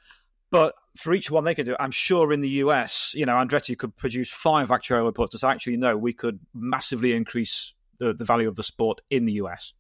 But 0.50 0.76
for 0.96 1.14
each 1.14 1.30
one 1.30 1.44
they 1.44 1.56
can 1.56 1.66
do, 1.66 1.76
I'm 1.80 1.92
sure 1.92 2.32
in 2.32 2.42
the 2.42 2.50
US, 2.50 3.14
you 3.16 3.26
know, 3.26 3.36
Andretti 3.36 3.78
could 3.78 3.96
produce 3.98 4.30
five 4.30 4.70
actuarial 4.70 5.06
reports 5.06 5.32
to 5.32 5.38
say, 5.38 5.50
actually, 5.50 5.78
no, 5.78 5.98
we 5.98 6.14
could 6.14 6.40
massively 6.54 7.14
increase 7.14 7.74
the, 8.00 8.14
the 8.14 8.26
value 8.26 8.48
of 8.48 8.56
the 8.56 8.64
sport 8.64 9.02
in 9.10 9.26
the 9.26 9.34
US. 9.34 9.74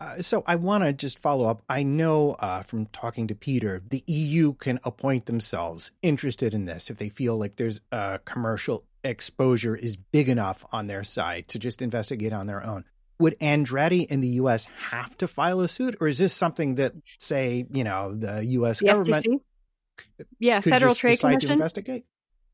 Uh, 0.00 0.16
so 0.18 0.44
I 0.46 0.54
want 0.54 0.84
to 0.84 0.92
just 0.92 1.18
follow 1.18 1.46
up. 1.46 1.62
I 1.68 1.82
know 1.82 2.32
uh, 2.32 2.62
from 2.62 2.86
talking 2.86 3.26
to 3.28 3.34
Peter, 3.34 3.82
the 3.88 4.04
EU 4.06 4.52
can 4.54 4.78
appoint 4.84 5.26
themselves 5.26 5.90
interested 6.02 6.54
in 6.54 6.66
this 6.66 6.88
if 6.88 6.98
they 6.98 7.08
feel 7.08 7.36
like 7.36 7.56
there's 7.56 7.80
a 7.90 8.20
commercial 8.24 8.84
exposure 9.02 9.74
is 9.74 9.96
big 9.96 10.28
enough 10.28 10.64
on 10.72 10.86
their 10.86 11.02
side 11.04 11.48
to 11.48 11.58
just 11.58 11.82
investigate 11.82 12.32
on 12.32 12.46
their 12.46 12.64
own. 12.64 12.84
Would 13.18 13.38
Andretti 13.40 14.06
in 14.06 14.20
the 14.20 14.28
U.S. 14.28 14.66
have 14.90 15.16
to 15.18 15.26
file 15.26 15.60
a 15.60 15.68
suit, 15.68 15.96
or 16.00 16.06
is 16.06 16.18
this 16.18 16.32
something 16.32 16.76
that, 16.76 16.92
say, 17.18 17.66
you 17.72 17.82
know, 17.82 18.14
the 18.14 18.44
U.S. 18.44 18.78
The 18.78 18.86
government, 18.86 19.26
FTC? 19.26 19.40
Yeah, 20.38 20.60
Federal 20.60 20.94
Trade 20.94 21.12
decide 21.12 21.28
to 21.28 21.34
Commission. 21.34 21.52
investigate? 21.52 22.04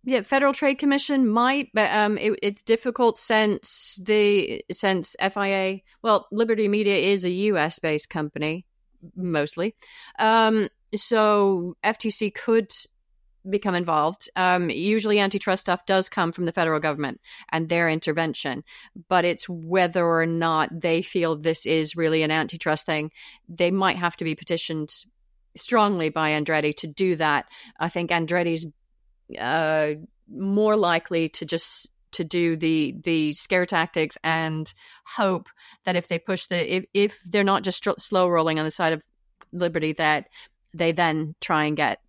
Yeah, 0.06 0.20
Federal 0.20 0.52
Trade 0.52 0.76
Commission 0.76 1.26
might, 1.26 1.70
but 1.72 1.90
um, 1.90 2.18
it, 2.18 2.38
it's 2.42 2.62
difficult 2.62 3.18
since 3.18 3.98
the 4.02 4.62
since 4.70 5.16
FIA. 5.18 5.80
Well, 6.02 6.26
Liberty 6.30 6.68
Media 6.68 6.96
is 6.96 7.24
a 7.24 7.30
U.S. 7.30 7.78
based 7.78 8.10
company 8.10 8.66
mostly, 9.16 9.74
um, 10.18 10.68
so 10.94 11.76
FTC 11.82 12.34
could 12.34 12.70
become 13.48 13.74
involved. 13.74 14.28
Um, 14.36 14.68
usually, 14.68 15.20
antitrust 15.20 15.62
stuff 15.62 15.86
does 15.86 16.10
come 16.10 16.32
from 16.32 16.44
the 16.44 16.52
federal 16.52 16.80
government 16.80 17.20
and 17.50 17.70
their 17.70 17.88
intervention, 17.88 18.62
but 19.08 19.24
it's 19.24 19.48
whether 19.48 20.06
or 20.06 20.26
not 20.26 20.68
they 20.80 21.00
feel 21.00 21.34
this 21.34 21.64
is 21.64 21.96
really 21.96 22.22
an 22.22 22.30
antitrust 22.30 22.84
thing. 22.84 23.10
They 23.48 23.70
might 23.70 23.96
have 23.96 24.16
to 24.16 24.24
be 24.24 24.34
petitioned 24.34 24.94
strongly 25.56 26.10
by 26.10 26.30
Andretti 26.32 26.76
to 26.76 26.86
do 26.86 27.16
that. 27.16 27.46
I 27.78 27.88
think 27.88 28.10
Andretti's 28.10 28.66
uh, 29.38 29.90
more 30.28 30.76
likely 30.76 31.28
to 31.30 31.44
just 31.44 31.90
to 32.12 32.24
do 32.24 32.56
the 32.56 32.94
the 33.02 33.32
scare 33.32 33.66
tactics 33.66 34.16
and 34.22 34.72
hope 35.04 35.48
that 35.84 35.96
if 35.96 36.08
they 36.08 36.18
push 36.18 36.46
the 36.46 36.76
if 36.76 36.84
if 36.94 37.22
they're 37.24 37.44
not 37.44 37.62
just 37.62 37.86
slow 37.98 38.28
rolling 38.28 38.58
on 38.58 38.64
the 38.64 38.70
side 38.70 38.92
of 38.92 39.02
liberty 39.52 39.92
that 39.92 40.28
they 40.72 40.92
then 40.92 41.34
try 41.40 41.64
and 41.64 41.76
get 41.76 42.00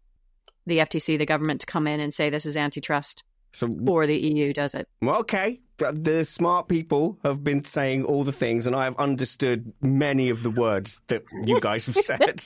the 0.65 0.79
FTC 0.79 1.17
the 1.17 1.25
government 1.25 1.61
to 1.61 1.67
come 1.67 1.87
in 1.87 1.99
and 1.99 2.13
say 2.13 2.29
this 2.29 2.45
is 2.45 2.57
antitrust 2.57 3.23
So 3.51 3.69
or 3.87 4.07
the 4.07 4.17
EU 4.17 4.53
does 4.53 4.75
it. 4.75 4.87
Well, 5.01 5.17
okay. 5.17 5.59
The, 5.77 5.91
the 5.91 6.25
smart 6.25 6.69
people 6.69 7.17
have 7.23 7.43
been 7.43 7.63
saying 7.63 8.05
all 8.05 8.23
the 8.23 8.31
things, 8.31 8.65
and 8.65 8.75
I 8.75 8.85
have 8.85 8.97
understood 8.97 9.73
many 9.81 10.29
of 10.29 10.41
the 10.41 10.49
words 10.49 11.01
that 11.07 11.23
you 11.43 11.59
guys 11.59 11.85
have 11.87 11.95
said. 12.05 12.43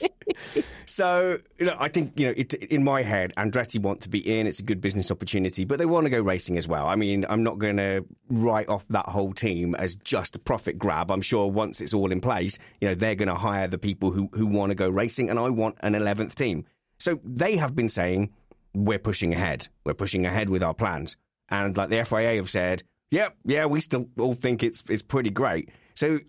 so, 0.86 1.38
you 1.58 1.66
know, 1.66 1.76
I 1.78 1.88
think, 1.88 2.18
you 2.18 2.26
know, 2.26 2.34
it, 2.36 2.54
in 2.54 2.82
my 2.82 3.02
head, 3.02 3.32
Andretti 3.36 3.80
want 3.80 4.00
to 4.00 4.08
be 4.08 4.18
in. 4.18 4.48
It's 4.48 4.58
a 4.58 4.64
good 4.64 4.80
business 4.80 5.12
opportunity, 5.12 5.64
but 5.64 5.78
they 5.78 5.86
want 5.86 6.06
to 6.06 6.10
go 6.10 6.20
racing 6.20 6.58
as 6.58 6.66
well. 6.66 6.88
I 6.88 6.96
mean, 6.96 7.24
I'm 7.28 7.44
not 7.44 7.58
going 7.58 7.76
to 7.76 8.04
write 8.28 8.68
off 8.68 8.86
that 8.88 9.06
whole 9.06 9.32
team 9.32 9.76
as 9.76 9.94
just 9.94 10.34
a 10.34 10.40
profit 10.40 10.78
grab. 10.78 11.10
I'm 11.12 11.22
sure 11.22 11.46
once 11.46 11.80
it's 11.80 11.94
all 11.94 12.10
in 12.10 12.20
place, 12.20 12.58
you 12.80 12.88
know, 12.88 12.94
they're 12.94 13.14
going 13.14 13.28
to 13.28 13.34
hire 13.34 13.68
the 13.68 13.78
people 13.78 14.10
who, 14.10 14.28
who 14.32 14.46
want 14.46 14.70
to 14.70 14.74
go 14.74 14.88
racing, 14.88 15.30
and 15.30 15.38
I 15.38 15.48
want 15.50 15.76
an 15.80 15.92
11th 15.92 16.34
team. 16.34 16.64
So 16.98 17.20
they 17.24 17.56
have 17.56 17.76
been 17.76 17.88
saying, 17.88 18.30
we're 18.74 18.98
pushing 18.98 19.32
ahead. 19.32 19.68
We're 19.84 19.94
pushing 19.94 20.26
ahead 20.26 20.48
with 20.48 20.62
our 20.62 20.74
plans. 20.74 21.16
And 21.48 21.76
like 21.76 21.88
the 21.88 22.04
FIA 22.04 22.36
have 22.36 22.50
said, 22.50 22.82
yep, 23.10 23.36
yeah, 23.44 23.66
we 23.66 23.80
still 23.80 24.08
all 24.18 24.34
think 24.34 24.62
it's 24.62 24.82
it's 24.88 25.02
pretty 25.02 25.30
great. 25.30 25.70
So 25.94 26.20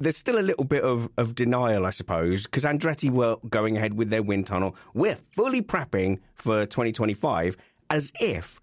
there's 0.00 0.16
still 0.16 0.38
a 0.38 0.42
little 0.42 0.64
bit 0.64 0.82
of, 0.82 1.08
of 1.16 1.34
denial, 1.34 1.84
I 1.84 1.90
suppose, 1.90 2.44
because 2.44 2.64
Andretti 2.64 3.10
were 3.10 3.36
going 3.48 3.76
ahead 3.76 3.94
with 3.94 4.10
their 4.10 4.22
wind 4.22 4.46
tunnel. 4.46 4.76
We're 4.94 5.18
fully 5.32 5.60
prepping 5.60 6.20
for 6.34 6.66
2025 6.66 7.56
as 7.90 8.12
if 8.20 8.60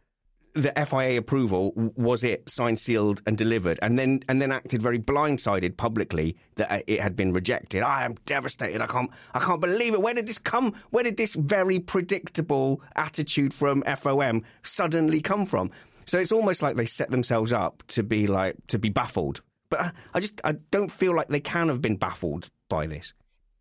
the 0.53 0.71
FIA 0.85 1.17
approval 1.17 1.73
was 1.75 2.23
it 2.23 2.49
signed, 2.49 2.79
sealed, 2.79 3.21
and 3.27 3.37
delivered, 3.37 3.77
and 3.81 3.99
then 3.99 4.21
and 4.29 4.41
then 4.41 4.53
acted 4.53 4.81
very 4.81 4.97
blindsided 4.97 5.75
publicly 5.75 6.37
that 6.55 6.71
uh, 6.71 6.79
it 6.87 7.01
had 7.01 7.17
been 7.17 7.33
rejected. 7.33 7.83
I 7.83 8.05
am 8.05 8.15
devastated. 8.25 8.81
I 8.81 8.87
can't 8.87 9.11
I 9.33 9.39
can't 9.39 9.59
believe 9.59 9.93
it. 9.93 10.01
Where 10.01 10.13
did 10.13 10.27
this 10.27 10.39
come? 10.39 10.73
Where 10.91 11.03
did 11.03 11.17
this 11.17 11.35
very 11.35 11.81
predictable 11.81 12.81
attitude 12.95 13.53
from 13.53 13.83
FOM 13.83 14.43
suddenly 14.63 15.19
come 15.19 15.45
from? 15.45 15.71
So 16.05 16.19
it's 16.19 16.31
almost 16.31 16.61
like 16.61 16.75
they 16.75 16.85
set 16.85 17.11
themselves 17.11 17.51
up 17.53 17.83
to 17.89 18.03
be 18.03 18.27
like 18.27 18.55
to 18.67 18.79
be 18.79 18.89
baffled. 18.89 19.41
But 19.69 19.79
I- 19.81 19.91
I 20.13 20.19
just 20.19 20.39
I 20.43 20.53
don't 20.71 20.91
feel 20.91 21.15
like 21.15 21.27
they 21.29 21.39
can 21.39 21.67
have 21.69 21.81
been 21.81 21.97
baffled 21.97 22.49
by 22.69 22.87
this. 22.87 23.13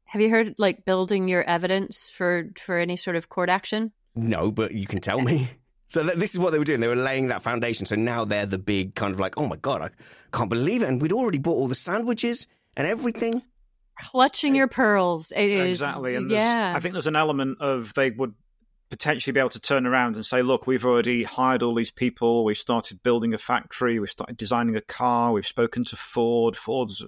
Have 0.05 0.21
you 0.23 0.31
heard 0.31 0.55
like 0.59 0.85
building 0.85 1.27
your 1.29 1.43
evidence 1.43 2.11
for 2.11 2.51
for 2.57 2.79
any 2.79 2.97
sort 2.97 3.17
of 3.17 3.29
court 3.29 3.49
action? 3.49 3.93
No, 4.15 4.51
but 4.53 4.73
you 4.73 4.87
can 4.87 5.01
tell 5.01 5.21
me. 5.21 5.49
So 5.87 6.03
th- 6.03 6.17
this 6.19 6.33
is 6.35 6.41
what 6.41 6.51
they 6.51 6.59
were 6.59 6.65
doing. 6.65 6.81
They 6.81 6.89
were 6.89 6.97
laying 6.97 7.29
that 7.29 7.43
foundation. 7.43 7.85
So 7.87 7.95
now 7.95 8.25
they're 8.25 8.47
the 8.47 8.59
big 8.59 8.95
kind 8.97 9.13
of 9.13 9.21
like, 9.21 9.35
oh 9.37 9.47
my 9.47 9.57
god, 9.57 9.83
I 9.83 9.91
can't 10.37 10.49
believe 10.49 10.83
it. 10.83 10.89
And 10.89 11.01
we'd 11.01 11.13
already 11.13 11.39
bought 11.39 11.53
all 11.57 11.69
the 11.69 11.75
sandwiches 11.75 12.49
and 12.75 12.87
everything. 12.89 13.43
Clutching 14.01 14.55
your 14.57 14.67
pearls. 14.67 15.31
It 15.37 15.51
is 15.51 15.81
exactly. 15.81 16.17
And 16.17 16.31
there's- 16.31 16.43
yeah. 16.43 16.73
I 16.75 16.81
think 16.81 16.95
there's 16.95 17.07
an 17.07 17.15
element 17.17 17.59
of 17.61 17.93
they 17.95 18.11
would 18.11 18.35
potentially 18.95 19.33
be 19.33 19.41
able 19.41 19.51
to 19.51 19.61
turn 19.61 19.87
around 19.87 20.15
and 20.15 20.25
say, 20.25 20.41
look, 20.41 20.69
we've 20.69 20.85
already 20.87 21.25
hired 21.25 21.65
all 21.65 21.75
these 21.75 21.91
people. 21.91 22.45
We've 22.45 22.57
started 22.57 23.03
building 23.03 23.35
a 23.35 23.39
factory. 23.39 23.99
We've 23.99 24.09
started 24.09 24.37
designing 24.37 24.77
a 24.77 24.81
car. 24.81 25.33
We've 25.33 25.47
spoken 25.47 25.85
to 25.87 25.97
Ford. 25.97 26.57
Ford's. 26.57 27.05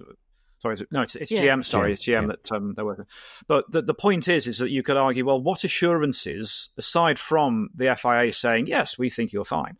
Sorry, 0.59 0.73
is 0.73 0.81
it, 0.81 0.89
no, 0.91 1.01
it's, 1.03 1.15
it's 1.15 1.31
Yeah. 1.31 1.43
GM. 1.43 1.63
Sorry, 1.63 1.91
GM, 1.91 1.93
it's 1.93 2.05
GM 2.05 2.21
yeah. 2.21 2.27
that 2.27 2.51
um, 2.51 2.73
they're 2.75 2.83
working. 2.83 3.05
But 3.47 3.71
the, 3.71 3.83
the 3.83 3.93
point 3.93 4.27
is, 4.27 4.47
is 4.47 4.57
that 4.57 4.69
you 4.69 4.83
could 4.83 4.97
argue, 4.97 5.25
well, 5.25 5.41
what 5.41 5.63
assurances, 5.63 6.71
aside 6.77 7.19
from 7.19 7.69
the 7.73 7.95
FIA 7.95 8.33
saying, 8.33 8.67
yes, 8.67 8.99
we 8.99 9.09
think 9.09 9.31
you're 9.31 9.45
fine, 9.45 9.77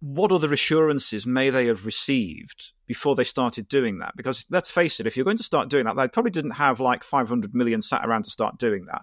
what 0.00 0.30
other 0.30 0.52
assurances 0.52 1.26
may 1.26 1.48
they 1.48 1.66
have 1.66 1.86
received 1.86 2.72
before 2.86 3.14
they 3.14 3.24
started 3.24 3.68
doing 3.68 4.00
that? 4.00 4.14
Because 4.16 4.44
let's 4.50 4.70
face 4.70 5.00
it, 5.00 5.06
if 5.06 5.16
you're 5.16 5.24
going 5.24 5.38
to 5.38 5.42
start 5.42 5.70
doing 5.70 5.86
that, 5.86 5.96
they 5.96 6.08
probably 6.08 6.30
didn't 6.30 6.52
have 6.52 6.78
like 6.78 7.04
500 7.04 7.54
million 7.54 7.80
sat 7.80 8.04
around 8.04 8.24
to 8.24 8.30
start 8.30 8.58
doing 8.58 8.84
that. 8.86 9.02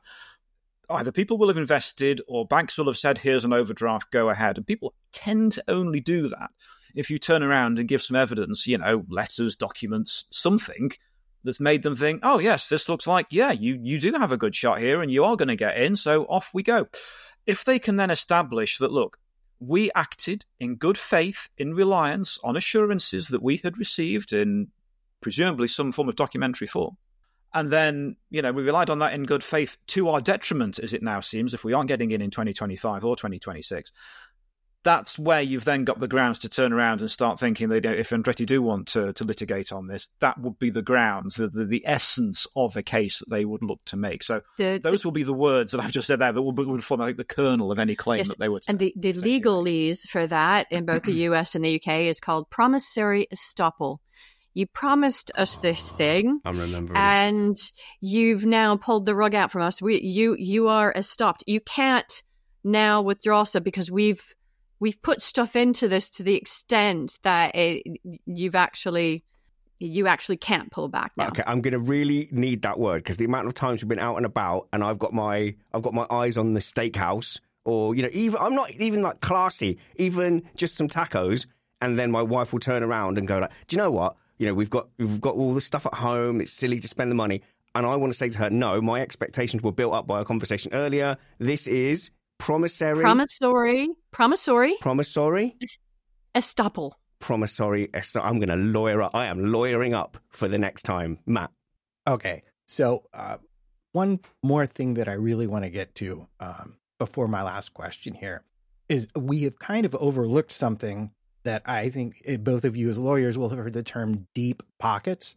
Either 0.90 1.12
people 1.12 1.38
will 1.38 1.50
have 1.50 1.58
invested 1.58 2.22
or 2.28 2.48
banks 2.48 2.78
will 2.78 2.88
have 2.88 2.98
said, 2.98 3.18
here's 3.18 3.46
an 3.46 3.54
overdraft, 3.54 4.12
go 4.12 4.30
ahead. 4.30 4.58
And 4.58 4.66
people 4.66 4.94
tend 5.12 5.54
to 5.54 5.64
only 5.68 6.00
do 6.00 6.28
that 6.30 6.50
if 6.96 7.10
you 7.10 7.20
turn 7.20 7.44
around 7.44 7.78
and 7.78 7.88
give 7.88 8.02
some 8.02 8.16
evidence, 8.18 8.66
you 8.66 8.78
know, 8.78 9.06
letters, 9.10 9.56
documents, 9.56 10.26
something 10.32 10.92
that's 11.44 11.60
made 11.60 11.84
them 11.84 11.96
think, 11.96 12.22
oh, 12.24 12.40
yes, 12.40 12.68
this 12.70 12.90
looks 12.90 13.08
like, 13.08 13.28
yeah, 13.30 13.52
you, 13.52 13.80
you 13.82 14.00
do 14.00 14.12
have 14.14 14.32
a 14.32 14.38
good 14.38 14.56
shot 14.56 14.80
here 14.80 15.02
and 15.02 15.12
you 15.12 15.24
are 15.24 15.38
going 15.38 15.48
to 15.48 15.56
get 15.56 15.78
in. 15.78 15.96
So 15.96 16.24
off 16.26 16.50
we 16.54 16.64
go. 16.64 16.88
If 17.46 17.64
they 17.64 17.80
can 17.80 17.96
then 17.96 18.10
establish 18.10 18.78
that, 18.80 18.92
look, 18.92 19.18
we 19.60 19.92
acted 19.94 20.46
in 20.60 20.76
good 20.76 20.98
faith, 20.98 21.50
in 21.58 21.74
reliance 21.74 22.40
on 22.44 22.58
assurances 22.58 23.28
that 23.28 23.44
we 23.44 23.58
had 23.58 23.78
received 23.78 24.34
in 24.34 24.70
presumably 25.22 25.68
some 25.68 25.92
form 25.92 26.10
of 26.10 26.16
documentary 26.16 26.68
form. 26.68 26.98
And 27.54 27.72
then, 27.72 28.16
you 28.30 28.42
know, 28.42 28.52
we 28.52 28.62
relied 28.64 28.90
on 28.92 29.00
that 29.00 29.14
in 29.14 29.24
good 29.24 29.44
faith 29.44 29.78
to 29.88 30.10
our 30.10 30.22
detriment, 30.22 30.78
as 30.80 30.94
it 30.94 31.02
now 31.02 31.20
seems, 31.20 31.54
if 31.54 31.64
we 31.64 31.74
aren't 31.74 31.88
getting 31.88 32.12
in 32.12 32.22
in 32.22 32.30
2025 32.30 33.04
or 33.06 33.16
2026. 33.16 33.92
That's 34.82 35.20
where 35.20 35.42
you've 35.42 35.66
then 35.66 35.84
got 35.84 36.00
the 36.00 36.08
grounds 36.08 36.40
to 36.40 36.48
turn 36.50 36.72
around 36.72 37.02
and 37.02 37.12
start 37.12 37.38
thinking 37.38 37.68
that 37.68 37.84
if 37.84 38.12
Andretti 38.12 38.46
do 38.46 38.62
want 38.62 38.88
to, 38.90 39.12
to 39.12 39.26
litigate 39.26 39.74
on 39.74 39.88
this, 39.88 40.10
that 40.22 40.40
would 40.40 40.58
be 40.58 40.70
the 40.70 40.82
grounds, 40.82 41.36
the, 41.36 41.50
the, 41.50 41.66
the 41.66 41.84
essence 41.86 42.48
of 42.56 42.78
a 42.78 42.82
case 42.82 43.20
that 43.20 43.30
they 43.30 43.44
would 43.44 43.62
look 43.62 43.82
to 43.88 43.98
make. 43.98 44.24
So 44.24 44.40
The- 44.58 44.80
those 44.82 45.04
will 45.04 45.12
be 45.12 45.24
the 45.24 45.34
words 45.34 45.74
that 45.74 45.82
I've 45.82 45.92
just 45.92 46.08
said 46.08 46.20
there 46.20 46.32
that 46.32 46.42
would, 46.42 46.58
would 46.58 46.84
form 46.84 47.02
like 47.02 47.18
the 47.18 47.26
kernel 47.26 47.74
of 47.74 47.80
any 47.80 47.98
claim 47.98 48.20
Yes, 48.20 48.30
that 48.30 48.40
they 48.40 48.48
would. 48.48 48.64
and 48.70 48.80
the, 48.80 48.94
the 48.96 49.12
legalese 49.12 50.08
for 50.08 50.26
that 50.28 50.68
in 50.72 50.86
both 50.86 51.04
the 51.04 51.12
US 51.24 51.56
and 51.56 51.66
the 51.66 51.76
UK 51.76 52.04
is 52.04 52.22
called 52.22 52.50
promissory 52.50 53.28
estoppel. 53.34 53.98
You 54.54 54.68
promised 54.68 55.32
us 55.36 55.58
this 55.58 55.90
thing, 55.92 56.42
I'm 56.44 56.60
remembering. 56.60 56.98
and 56.98 57.58
you've 58.02 58.46
now 58.46 58.78
pulled 58.78 59.06
the 59.06 59.16
rug 59.16 59.36
out 59.36 59.52
from 59.52 59.62
us. 59.62 59.82
We, 59.82 60.02
you, 60.02 60.36
you 60.38 60.68
are 60.68 60.94
stopped. 61.02 61.44
You 61.48 61.62
can't 61.62 62.24
now 62.64 63.02
withdraw 63.02 63.44
stuff 63.44 63.64
because 63.64 63.90
we've 63.90 64.22
we've 64.80 65.02
put 65.02 65.22
stuff 65.22 65.56
into 65.56 65.88
this 65.88 66.10
to 66.10 66.24
the 66.24 66.36
extent 66.36 67.20
that 67.24 67.56
it, 67.56 68.00
you've 68.26 68.56
actually 68.56 69.24
you 69.80 70.08
actually 70.08 70.38
can't 70.38 70.70
pull 70.72 70.90
back 70.90 71.14
now. 71.16 71.28
Okay, 71.28 71.44
I'm 71.48 71.62
going 71.62 71.72
to 71.72 71.80
really 71.80 72.28
need 72.32 72.64
that 72.64 72.78
word 72.78 72.98
because 72.98 73.16
the 73.18 73.26
amount 73.26 73.48
of 73.48 73.54
times 73.54 73.82
we've 73.82 73.88
been 73.88 74.00
out 74.00 74.18
and 74.18 74.26
about, 74.26 74.68
and 74.74 74.84
I've 74.84 75.00
got 75.00 75.14
my 75.14 75.56
I've 75.74 75.82
got 75.82 75.94
my 75.94 76.06
eyes 76.10 76.38
on 76.38 76.54
the 76.54 76.60
steakhouse, 76.60 77.40
or 77.66 77.96
you 77.96 78.04
know, 78.04 78.10
even 78.12 78.40
I'm 78.42 78.56
not 78.56 78.72
even 78.72 79.02
like 79.02 79.22
classy, 79.22 79.78
even 79.96 80.44
just 80.56 80.76
some 80.76 80.90
tacos, 80.90 81.46
and 81.82 81.98
then 81.98 82.12
my 82.12 82.22
wife 82.22 82.52
will 82.52 82.60
turn 82.60 82.84
around 82.84 83.18
and 83.18 83.28
go 83.28 83.40
like, 83.40 83.52
"Do 83.68 83.76
you 83.76 83.82
know 83.82 83.92
what? 83.92 84.18
You 84.40 84.48
know, 84.48 84.54
we've 84.54 84.70
got 84.70 84.88
we've 84.98 85.22
got 85.22 85.36
all 85.36 85.54
the 85.54 85.62
stuff 85.62 85.86
at 85.86 85.94
home. 85.94 86.42
It's 86.42 86.52
silly 86.54 86.80
to 86.80 86.88
spend 86.88 87.12
the 87.12 87.16
money." 87.16 87.42
And 87.76 87.86
I 87.86 87.96
want 87.96 88.12
to 88.12 88.18
say 88.18 88.30
to 88.30 88.38
her, 88.40 88.50
"No, 88.50 88.82
my 88.82 89.00
expectations 89.02 89.62
were 89.62 89.72
built 89.72 89.94
up 89.94 90.08
by 90.08 90.18
our 90.20 90.26
conversation 90.26 90.74
earlier. 90.74 91.18
This 91.38 91.68
is 91.68 92.10
promissory, 92.40 93.02
Promissory, 93.04 93.90
promissory 94.12 94.76
promissory, 94.82 95.58
estoppel. 96.36 96.94
promissory. 97.20 97.90
est- 97.94 98.18
I'm 98.18 98.40
going 98.40 98.50
to 98.50 98.56
lawyer 98.56 99.02
up. 99.02 99.14
I 99.14 99.26
am 99.26 99.52
lawyering 99.52 99.94
up 99.94 100.18
for 100.30 100.48
the 100.48 100.58
next 100.58 100.84
time, 100.84 101.20
Matt. 101.26 101.52
Okay. 102.08 102.44
So, 102.66 103.04
uh, 103.14 103.38
one 103.92 104.20
more 104.44 104.66
thing 104.66 104.94
that 104.96 105.08
I 105.10 105.14
really 105.14 105.48
want 105.48 105.66
to 105.66 105.70
get 105.70 105.96
to 105.96 106.28
um, 106.40 106.78
before 107.00 107.28
my 107.28 107.44
last 107.44 107.74
question 107.74 108.14
here 108.14 108.44
is 108.88 109.08
we 109.16 109.42
have 109.44 109.60
kind 109.60 109.86
of 109.86 109.96
overlooked 109.96 110.52
something 110.52 111.12
that 111.44 111.64
I 111.66 111.90
think 111.90 112.22
eh, 112.26 112.38
both 112.38 112.66
of 112.66 112.76
you 112.76 112.90
as 112.90 112.98
lawyers 112.98 113.38
will 113.38 113.50
have 113.50 113.60
heard 113.60 113.74
the 113.74 113.84
term 113.84 114.28
deep 114.34 114.64
pockets. 114.80 115.36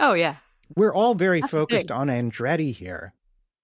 Oh 0.00 0.14
yeah, 0.14 0.36
We're 0.76 0.94
all 0.94 1.14
very 1.14 1.40
That's 1.40 1.52
focused 1.52 1.88
big. 1.88 1.96
on 1.96 2.08
Andretti 2.08 2.72
here, 2.74 3.14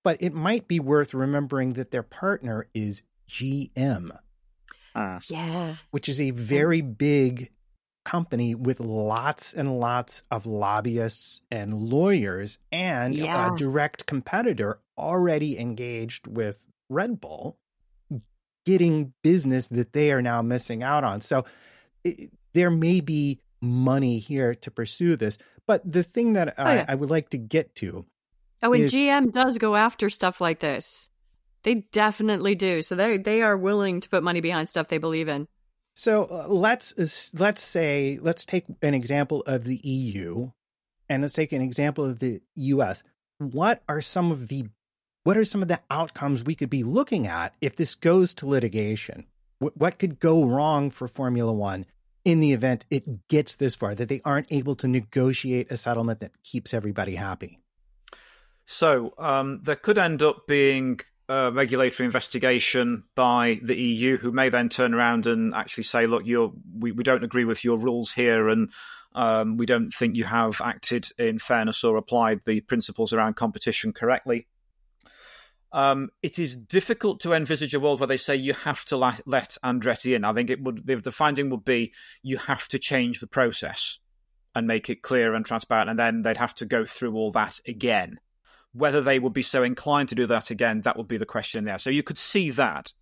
but 0.05 0.16
it 0.20 0.33
might 0.35 0.68
be 0.68 0.78
worth 0.81 1.14
remembering 1.14 1.70
that 1.74 1.91
their 1.91 2.03
partner 2.03 2.66
is 2.74 3.03
GM. 3.28 4.11
Ah. 4.95 5.20
Yeah. 5.28 5.76
which 5.93 6.09
is 6.09 6.20
a 6.20 6.31
very 6.31 6.81
big 6.83 7.51
company 8.05 8.55
with 8.57 8.81
lots 8.81 9.53
and 9.53 9.78
lots 9.78 10.24
of 10.33 10.47
lobbyists 10.47 11.43
and 11.51 11.72
lawyers 11.74 12.59
and 12.72 13.16
Yeah. 13.16 13.55
a 13.55 13.57
direct 13.57 14.07
competitor 14.07 14.81
already 14.99 15.59
engaged 15.59 16.26
with 16.26 16.66
Red 16.89 17.20
Bull 17.20 17.57
getting 18.66 19.12
business 19.22 19.68
that 19.68 19.93
they 19.93 20.12
are 20.12 20.22
now 20.22 20.43
missing 20.43 20.83
out 20.83 21.05
on. 21.05 21.20
So 21.20 21.45
it, 22.05 22.30
there 22.55 22.70
may 22.70 23.01
be 23.01 23.40
money 23.62 24.18
here 24.18 24.55
to 24.55 24.70
pursue 24.70 25.16
this. 25.16 25.38
But 25.66 25.90
the 25.90 26.03
thing 26.03 26.32
that 26.34 26.59
I, 26.59 26.76
yeah. 26.76 26.84
I 26.88 26.94
would 26.94 27.11
like 27.11 27.30
to 27.30 27.38
get 27.38 27.74
to 27.76 28.05
Oh, 28.62 28.72
and 28.72 28.82
is- 28.84 28.94
GM 28.94 29.32
does 29.32 29.59
go 29.59 29.76
after 29.76 30.11
stuff 30.11 30.40
like 30.40 30.61
this. 30.61 31.09
They 31.62 31.86
definitely 31.92 32.55
do. 32.55 32.82
So 32.82 32.94
they 32.94 33.18
they 33.18 33.42
are 33.42 33.57
willing 33.57 34.01
to 34.01 34.09
put 34.09 34.22
money 34.22 34.40
behind 34.40 34.68
stuff 34.68 34.88
they 34.88 34.98
believe 34.98 35.28
in. 35.28 35.46
So 35.94 36.24
uh, 36.24 36.48
let's 36.48 36.92
uh, 36.98 37.07
let's 37.38 37.62
say 37.62 38.18
let's 38.20 38.46
take 38.46 38.64
an 38.82 38.94
example 38.94 39.42
of 39.46 39.64
the 39.64 39.76
EU, 39.84 40.51
and 41.09 41.22
let's 41.22 41.34
take 41.34 41.53
an 41.53 41.61
example 41.61 42.05
of 42.05 42.18
the 42.18 42.40
US. 42.55 43.03
What 43.38 43.82
are 43.88 44.01
some 44.01 44.30
of 44.30 44.48
the 44.48 44.64
what 45.24 45.36
are 45.36 45.44
some 45.44 45.61
of 45.61 45.68
the 45.68 45.80
outcomes 45.90 46.44
we 46.44 46.55
could 46.55 46.70
be 46.70 46.82
looking 46.82 47.26
at 47.26 47.55
if 47.61 47.76
this 47.76 47.94
goes 47.94 48.32
to 48.34 48.46
litigation? 48.46 49.26
What, 49.61 49.99
could 49.99 50.19
go 50.19 50.45
wrong 50.45 50.91
for 50.91 51.07
Formula 51.07 51.53
One 51.53 51.85
in 52.25 52.41
the 52.41 52.53
event 52.53 52.87
it 52.91 53.29
gets 53.29 53.57
this 53.57 53.75
far 53.75 53.95
that 53.95 54.09
they 54.09 54.23
aren't 54.25 54.51
able 54.51 54.75
to 54.77 54.89
negotiate 54.89 55.71
a 55.71 55.77
settlement 55.77 56.21
that 56.21 56.43
keeps 56.43 56.73
everybody 56.73 57.15
happy? 57.15 57.59
So 58.65 59.13
um, 59.19 59.61
there 59.63 59.77
could 59.77 59.99
end 59.99 60.23
up 60.23 60.47
being 60.47 61.01
a 61.29 61.53
regulatory 61.53 62.07
investigation 62.07 63.05
by 63.15 63.61
the 63.63 63.77
EU, 63.77 64.17
who 64.17 64.33
may 64.33 64.49
then 64.49 64.69
turn 64.69 64.95
around 64.95 65.27
and 65.27 65.55
actually 65.55 65.85
say, 65.85 66.07
"Look, 66.07 66.25
we, 66.25 66.93
we 66.93 67.05
don't 67.05 67.25
agree 67.25 67.45
with 67.45 67.63
your 67.63 67.79
rules 67.79 68.13
here, 68.13 68.49
and 68.49 68.71
um, 69.15 69.57
we 69.57 69.67
don't 69.67 69.91
think 69.91 70.17
you 70.17 70.25
have 70.25 70.61
acted 70.63 71.09
in 71.19 71.39
fairness 71.39 71.85
or 71.85 71.97
applied 71.97 72.41
the 72.47 72.63
principles 72.63 73.13
around 73.13 73.37
competition 73.37 73.93
correctly." 73.93 74.47
Um, 75.73 76.11
it 76.23 76.39
is 76.39 76.57
difficult 76.57 77.21
to 77.21 77.33
envisage 77.33 77.75
a 77.75 77.81
world 77.81 78.01
where 78.01 78.07
they 78.07 78.16
say 78.16 78.35
you 78.35 78.55
have 78.55 78.85
to 78.87 78.97
la- 78.97 79.16
let 79.25 79.57
Andretti 79.64 80.16
in. 80.16 80.25
I 80.25 80.33
think 80.33 80.51
it 80.51 80.62
would 80.62 80.87
the, 80.87 80.97
the 80.97 81.12
finding 81.12 81.51
would 81.51 81.64
be 81.64 81.93
you 82.23 82.39
have 82.39 82.68
to 82.68 82.79
change 82.79 83.21
the 83.21 83.27
process 83.27 83.99
and 84.55 84.66
make 84.66 84.91
it 84.91 85.03
clear 85.03 85.35
and 85.35 85.47
transparent, 85.47 85.91
and 85.91 85.99
then 85.99 86.23
they'd 86.23 86.37
have 86.37 86.55
to 86.57 86.66
go 86.66 86.85
through 86.85 87.14
all 87.14 87.31
that 87.33 87.61
again. 87.68 88.18
Whether 88.73 89.01
they 89.01 89.18
would 89.18 89.33
be 89.33 89.43
so 89.43 89.62
inclined 89.62 90.09
to 90.11 90.14
do 90.14 90.27
that 90.27 90.51
again, 90.51 90.83
that 90.83 90.97
would 90.97 91.09
be 91.09 91.16
the 91.16 91.27
question 91.27 91.64
there. 91.64 91.79
So 91.79 91.91
you 91.91 92.03
could 92.03 92.18
see 92.18 92.51
that. 92.51 92.93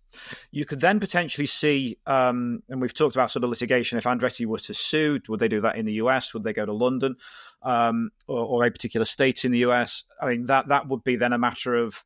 You 0.49 0.65
could 0.65 0.79
then 0.79 0.99
potentially 0.99 1.45
see, 1.45 1.99
um, 2.07 2.63
and 2.67 2.81
we've 2.81 2.93
talked 2.93 3.15
about 3.15 3.29
sort 3.29 3.43
of 3.43 3.51
litigation. 3.51 3.99
If 3.99 4.05
Andretti 4.05 4.47
were 4.47 4.57
to 4.59 4.73
sue, 4.73 5.19
would 5.27 5.39
they 5.39 5.47
do 5.47 5.61
that 5.61 5.75
in 5.75 5.85
the 5.85 5.93
US? 5.93 6.33
Would 6.33 6.43
they 6.43 6.53
go 6.53 6.65
to 6.65 6.73
London 6.73 7.15
um, 7.61 8.09
or, 8.27 8.43
or 8.43 8.65
a 8.65 8.71
particular 8.71 9.05
state 9.05 9.45
in 9.45 9.51
the 9.51 9.59
US? 9.59 10.05
I 10.19 10.29
mean, 10.29 10.47
that 10.47 10.69
that 10.69 10.87
would 10.87 11.03
be 11.03 11.15
then 11.15 11.33
a 11.33 11.37
matter 11.37 11.75
of 11.75 12.03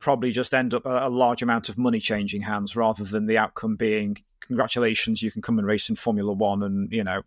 probably 0.00 0.32
just 0.32 0.54
end 0.54 0.74
up 0.74 0.86
a, 0.86 1.06
a 1.06 1.10
large 1.10 1.42
amount 1.42 1.68
of 1.68 1.78
money 1.78 2.00
changing 2.00 2.42
hands 2.42 2.74
rather 2.74 3.04
than 3.04 3.26
the 3.26 3.38
outcome 3.38 3.76
being 3.76 4.16
congratulations, 4.50 5.22
you 5.22 5.30
can 5.30 5.42
come 5.42 5.58
and 5.58 5.66
race 5.66 5.88
in 5.88 5.96
Formula 5.96 6.32
One, 6.32 6.62
and 6.62 6.90
you 6.92 7.04
know 7.04 7.22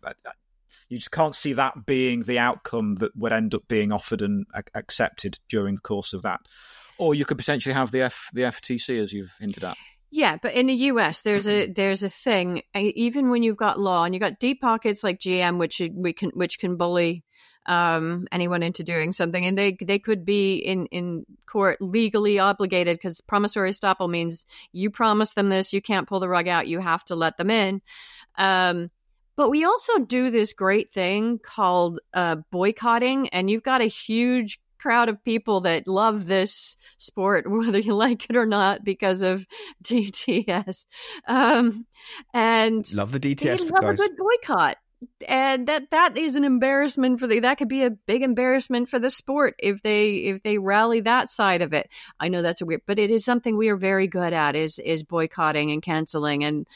you 0.88 0.98
just 0.98 1.10
can't 1.10 1.34
see 1.34 1.54
that 1.54 1.86
being 1.86 2.24
the 2.24 2.38
outcome 2.38 2.96
that 2.96 3.16
would 3.16 3.32
end 3.32 3.54
up 3.54 3.66
being 3.68 3.92
offered 3.92 4.20
and 4.20 4.46
ac- 4.54 4.64
accepted 4.74 5.38
during 5.48 5.76
the 5.76 5.80
course 5.80 6.12
of 6.12 6.22
that. 6.22 6.40
Or 6.98 7.14
you 7.14 7.24
could 7.24 7.38
potentially 7.38 7.72
have 7.74 7.90
the 7.90 8.02
F 8.02 8.28
the 8.32 8.42
FTC, 8.42 9.00
as 9.00 9.12
you've 9.12 9.34
hinted 9.40 9.64
at. 9.64 9.76
Yeah, 10.10 10.36
but 10.40 10.54
in 10.54 10.68
the 10.68 10.74
U.S., 10.74 11.22
there's 11.22 11.48
a 11.48 11.72
there's 11.72 12.02
a 12.02 12.08
thing. 12.08 12.62
uh, 12.74 12.80
Even 12.94 13.30
when 13.30 13.42
you've 13.42 13.56
got 13.56 13.80
law 13.80 14.04
and 14.04 14.14
you've 14.14 14.20
got 14.20 14.38
deep 14.38 14.60
pockets 14.60 15.02
like 15.02 15.18
GM, 15.18 15.58
which 15.58 15.80
we 15.92 16.12
can 16.12 16.30
which 16.34 16.58
can 16.58 16.76
bully 16.76 17.24
um, 17.66 18.26
anyone 18.32 18.62
into 18.62 18.84
doing 18.84 19.12
something, 19.12 19.44
and 19.44 19.56
they 19.56 19.76
they 19.80 19.98
could 19.98 20.24
be 20.24 20.56
in 20.56 20.86
in 20.86 21.26
court 21.46 21.80
legally 21.80 22.38
obligated 22.38 22.96
because 22.96 23.20
promissory 23.20 23.70
estoppel 23.70 24.10
means 24.10 24.46
you 24.72 24.90
promise 24.90 25.34
them 25.34 25.48
this, 25.48 25.72
you 25.72 25.82
can't 25.82 26.08
pull 26.08 26.20
the 26.20 26.28
rug 26.28 26.48
out, 26.48 26.68
you 26.68 26.80
have 26.80 27.04
to 27.04 27.14
let 27.14 27.36
them 27.36 27.50
in. 27.50 27.80
Um, 28.36 28.90
but 29.36 29.50
we 29.50 29.64
also 29.64 29.98
do 29.98 30.30
this 30.30 30.52
great 30.52 30.88
thing 30.88 31.38
called 31.38 32.00
uh, 32.12 32.36
boycotting, 32.50 33.28
and 33.30 33.50
you've 33.50 33.62
got 33.62 33.80
a 33.80 33.86
huge 33.86 34.60
crowd 34.84 35.08
of 35.08 35.24
people 35.24 35.62
that 35.62 35.88
love 35.88 36.26
this 36.26 36.76
sport, 36.98 37.50
whether 37.50 37.78
you 37.78 37.94
like 37.94 38.28
it 38.28 38.36
or 38.36 38.46
not, 38.46 38.84
because 38.84 39.22
of 39.22 39.46
DTS. 39.82 40.84
Um, 41.26 41.86
and 42.34 42.84
Love 42.94 43.12
the 43.12 43.18
they 43.18 43.34
DTS 43.34 43.70
love 43.70 43.84
a 43.84 43.94
good 43.94 44.12
boycott. 44.16 44.76
And 45.28 45.66
that 45.68 45.90
that 45.90 46.16
is 46.16 46.36
an 46.36 46.44
embarrassment 46.44 47.20
for 47.20 47.26
the 47.26 47.40
that 47.40 47.58
could 47.58 47.68
be 47.68 47.82
a 47.84 47.90
big 47.90 48.22
embarrassment 48.22 48.88
for 48.88 48.98
the 48.98 49.10
sport 49.10 49.54
if 49.58 49.82
they 49.82 50.14
if 50.16 50.42
they 50.42 50.58
rally 50.58 51.00
that 51.00 51.28
side 51.30 51.62
of 51.62 51.72
it. 51.72 51.88
I 52.20 52.28
know 52.28 52.42
that's 52.42 52.60
a 52.60 52.66
weird, 52.66 52.82
but 52.86 52.98
it 52.98 53.10
is 53.10 53.24
something 53.24 53.56
we 53.56 53.68
are 53.68 53.76
very 53.76 54.08
good 54.08 54.32
at 54.32 54.56
is 54.56 54.78
is 54.78 55.02
boycotting 55.02 55.70
and 55.70 55.82
canceling 55.82 56.44
and 56.44 56.66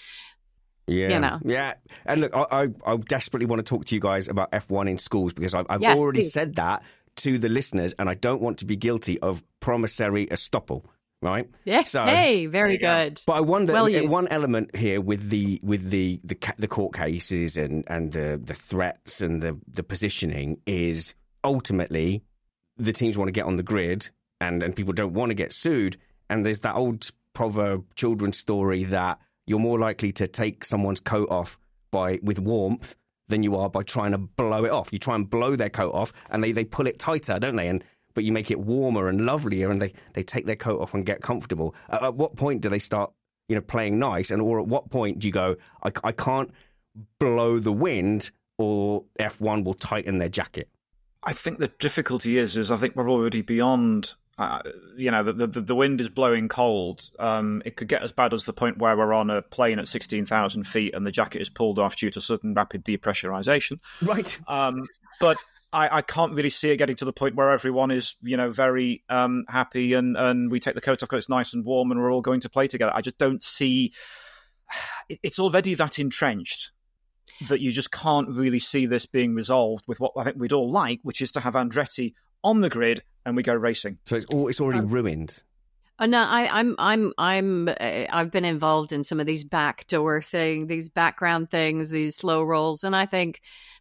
Yeah, 0.86 1.10
you 1.14 1.20
know. 1.20 1.38
yeah. 1.44 1.74
And 2.06 2.20
look, 2.22 2.34
I, 2.34 2.46
I, 2.50 2.68
I 2.86 2.96
desperately 2.96 3.46
want 3.46 3.58
to 3.60 3.62
talk 3.68 3.84
to 3.86 3.94
you 3.94 4.00
guys 4.00 4.28
about 4.28 4.50
F1 4.52 4.88
in 4.88 4.98
schools 4.98 5.32
because 5.32 5.54
I've, 5.54 5.66
I've 5.68 5.82
Yes, 5.82 6.00
already 6.00 6.20
please. 6.20 6.32
said 6.32 6.54
that 6.54 6.82
to 7.16 7.36
the 7.38 7.48
listeners, 7.48 7.94
and 7.98 8.08
I 8.08 8.14
don't 8.14 8.40
want 8.40 8.58
to 8.58 8.64
be 8.64 8.76
guilty 8.76 9.18
of 9.20 9.42
promissory 9.60 10.26
estoppel. 10.26 10.84
Right? 11.20 11.48
yeah, 11.64 11.82
So- 11.84 12.04
hey, 12.04 12.46
very 12.46 12.78
good. 12.78 13.20
But 13.26 13.32
I 13.32 13.40
wonder 13.40 13.72
Well, 13.72 13.86
uh, 13.86 13.88
you- 13.88 14.08
one 14.08 14.28
element 14.28 14.76
here 14.76 15.00
with 15.00 15.30
the 15.30 15.58
with 15.64 15.90
the 15.90 16.20
the, 16.22 16.36
the 16.58 16.68
court 16.68 16.94
cases 16.94 17.56
and 17.56 17.82
and 17.88 18.12
the 18.12 18.40
the 18.42 18.54
threats 18.54 19.20
and 19.20 19.42
the 19.42 19.58
the 19.66 19.82
positioning 19.82 20.60
is 20.64 21.14
ultimately 21.42 22.22
the 22.76 22.92
teams 22.92 23.18
want 23.18 23.26
to 23.28 23.32
get 23.32 23.46
on 23.46 23.56
the 23.56 23.62
grid 23.64 24.10
and 24.40 24.62
and 24.62 24.76
people 24.76 24.92
don't 24.92 25.12
want 25.12 25.30
to 25.30 25.34
get 25.34 25.52
sued 25.52 25.96
and 26.30 26.46
there's 26.46 26.60
that 26.60 26.76
old 26.76 27.10
proverb 27.32 27.84
children's 27.96 28.38
story 28.38 28.84
that 28.84 29.18
you're 29.46 29.58
more 29.58 29.78
likely 29.78 30.12
to 30.12 30.28
take 30.28 30.64
someone's 30.64 31.00
coat 31.00 31.28
off 31.30 31.58
by 31.90 32.20
with 32.22 32.38
warmth 32.38 32.94
than 33.28 33.42
you 33.42 33.56
are 33.56 33.68
by 33.68 33.82
trying 33.82 34.12
to 34.12 34.18
blow 34.18 34.64
it 34.64 34.70
off. 34.70 34.92
You 34.92 34.98
try 34.98 35.14
and 35.14 35.28
blow 35.28 35.56
their 35.56 35.68
coat 35.68 35.92
off 35.94 36.12
and 36.30 36.42
they, 36.44 36.52
they 36.52 36.64
pull 36.64 36.86
it 36.86 36.98
tighter, 36.98 37.38
don't 37.38 37.56
they? 37.56 37.68
And 37.68 37.82
but 38.18 38.24
you 38.24 38.32
make 38.32 38.50
it 38.50 38.58
warmer 38.58 39.06
and 39.06 39.24
lovelier 39.24 39.70
and 39.70 39.80
they, 39.80 39.92
they 40.14 40.24
take 40.24 40.44
their 40.44 40.56
coat 40.56 40.80
off 40.80 40.92
and 40.92 41.06
get 41.06 41.22
comfortable. 41.22 41.72
At, 41.88 42.02
at 42.02 42.14
what 42.16 42.34
point 42.34 42.62
do 42.62 42.68
they 42.68 42.80
start, 42.80 43.12
you 43.48 43.54
know, 43.54 43.60
playing 43.60 44.00
nice? 44.00 44.32
And 44.32 44.42
or 44.42 44.58
at 44.58 44.66
what 44.66 44.90
point 44.90 45.20
do 45.20 45.28
you 45.28 45.32
go, 45.32 45.54
I, 45.84 45.92
I 46.02 46.10
can't 46.10 46.50
blow 47.20 47.60
the 47.60 47.70
wind 47.70 48.32
or 48.58 49.04
F1 49.20 49.62
will 49.62 49.74
tighten 49.74 50.18
their 50.18 50.28
jacket? 50.28 50.68
I 51.22 51.32
think 51.32 51.60
the 51.60 51.68
difficulty 51.68 52.38
is, 52.38 52.56
is 52.56 52.72
I 52.72 52.76
think 52.76 52.96
we're 52.96 53.08
already 53.08 53.40
beyond. 53.40 54.14
Uh, 54.36 54.62
you 54.96 55.12
know, 55.12 55.22
the, 55.22 55.32
the 55.32 55.60
the 55.60 55.74
wind 55.76 56.00
is 56.00 56.08
blowing 56.08 56.48
cold. 56.48 57.10
Um, 57.20 57.62
it 57.64 57.76
could 57.76 57.88
get 57.88 58.02
as 58.02 58.10
bad 58.10 58.34
as 58.34 58.44
the 58.44 58.52
point 58.52 58.78
where 58.78 58.96
we're 58.96 59.12
on 59.12 59.30
a 59.30 59.42
plane 59.42 59.78
at 59.78 59.86
sixteen 59.86 60.26
thousand 60.26 60.64
feet 60.64 60.94
and 60.94 61.06
the 61.06 61.12
jacket 61.12 61.40
is 61.40 61.50
pulled 61.50 61.78
off 61.78 61.94
due 61.94 62.10
to 62.10 62.20
sudden 62.20 62.54
rapid 62.54 62.84
depressurization. 62.84 63.78
Right. 64.02 64.40
Um, 64.48 64.86
but 65.20 65.36
I, 65.72 65.98
I 65.98 66.02
can't 66.02 66.32
really 66.32 66.50
see 66.50 66.70
it 66.70 66.76
getting 66.76 66.96
to 66.96 67.04
the 67.04 67.12
point 67.12 67.34
where 67.34 67.50
everyone 67.50 67.90
is, 67.90 68.16
you 68.22 68.36
know, 68.36 68.50
very 68.50 69.02
um, 69.08 69.44
happy 69.48 69.92
and, 69.94 70.16
and 70.16 70.50
we 70.50 70.60
take 70.60 70.74
the 70.74 70.80
coat 70.80 71.02
off 71.02 71.08
because 71.08 71.24
it's 71.24 71.28
nice 71.28 71.52
and 71.52 71.64
warm 71.64 71.90
and 71.90 72.00
we're 72.00 72.12
all 72.12 72.22
going 72.22 72.40
to 72.40 72.48
play 72.48 72.68
together. 72.68 72.92
I 72.94 73.02
just 73.02 73.18
don't 73.18 73.42
see. 73.42 73.92
It, 75.08 75.20
it's 75.22 75.38
already 75.38 75.72
that 75.72 75.98
entrenched 75.98 76.72
that 77.48 77.62
you 77.62 77.72
just 77.72 77.90
can't 77.90 78.28
really 78.36 78.58
see 78.58 78.84
this 78.84 79.06
being 79.06 79.34
resolved 79.34 79.86
with 79.88 79.98
what 80.00 80.12
I 80.18 80.24
think 80.24 80.36
we'd 80.36 80.52
all 80.52 80.70
like, 80.70 81.00
which 81.02 81.22
is 81.22 81.32
to 81.32 81.40
have 81.40 81.54
Andretti 81.54 82.12
on 82.44 82.60
the 82.60 82.68
grid 82.68 83.02
and 83.24 83.34
we 83.34 83.42
go 83.42 83.54
racing. 83.54 83.96
So 84.04 84.16
it's 84.16 84.26
all, 84.26 84.48
it's 84.48 84.60
already 84.60 84.80
ruined. 84.80 85.42
Uh, 85.98 86.06
no, 86.06 86.22
I, 86.22 86.60
I'm, 86.60 86.74
I'm, 86.78 87.12
I'm, 87.16 87.68
uh, 87.68 87.72
I've 87.80 88.30
been 88.30 88.44
involved 88.44 88.92
in 88.92 89.02
some 89.02 89.18
of 89.18 89.26
these 89.26 89.44
backdoor 89.44 90.20
thing, 90.20 90.66
these 90.66 90.90
background 90.90 91.50
things, 91.50 91.88
these 91.88 92.16
slow 92.16 92.42
rolls, 92.42 92.84
and 92.84 92.94
I 92.94 93.06
think 93.06 93.40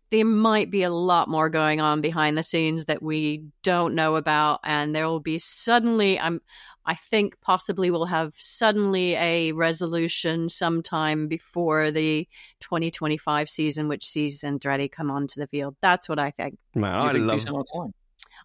there 0.10 0.26
might 0.26 0.72
be 0.72 0.84
a 0.84 0.90
lot 0.90 1.30
more 1.30 1.50
going 1.50 1.82
on 1.82 2.02
behind 2.02 2.38
the 2.38 2.44
scenes 2.44 2.86
that 2.86 3.02
we 3.04 3.44
don't 3.64 3.96
know 3.96 4.16
about, 4.16 4.60
and 4.64 4.96
there 4.96 5.06
will 5.06 5.20
be 5.20 5.38
suddenly. 5.38 6.20
I'm, 6.20 6.42
I 6.86 6.96
think 6.96 7.36
possibly 7.42 7.92
we'll 7.92 8.06
have 8.06 8.34
suddenly 8.38 9.16
a 9.16 9.52
resolution 9.52 10.48
sometime 10.48 11.28
before 11.28 11.92
the 11.92 12.26
2025 12.62 13.50
season, 13.50 13.90
which 13.90 14.06
sees 14.06 14.42
Andretti 14.42 14.90
come 14.90 15.12
onto 15.12 15.40
the 15.40 15.48
field. 15.48 15.76
That's 15.82 16.08
what 16.08 16.20
I 16.20 16.32
think. 16.32 16.58
Man, 16.76 16.94
I 16.94 17.12
think 17.12 17.26
love 17.26 17.38
peace 17.40 17.50
in 17.50 17.56
our 17.56 17.64
time? 17.64 17.94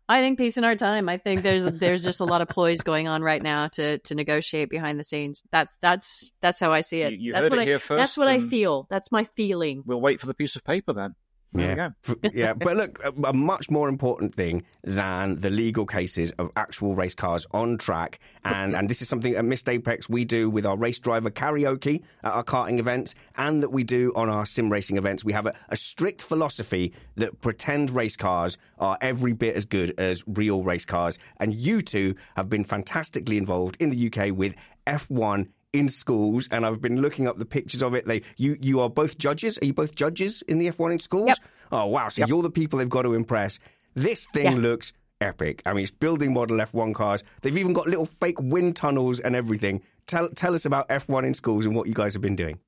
I 0.09 0.21
think 0.21 0.39
peace 0.39 0.59
in 0.59 0.65
our 0.65 0.75
time. 0.75 1.09
I 1.09 1.17
think 1.19 1.43
there's 1.43 1.65
there's 1.65 2.03
just 2.03 2.19
a 2.21 2.25
lot 2.25 2.41
of 2.41 2.49
ploys 2.49 2.83
going 2.83 3.07
on 3.07 3.23
right 3.23 3.43
now 3.43 3.69
to 3.69 3.99
to 3.99 4.15
negotiate 4.15 4.69
behind 4.69 4.99
the 4.99 5.05
scenes. 5.05 5.43
That's 5.53 5.77
that's 5.81 6.33
that's 6.41 6.59
how 6.59 6.73
I 6.73 6.81
see 6.81 7.03
it. 7.03 7.13
You- 7.13 7.19
you 7.27 7.33
that's 7.33 7.45
heard 7.45 7.53
what 7.53 7.59
it 7.61 7.63
I 7.63 7.65
here 7.67 7.79
that's 7.89 8.19
what 8.19 8.29
I 8.29 8.41
feel. 8.41 8.87
That's 8.91 9.13
my 9.13 9.25
feeling. 9.25 9.85
We'll 9.87 10.01
wait 10.01 10.21
for 10.21 10.27
the 10.27 10.35
piece 10.35 10.57
of 10.57 10.65
paper 10.65 10.93
then. 10.93 11.15
There 11.55 11.95
yeah, 12.23 12.31
yeah. 12.33 12.53
But 12.63 12.77
look, 12.77 12.99
a, 13.05 13.29
a, 13.29 13.33
much 13.33 13.71
more 13.71 13.89
important 13.89 14.35
thing 14.35 14.63
than 14.85 15.41
the 15.41 15.51
legal 15.51 15.85
cases 15.85 16.31
of 16.33 16.51
actual 16.57 16.95
race 16.95 17.15
cars 17.15 17.47
on 17.51 17.77
track, 17.77 18.21
and 18.45 18.75
and 18.75 18.89
this 18.89 19.03
is 19.03 19.09
something 19.09 19.35
at 19.35 19.45
Missed 19.45 19.69
Apex 19.69 20.09
we 20.09 20.25
do 20.25 20.49
with 20.49 20.65
our 20.65 20.77
race 20.77 20.99
driver 20.99 21.31
karaoke 21.31 22.03
at 22.25 22.33
our 22.33 22.45
karting 22.45 22.79
events, 22.79 23.15
and 23.37 23.63
that 23.63 23.69
we 23.69 23.85
do 23.85 24.13
on 24.17 24.31
our 24.31 24.47
sim 24.47 24.71
racing 24.73 24.97
events. 24.97 25.25
We 25.25 25.35
have 25.35 25.47
a, 25.47 25.55
a 25.69 25.77
strict 25.77 26.23
philosophy 26.23 26.95
that 27.17 27.39
pretend 27.43 27.91
race 27.91 28.17
cars 28.17 28.57
are 28.79 28.97
every 29.03 29.33
bit 29.35 29.55
as 29.55 29.67
good 29.67 29.95
as 29.99 30.25
real 30.27 30.63
race 30.63 30.87
cars, 30.87 31.19
and 31.37 31.53
you 31.53 31.83
two 31.83 32.15
have 32.37 32.49
been 32.49 32.65
fantastically 32.65 33.37
involved 33.37 33.77
in 33.79 33.91
the 33.91 34.07
UK 34.11 34.35
with 34.35 34.57
F1 34.87 35.49
in 35.73 35.89
schools, 35.89 36.49
and 36.51 36.67
I've 36.67 36.81
been 36.81 37.01
looking 37.01 37.27
up 37.27 37.39
the 37.39 37.45
pictures 37.45 37.83
of 37.83 37.95
it. 37.95 38.07
They, 38.07 38.23
you, 38.37 38.59
you 38.61 38.81
are 38.81 38.91
both 38.91 39.19
judges. 39.19 39.59
Are 39.59 39.65
you 39.65 39.75
both 39.75 39.95
judges 39.95 40.43
in 40.43 40.59
the 40.59 40.71
F1 40.71 40.93
in 40.93 40.99
schools? 40.99 41.29
Yep. 41.29 41.39
Oh 41.73 41.87
wow! 41.87 42.09
So 42.09 42.21
yep. 42.21 42.29
you're 42.29 42.43
the 42.43 42.51
people 42.51 42.79
they've 42.79 42.89
got 42.89 43.03
to 43.03 43.15
impress. 43.15 43.59
This 43.95 44.27
thing 44.27 44.57
yeah. 44.57 44.63
looks 44.63 44.93
epic. 45.21 45.63
I 45.65 45.73
mean, 45.73 45.85
it's 45.85 45.91
building 45.91 46.35
model 46.35 46.59
F1 46.59 46.95
cars. 46.95 47.23
They've 47.41 47.57
even 47.57 47.73
got 47.73 47.87
little 47.87 48.07
fake 48.07 48.41
wind 48.41 48.77
tunnels 48.77 49.21
and 49.21 49.35
everything. 49.35 49.83
Tell 50.07 50.29
tell 50.31 50.55
us 50.55 50.65
about 50.65 50.89
F1 50.89 51.25
in 51.25 51.35
schools 51.35 51.65
and 51.65 51.75
what 51.75 51.87
you 51.87 51.95
guys 51.95 52.13
have 52.13 52.23
been 52.23 52.37
doing. 52.37 52.59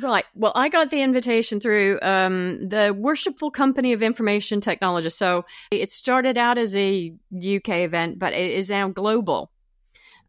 Right. 0.00 0.24
Well, 0.34 0.52
I 0.54 0.68
got 0.68 0.90
the 0.90 1.02
invitation 1.02 1.58
through 1.58 1.98
um, 2.00 2.68
the 2.68 2.94
Worshipful 2.96 3.50
Company 3.50 3.92
of 3.92 4.02
Information 4.02 4.60
Technologists. 4.60 5.18
So 5.18 5.44
it 5.72 5.90
started 5.90 6.38
out 6.38 6.58
as 6.58 6.76
a 6.76 7.12
UK 7.34 7.68
event, 7.68 8.18
but 8.20 8.32
it 8.32 8.52
is 8.52 8.70
now 8.70 8.88
global 8.88 9.50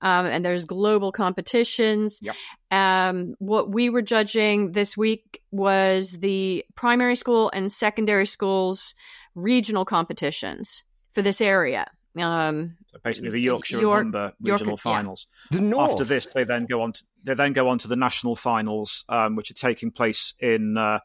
um, 0.02 0.26
and 0.26 0.44
there's 0.44 0.66
global 0.66 1.12
competitions. 1.12 2.20
Yep. 2.22 2.36
Um, 2.72 3.36
what 3.40 3.72
we 3.72 3.90
were 3.90 4.02
judging 4.02 4.72
this 4.72 4.98
week 4.98 5.42
was 5.52 6.20
the 6.20 6.66
primary 6.76 7.16
school 7.16 7.52
and 7.54 7.72
secondary 7.72 8.26
schools 8.26 8.96
regional 9.36 9.86
competitions 9.86 10.84
for 11.12 11.22
this 11.22 11.42
area. 11.42 11.86
Um, 12.20 12.78
so 12.88 12.98
basically, 13.04 13.30
the 13.30 13.42
Yorkshire 13.42 13.80
York, 13.80 14.06
and 14.06 14.14
Humber 14.14 14.34
regional 14.42 14.72
York, 14.72 14.80
finals. 14.82 15.28
Yeah. 15.50 15.58
The 15.58 15.64
North. 15.64 15.92
After 15.92 16.04
this, 16.04 16.26
they 16.26 16.44
then 16.44 16.66
go 16.66 16.82
on. 16.82 16.94
To, 16.94 17.04
they 17.24 17.34
then 17.36 17.54
go 17.54 17.70
on 17.70 17.78
to 17.80 17.88
the 17.88 17.96
national 17.96 18.36
finals, 18.36 19.06
um, 19.08 19.36
which 19.36 19.50
are 19.50 19.56
taking 19.56 19.92
place 19.92 20.34
in 20.40 20.78
uh, 20.78 21.00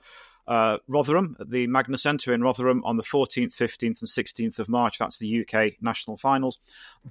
uh, 0.48 0.78
Rotherham, 0.86 1.36
the 1.44 1.66
Magna 1.66 1.98
Centre 1.98 2.32
in 2.32 2.42
Rotherham 2.42 2.82
on 2.84 2.96
the 2.96 3.02
14th, 3.02 3.54
15th, 3.54 3.82
and 3.82 3.94
16th 3.96 4.58
of 4.58 4.68
March. 4.68 4.98
That's 4.98 5.18
the 5.18 5.40
UK 5.46 5.72
national 5.80 6.16
finals. 6.16 6.58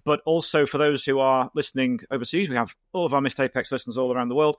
But 0.04 0.22
also 0.26 0.66
for 0.66 0.78
those 0.78 1.04
who 1.04 1.20
are 1.20 1.52
listening 1.54 2.00
overseas, 2.12 2.50
we 2.50 2.56
have 2.56 2.76
all 2.94 3.06
of 3.06 3.14
our 3.14 3.22
Missed 3.22 3.40
Apex 3.40 3.72
listeners 3.72 3.98
all 3.98 4.14
around 4.14 4.30
the 4.30 4.36
world. 4.36 4.58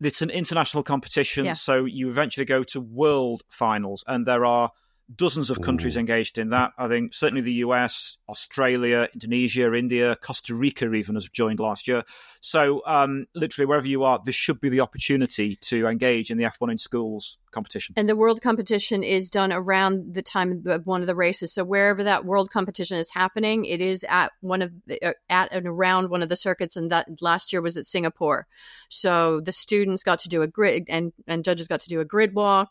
It's 0.00 0.22
an 0.22 0.30
international 0.30 0.82
competition, 0.82 1.44
yeah. 1.44 1.52
so 1.52 1.84
you 1.84 2.10
eventually 2.10 2.44
go 2.44 2.64
to 2.64 2.80
world 2.80 3.44
finals, 3.48 4.04
and 4.08 4.26
there 4.26 4.44
are 4.44 4.72
dozens 5.14 5.50
of 5.50 5.60
countries 5.60 5.96
Ooh. 5.96 6.00
engaged 6.00 6.38
in 6.38 6.50
that. 6.50 6.72
I 6.78 6.88
think 6.88 7.14
certainly 7.14 7.42
the 7.42 7.52
US, 7.54 8.18
Australia, 8.28 9.08
Indonesia, 9.12 9.74
India, 9.74 10.16
Costa 10.16 10.54
Rica 10.54 10.92
even 10.92 11.14
has 11.14 11.28
joined 11.28 11.60
last 11.60 11.86
year. 11.88 12.02
So 12.40 12.82
um, 12.86 13.26
literally 13.34 13.66
wherever 13.66 13.86
you 13.86 14.04
are, 14.04 14.20
this 14.24 14.34
should 14.34 14.60
be 14.60 14.68
the 14.68 14.80
opportunity 14.80 15.56
to 15.56 15.86
engage 15.86 16.30
in 16.30 16.38
the 16.38 16.44
F1 16.44 16.70
in 16.70 16.78
schools 16.78 17.38
competition. 17.50 17.94
And 17.96 18.08
the 18.08 18.16
world 18.16 18.40
competition 18.42 19.02
is 19.02 19.30
done 19.30 19.52
around 19.52 20.14
the 20.14 20.22
time 20.22 20.62
of 20.66 20.86
one 20.86 21.00
of 21.00 21.06
the 21.06 21.14
races. 21.14 21.52
So 21.52 21.64
wherever 21.64 22.02
that 22.04 22.24
world 22.24 22.50
competition 22.50 22.96
is 22.96 23.10
happening, 23.10 23.64
it 23.64 23.80
is 23.80 24.04
at 24.08 24.32
one 24.40 24.62
of 24.62 24.72
the, 24.86 25.02
uh, 25.04 25.12
at 25.28 25.52
and 25.52 25.66
around 25.66 26.10
one 26.10 26.22
of 26.22 26.28
the 26.28 26.36
circuits. 26.36 26.76
And 26.76 26.90
that 26.90 27.06
last 27.20 27.52
year 27.52 27.62
was 27.62 27.76
at 27.76 27.86
Singapore. 27.86 28.46
So 28.88 29.40
the 29.40 29.52
students 29.52 30.02
got 30.02 30.20
to 30.20 30.28
do 30.28 30.42
a 30.42 30.46
grid 30.46 30.84
and, 30.88 31.12
and 31.26 31.44
judges 31.44 31.68
got 31.68 31.80
to 31.80 31.88
do 31.88 32.00
a 32.00 32.04
grid 32.04 32.34
walk. 32.34 32.70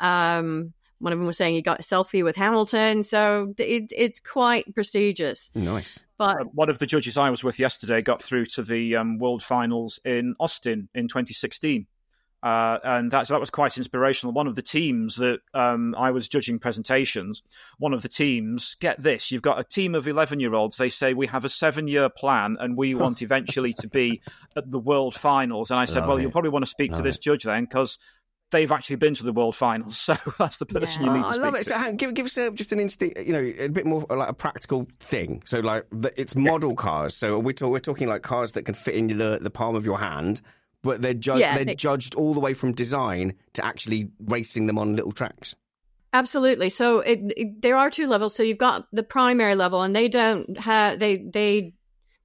Um, 0.00 0.72
one 1.02 1.12
of 1.12 1.18
them 1.18 1.26
was 1.26 1.36
saying 1.36 1.56
he 1.56 1.62
got 1.62 1.80
a 1.80 1.82
selfie 1.82 2.22
with 2.22 2.36
Hamilton, 2.36 3.02
so 3.02 3.54
it, 3.58 3.92
it's 3.94 4.20
quite 4.20 4.72
prestigious. 4.72 5.50
Nice. 5.52 5.98
But 6.16 6.42
uh, 6.42 6.44
one 6.44 6.70
of 6.70 6.78
the 6.78 6.86
judges 6.86 7.18
I 7.18 7.28
was 7.28 7.42
with 7.42 7.58
yesterday 7.58 8.02
got 8.02 8.22
through 8.22 8.46
to 8.46 8.62
the 8.62 8.94
um, 8.94 9.18
World 9.18 9.42
Finals 9.42 9.98
in 10.04 10.36
Austin 10.38 10.88
in 10.94 11.08
2016. 11.08 11.86
Uh, 12.40 12.78
and 12.84 13.10
that, 13.10 13.26
so 13.26 13.34
that 13.34 13.40
was 13.40 13.50
quite 13.50 13.76
inspirational. 13.76 14.32
One 14.32 14.46
of 14.46 14.54
the 14.54 14.62
teams 14.62 15.16
that 15.16 15.40
um, 15.54 15.94
I 15.96 16.12
was 16.12 16.28
judging 16.28 16.60
presentations, 16.60 17.42
one 17.78 17.92
of 17.94 18.02
the 18.02 18.08
teams, 18.08 18.76
get 18.80 19.00
this, 19.02 19.32
you've 19.32 19.42
got 19.42 19.58
a 19.58 19.64
team 19.64 19.96
of 19.96 20.06
11 20.06 20.38
year 20.38 20.54
olds. 20.54 20.76
They 20.76 20.88
say, 20.88 21.14
We 21.14 21.26
have 21.28 21.44
a 21.44 21.48
seven 21.48 21.88
year 21.88 22.08
plan 22.08 22.56
and 22.60 22.76
we 22.76 22.94
want 22.94 23.22
eventually 23.22 23.72
to 23.74 23.88
be 23.88 24.22
at 24.56 24.70
the 24.70 24.78
world 24.78 25.14
finals. 25.16 25.72
And 25.72 25.80
I 25.80 25.84
said, 25.84 26.00
Love 26.00 26.08
Well, 26.08 26.18
it. 26.18 26.22
you'll 26.22 26.32
probably 26.32 26.50
want 26.50 26.64
to 26.64 26.70
speak 26.70 26.92
Love 26.92 26.98
to 26.98 27.02
this 27.04 27.16
it. 27.16 27.22
judge 27.22 27.42
then 27.44 27.64
because 27.64 27.98
they've 28.52 28.70
actually 28.70 28.96
been 28.96 29.14
to 29.14 29.24
the 29.24 29.32
world 29.32 29.56
finals. 29.56 29.98
So 30.12 30.16
that's 30.38 30.58
the 30.58 30.66
person 30.66 31.04
yeah. 31.04 31.12
you 31.12 31.16
need 31.18 31.24
to 31.24 31.40
I 31.40 31.42
love 31.42 31.54
it. 31.54 31.66
So 31.66 31.92
give, 31.92 32.12
give 32.14 32.26
us 32.26 32.36
a, 32.36 32.50
just 32.50 32.72
an 32.72 32.80
instinct, 32.80 33.18
you 33.18 33.32
know, 33.32 33.52
a 33.58 33.68
bit 33.68 33.86
more 33.86 34.04
like 34.10 34.28
a 34.28 34.34
practical 34.34 34.86
thing. 35.00 35.42
So 35.46 35.60
like 35.60 35.86
it's 36.16 36.34
model 36.34 36.70
yeah. 36.70 36.76
cars. 36.76 37.16
So 37.16 37.38
we're, 37.38 37.52
talk, 37.52 37.70
we're 37.70 37.78
talking 37.78 38.08
like 38.08 38.22
cars 38.22 38.52
that 38.52 38.64
can 38.64 38.74
fit 38.74 38.94
in 38.94 39.06
the, 39.16 39.38
the 39.40 39.50
palm 39.50 39.74
of 39.74 39.86
your 39.86 39.98
hand, 39.98 40.42
but 40.82 41.00
they're, 41.00 41.14
ju- 41.14 41.38
yeah, 41.38 41.56
they're 41.56 41.64
they... 41.64 41.74
judged 41.74 42.14
all 42.14 42.34
the 42.34 42.40
way 42.40 42.52
from 42.52 42.72
design 42.72 43.34
to 43.54 43.64
actually 43.64 44.10
racing 44.26 44.66
them 44.66 44.78
on 44.78 44.94
little 44.96 45.12
tracks. 45.12 45.54
Absolutely. 46.12 46.68
So 46.68 47.00
it, 47.00 47.20
it, 47.36 47.62
there 47.62 47.76
are 47.76 47.90
two 47.90 48.06
levels. 48.06 48.34
So 48.34 48.42
you've 48.42 48.58
got 48.58 48.86
the 48.92 49.02
primary 49.02 49.54
level, 49.54 49.82
and 49.82 49.96
they 49.96 50.08
don't 50.08 50.58
have 50.58 50.98
they 50.98 51.16
they 51.16 51.72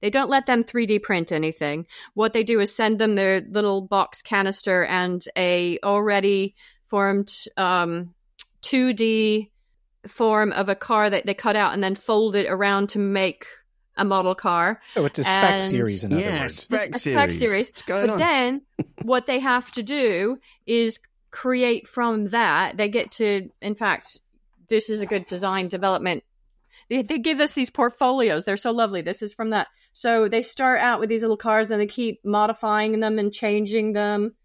they 0.00 0.10
don't 0.10 0.30
let 0.30 0.46
them 0.46 0.64
3D 0.64 1.02
print 1.02 1.32
anything. 1.32 1.86
What 2.14 2.32
they 2.32 2.44
do 2.44 2.60
is 2.60 2.74
send 2.74 2.98
them 2.98 3.14
their 3.14 3.40
little 3.40 3.80
box 3.80 4.22
canister 4.22 4.84
and 4.84 5.22
a 5.36 5.78
already 5.82 6.54
formed 6.86 7.32
um, 7.56 8.14
2D 8.62 9.50
form 10.06 10.52
of 10.52 10.68
a 10.68 10.74
car 10.74 11.10
that 11.10 11.26
they 11.26 11.34
cut 11.34 11.56
out 11.56 11.74
and 11.74 11.82
then 11.82 11.94
fold 11.94 12.34
it 12.34 12.46
around 12.48 12.90
to 12.90 12.98
make 12.98 13.46
a 13.96 14.04
model 14.04 14.34
car. 14.34 14.80
Oh, 14.96 15.04
it's 15.04 15.18
a 15.18 15.24
spec 15.24 15.54
and, 15.54 15.64
series, 15.64 16.04
in 16.04 16.12
other 16.12 16.22
yeah, 16.22 16.42
words. 16.42 16.56
Spec 16.56 16.94
a 16.94 16.98
series. 16.98 17.18
spec 17.18 17.34
series. 17.34 17.72
But 17.86 18.10
on? 18.10 18.18
then 18.18 18.62
what 19.02 19.26
they 19.26 19.40
have 19.40 19.70
to 19.72 19.82
do 19.82 20.38
is 20.66 21.00
create 21.30 21.88
from 21.88 22.26
that. 22.26 22.76
They 22.76 22.88
get 22.88 23.10
to, 23.12 23.50
in 23.60 23.74
fact, 23.74 24.20
this 24.68 24.88
is 24.88 25.02
a 25.02 25.06
good 25.06 25.26
design 25.26 25.68
development. 25.68 26.22
They, 26.88 27.02
they 27.02 27.18
give 27.18 27.40
us 27.40 27.52
these 27.54 27.70
portfolios. 27.70 28.44
They're 28.44 28.56
so 28.56 28.70
lovely. 28.70 29.02
This 29.02 29.20
is 29.20 29.34
from 29.34 29.50
that 29.50 29.66
so 29.98 30.28
they 30.28 30.42
start 30.42 30.78
out 30.78 31.00
with 31.00 31.08
these 31.08 31.22
little 31.22 31.36
cars 31.36 31.72
and 31.72 31.80
they 31.80 31.86
keep 31.86 32.24
modifying 32.24 33.00
them 33.00 33.18
and 33.18 33.32
changing 33.32 33.94
them 33.94 34.36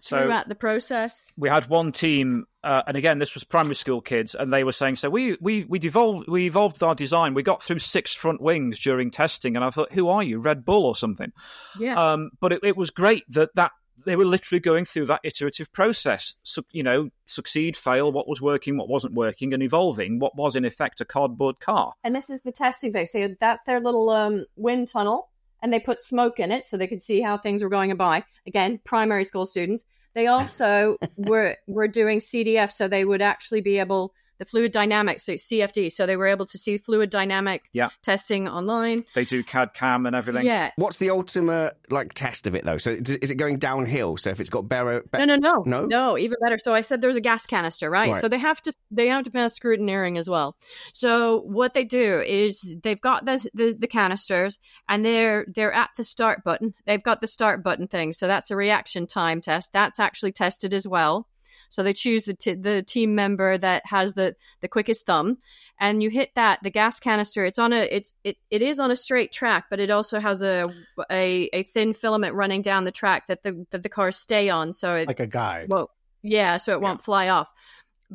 so 0.00 0.18
throughout 0.18 0.50
the 0.50 0.54
process. 0.54 1.30
We 1.34 1.48
had 1.48 1.66
one 1.66 1.92
team, 1.92 2.44
uh, 2.62 2.82
and 2.86 2.94
again, 2.94 3.18
this 3.18 3.32
was 3.32 3.42
primary 3.42 3.74
school 3.74 4.02
kids, 4.02 4.34
and 4.34 4.52
they 4.52 4.64
were 4.64 4.72
saying, 4.72 4.96
"So 4.96 5.08
we 5.08 5.38
we 5.40 5.64
we 5.64 5.78
evolved 5.78 6.28
we 6.28 6.44
evolved 6.44 6.82
our 6.82 6.94
design. 6.94 7.32
We 7.32 7.42
got 7.42 7.62
through 7.62 7.78
six 7.78 8.12
front 8.12 8.42
wings 8.42 8.78
during 8.78 9.10
testing." 9.10 9.56
And 9.56 9.64
I 9.64 9.70
thought, 9.70 9.92
"Who 9.92 10.10
are 10.10 10.22
you, 10.22 10.40
Red 10.40 10.62
Bull 10.62 10.84
or 10.84 10.94
something?" 10.94 11.32
Yeah. 11.78 12.12
Um, 12.12 12.28
but 12.38 12.52
it, 12.52 12.60
it 12.62 12.76
was 12.76 12.90
great 12.90 13.24
that 13.30 13.48
that 13.54 13.72
they 14.04 14.16
were 14.16 14.24
literally 14.24 14.60
going 14.60 14.84
through 14.84 15.06
that 15.06 15.20
iterative 15.24 15.72
process. 15.72 16.36
So, 16.42 16.62
you 16.72 16.82
know, 16.82 17.10
succeed, 17.26 17.76
fail, 17.76 18.12
what 18.12 18.28
was 18.28 18.40
working, 18.40 18.76
what 18.76 18.88
wasn't 18.88 19.14
working, 19.14 19.52
and 19.52 19.62
evolving 19.62 20.18
what 20.18 20.36
was 20.36 20.56
in 20.56 20.64
effect 20.64 21.00
a 21.00 21.04
cardboard 21.04 21.60
car. 21.60 21.92
And 22.02 22.14
this 22.14 22.30
is 22.30 22.42
the 22.42 22.52
testing 22.52 22.92
phase. 22.92 23.12
So 23.12 23.34
that's 23.40 23.64
their 23.64 23.80
little 23.80 24.10
um, 24.10 24.46
wind 24.56 24.88
tunnel, 24.88 25.30
and 25.60 25.72
they 25.72 25.80
put 25.80 26.00
smoke 26.00 26.40
in 26.40 26.50
it 26.50 26.66
so 26.66 26.76
they 26.76 26.86
could 26.86 27.02
see 27.02 27.20
how 27.20 27.38
things 27.38 27.62
were 27.62 27.68
going 27.68 27.94
by. 27.96 28.24
Again, 28.46 28.80
primary 28.84 29.24
school 29.24 29.46
students. 29.46 29.84
They 30.14 30.26
also 30.26 30.96
were 31.16 31.56
were 31.66 31.88
doing 31.88 32.18
CDF, 32.18 32.72
so 32.72 32.88
they 32.88 33.04
would 33.04 33.22
actually 33.22 33.60
be 33.60 33.78
able 33.78 34.12
the 34.42 34.50
fluid 34.50 34.72
dynamics, 34.72 35.24
so 35.24 35.34
CFD. 35.34 35.92
So 35.92 36.04
they 36.04 36.16
were 36.16 36.26
able 36.26 36.46
to 36.46 36.58
see 36.58 36.76
fluid 36.76 37.10
dynamic 37.10 37.62
yeah. 37.72 37.90
testing 38.02 38.48
online. 38.48 39.04
They 39.14 39.24
do 39.24 39.44
CAD 39.44 39.72
CAM 39.72 40.04
and 40.04 40.16
everything. 40.16 40.44
Yeah. 40.44 40.72
What's 40.74 40.98
the 40.98 41.10
ultimate 41.10 41.76
like 41.90 42.12
test 42.12 42.48
of 42.48 42.56
it 42.56 42.64
though? 42.64 42.78
So 42.78 42.90
is 42.90 43.30
it 43.30 43.36
going 43.36 43.58
downhill? 43.58 44.16
So 44.16 44.30
if 44.30 44.40
it's 44.40 44.50
got 44.50 44.68
better, 44.68 45.04
be- 45.12 45.18
no, 45.18 45.24
no, 45.24 45.36
no, 45.36 45.62
no, 45.64 45.86
no, 45.86 46.18
even 46.18 46.36
better. 46.42 46.58
So 46.58 46.74
I 46.74 46.80
said 46.80 47.00
there's 47.00 47.14
a 47.14 47.20
gas 47.20 47.46
canister, 47.46 47.88
right? 47.88 48.10
right? 48.10 48.20
So 48.20 48.28
they 48.28 48.38
have 48.38 48.60
to 48.62 48.72
they 48.90 49.06
have 49.08 49.22
to 49.24 49.30
pass 49.30 49.56
scrutineering 49.56 50.18
as 50.18 50.28
well. 50.28 50.56
So 50.92 51.42
what 51.42 51.74
they 51.74 51.84
do 51.84 52.20
is 52.20 52.76
they've 52.82 53.00
got 53.00 53.24
the, 53.24 53.48
the 53.54 53.76
the 53.78 53.86
canisters 53.86 54.58
and 54.88 55.04
they're 55.04 55.46
they're 55.54 55.72
at 55.72 55.90
the 55.96 56.02
start 56.02 56.42
button. 56.42 56.74
They've 56.84 57.02
got 57.02 57.20
the 57.20 57.28
start 57.28 57.62
button 57.62 57.86
thing. 57.86 58.12
So 58.12 58.26
that's 58.26 58.50
a 58.50 58.56
reaction 58.56 59.06
time 59.06 59.40
test. 59.40 59.72
That's 59.72 60.00
actually 60.00 60.32
tested 60.32 60.74
as 60.74 60.88
well. 60.88 61.28
So 61.72 61.82
they 61.82 61.94
choose 61.94 62.26
the 62.26 62.34
t- 62.34 62.52
the 62.52 62.82
team 62.82 63.14
member 63.14 63.56
that 63.56 63.86
has 63.86 64.12
the 64.12 64.36
the 64.60 64.68
quickest 64.68 65.06
thumb, 65.06 65.38
and 65.80 66.02
you 66.02 66.10
hit 66.10 66.34
that 66.34 66.58
the 66.62 66.68
gas 66.68 67.00
canister. 67.00 67.46
It's 67.46 67.58
on 67.58 67.72
a 67.72 67.88
it's 67.90 68.12
it, 68.24 68.36
it 68.50 68.60
is 68.60 68.78
on 68.78 68.90
a 68.90 68.96
straight 68.96 69.32
track, 69.32 69.64
but 69.70 69.80
it 69.80 69.90
also 69.90 70.20
has 70.20 70.42
a 70.42 70.66
a, 71.10 71.48
a 71.54 71.62
thin 71.62 71.94
filament 71.94 72.34
running 72.34 72.60
down 72.60 72.84
the 72.84 72.92
track 72.92 73.26
that 73.28 73.42
the 73.42 73.64
that 73.70 73.82
the 73.82 73.88
cars 73.88 74.18
stay 74.18 74.50
on. 74.50 74.74
So 74.74 74.96
it 74.96 75.08
like 75.08 75.18
a 75.18 75.26
guide. 75.26 75.70
Well, 75.70 75.90
yeah, 76.22 76.58
so 76.58 76.74
it 76.74 76.76
yeah. 76.76 76.88
won't 76.88 77.00
fly 77.00 77.30
off. 77.30 77.50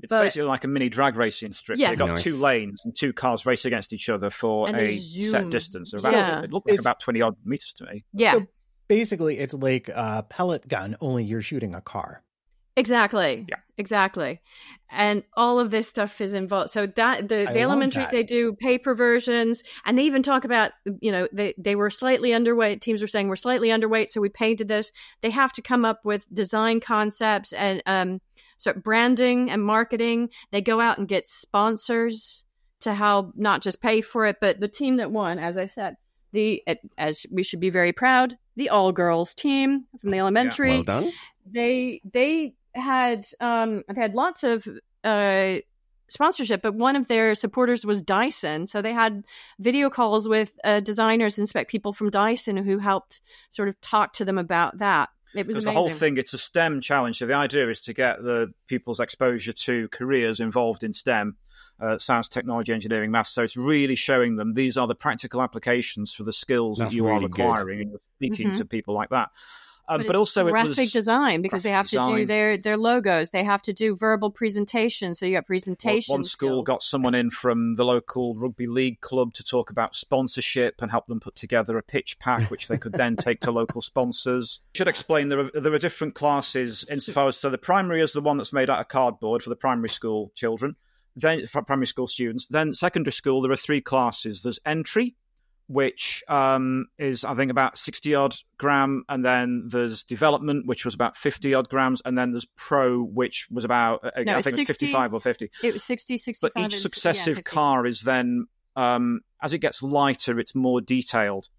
It's 0.04 0.12
but, 0.12 0.22
basically 0.22 0.48
like 0.50 0.64
a 0.64 0.68
mini 0.68 0.90
drag 0.90 1.16
racing 1.16 1.54
strip. 1.54 1.80
Yeah. 1.80 1.90
They've 1.90 1.98
got 1.98 2.10
nice. 2.10 2.22
two 2.22 2.36
lanes 2.36 2.86
and 2.86 2.96
two 2.96 3.12
cars 3.12 3.48
race 3.48 3.66
against 3.66 3.92
each 3.92 4.08
other 4.08 4.30
for 4.30 4.70
a 4.70 5.00
set 5.00 5.50
distance. 5.50 5.94
About, 5.94 6.14
yeah. 6.14 6.42
It 6.44 6.54
looked 6.54 6.70
like 6.70 6.80
about 6.80 7.00
20 7.00 7.24
odd 7.24 7.36
meters 7.44 7.74
to 7.78 7.86
me. 7.86 8.06
Yeah. 8.14 8.34
So 8.34 8.48
basically, 8.88 9.40
it's 9.40 9.56
like 9.56 9.90
a 9.90 10.22
pellet 10.30 10.68
gun, 10.68 10.96
only 11.02 11.24
you're 11.24 11.42
shooting 11.42 11.74
a 11.74 11.82
car. 11.82 12.22
Exactly. 12.78 13.45
Yeah. 13.49 13.58
Exactly. 13.80 14.41
And 14.90 15.24
all 15.36 15.60
of 15.60 15.70
this 15.70 15.88
stuff 15.88 16.22
is 16.22 16.34
involved. 16.34 16.70
So 16.70 16.88
that 16.88 17.28
the, 17.28 17.48
the 17.52 17.60
elementary 17.60 18.04
that. 18.04 18.12
they 18.12 18.24
do 18.24 18.54
paper 18.54 18.95
versions 18.95 19.64
and 19.86 19.98
they 19.98 20.04
even 20.04 20.24
talk 20.24 20.45
about 20.45 20.72
you 21.02 21.12
know 21.12 21.28
they 21.34 21.54
they 21.58 21.76
were 21.76 21.90
slightly 21.90 22.32
underweight 22.32 22.82
teams 22.82 23.02
were 23.02 23.08
saying 23.08 23.28
we're 23.28 23.36
slightly 23.36 23.70
underweight 23.70 24.10
so 24.10 24.22
we 24.22 24.30
painted 24.30 24.68
this 24.68 24.91
they 25.22 25.30
have 25.30 25.52
to 25.54 25.62
come 25.62 25.84
up 25.86 26.06
with 26.06 26.26
design 26.34 26.80
concepts 26.80 27.52
and 27.54 27.84
um 27.86 28.22
so 28.58 28.74
branding 28.74 29.52
and 29.52 29.62
marketing 29.64 30.30
they 30.52 30.62
go 30.62 30.80
out 30.80 30.98
and 30.98 31.08
get 31.08 31.28
sponsors 31.28 32.45
to 32.80 32.94
help 32.94 33.34
not 33.36 33.62
just 33.62 33.82
pay 33.82 34.02
for 34.02 34.26
it 34.26 34.38
but 34.40 34.60
the 34.60 34.68
team 34.68 34.98
that 34.98 35.12
won 35.12 35.38
as 35.38 35.58
i 35.58 35.66
said 35.66 35.98
the 36.32 36.64
as 36.98 37.26
we 37.32 37.44
should 37.44 37.60
be 37.60 37.70
very 37.70 37.91
proud 37.91 38.38
the 38.56 38.70
all 38.70 38.91
girls 38.91 39.34
team 39.34 39.86
from 39.99 40.12
the 40.12 40.18
elementary 40.18 40.76
Well 40.76 40.84
done. 40.84 41.12
they 41.45 42.02
they 42.12 42.54
had 42.78 43.26
um 43.40 43.84
they 43.94 44.02
had 44.02 44.14
lots 44.14 44.44
of 44.44 44.68
uh 45.04 45.56
sponsorship 46.10 46.62
but 46.62 46.74
one 46.74 46.95
of 46.95 47.08
their 47.08 47.36
supporters 47.36 47.86
was 47.86 48.02
dyson 48.02 48.66
so 48.66 48.82
they 48.82 48.94
had 48.94 49.26
video 49.60 49.90
calls 49.90 50.28
with 50.28 50.54
uh, 50.64 50.80
designers 50.80 51.38
and 51.38 51.49
spec 51.49 51.68
people 51.68 51.91
from 51.91 52.10
dyson 52.10 52.56
who 52.56 52.78
helped 52.78 53.20
sort 53.49 53.68
of 53.68 53.80
talk 53.82 54.14
to 54.14 54.24
them 54.24 54.38
about 54.38 54.78
that 54.78 55.10
it 55.36 55.45
was 55.45 55.64
the 55.64 55.72
whole 55.72 55.90
thing, 55.90 56.18
it's 56.18 56.34
a 56.34 56.38
STEM 56.38 56.82
challenge. 56.82 57.20
So 57.20 57.28
the 57.28 57.36
idea 57.36 57.70
is 57.70 57.82
to 57.82 57.94
get 57.94 58.24
the 58.24 58.54
people's 58.68 58.99
exposure 58.99 59.54
to 59.54 59.88
careers 59.90 60.40
involved 60.40 60.84
in 60.84 60.94
STEM, 60.94 61.36
uh, 61.80 61.99
science, 61.99 62.28
technology, 62.28 62.74
engineering, 62.74 63.12
maths. 63.12 63.34
So 63.34 63.44
it's 63.44 63.58
really 63.58 63.95
showing 63.95 64.38
them 64.38 64.56
these 64.56 64.78
are 64.78 64.88
the 64.88 64.95
practical 64.95 65.44
applications 65.44 66.12
for 66.12 66.24
the 66.24 66.34
skills 66.34 66.80
That's 66.80 66.91
that 66.91 66.98
you 66.98 67.06
really 67.06 67.26
are 67.26 67.30
good. 67.30 67.41
acquiring, 67.41 67.82
and 67.82 67.90
you're 67.91 67.99
speaking 68.16 68.52
Mhm. 68.52 68.58
to 68.58 68.66
people 68.66 68.95
like 68.95 69.10
that. 69.10 69.30
Um, 69.89 69.99
but, 69.99 70.07
but 70.07 70.15
also, 70.18 70.47
it 70.47 70.51
graphic 70.51 70.77
was 70.77 70.91
design 70.91 71.41
because 71.41 71.64
they 71.64 71.69
have 71.69 71.89
graphic 71.89 72.14
to 72.14 72.19
do 72.22 72.26
their 72.26 72.57
their 72.57 72.77
logos 72.77 73.30
they 73.30 73.43
have 73.43 73.61
to 73.64 73.73
do 73.73 73.95
verbal 73.95 74.31
presentations 74.31 75.19
so 75.19 75.26
you 75.26 75.34
got 75.34 75.38
One- 75.38 75.43
presentation 75.45 76.14
One 76.14 76.23
school 76.23 76.64
got 76.64 76.84
someone 76.84 77.15
in 77.15 77.30
from 77.30 77.76
the 77.76 77.85
local 77.85 78.35
rugby 78.35 78.68
league 78.68 79.01
club 79.01 79.34
to 79.35 79.43
talk 79.43 79.69
about 79.69 79.95
sponsorship 79.95 80.81
and 80.81 80.91
help 80.91 81.07
them 81.07 81.19
put 81.19 81.35
together 81.35 81.77
a 81.77 81.84
pitch 81.84 82.19
pack, 82.19 82.51
which 82.51 82.68
they 82.68 82.77
could 82.77 82.93
then 82.93 83.15
take 83.15 83.41
to 83.41 83.51
local 83.51 83.81
sponsors. 83.81 84.61
Should 84.76 84.88
explain 84.88 85.30
there 85.30 85.39
are 85.39 85.51
there 85.53 85.73
are 85.73 85.80
different 85.80 86.15
classes 86.15 86.85
insofar 86.89 87.27
as 87.27 87.38
so 87.38 87.49
the 87.49 87.57
primary 87.57 88.01
is 88.01 88.14
the 88.14 88.22
one 88.22 88.38
that's 88.38 88.53
made 88.53 88.69
out 88.69 88.80
of 88.80 88.88
cardboard 88.88 89.43
for 89.43 89.49
the 89.49 89.55
primary 89.55 89.89
school 89.89 90.31
children, 90.35 90.76
then 91.15 91.47
for 91.47 91.61
primary 91.61 91.88
school 91.88 92.07
students. 92.07 92.47
Then 92.47 92.73
secondary 92.73 93.14
school 93.14 93.41
there 93.41 93.51
are 93.51 93.55
three 93.55 93.81
classes. 93.81 94.41
There's 94.41 94.59
entry, 94.65 95.15
which 95.68 96.23
um, 96.27 96.88
is 96.98 97.23
I 97.23 97.35
think 97.35 97.52
about 97.52 97.77
sixty 97.77 98.15
odd 98.15 98.35
gram, 98.57 99.03
and 99.10 99.23
then 99.23 99.65
there's 99.68 100.03
development, 100.03 100.65
which 100.65 100.85
was 100.85 100.94
about 100.94 101.15
fifty 101.18 101.53
odd 101.53 101.69
grams, 101.69 102.02
and 102.06 102.18
then 102.18 102.31
there's 102.31 102.45
pro, 102.56 103.02
which 103.02 103.48
was 103.52 103.65
about 103.65 104.03
uh, 104.03 104.11
No, 104.23 104.38
I 104.38 104.41
think 104.41 104.57
it's 104.57 104.68
60 104.68 104.88
fifty 104.88 104.91
five 104.91 105.14
or 105.14 105.19
fifty 105.19 105.52
it 105.64 105.73
was 105.73 105.84
60 105.84 106.18
65 106.18 106.52
but 106.53 106.61
each 106.61 106.73
yeah, 106.73 106.80
successive 106.80 107.38
50. 107.38 107.44
car 107.44 107.85
is 107.85 108.02
then 108.02 108.48
um, 108.76 109.22
as 109.41 109.53
it 109.53 109.60
gets 109.60 109.81
lighter 109.81 110.39
it's 110.39 110.56
more 110.56 110.81
detailed 110.81 111.49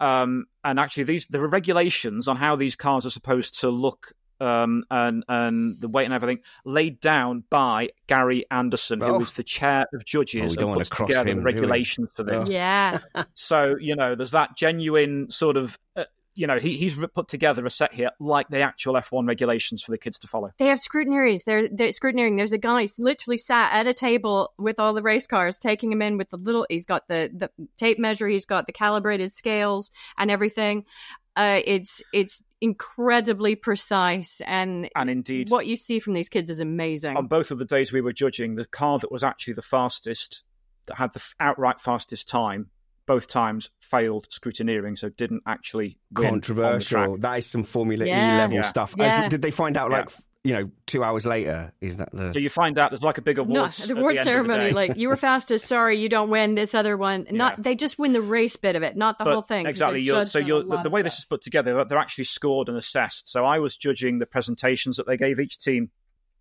um, 0.00 0.46
and 0.64 0.78
actually 0.78 1.04
these 1.04 1.26
there 1.28 1.42
are 1.42 1.48
regulations 1.48 2.28
on 2.28 2.36
how 2.36 2.56
these 2.56 2.76
cars 2.76 3.06
are 3.06 3.10
supposed 3.10 3.60
to 3.60 3.70
look 3.70 4.12
um, 4.40 4.84
and 4.90 5.24
and 5.28 5.80
the 5.80 5.88
weight 5.88 6.04
and 6.04 6.14
everything 6.14 6.40
laid 6.64 7.00
down 7.00 7.44
by 7.50 7.90
Gary 8.06 8.44
Anderson, 8.50 9.02
Oh. 9.02 9.14
who 9.18 9.22
is 9.22 9.32
the 9.34 9.42
chair 9.44 9.82
of 9.82 9.86
Oh, 9.92 9.98
we 9.98 10.04
judges 10.04 10.54
don't 10.54 10.62
and 10.62 10.68
wanna 10.70 10.78
puts 10.80 10.90
cross 10.90 11.08
together 11.08 11.30
him, 11.30 11.42
the 11.42 11.50
do 11.50 11.56
regulations 11.56 12.08
for 12.14 12.22
this. 12.22 12.48
Oh. 12.48 12.50
yeah 12.50 12.98
So 13.34 13.76
you 13.80 13.96
know, 13.96 14.14
there's 14.14 14.32
that 14.32 14.56
genuine 14.56 15.30
sort 15.30 15.56
of. 15.56 15.78
Uh, 15.96 16.04
you 16.34 16.46
know, 16.46 16.56
he, 16.56 16.76
he's 16.76 16.96
put 17.14 17.26
together 17.26 17.66
a 17.66 17.70
set 17.70 17.92
here 17.92 18.10
like 18.20 18.48
the 18.48 18.60
actual 18.60 18.94
F1 18.94 19.26
regulations 19.26 19.82
for 19.82 19.90
the 19.90 19.98
kids 19.98 20.20
to 20.20 20.28
follow. 20.28 20.52
They 20.58 20.66
have 20.66 20.78
scrutineers. 20.78 21.42
They're, 21.42 21.68
they're 21.68 21.88
scrutineering. 21.88 22.36
There's 22.36 22.52
a 22.52 22.58
guy 22.58 22.82
who's 22.82 22.96
literally 22.96 23.38
sat 23.38 23.72
at 23.72 23.88
a 23.88 23.92
table 23.92 24.52
with 24.56 24.78
all 24.78 24.94
the 24.94 25.02
race 25.02 25.26
cars, 25.26 25.58
taking 25.58 25.90
them 25.90 26.00
in 26.00 26.16
with 26.16 26.30
the 26.30 26.36
little. 26.36 26.64
He's 26.70 26.86
got 26.86 27.08
the 27.08 27.28
the 27.34 27.50
tape 27.76 27.98
measure. 27.98 28.28
He's 28.28 28.46
got 28.46 28.66
the 28.66 28.72
calibrated 28.72 29.32
scales 29.32 29.90
and 30.16 30.30
everything. 30.30 30.84
Uh, 31.38 31.60
it's 31.64 32.02
it's 32.12 32.42
incredibly 32.60 33.54
precise, 33.54 34.40
and 34.44 34.90
And 34.96 35.08
indeed, 35.08 35.50
what 35.50 35.66
you 35.66 35.76
see 35.76 36.00
from 36.00 36.14
these 36.14 36.28
kids 36.28 36.50
is 36.50 36.58
amazing. 36.60 37.16
on 37.16 37.28
both 37.28 37.50
of 37.52 37.58
the 37.58 37.64
days 37.64 37.92
we 37.92 38.00
were 38.00 38.12
judging, 38.12 38.56
the 38.56 38.64
car 38.66 38.98
that 38.98 39.12
was 39.12 39.22
actually 39.22 39.54
the 39.54 39.62
fastest, 39.62 40.42
that 40.86 40.96
had 40.96 41.12
the 41.12 41.22
outright 41.38 41.80
fastest 41.80 42.28
time, 42.28 42.70
both 43.06 43.28
times 43.28 43.70
failed 43.80 44.28
scrutineering, 44.30 44.98
so 44.98 45.08
didn't 45.10 45.42
actually 45.46 45.98
win 46.12 46.26
on 46.26 46.32
the 46.40 46.40
Controversial. 46.40 47.04
track. 47.12 47.20
That 47.20 47.38
is 47.38 47.46
some 47.46 47.62
Formula 47.62 48.04
Yeah. 48.04 48.34
E 48.34 48.38
level 48.38 48.56
Yeah. 48.56 48.62
stuff. 48.62 48.94
Yeah. 48.98 49.22
As- 49.24 49.30
did 49.30 49.40
they 49.42 49.52
find 49.52 49.76
out 49.76 49.90
Yeah. 49.92 49.98
like 49.98 50.10
you 50.44 50.52
know 50.54 50.70
two 50.86 51.02
hours 51.04 51.26
later? 51.26 51.72
Is 51.80 51.96
that 51.98 52.10
the? 52.12 52.32
So 52.32 52.38
you 52.38 52.48
find 52.50 52.78
out 52.78 52.90
there's 52.90 53.02
like 53.02 53.18
a 53.18 53.22
big 53.22 53.36
no, 53.38 53.42
awards 53.42 53.76
the 53.78 53.84
at 53.94 53.98
award 53.98 54.12
end 54.12 54.18
of 54.20 54.24
the 54.24 54.30
ceremony, 54.30 54.64
day. 54.66 54.72
like 54.72 54.96
you 54.96 55.08
were 55.08 55.16
fastest. 55.28 55.66
Sorry, 55.66 55.98
you 55.98 56.08
don't 56.08 56.30
win 56.30 56.54
this 56.54 56.74
other 56.74 56.96
one. 56.96 57.26
Not 57.30 57.58
Yeah. 57.58 57.62
they 57.62 57.74
just 57.74 57.98
win 57.98 58.12
the 58.12 58.22
race 58.22 58.56
bit 58.56 58.76
of 58.76 58.82
it, 58.82 58.96
not 58.96 59.18
the 59.18 59.24
But 59.24 59.32
whole 59.32 59.42
thing. 59.42 59.66
Exactly. 59.66 60.00
You're, 60.02 60.24
so 60.26 60.38
you're, 60.38 60.62
the, 60.62 60.82
the 60.82 60.90
way 60.90 61.02
this 61.02 61.18
is 61.18 61.24
put 61.24 61.42
together, 61.42 61.74
they're- 61.74 61.84
they're 61.84 61.98
actually 61.98 62.24
scored 62.24 62.68
and 62.68 62.78
assessed. 62.78 63.28
So 63.28 63.44
I 63.44 63.58
was 63.58 63.76
judging 63.76 64.18
the 64.20 64.26
presentations 64.26 64.96
that 64.96 65.06
they 65.06 65.16
gave 65.16 65.38
each 65.40 65.58
team. 65.58 65.90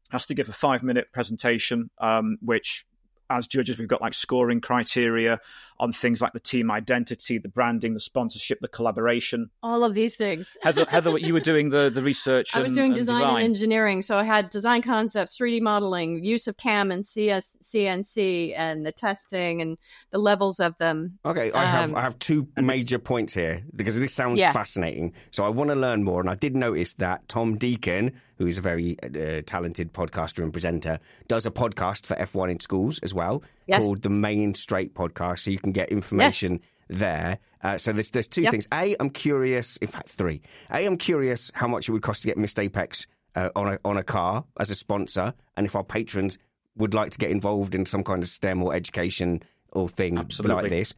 Has 0.09 0.25
to 0.27 0.33
give 0.33 0.47
a 0.47 0.53
five 0.53 0.83
minute 0.83 1.07
presentation, 1.11 1.89
um, 1.97 2.37
which 2.41 2.85
as 3.29 3.47
judges 3.47 3.77
we've 3.77 3.87
got 3.87 4.01
like 4.01 4.13
scoring 4.13 4.61
criteria 4.61 5.39
on 5.79 5.93
things 5.93 6.21
like 6.21 6.33
the 6.33 6.39
team 6.39 6.71
identity, 6.71 7.37
the 7.37 7.47
branding, 7.49 7.93
the 7.93 7.99
sponsorship, 7.99 8.59
the 8.61 8.67
collaboration. 8.67 9.49
all 9.61 9.83
of 9.83 9.93
these 9.93 10.15
things. 10.15 10.57
Heather, 10.63 10.85
Heather, 10.89 11.17
you 11.19 11.33
were 11.33 11.39
doing 11.39 11.69
the 11.69 11.89
the 11.89 12.01
research. 12.01 12.55
I 12.55 12.61
was 12.61 12.71
and- 12.71 12.77
doing 12.77 12.91
and 12.91 12.95
design, 12.99 13.27
and 13.27 13.39
engineering, 13.39 14.01
so 14.01 14.17
I 14.17 14.23
had 14.23 14.49
design 14.49 14.81
concepts, 14.81 15.37
3D 15.37 15.61
modeling, 15.61 16.23
use 16.23 16.47
of 16.47 16.57
CAM 16.57 16.91
and 16.91 17.05
CS, 17.05 17.55
CNC, 17.61 18.53
and 18.57 18.85
the 18.85 18.91
testing 18.91 19.61
and 19.61 19.77
the 20.11 20.17
levels 20.17 20.59
of 20.59 20.77
them. 20.79 21.19
Okay, 21.25 21.51
I 21.51 21.65
have 21.65 21.89
Um, 21.91 21.95
I 21.95 22.01
have 22.01 22.17
two 22.19 22.47
major 22.57 22.99
points 22.99 23.33
here 23.33 23.63
because 23.75 23.97
this 23.99 24.13
sounds 24.13 24.39
Yeah. 24.39 24.51
fascinating. 24.53 25.13
So 25.31 25.45
I 25.45 25.49
want 25.49 25.69
to 25.69 25.75
learn 25.75 26.03
more, 26.03 26.19
and 26.21 26.29
I 26.29 26.35
did 26.35 26.55
notice 26.55 26.93
that 26.95 27.27
Tom 27.29 27.57
Deacon, 27.57 28.19
who 28.37 28.47
is 28.47 28.57
a 28.57 28.61
very 28.61 28.97
uh, 29.03 29.41
talented 29.45 29.93
podcaster 29.93 30.43
and 30.43 30.51
presenter, 30.51 30.99
does 31.27 31.45
a 31.45 31.51
podcast 31.51 32.05
for 32.05 32.15
F1 32.15 32.51
in 32.51 32.59
schools 32.59 32.99
as 32.99 33.13
well 33.13 33.43
Yes. 33.67 33.83
called 33.85 34.01
the 34.01 34.09
Main 34.09 34.53
Straight 34.53 34.93
Podcast. 34.93 35.39
So 35.39 35.51
you 35.51 35.59
can 35.59 35.71
get 35.71 35.89
information 35.89 36.59
there. 36.89 37.39
Uh, 37.63 37.77
so 37.77 37.91
there's 37.91 38.11
there's 38.11 38.27
two 38.27 38.43
Yep. 38.43 38.51
things. 38.51 38.67
A, 38.73 38.95
I'm 38.99 39.09
curious. 39.09 39.77
In 39.77 39.87
fact, 39.87 40.09
three. 40.09 40.41
A, 40.71 40.85
I'm 40.85 40.97
curious 40.97 41.51
how 41.55 41.67
much 41.67 41.89
it 41.89 41.91
would 41.91 42.03
cost 42.03 42.21
to 42.21 42.27
get 42.27 42.37
Missed 42.37 42.59
Apex 42.59 43.07
uh, 43.35 43.49
on 43.55 43.73
a 43.73 43.79
on 43.83 43.97
a 43.97 44.03
car 44.03 44.45
as 44.59 44.69
a 44.69 44.75
sponsor, 44.75 45.33
and 45.57 45.65
if 45.65 45.75
our 45.75 45.83
patrons 45.83 46.37
would 46.77 46.93
like 46.93 47.11
to 47.11 47.17
get 47.17 47.31
involved 47.31 47.73
in 47.73 47.85
some 47.87 48.03
kind 48.03 48.21
of 48.21 48.29
STEM 48.29 48.61
or 48.61 48.75
education 48.75 49.41
or 49.71 49.89
thing 49.89 50.17
Absolutely. 50.17 50.61
like 50.61 50.69
this. 50.71 50.93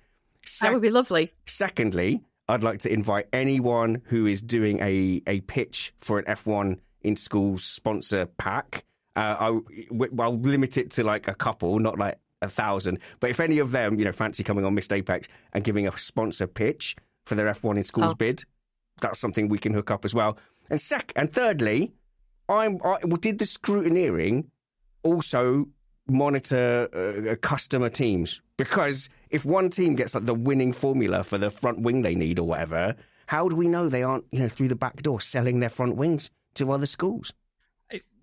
That 0.62 0.74
would 0.74 0.82
be 0.82 0.90
lovely. 0.90 1.32
Secondly, 1.46 2.22
I'd 2.50 2.64
like 2.64 2.80
to 2.80 2.92
invite 2.92 3.28
anyone 3.34 4.02
who 4.06 4.26
is 4.26 4.42
doing 4.42 4.80
a, 4.82 5.22
a 5.28 5.40
pitch 5.42 5.94
for 6.02 6.20
an 6.20 6.26
F1 6.26 6.80
in 7.02 7.16
schools 7.16 7.64
sponsor 7.64 8.26
pack. 8.26 8.86
Uh, 9.16 9.36
I'll, 9.40 9.62
I'll 10.20 10.38
limit 10.40 10.78
it 10.78 10.92
to 10.92 11.04
like 11.04 11.28
a 11.28 11.34
couple, 11.34 11.80
not 11.80 11.98
like 11.98 12.18
a 12.42 12.50
thousand. 12.50 13.00
But 13.20 13.30
if 13.32 13.40
any 13.40 13.60
of 13.60 13.72
them, 13.72 14.00
you 14.00 14.06
know, 14.06 14.12
fancy 14.12 14.44
coming 14.44 14.64
on 14.66 14.74
Missed 14.76 14.94
Apex 14.94 15.28
and 15.54 15.64
giving 15.64 15.88
a 15.88 15.98
sponsor 15.98 16.48
pitch 16.48 16.96
for 17.26 17.36
their 17.36 17.48
F1 17.48 17.78
in 17.78 17.84
schools 17.84 18.12
Oh. 18.12 18.16
bid, 18.16 18.44
that's 19.02 19.20
something 19.20 19.50
we 19.50 19.58
can 19.60 19.74
hook 19.74 19.92
up 19.92 20.06
as 20.06 20.14
well. 20.16 20.38
And 20.70 20.80
sec, 20.80 21.12
and 21.16 21.32
thirdly, 21.34 21.94
I'm 22.48 22.80
I 22.84 22.98
did 23.20 23.40
the 23.40 23.46
scrutineering 23.46 24.46
also 25.04 25.68
monitor 26.08 26.90
uh, 27.32 27.36
customer 27.42 27.90
teams 27.90 28.42
because 28.58 29.10
if 29.30 29.46
one 29.46 29.70
team 29.70 29.96
gets 29.96 30.16
like 30.16 30.26
the 30.26 30.34
winning 30.34 30.74
formula 30.74 31.24
for 31.24 31.38
the 31.38 31.50
front 31.52 31.80
wing 31.82 32.02
they 32.02 32.16
need 32.16 32.40
or 32.40 32.48
whatever, 32.48 32.96
how 33.28 33.48
do 33.48 33.56
we 33.56 33.68
know 33.68 33.88
they 33.90 34.04
aren't 34.04 34.26
you 34.32 34.40
know 34.40 34.50
through 34.50 34.68
the 34.68 34.76
back 34.76 35.02
door 35.04 35.22
selling 35.22 35.60
their 35.60 35.70
front 35.70 35.96
wings 35.96 36.30
to 36.60 36.72
other 36.72 36.86
schools? 36.86 37.34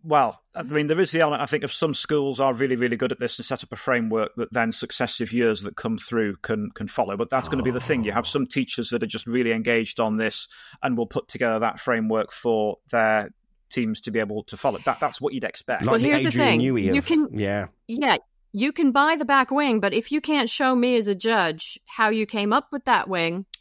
Well, 0.05 0.41
I 0.55 0.63
mean, 0.63 0.87
there 0.87 1.01
is 1.01 1.11
the 1.11 1.21
element. 1.21 1.43
I 1.43 1.47
think 1.47 1.65
of 1.65 1.73
some 1.73 1.93
schools 1.93 2.39
are 2.39 2.55
really, 2.55 2.77
really 2.77 2.97
good 2.97 3.11
at 3.11 3.19
this 3.19 3.41
and 3.41 3.45
set 3.45 3.65
up 3.65 3.73
a 3.73 3.77
framework 3.77 4.37
that 4.37 4.53
then 4.53 4.71
successive 4.71 5.33
years 5.33 5.63
that 5.63 5.75
come 5.75 5.99
through 5.99 6.37
can 6.43 6.71
can 6.71 6.87
follow. 6.87 7.17
But 7.17 7.29
that's 7.29 7.49
going 7.49 7.59
to 7.59 7.65
be 7.65 7.73
the 7.73 7.81
thing. 7.81 8.05
You 8.05 8.13
have 8.13 8.29
some 8.29 8.47
teachers 8.47 8.91
that 8.91 9.03
are 9.03 9.07
just 9.07 9.27
really 9.27 9.51
engaged 9.51 9.99
on 9.99 10.17
this 10.17 10.47
and 10.81 10.97
will 10.97 11.09
put 11.09 11.27
together 11.27 11.59
that 11.59 11.81
framework 11.81 12.31
for 12.31 12.77
their 12.93 13.31
teams 13.69 14.01
to 14.03 14.13
be 14.13 14.21
able 14.21 14.45
to 14.45 14.57
follow. 14.57 14.79
That 14.85 15.01
that's 15.01 15.21
what 15.21 15.33
you'd 15.33 15.43
expect. 15.43 15.83
Like 15.83 15.91
Well, 15.91 16.01
here's 16.01 16.23
the 16.23 16.29
Adrian 16.29 16.49
thing. 16.51 16.61
Newey 16.61 16.85
You 16.85 16.99
of- 16.99 17.07
can- 17.07 17.37
yeah. 17.37 17.67
Yeah, 17.89 18.19
you 18.53 18.71
can 18.71 18.93
buy 18.93 19.17
the 19.17 19.25
back 19.25 19.51
wing, 19.51 19.81
but 19.81 19.93
if 19.93 20.13
you 20.13 20.21
can't 20.21 20.49
show 20.49 20.77
me 20.77 20.95
as 20.97 21.09
a 21.09 21.17
judge 21.17 21.81
how 21.85 22.11
you 22.11 22.27
came 22.27 22.53
up 22.53 22.69
with 22.71 22.85
that 22.85 23.09
wing, 23.09 23.45
Yeah. 23.49 23.56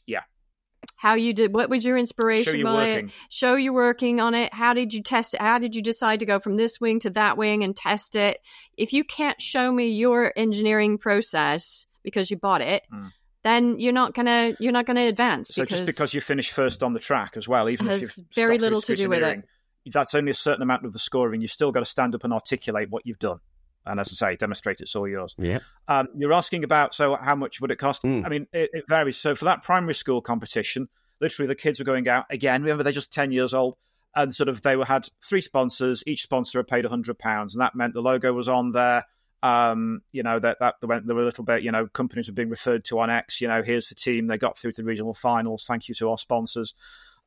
How 0.96 1.14
you 1.16 1.34
did, 1.34 1.54
what 1.54 1.70
was 1.70 1.84
your 1.86 1.98
inspiration 1.98 2.54
Show 2.54 2.58
you 2.58 2.64
by 2.64 2.74
working. 2.74 3.08
it, 3.08 3.14
show 3.30 3.56
you 3.56 3.74
working 3.74 4.20
on 4.20 4.34
it, 4.34 4.54
how 4.54 4.74
did 4.74 4.94
you 4.94 5.02
test 5.04 5.34
it, 5.34 5.42
how 5.42 5.60
did 5.60 5.76
you 5.76 5.82
decide 5.82 6.20
to 6.20 6.26
go 6.26 6.40
from 6.40 6.56
this 6.56 6.80
wing 6.80 7.00
to 7.02 7.10
that 7.12 7.38
wing 7.38 7.64
and 7.64 7.76
test 7.76 8.16
it? 8.16 8.40
If 8.78 8.94
you 8.94 9.04
can't 9.04 9.40
show 9.42 9.72
me 9.72 9.90
your 9.90 10.32
engineering 10.36 10.98
process 10.98 11.86
because 12.04 12.30
you 12.32 12.38
bought 12.38 12.62
it, 12.62 12.84
Mm. 12.94 13.12
then 13.44 13.80
you're 13.80 13.94
not 13.94 14.14
gonna 14.14 14.56
you're 14.60 14.72
not 14.72 14.86
gonna 14.86 15.06
advance. 15.08 15.50
So 15.50 15.64
because 15.64 15.80
just 15.80 15.86
because 15.86 16.14
you 16.14 16.22
finish 16.22 16.52
first 16.52 16.82
on 16.84 16.94
the 16.94 17.00
track 17.00 17.38
as 17.38 17.48
well, 17.48 17.70
even 17.70 17.88
has 17.88 18.04
if 18.04 18.18
you've 18.18 18.28
very 18.34 18.58
little 18.58 18.82
to 18.82 18.96
do 18.96 19.10
with 19.10 19.24
it. 19.24 19.44
that's 19.88 20.16
only 20.16 20.32
a 20.32 20.36
certain 20.36 20.64
amount 20.64 20.86
of 20.86 20.94
the 20.94 21.00
scoring. 21.00 21.42
You've 21.42 21.52
still 21.52 21.72
got 21.72 21.82
to 21.82 21.86
stand 21.86 22.16
up 22.16 22.24
and 22.24 22.34
articulate 22.34 22.90
what 22.90 23.06
you've 23.06 23.20
done. 23.20 23.40
And 23.86 24.00
as 24.00 24.10
I 24.10 24.32
say, 24.32 24.36
demonstrate 24.36 24.82
it's 24.82 24.96
all 24.96 25.08
yours. 25.08 25.36
Yeah. 25.38 25.60
Um, 25.88 26.08
you're 26.18 26.34
asking 26.34 26.64
about 26.64 26.96
so 26.96 27.16
how 27.16 27.36
much 27.36 27.62
would 27.62 27.72
it 27.72 27.78
cost? 27.78 28.04
Mm. 28.04 28.26
I 28.26 28.30
mean, 28.30 28.48
it, 28.52 28.70
it 28.74 28.86
varies. 28.88 29.18
So 29.18 29.36
for 29.36 29.46
that 29.46 29.64
primary 29.64 29.94
school 29.94 30.22
competition, 30.22 30.90
literally 31.22 31.48
the 31.48 31.56
kids 31.56 31.80
were 31.80 31.86
going 31.86 32.08
out 32.08 32.26
again. 32.30 32.62
Remember, 32.64 32.84
they're 32.84 32.94
just 32.94 33.14
ten 33.14 33.32
years 33.32 33.54
old, 33.54 33.76
and 34.16 34.34
sort 34.34 34.50
of 34.50 34.62
they 34.62 34.76
were 34.76 34.86
had 34.86 35.08
three 35.24 35.42
sponsors. 35.42 36.04
Each 36.08 36.24
sponsor 36.24 36.60
had 36.60 36.68
paid 36.68 36.86
hundred 36.86 37.20
pounds, 37.20 37.54
and 37.54 37.62
that 37.62 37.76
meant 37.76 37.94
the 37.94 38.02
logo 38.02 38.34
was 38.34 38.48
on 38.48 38.72
there. 38.72 39.06
Um, 39.44 40.02
you 40.12 40.24
know 40.24 40.40
that 40.40 40.58
that 40.60 40.76
there 40.82 40.88
went 40.88 41.06
there 41.06 41.16
were 41.16 41.22
a 41.22 41.26
little 41.26 41.44
bit. 41.44 41.62
You 41.62 41.72
know, 41.72 41.88
companies 41.88 42.28
were 42.28 42.34
being 42.34 42.50
referred 42.50 42.86
to 42.86 43.00
on 43.00 43.10
X. 43.10 43.42
You 43.42 43.48
know, 43.48 43.62
here's 43.62 43.90
the 43.90 43.96
team. 43.96 44.28
They 44.28 44.38
got 44.38 44.58
through 44.58 44.72
to 44.74 44.82
the 44.82 44.88
regional 44.88 45.14
finals. 45.14 45.66
Thank 45.68 45.88
you 45.88 45.96
to 45.96 46.10
our 46.10 46.18
sponsors. 46.18 46.74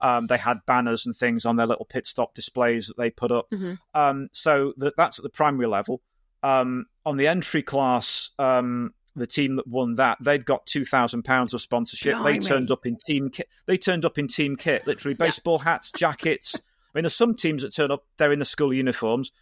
Um, 0.00 0.26
they 0.28 0.38
had 0.38 0.58
banners 0.66 1.06
and 1.06 1.16
things 1.16 1.44
on 1.44 1.56
their 1.56 1.66
little 1.66 1.84
pit 1.84 2.06
stop 2.06 2.34
displays 2.34 2.86
that 2.86 2.96
they 2.96 3.10
put 3.10 3.32
up. 3.32 3.50
Mhm. 3.50 3.78
Um, 3.94 4.28
so 4.32 4.72
that, 4.76 4.96
that's 4.96 5.18
at 5.18 5.24
the 5.24 5.28
primary 5.28 5.66
level. 5.66 6.00
Um, 6.42 6.86
on 7.04 7.16
the 7.16 7.26
entry 7.26 7.62
class, 7.62 8.30
um, 8.38 8.94
the 9.16 9.26
team 9.26 9.56
that 9.56 9.66
won 9.66 9.96
that, 9.96 10.18
they'd 10.20 10.44
got 10.44 10.66
two 10.66 10.84
thousand 10.84 11.24
pounds 11.24 11.54
of 11.54 11.60
sponsorship. 11.60 12.16
Blimey. 12.16 12.38
They 12.38 12.46
turned 12.46 12.70
up 12.70 12.86
in 12.86 12.96
team 12.96 13.30
kit. 13.30 13.48
They 13.66 13.76
turned 13.76 14.04
up 14.04 14.18
in 14.18 14.28
team 14.28 14.56
kit, 14.56 14.86
literally 14.86 15.14
baseball 15.14 15.58
hats, 15.58 15.90
jackets. 15.90 16.54
I 16.54 16.60
mean, 16.94 17.02
there's 17.02 17.14
some 17.16 17.34
teams 17.34 17.62
that 17.62 17.74
turn 17.74 17.90
up. 17.90 18.04
They're 18.16 18.32
in 18.32 18.38
the 18.38 18.44
school 18.44 18.72
uniforms. 18.72 19.32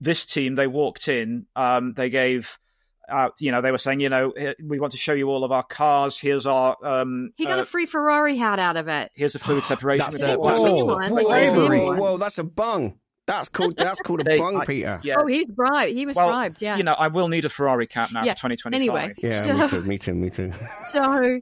This 0.00 0.26
team, 0.26 0.54
they 0.54 0.66
walked 0.66 1.08
in. 1.08 1.46
Um, 1.54 1.92
they 1.94 2.10
gave. 2.10 2.58
Uh, 3.06 3.28
you 3.38 3.52
know, 3.52 3.60
they 3.60 3.70
were 3.70 3.76
saying, 3.76 4.00
you 4.00 4.08
know, 4.08 4.32
we 4.64 4.80
want 4.80 4.92
to 4.92 4.96
show 4.96 5.12
you 5.12 5.28
all 5.28 5.44
of 5.44 5.52
our 5.52 5.62
cars. 5.62 6.18
Here's 6.18 6.46
our 6.46 6.74
um, 6.82 7.32
He 7.36 7.44
got 7.44 7.58
uh, 7.58 7.62
a 7.62 7.64
free 7.66 7.84
Ferrari 7.84 8.38
hat 8.38 8.58
out 8.58 8.78
of 8.78 8.88
it. 8.88 9.10
here's 9.14 9.34
a 9.34 9.38
fluid 9.38 9.62
separation. 9.64 10.06
That's 10.10 10.22
a, 10.22 10.26
that's 10.26 10.38
a, 10.64 10.74
One, 10.86 11.10
whoa, 11.10 11.28
bravery. 11.28 11.80
whoa, 11.80 11.96
whoa, 11.96 12.16
that's 12.16 12.38
a 12.38 12.44
bung. 12.44 12.98
That's 13.26 13.48
called 13.48 13.76
that's 13.76 14.00
called 14.02 14.20
a 14.20 14.24
They- 14.24 14.38
bung, 14.38 14.56
I- 14.56 14.64
Peter. 14.66 15.00
Yeah. 15.02 15.16
Oh, 15.18 15.26
he's 15.26 15.46
bribed. 15.46 15.94
He 15.96 16.04
was 16.06 16.16
well, 16.16 16.28
bribed. 16.28 16.60
Yeah. 16.60 16.76
You 16.76 16.82
know, 16.82 16.92
I 16.94 17.08
will 17.08 17.28
need 17.28 17.44
a 17.44 17.48
Ferrari 17.48 17.86
cap 17.86 18.10
now 18.12 18.22
Yeah. 18.22 18.34
for 18.34 18.48
2025. 18.48 18.74
Anyway. 18.74 19.14
Yeah, 19.18 19.42
So- 19.42 19.54
me 19.54 19.68
too, 19.68 19.80
me 19.82 19.98
too, 19.98 20.14
me 20.14 20.30
too. 20.30 20.52
so 20.88 21.40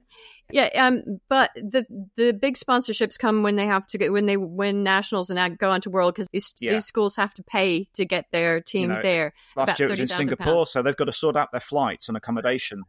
yeah 0.50 0.68
um 0.74 1.02
but 1.30 1.50
the 1.54 1.86
the 2.16 2.32
big 2.32 2.56
sponsorships 2.56 3.18
come 3.18 3.42
when 3.42 3.56
they 3.56 3.64
have 3.64 3.86
to 3.86 3.96
get 3.96 4.12
when 4.12 4.26
they 4.26 4.36
win 4.36 4.82
nationals 4.82 5.30
and 5.30 5.56
go 5.56 5.70
on 5.70 5.80
to 5.80 5.88
world 5.88 6.14
because 6.14 6.28
these, 6.32 6.52
Yeah. 6.60 6.72
these 6.72 6.84
schools 6.84 7.16
have 7.16 7.32
to 7.34 7.42
pay 7.42 7.88
to 7.94 8.04
get 8.04 8.26
their 8.32 8.60
teams 8.60 8.98
know, 8.98 9.02
there 9.02 9.32
Last 9.56 9.64
about 9.68 9.78
year 9.78 9.88
it 9.88 9.92
was 9.92 10.00
in 10.00 10.08
Singapore, 10.08 10.44
pounds. 10.58 10.70
so 10.70 10.82
they've 10.82 10.96
got 10.96 11.06
to 11.06 11.12
sort 11.12 11.36
out 11.36 11.52
their 11.52 11.60
flights 11.60 12.08
and 12.08 12.16
accommodation. 12.16 12.82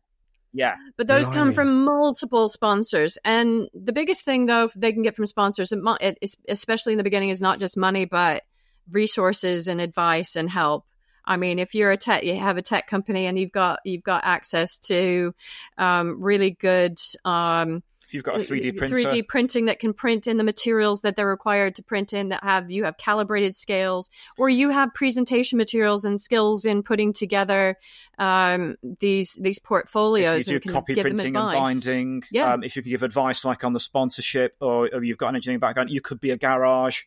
Yeah, 0.51 0.75
but 0.97 1.07
those 1.07 1.29
come 1.29 1.51
from 1.53 1.83
multiple 1.85 2.47
sponsors 2.49 3.17
and 3.25 3.69
the 3.73 3.93
biggest 3.93 4.23
thing 4.25 4.45
though 4.45 4.69
they 4.75 4.91
can 4.91 5.01
get 5.01 5.15
from 5.15 5.25
sponsors 5.25 5.71
it 5.71 5.81
mo- 5.81 5.97
it 6.01 6.17
is- 6.21 6.37
especially 6.49 6.93
in 6.93 6.97
the 6.97 7.03
beginning 7.03 7.29
is 7.29 7.41
not 7.41 7.59
just 7.59 7.75
money 7.77 8.05
but 8.05 8.43
resources 8.91 9.67
and 9.67 9.81
advice 9.81 10.35
and 10.35 10.49
help. 10.49 10.85
I 11.25 11.37
mean, 11.37 11.57
if 11.57 11.73
you're 11.73 11.91
a 11.91 11.97
tech, 11.97 12.23
you 12.23 12.35
have 12.35 12.57
a 12.57 12.61
tech 12.61 12.87
company, 12.87 13.27
and 13.27 13.39
you've 13.39 13.51
got 13.51 13.79
you've 13.85 14.03
got 14.03 14.23
access 14.25 14.77
to 14.79 15.33
um, 15.77 16.21
really 16.21 16.51
good 16.51 16.99
um, 17.23 17.81
if 18.13 18.13
you've 18.13 18.23
got 18.23 18.35
a 18.35 18.39
3D 18.43 18.77
printer, 18.77 18.95
3D 18.95 19.27
printing 19.27 19.65
that 19.65 19.79
can 19.79 19.91
print 19.91 20.27
in 20.27 20.37
the 20.37 20.43
materials 20.43 21.01
that 21.01 21.15
they're 21.15 21.27
required 21.27 21.75
to 21.75 21.83
print 21.83 22.13
in 22.13 22.29
that 22.29 22.43
have 22.43 22.69
you 22.69 22.83
have 22.83 22.97
calibrated 22.97 23.55
scales 23.55 24.09
or 24.37 24.49
you 24.49 24.69
have 24.69 24.93
presentation 24.93 25.57
materials 25.57 26.05
and 26.05 26.21
skills 26.21 26.65
in 26.65 26.83
putting 26.83 27.11
together 27.11 27.75
um, 28.19 28.75
these 28.99 29.33
these 29.41 29.57
portfolios 29.57 30.41
if 30.41 30.47
you 30.47 30.53
and 30.53 30.61
do 30.61 30.69
can 30.69 30.73
copy 30.73 30.95
printing 30.95 31.35
and 31.35 31.53
binding, 31.53 32.23
Yeah. 32.31 32.53
um, 32.53 32.63
if 32.63 32.75
you 32.75 32.83
could 32.83 32.89
give 32.89 33.03
advice 33.03 33.43
like 33.43 33.63
on 33.63 33.73
the 33.73 33.79
sponsorship, 33.79 34.55
or, 34.59 34.89
or 34.93 35.03
you've 35.03 35.17
got 35.17 35.29
an 35.29 35.35
engineering 35.37 35.59
background, 35.59 35.89
you 35.89 36.01
could 36.01 36.19
be 36.19 36.29
a 36.29 36.37
garage, 36.37 37.03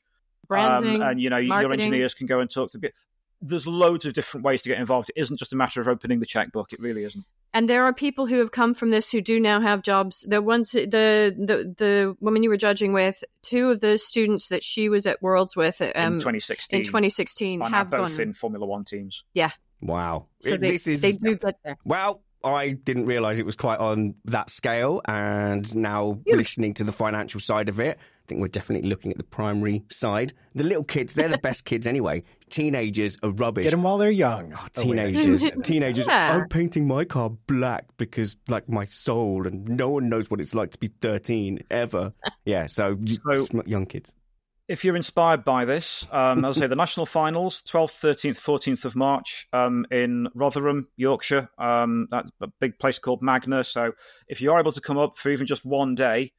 branding 0.49 1.03
um, 1.03 1.09
and 1.09 1.21
you 1.21 1.31
know 1.31 1.37
your 1.39 1.73
engineers 1.73 2.15
can 2.15 2.27
go 2.27 2.41
and 2.41 2.51
talk 2.51 2.71
to. 2.73 2.81
There's 3.43 3.67
loads 3.67 4.07
of 4.07 4.15
different 4.15 4.45
ways 4.45 4.63
to 4.63 4.71
get 4.71 4.79
involved. 4.79 5.11
It 5.15 5.21
isn't 5.21 5.37
just 5.39 5.53
a 5.53 5.57
matter 5.57 5.81
of 5.83 5.89
opening 5.89 6.21
the 6.21 6.27
checkbook. 6.27 6.73
It 6.73 6.81
really 6.81 7.05
isn't. 7.05 7.23
and 7.53 7.69
there 7.69 7.85
are 7.85 7.93
people 7.93 8.27
who 8.27 8.39
have 8.39 8.51
come 8.51 8.73
from 8.73 8.89
this 8.91 9.11
who 9.11 9.21
do 9.21 9.39
now 9.39 9.61
have 9.61 9.83
jobs. 9.83 10.25
The 10.27 10.41
ones, 10.41 10.73
the 10.73 10.87
the 10.91 11.75
the 11.77 12.17
woman 12.21 12.43
you 12.43 12.49
were 12.49 12.57
judging 12.57 12.95
with, 12.95 13.23
two 13.43 13.71
of 13.71 13.81
the 13.81 13.99
students 13.99 14.49
that 14.49 14.65
she 14.65 14.89
was 14.89 15.07
at 15.07 15.21
Worlds 15.23 15.55
with 15.55 15.81
um, 15.83 16.15
in 16.15 16.19
2016, 16.21 16.79
in 16.81 16.85
2016 16.87 17.61
are 17.63 17.69
have 17.69 17.91
both 17.91 18.13
gone. 18.13 18.21
in 18.21 18.33
Formula 18.33 18.65
One 18.67 18.85
teams. 18.85 19.23
Yeah, 19.35 19.51
Wow. 19.83 20.27
so 20.41 20.55
It- 20.55 20.61
they, 20.63 20.71
this 20.71 20.87
is 20.87 21.03
they 21.03 21.13
do 21.13 21.37
get 21.37 21.57
there. 21.63 21.77
Well, 21.85 22.23
I 22.43 22.71
didn't 22.71 23.05
realize 23.07 23.39
it 23.39 23.47
was 23.47 23.57
quite 23.57 23.81
on 23.81 24.15
that 24.27 24.49
scale. 24.51 25.03
And 25.05 25.75
now 25.77 26.21
listening 26.27 26.73
to 26.75 26.85
the 26.85 26.93
financial 26.93 27.41
side 27.41 27.69
of 27.69 27.81
it, 27.81 27.99
I 27.99 28.03
think 28.27 28.41
we're 28.41 28.49
definitely 28.49 28.89
looking 28.89 29.11
at 29.11 29.19
the 29.19 29.25
primary 29.25 29.85
side. 29.91 30.33
The 30.55 30.65
little 30.65 30.85
kids, 30.85 31.15
they're 31.15 31.29
the 31.29 31.39
best 31.39 31.65
kids 31.65 31.87
anyway. 31.87 32.23
Teenagers 32.51 33.19
are 33.23 33.31
rubbish. 33.31 33.65
Get 33.65 33.71
them 33.71 33.83
while 33.83 33.99
they're 33.99 34.11
young. 34.11 34.53
Oh, 34.55 34.67
Oh, 34.77 34.83
teenagers, 34.83 35.49
teenagers. 35.65 36.07
Yeah. 36.07 36.35
I'm 36.37 36.49
painting 36.49 36.87
my 36.87 37.05
car 37.05 37.31
black 37.47 37.87
because, 37.97 38.37
like, 38.49 38.69
my 38.69 38.85
soul, 38.87 39.47
and 39.47 39.69
no 39.69 39.91
one 39.91 40.09
knows 40.09 40.31
what 40.31 40.41
it's 40.41 40.55
like 40.55 40.71
to 40.73 40.79
be 40.79 40.89
13 41.01 41.61
ever. 41.71 42.13
Yeah, 42.45 42.67
so, 42.67 42.97
So- 43.25 43.35
sm- 43.37 43.61
young 43.67 43.87
kids. 43.87 44.13
if 44.69 44.85
you're 44.85 44.97
inspired 44.97 45.45
by 45.45 45.65
this, 45.65 46.07
um, 46.13 46.45
as 46.45 46.57
I 46.57 46.61
say, 46.63 46.67
the 46.67 46.75
national 46.77 47.07
finals, 47.07 47.63
12th, 47.63 48.01
13th, 48.01 48.41
14th 48.41 48.85
of 48.85 48.97
March 48.97 49.47
um, 49.53 49.87
in 49.93 50.29
Rotherham, 50.35 50.89
Yorkshire. 50.97 51.49
Um, 51.59 52.09
that's 52.11 52.31
a 52.41 52.49
big 52.61 52.79
place 52.79 52.99
called 52.99 53.23
Magna. 53.23 53.63
So 53.65 53.93
if 54.29 54.41
you 54.41 54.51
are 54.53 54.59
able 54.61 54.73
to 54.73 54.81
come 54.81 54.99
up 54.99 55.19
for 55.19 55.31
even 55.31 55.47
just 55.47 55.65
one 55.65 55.95
day, 55.95 56.33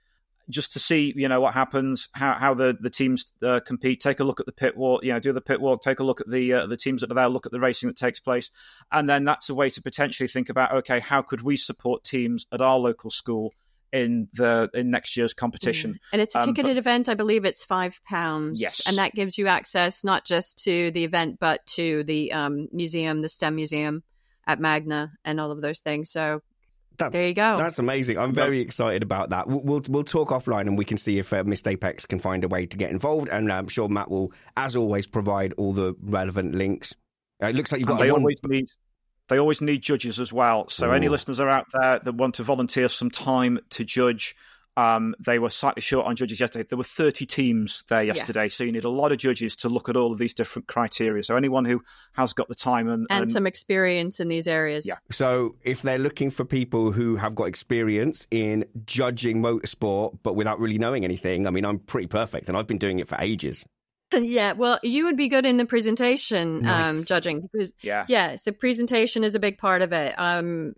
just 0.49 0.73
to 0.73 0.79
see, 0.79 1.13
you 1.15 1.27
know, 1.27 1.41
what 1.41 1.53
happens, 1.53 2.07
how, 2.13 2.33
how 2.33 2.53
the, 2.53 2.77
the 2.79 2.89
teams 2.89 3.33
uh, 3.43 3.59
compete, 3.59 3.99
take 3.99 4.19
a 4.19 4.23
look 4.23 4.39
at 4.39 4.45
the 4.45 4.51
pit 4.51 4.77
walk, 4.77 5.03
you 5.03 5.11
know, 5.11 5.19
do 5.19 5.33
the 5.33 5.41
pit 5.41 5.59
walk, 5.59 5.81
take 5.81 5.99
a 5.99 6.03
look 6.03 6.21
at 6.21 6.29
the 6.29 6.53
uh, 6.53 6.67
the 6.67 6.77
teams 6.77 7.01
that 7.01 7.11
are 7.11 7.15
there, 7.15 7.27
look 7.27 7.45
at 7.45 7.51
the 7.51 7.59
racing 7.59 7.87
that 7.87 7.97
takes 7.97 8.19
place. 8.19 8.49
And 8.91 9.09
then 9.09 9.25
that's 9.25 9.49
a 9.49 9.55
way 9.55 9.69
to 9.69 9.81
potentially 9.81 10.27
think 10.27 10.49
about, 10.49 10.71
okay, 10.71 10.99
how 10.99 11.21
could 11.21 11.41
we 11.41 11.57
support 11.57 12.03
teams 12.03 12.45
at 12.51 12.61
our 12.61 12.77
local 12.77 13.09
school 13.09 13.53
in 13.93 14.27
the 14.33 14.69
in 14.73 14.89
next 14.91 15.17
year's 15.17 15.33
competition? 15.33 15.99
And 16.13 16.21
it's 16.21 16.35
a 16.35 16.39
Um, 16.39 16.45
ticketed 16.45 16.75
but- 16.75 16.77
event. 16.79 17.09
I 17.09 17.13
believe 17.13 17.43
it's 17.45 17.63
five 17.65 18.01
pounds. 18.05 18.61
Yes. 18.61 18.81
and 18.87 18.97
that 18.97 19.13
gives 19.13 19.37
you 19.37 19.47
access 19.47 20.03
not 20.03 20.25
just 20.25 20.63
to 20.63 20.91
the 20.91 21.03
event, 21.03 21.39
but 21.39 21.65
to 21.75 22.03
the 22.03 22.31
um, 22.31 22.67
museum, 22.71 23.21
the 23.21 23.29
STEM 23.29 23.55
museum 23.55 24.03
at 24.45 24.59
Magna, 24.61 25.11
and 25.25 25.41
all 25.41 25.51
of 25.51 25.61
those 25.61 25.79
things. 25.79 26.09
So 26.09 26.41
That- 26.97 27.11
there 27.11 27.27
you 27.27 27.33
go. 27.33 27.57
That's 27.57 27.79
amazing. 27.79 28.17
I'm 28.17 28.33
very 28.33 28.59
excited 28.59 29.03
about 29.03 29.29
that. 29.29 29.47
We'll 29.47 29.61
we'll, 29.61 29.81
we'll 29.89 30.03
talk 30.03 30.29
offline 30.29 30.61
and 30.61 30.77
we 30.77 30.85
can 30.85 30.97
see 30.97 31.19
if 31.19 31.31
uh, 31.31 31.43
Missed 31.43 31.67
Apex 31.67 32.05
can 32.05 32.19
find 32.19 32.43
a 32.43 32.47
way 32.47 32.65
to 32.65 32.77
get 32.77 32.89
involved. 32.91 33.29
And 33.29 33.51
I'm 33.51 33.67
sure 33.67 33.87
Matt 33.87 34.09
will, 34.09 34.31
as 34.55 34.75
always, 34.75 35.05
provide 35.05 35.53
all 35.57 35.73
the 35.73 35.95
relevant 36.01 36.55
links. 36.55 36.95
Uh, 37.41 37.47
it 37.47 37.55
looks 37.55 37.71
like 37.71 37.79
you've 37.79 37.87
got 37.87 37.99
they 37.99 38.11
one. 38.11 38.21
always 38.21 38.39
need 38.43 38.65
they 39.29 39.37
always 39.37 39.61
need 39.61 39.81
judges 39.81 40.19
as 40.19 40.31
well. 40.31 40.69
So 40.69 40.91
any 40.91 41.09
listeners 41.09 41.39
are 41.39 41.49
out 41.49 41.67
there 41.73 41.99
that 41.99 42.15
want 42.15 42.35
to 42.35 42.43
volunteer 42.43 42.89
some 42.89 43.11
time 43.11 43.59
to 43.71 43.83
judge. 43.83 44.35
Um, 44.77 45.15
they 45.19 45.39
were 45.39 45.49
slightly 45.49 45.81
short 45.81 46.05
on 46.05 46.15
judges 46.15 46.39
yesterday. 46.39 46.67
There 46.69 46.77
were 46.77 46.83
30 46.83 47.25
teams 47.25 47.83
there 47.89 48.03
yesterday, 48.03 48.47
so 48.47 48.63
you 48.63 48.71
need 48.71 48.85
a 48.85 48.89
lot 48.89 49.11
of 49.11 49.17
judges 49.17 49.55
to 49.57 49.69
look 49.69 49.89
at 49.89 49.95
all 49.95 50.11
of 50.11 50.19
these 50.19 50.35
different 50.35 50.67
criteria. 50.67 51.23
So 51.23 51.35
anyone 51.35 51.65
who 51.65 51.81
has 52.13 52.31
got 52.31 52.47
the 52.47 52.55
time 52.55 52.87
and, 52.87 53.07
and 53.09 53.23
and- 53.23 53.29
some 53.29 53.47
experience 53.47 54.19
in 54.19 54.27
these 54.27 54.47
areas. 54.47 54.85
Yeah. 54.85 54.97
So 55.09 55.55
if 55.63 55.81
they're 55.81 55.97
looking 55.97 56.29
for 56.29 56.45
people 56.45 56.91
who 56.91 57.15
have 57.15 57.33
got 57.33 57.45
experience 57.45 58.27
in 58.29 58.65
judging 58.85 59.41
motorsport 59.41 60.19
but 60.21 60.35
without 60.35 60.59
really 60.59 60.77
knowing 60.77 61.03
anything, 61.03 61.47
I 61.47 61.49
mean, 61.49 61.65
I'm 61.65 61.79
pretty 61.79 62.07
perfect, 62.07 62.47
and 62.47 62.55
I've 62.55 62.67
been 62.67 62.77
doing 62.77 62.99
it 62.99 63.07
for 63.07 63.17
ages. 63.19 63.65
yeah. 64.13 64.53
Well, 64.53 64.79
you 64.83 65.05
would 65.05 65.17
be 65.17 65.27
good 65.27 65.45
in 65.45 65.57
the 65.57 65.65
presentation 65.65 66.65
um, 66.65 67.03
judging 67.05 67.49
because 67.51 67.73
yeah, 67.81 68.05
yeah, 68.07 68.35
so 68.35 68.51
presentation 68.51 69.23
is 69.23 69.35
a 69.35 69.39
big 69.39 69.57
part 69.57 69.81
of 69.81 69.91
it. 69.91 70.15
Um, 70.17 70.73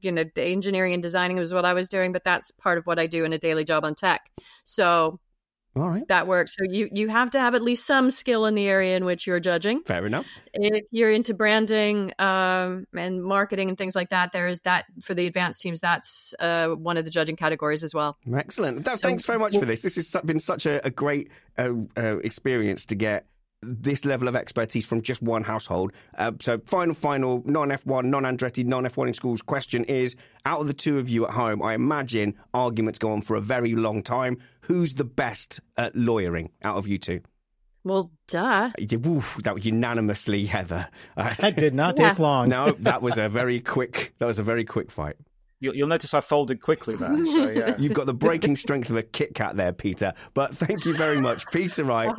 you 0.00 0.10
know, 0.10 0.24
the 0.34 0.42
engineering 0.42 0.92
and 0.92 1.02
designing 1.02 1.38
was 1.38 1.54
what 1.54 1.64
I 1.64 1.74
was 1.74 1.88
doing, 1.88 2.12
but 2.12 2.24
that's 2.24 2.50
part 2.50 2.78
of 2.78 2.86
what 2.86 2.98
I 2.98 3.06
do 3.06 3.24
in 3.24 3.32
a 3.32 3.38
daily 3.38 3.64
job 3.64 3.84
on 3.84 3.94
tech. 3.94 4.30
So 4.64 5.20
All 5.74 5.88
right, 5.88 6.06
that 6.08 6.26
works. 6.26 6.54
So 6.56 6.64
you 6.70 6.88
you 6.92 7.08
have 7.08 7.30
to 7.30 7.40
have 7.40 7.54
at 7.54 7.62
least 7.62 7.86
some 7.86 8.10
skill 8.10 8.44
in 8.44 8.54
the 8.54 8.68
area 8.68 8.94
in 8.96 9.06
which 9.06 9.26
you're 9.26 9.40
judging. 9.40 9.82
fair 9.84 10.04
enough. 10.04 10.26
If 10.52 10.84
you're 10.90 11.10
into 11.10 11.32
branding 11.32 12.12
um, 12.18 12.86
and 12.94 13.22
marketing 13.22 13.70
and 13.70 13.78
things 13.78 13.96
like 13.96 14.10
that, 14.10 14.32
there 14.32 14.48
is 14.48 14.60
that 14.60 14.84
for 15.02 15.14
the 15.14 15.26
advanced 15.26 15.62
teams. 15.62 15.80
That's 15.80 16.34
uh, 16.38 16.68
one 16.70 16.98
of 16.98 17.06
the 17.06 17.10
judging 17.10 17.36
categories 17.36 17.82
as 17.82 17.94
well. 17.94 18.18
Excellent. 18.34 18.84
Th- 18.84 18.98
Thanks 18.98 19.24
very 19.24 19.38
much 19.38 19.56
for 19.56 19.64
this. 19.64 19.80
This 19.80 19.96
has 19.96 20.14
been 20.24 20.40
such 20.40 20.66
a, 20.66 20.84
a 20.86 20.90
great 20.90 21.30
uh, 21.56 21.70
uh, 21.96 22.18
experience 22.18 22.84
to 22.86 22.94
get 22.94 23.24
this 23.62 24.04
level 24.04 24.28
of 24.28 24.34
expertise 24.36 24.84
from 24.84 25.02
just 25.02 25.22
one 25.22 25.44
household. 25.44 25.92
Uh, 26.18 26.32
so, 26.40 26.58
final, 26.66 26.94
final, 26.94 27.42
non 27.44 27.68
F1, 27.70 28.04
non 28.06 28.24
Andretti, 28.24 28.64
non 28.64 28.84
F1 28.84 29.08
in 29.08 29.14
schools 29.14 29.40
question 29.42 29.84
is 29.84 30.16
out 30.44 30.60
of 30.60 30.66
the 30.66 30.72
two 30.74 30.98
of 30.98 31.08
you 31.08 31.24
at 31.26 31.32
home, 31.32 31.62
I 31.62 31.74
imagine 31.74 32.34
arguments 32.52 32.98
go 32.98 33.12
on 33.12 33.22
for 33.22 33.36
a 33.36 33.40
very 33.40 33.74
long 33.74 34.02
time. 34.02 34.38
Who's 34.62 34.94
the 34.94 35.04
best 35.04 35.60
at 35.76 35.94
lawyering 35.96 36.50
out 36.62 36.76
of 36.76 36.86
you 36.88 36.98
two? 36.98 37.20
Well, 37.84 38.12
duh. 38.28 38.70
Woof, 39.00 39.40
that 39.42 39.54
was 39.54 39.64
unanimously 39.66 40.46
Heather. 40.46 40.88
Uh, 41.16 41.34
That 41.40 41.56
did 41.56 41.74
not 41.74 41.98
Yeah. 41.98 42.10
take 42.10 42.18
long. 42.20 42.48
no, 42.48 42.72
that 42.80 43.02
was 43.02 43.18
a 43.18 43.28
very 43.40 43.60
quick. 43.60 44.14
That 44.18 44.26
was 44.26 44.38
a 44.38 44.42
very 44.44 44.64
quick 44.64 44.90
fight. 44.90 45.16
you'll, 45.58 45.74
you'll 45.74 45.88
notice 45.88 46.14
I 46.14 46.20
folded 46.20 46.60
quickly 46.60 46.94
there. 46.96 47.16
So 47.16 47.50
yeah, 47.56 47.74
You've 47.78 47.94
got 47.94 48.06
the 48.06 48.14
breaking 48.14 48.54
strength 48.56 48.88
of 48.90 48.96
a 48.96 49.02
Kit 49.02 49.34
Kat 49.34 49.56
there, 49.56 49.72
Peter. 49.72 50.12
But 50.34 50.56
thank 50.56 50.84
you 50.84 50.96
very 50.96 51.20
much, 51.20 51.44
Peter 51.52 51.82
Wright. 51.84 52.12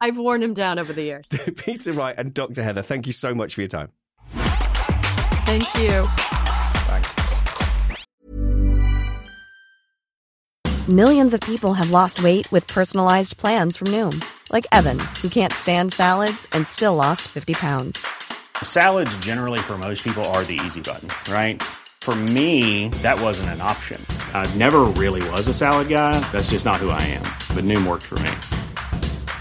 I've 0.00 0.16
worn 0.16 0.42
him 0.42 0.54
down 0.54 0.78
over 0.78 0.92
the 0.92 1.02
years. 1.02 1.28
Peter 1.56 1.92
Wright 1.92 2.14
and 2.16 2.32
Dr. 2.32 2.62
Heather, 2.62 2.82
thank 2.82 3.06
you 3.06 3.12
so 3.12 3.34
much 3.34 3.54
for 3.54 3.60
your 3.60 3.68
time. 3.68 3.90
Thank 4.32 5.64
you. 5.78 6.06
Thanks. 6.86 7.20
Millions 10.88 11.34
of 11.34 11.40
people 11.42 11.74
have 11.74 11.90
lost 11.90 12.22
weight 12.22 12.50
with 12.50 12.66
personalized 12.66 13.36
plans 13.36 13.76
from 13.76 13.88
Noom, 13.88 14.24
like 14.50 14.66
Evan, 14.72 14.98
who 15.20 15.28
can't 15.28 15.52
stand 15.52 15.92
salads 15.92 16.46
and 16.52 16.66
still 16.66 16.94
lost 16.94 17.22
50 17.28 17.52
pounds. 17.54 18.06
Salads, 18.62 19.16
generally, 19.18 19.58
for 19.60 19.76
most 19.78 20.02
people, 20.02 20.24
are 20.26 20.44
the 20.44 20.58
easy 20.64 20.80
button, 20.80 21.08
right? 21.32 21.62
For 22.00 22.14
me, 22.14 22.88
that 23.02 23.20
wasn't 23.20 23.50
an 23.50 23.60
option. 23.60 24.04
I 24.32 24.52
never 24.54 24.80
really 24.80 25.28
was 25.30 25.46
a 25.48 25.54
salad 25.54 25.88
guy. 25.88 26.18
That's 26.32 26.50
just 26.50 26.64
not 26.64 26.76
who 26.76 26.90
I 26.90 27.02
am. 27.02 27.22
But 27.54 27.64
Noom 27.64 27.86
worked 27.86 28.06
for 28.06 28.18
me. 28.20 28.30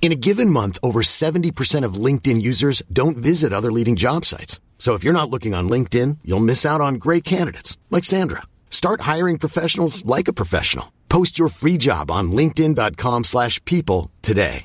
In 0.00 0.12
a 0.12 0.16
given 0.16 0.50
month, 0.50 0.78
over 0.82 1.02
70% 1.02 1.84
of 1.84 2.02
LinkedIn 2.04 2.40
users 2.40 2.82
don't 2.90 3.18
visit 3.18 3.52
other 3.52 3.70
leading 3.70 3.94
job 3.94 4.24
sites. 4.24 4.58
So 4.78 4.94
if 4.94 5.04
you're 5.04 5.12
not 5.12 5.28
looking 5.28 5.54
on 5.54 5.68
LinkedIn, 5.68 6.18
you'll 6.24 6.48
miss 6.48 6.64
out 6.64 6.80
on 6.80 6.94
great 6.94 7.24
candidates 7.24 7.76
like 7.90 8.04
Sandra. 8.04 8.42
Start 8.70 9.02
hiring 9.02 9.38
professionals 9.38 10.06
like 10.06 10.28
a 10.28 10.32
professional. 10.32 10.90
Post 11.10 11.38
your 11.38 11.50
free 11.50 11.76
job 11.76 12.10
on 12.10 12.32
linkedin.com/people 12.32 14.10
today. 14.22 14.64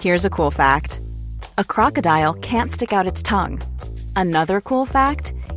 Here's 0.00 0.24
a 0.24 0.30
cool 0.30 0.50
fact 0.50 1.00
a 1.58 1.64
crocodile 1.64 2.34
can't 2.34 2.72
stick 2.72 2.92
out 2.92 3.06
its 3.06 3.22
tongue. 3.22 3.60
Another 4.16 4.60
cool 4.60 4.86
fact 4.86 5.32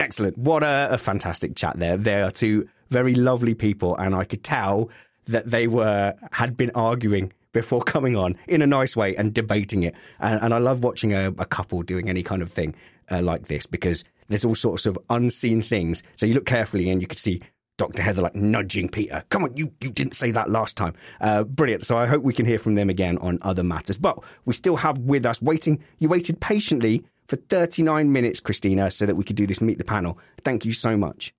Excellent. 0.00 0.38
What 0.38 0.62
a, 0.62 0.88
a 0.92 0.98
fantastic 0.98 1.56
chat 1.56 1.78
there. 1.78 1.96
They 1.96 2.22
are 2.22 2.30
two 2.30 2.68
very 2.90 3.14
lovely 3.14 3.54
people, 3.54 3.96
and 3.96 4.14
I 4.14 4.24
could 4.24 4.42
tell 4.42 4.90
that 5.26 5.50
they 5.50 5.66
were 5.66 6.14
had 6.32 6.56
been 6.56 6.70
arguing 6.74 7.32
before 7.52 7.82
coming 7.94 8.16
on 8.16 8.36
in 8.46 8.62
a 8.62 8.66
nice 8.66 8.96
way 8.96 9.16
and 9.16 9.34
debating 9.34 9.82
it. 9.82 9.94
And, 10.20 10.40
and 10.42 10.54
I 10.54 10.58
love 10.58 10.82
watching 10.82 11.12
a, 11.12 11.28
a, 11.38 11.44
couple 11.44 11.82
doing 11.82 12.08
any 12.08 12.22
kind 12.22 12.42
of 12.42 12.52
thing 12.52 12.74
uh, 13.10 13.22
like 13.22 13.46
this 13.46 13.66
because 13.66 14.04
there's 14.28 14.44
all 14.44 14.54
sorts 14.54 14.86
of 14.86 14.98
unseen 15.10 15.62
things. 15.62 16.02
So 16.16 16.26
you 16.26 16.34
look 16.34 16.46
carefully 16.46 16.90
and 16.90 17.00
you 17.00 17.08
can 17.08 17.18
see 17.18 17.40
Dr. 17.78 18.02
Heather 18.02 18.22
like 18.22 18.34
nudging 18.34 18.88
Peter. 18.88 19.22
Come 19.30 19.44
on, 19.44 19.56
you, 19.56 19.72
you 19.80 19.90
didn't 19.90 20.14
say 20.14 20.30
that 20.32 20.50
last 20.50 20.76
time. 20.76 20.94
Uh, 21.20 21.44
brilliant. 21.44 21.86
So 21.86 21.96
I 21.96 22.06
hope 22.06 22.22
we 22.22 22.34
can 22.34 22.44
hear 22.44 22.58
from 22.58 22.74
them 22.74 22.90
again 22.90 23.18
on 23.18 23.38
other 23.42 23.62
matters. 23.62 23.96
But 23.96 24.18
we 24.44 24.52
still 24.52 24.76
have 24.76 24.98
with 24.98 25.24
us 25.24 25.40
waiting. 25.40 25.82
You 25.98 26.08
waited 26.08 26.40
patiently 26.40 27.04
for 27.28 27.36
39 27.36 28.10
minutes, 28.12 28.40
Cristina, 28.40 28.90
so 28.90 29.06
that 29.06 29.14
we 29.14 29.24
could 29.24 29.36
do 29.36 29.46
this 29.46 29.60
Meet 29.60 29.78
the 29.78 29.84
Panel. 29.84 30.18
Thank 30.42 30.64
you 30.64 30.72
so 30.72 30.96
much. 30.96 31.34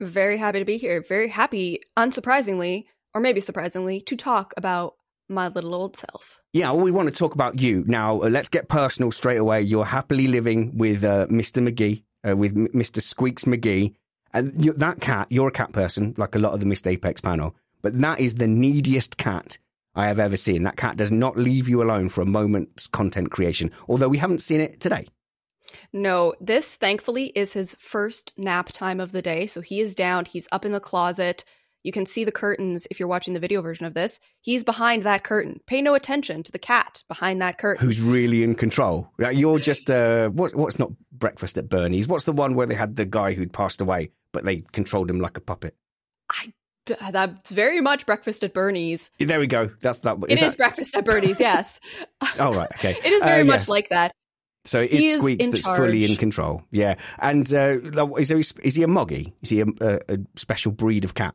Very 0.00 0.36
happy 0.36 0.60
to 0.60 0.64
be 0.64 0.78
here. 0.78 1.02
Very 1.02 1.28
happy, 1.28 1.80
unsurprisingly, 1.96 2.84
or 3.14 3.20
maybe 3.20 3.40
surprisingly, 3.40 4.00
to 4.02 4.16
talk 4.16 4.54
about 4.56 4.94
my 5.28 5.48
little 5.48 5.74
old 5.74 5.96
self. 5.96 6.40
Yeah, 6.52 6.70
well, 6.70 6.84
we 6.84 6.90
want 6.90 7.08
to 7.08 7.14
talk 7.14 7.34
about 7.34 7.60
you. 7.60 7.84
Now, 7.86 8.22
uh, 8.22 8.28
let's 8.28 8.48
get 8.48 8.68
personal 8.68 9.10
straight 9.10 9.38
away. 9.38 9.60
You're 9.60 9.84
happily 9.84 10.28
living 10.28 10.76
with 10.78 11.04
uh, 11.04 11.26
Mr. 11.26 11.66
McGee, 11.66 12.04
uh, 12.28 12.36
with 12.36 12.56
M- 12.56 12.68
Mr. 12.68 13.02
Squeaks 13.02 13.44
McGee. 13.44 13.94
And 14.32 14.64
you, 14.64 14.72
that 14.74 15.00
cat, 15.00 15.26
you're 15.30 15.48
a 15.48 15.52
cat 15.52 15.72
person, 15.72 16.14
like 16.16 16.34
a 16.34 16.38
lot 16.38 16.52
of 16.52 16.60
the 16.60 16.66
Missed 16.66 16.86
Apex 16.86 17.20
panel, 17.20 17.56
but 17.82 17.98
that 18.00 18.20
is 18.20 18.34
the 18.34 18.46
neediest 18.46 19.16
cat 19.16 19.58
I 19.94 20.06
have 20.06 20.18
ever 20.18 20.36
seen. 20.36 20.62
That 20.62 20.76
cat 20.76 20.96
does 20.96 21.10
not 21.10 21.36
leave 21.36 21.68
you 21.68 21.82
alone 21.82 22.08
for 22.08 22.20
a 22.20 22.26
moment's 22.26 22.86
content 22.86 23.30
creation, 23.30 23.70
although 23.88 24.08
we 24.08 24.18
haven't 24.18 24.42
seen 24.42 24.60
it 24.60 24.80
today. 24.80 25.06
No, 25.92 26.34
this 26.40 26.76
thankfully 26.76 27.26
is 27.34 27.52
his 27.52 27.74
first 27.78 28.32
nap 28.36 28.70
time 28.72 29.00
of 29.00 29.12
the 29.12 29.22
day. 29.22 29.46
So 29.46 29.60
he 29.60 29.80
is 29.80 29.94
down, 29.94 30.24
he's 30.24 30.48
up 30.52 30.64
in 30.64 30.72
the 30.72 30.80
closet. 30.80 31.44
You 31.84 31.92
can 31.92 32.06
see 32.06 32.24
the 32.24 32.32
curtains 32.32 32.86
if 32.90 32.98
you're 32.98 33.08
watching 33.08 33.34
the 33.34 33.40
video 33.40 33.62
version 33.62 33.86
of 33.86 33.94
this. 33.94 34.18
He's 34.40 34.64
behind 34.64 35.04
that 35.04 35.24
curtain. 35.24 35.60
Pay 35.66 35.80
no 35.80 35.94
attention 35.94 36.42
to 36.42 36.52
the 36.52 36.58
cat 36.58 37.02
behind 37.08 37.40
that 37.40 37.58
curtain. 37.58 37.84
Who's 37.84 38.00
really 38.00 38.42
in 38.42 38.56
control? 38.56 39.10
You're 39.18 39.58
just 39.58 39.90
uh, 39.90 40.28
what, 40.30 40.54
what's 40.54 40.78
not 40.78 40.90
breakfast 41.12 41.56
at 41.56 41.68
Bernie's? 41.68 42.08
What's 42.08 42.24
the 42.24 42.32
one 42.32 42.54
where 42.54 42.66
they 42.66 42.74
had 42.74 42.96
the 42.96 43.04
guy 43.04 43.32
who'd 43.32 43.52
passed 43.52 43.80
away, 43.80 44.10
but 44.32 44.44
they 44.44 44.64
controlled 44.72 45.08
him 45.08 45.20
like 45.20 45.36
a 45.36 45.40
puppet? 45.40 45.76
I 46.30 46.52
that's 47.10 47.50
very 47.50 47.80
much 47.80 48.06
breakfast 48.06 48.44
at 48.44 48.54
Bernie's. 48.54 49.10
There 49.18 49.38
we 49.38 49.46
go. 49.46 49.70
That's 49.80 50.00
that. 50.00 50.16
Is 50.28 50.40
It 50.40 50.42
is 50.42 50.52
that... 50.52 50.56
breakfast 50.56 50.96
at 50.96 51.04
Bernie's. 51.04 51.40
Yes. 51.40 51.80
oh 52.38 52.54
right. 52.54 52.70
Okay. 52.72 52.96
it 53.04 53.12
is 53.12 53.22
very 53.22 53.42
uh, 53.42 53.44
much 53.44 53.60
yes. 53.60 53.68
like 53.68 53.88
that. 53.90 54.12
So 54.64 54.82
it 54.82 54.92
is 54.92 55.16
Squeaks 55.16 55.48
that's 55.48 55.64
fully 55.64 56.04
in 56.04 56.16
control. 56.16 56.62
Yeah. 56.70 56.96
And 57.18 57.52
uh, 57.54 57.78
is, 58.18 58.28
there, 58.28 58.38
is 58.38 58.74
he 58.74 58.82
a 58.82 58.88
moggy? 58.88 59.32
Is 59.42 59.48
he 59.48 59.60
a, 59.60 59.66
a, 59.80 59.98
a 60.08 60.18
special 60.36 60.72
breed 60.72 61.04
of 61.04 61.14
cat? 61.14 61.34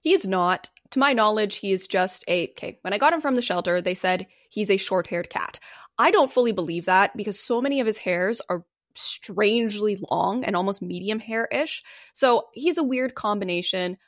He's 0.00 0.26
not. 0.26 0.70
To 0.90 0.98
my 0.98 1.12
knowledge, 1.12 1.56
he 1.56 1.72
is 1.72 1.86
just 1.86 2.24
a. 2.28 2.48
Okay, 2.50 2.78
when 2.82 2.92
I 2.92 2.98
got 2.98 3.12
him 3.12 3.20
from 3.20 3.34
the 3.34 3.42
shelter, 3.42 3.80
they 3.80 3.94
said 3.94 4.26
he's 4.48 4.70
a 4.70 4.76
short 4.76 5.08
haired 5.08 5.28
cat. 5.28 5.58
I 5.98 6.10
don't 6.10 6.30
fully 6.30 6.52
believe 6.52 6.86
that 6.86 7.16
because 7.16 7.40
so 7.40 7.60
many 7.60 7.80
of 7.80 7.86
his 7.86 7.98
hairs 7.98 8.40
are 8.48 8.64
strangely 8.94 9.98
long 10.10 10.44
and 10.44 10.56
almost 10.56 10.82
medium 10.82 11.18
hair 11.18 11.46
ish. 11.50 11.82
So 12.12 12.46
he's 12.52 12.78
a 12.78 12.84
weird 12.84 13.14
combination. 13.14 13.98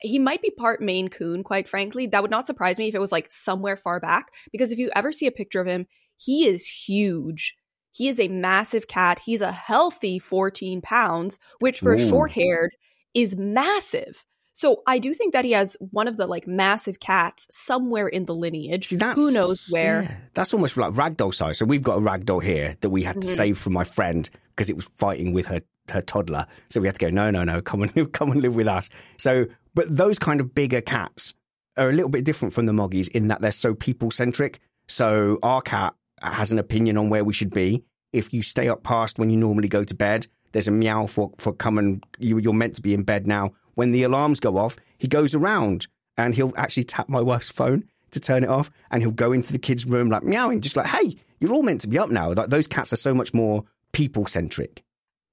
He 0.00 0.18
might 0.18 0.42
be 0.42 0.50
part 0.50 0.80
Maine 0.82 1.08
Coon, 1.08 1.42
quite 1.42 1.68
frankly. 1.68 2.06
That 2.06 2.22
would 2.22 2.30
not 2.30 2.46
surprise 2.46 2.78
me 2.78 2.88
if 2.88 2.94
it 2.94 3.00
was 3.00 3.12
like 3.12 3.30
somewhere 3.30 3.76
far 3.76 3.98
back 4.00 4.32
because 4.52 4.72
if 4.72 4.78
you 4.78 4.90
ever 4.94 5.12
see 5.12 5.26
a 5.26 5.32
picture 5.32 5.60
of 5.60 5.66
him, 5.66 5.86
he 6.16 6.46
is 6.46 6.66
huge. 6.66 7.54
He 7.92 8.08
is 8.08 8.20
a 8.20 8.28
massive 8.28 8.88
cat. 8.88 9.20
He's 9.20 9.40
a 9.40 9.52
healthy 9.52 10.18
14 10.18 10.82
pounds, 10.82 11.38
which 11.60 11.80
for 11.80 11.94
a 11.94 11.98
short 11.98 12.32
haired 12.32 12.70
is 13.14 13.36
massive. 13.36 14.24
So 14.52 14.82
I 14.86 14.98
do 14.98 15.12
think 15.14 15.32
that 15.32 15.44
he 15.44 15.52
has 15.52 15.76
one 15.80 16.08
of 16.08 16.16
the 16.16 16.26
like 16.26 16.46
massive 16.46 17.00
cats 17.00 17.46
somewhere 17.50 18.08
in 18.08 18.24
the 18.24 18.34
lineage. 18.34 18.88
See, 18.88 18.98
Who 19.14 19.30
knows 19.30 19.66
where? 19.70 20.02
yeah, 20.02 20.16
that's 20.34 20.52
almost 20.54 20.76
like 20.76 20.92
ragdoll 20.92 21.34
size. 21.34 21.58
So 21.58 21.64
we've 21.66 21.82
got 21.82 21.98
a 21.98 22.00
ragdoll 22.00 22.42
here 22.42 22.76
that 22.80 22.90
we 22.90 23.02
had 23.02 23.20
to 23.20 23.28
Mhm. 23.28 23.36
save 23.36 23.58
from 23.58 23.74
my 23.74 23.84
friend 23.84 24.28
because 24.50 24.70
it 24.70 24.76
was 24.76 24.88
fighting 24.96 25.32
with 25.32 25.46
her 25.46 25.60
her 25.90 26.02
toddler. 26.02 26.46
So 26.68 26.80
we 26.80 26.88
had 26.88 26.96
to 26.96 27.00
go, 27.00 27.10
no, 27.10 27.30
no, 27.30 27.44
no, 27.44 27.62
come 27.62 27.82
and 27.82 28.12
come 28.12 28.30
and 28.32 28.42
live 28.42 28.56
with 28.56 28.66
us. 28.66 28.88
So, 29.18 29.46
but 29.76 29.94
those 29.94 30.18
kind 30.18 30.40
of 30.40 30.54
bigger 30.54 30.80
cats 30.80 31.34
are 31.76 31.90
a 31.90 31.92
little 31.92 32.08
bit 32.08 32.24
different 32.24 32.54
from 32.54 32.66
the 32.66 32.72
moggies 32.72 33.08
in 33.08 33.28
that 33.28 33.42
they're 33.42 33.52
so 33.52 33.74
people 33.74 34.10
centric. 34.10 34.58
So 34.88 35.38
our 35.42 35.60
cat 35.60 35.94
has 36.22 36.50
an 36.50 36.58
opinion 36.58 36.96
on 36.96 37.10
where 37.10 37.22
we 37.22 37.34
should 37.34 37.50
be. 37.50 37.84
If 38.12 38.32
you 38.32 38.42
stay 38.42 38.68
up 38.68 38.82
past 38.82 39.18
when 39.18 39.28
you 39.28 39.36
normally 39.36 39.68
go 39.68 39.84
to 39.84 39.94
bed, 39.94 40.26
there's 40.52 40.66
a 40.66 40.72
meow 40.72 41.06
for 41.06 41.30
for 41.36 41.52
come 41.52 41.76
and 41.76 42.02
you, 42.18 42.38
you're 42.38 42.54
meant 42.54 42.74
to 42.76 42.82
be 42.82 42.94
in 42.94 43.02
bed 43.02 43.26
now. 43.26 43.52
When 43.74 43.92
the 43.92 44.04
alarms 44.04 44.40
go 44.40 44.56
off, 44.56 44.76
he 44.96 45.06
goes 45.06 45.34
around 45.34 45.86
and 46.16 46.34
he'll 46.34 46.54
actually 46.56 46.84
tap 46.84 47.10
my 47.10 47.20
wife's 47.20 47.50
phone 47.50 47.84
to 48.12 48.20
turn 48.20 48.44
it 48.44 48.48
off, 48.48 48.70
and 48.90 49.02
he'll 49.02 49.10
go 49.10 49.32
into 49.32 49.52
the 49.52 49.58
kids' 49.58 49.84
room 49.84 50.08
like 50.08 50.22
meowing, 50.22 50.62
just 50.62 50.76
like, 50.76 50.86
"Hey, 50.86 51.16
you're 51.38 51.52
all 51.52 51.62
meant 51.62 51.82
to 51.82 51.88
be 51.88 51.98
up 51.98 52.10
now." 52.10 52.32
Like 52.32 52.48
those 52.48 52.66
cats 52.66 52.94
are 52.94 52.96
so 52.96 53.12
much 53.12 53.34
more 53.34 53.64
people 53.92 54.24
centric. 54.26 54.82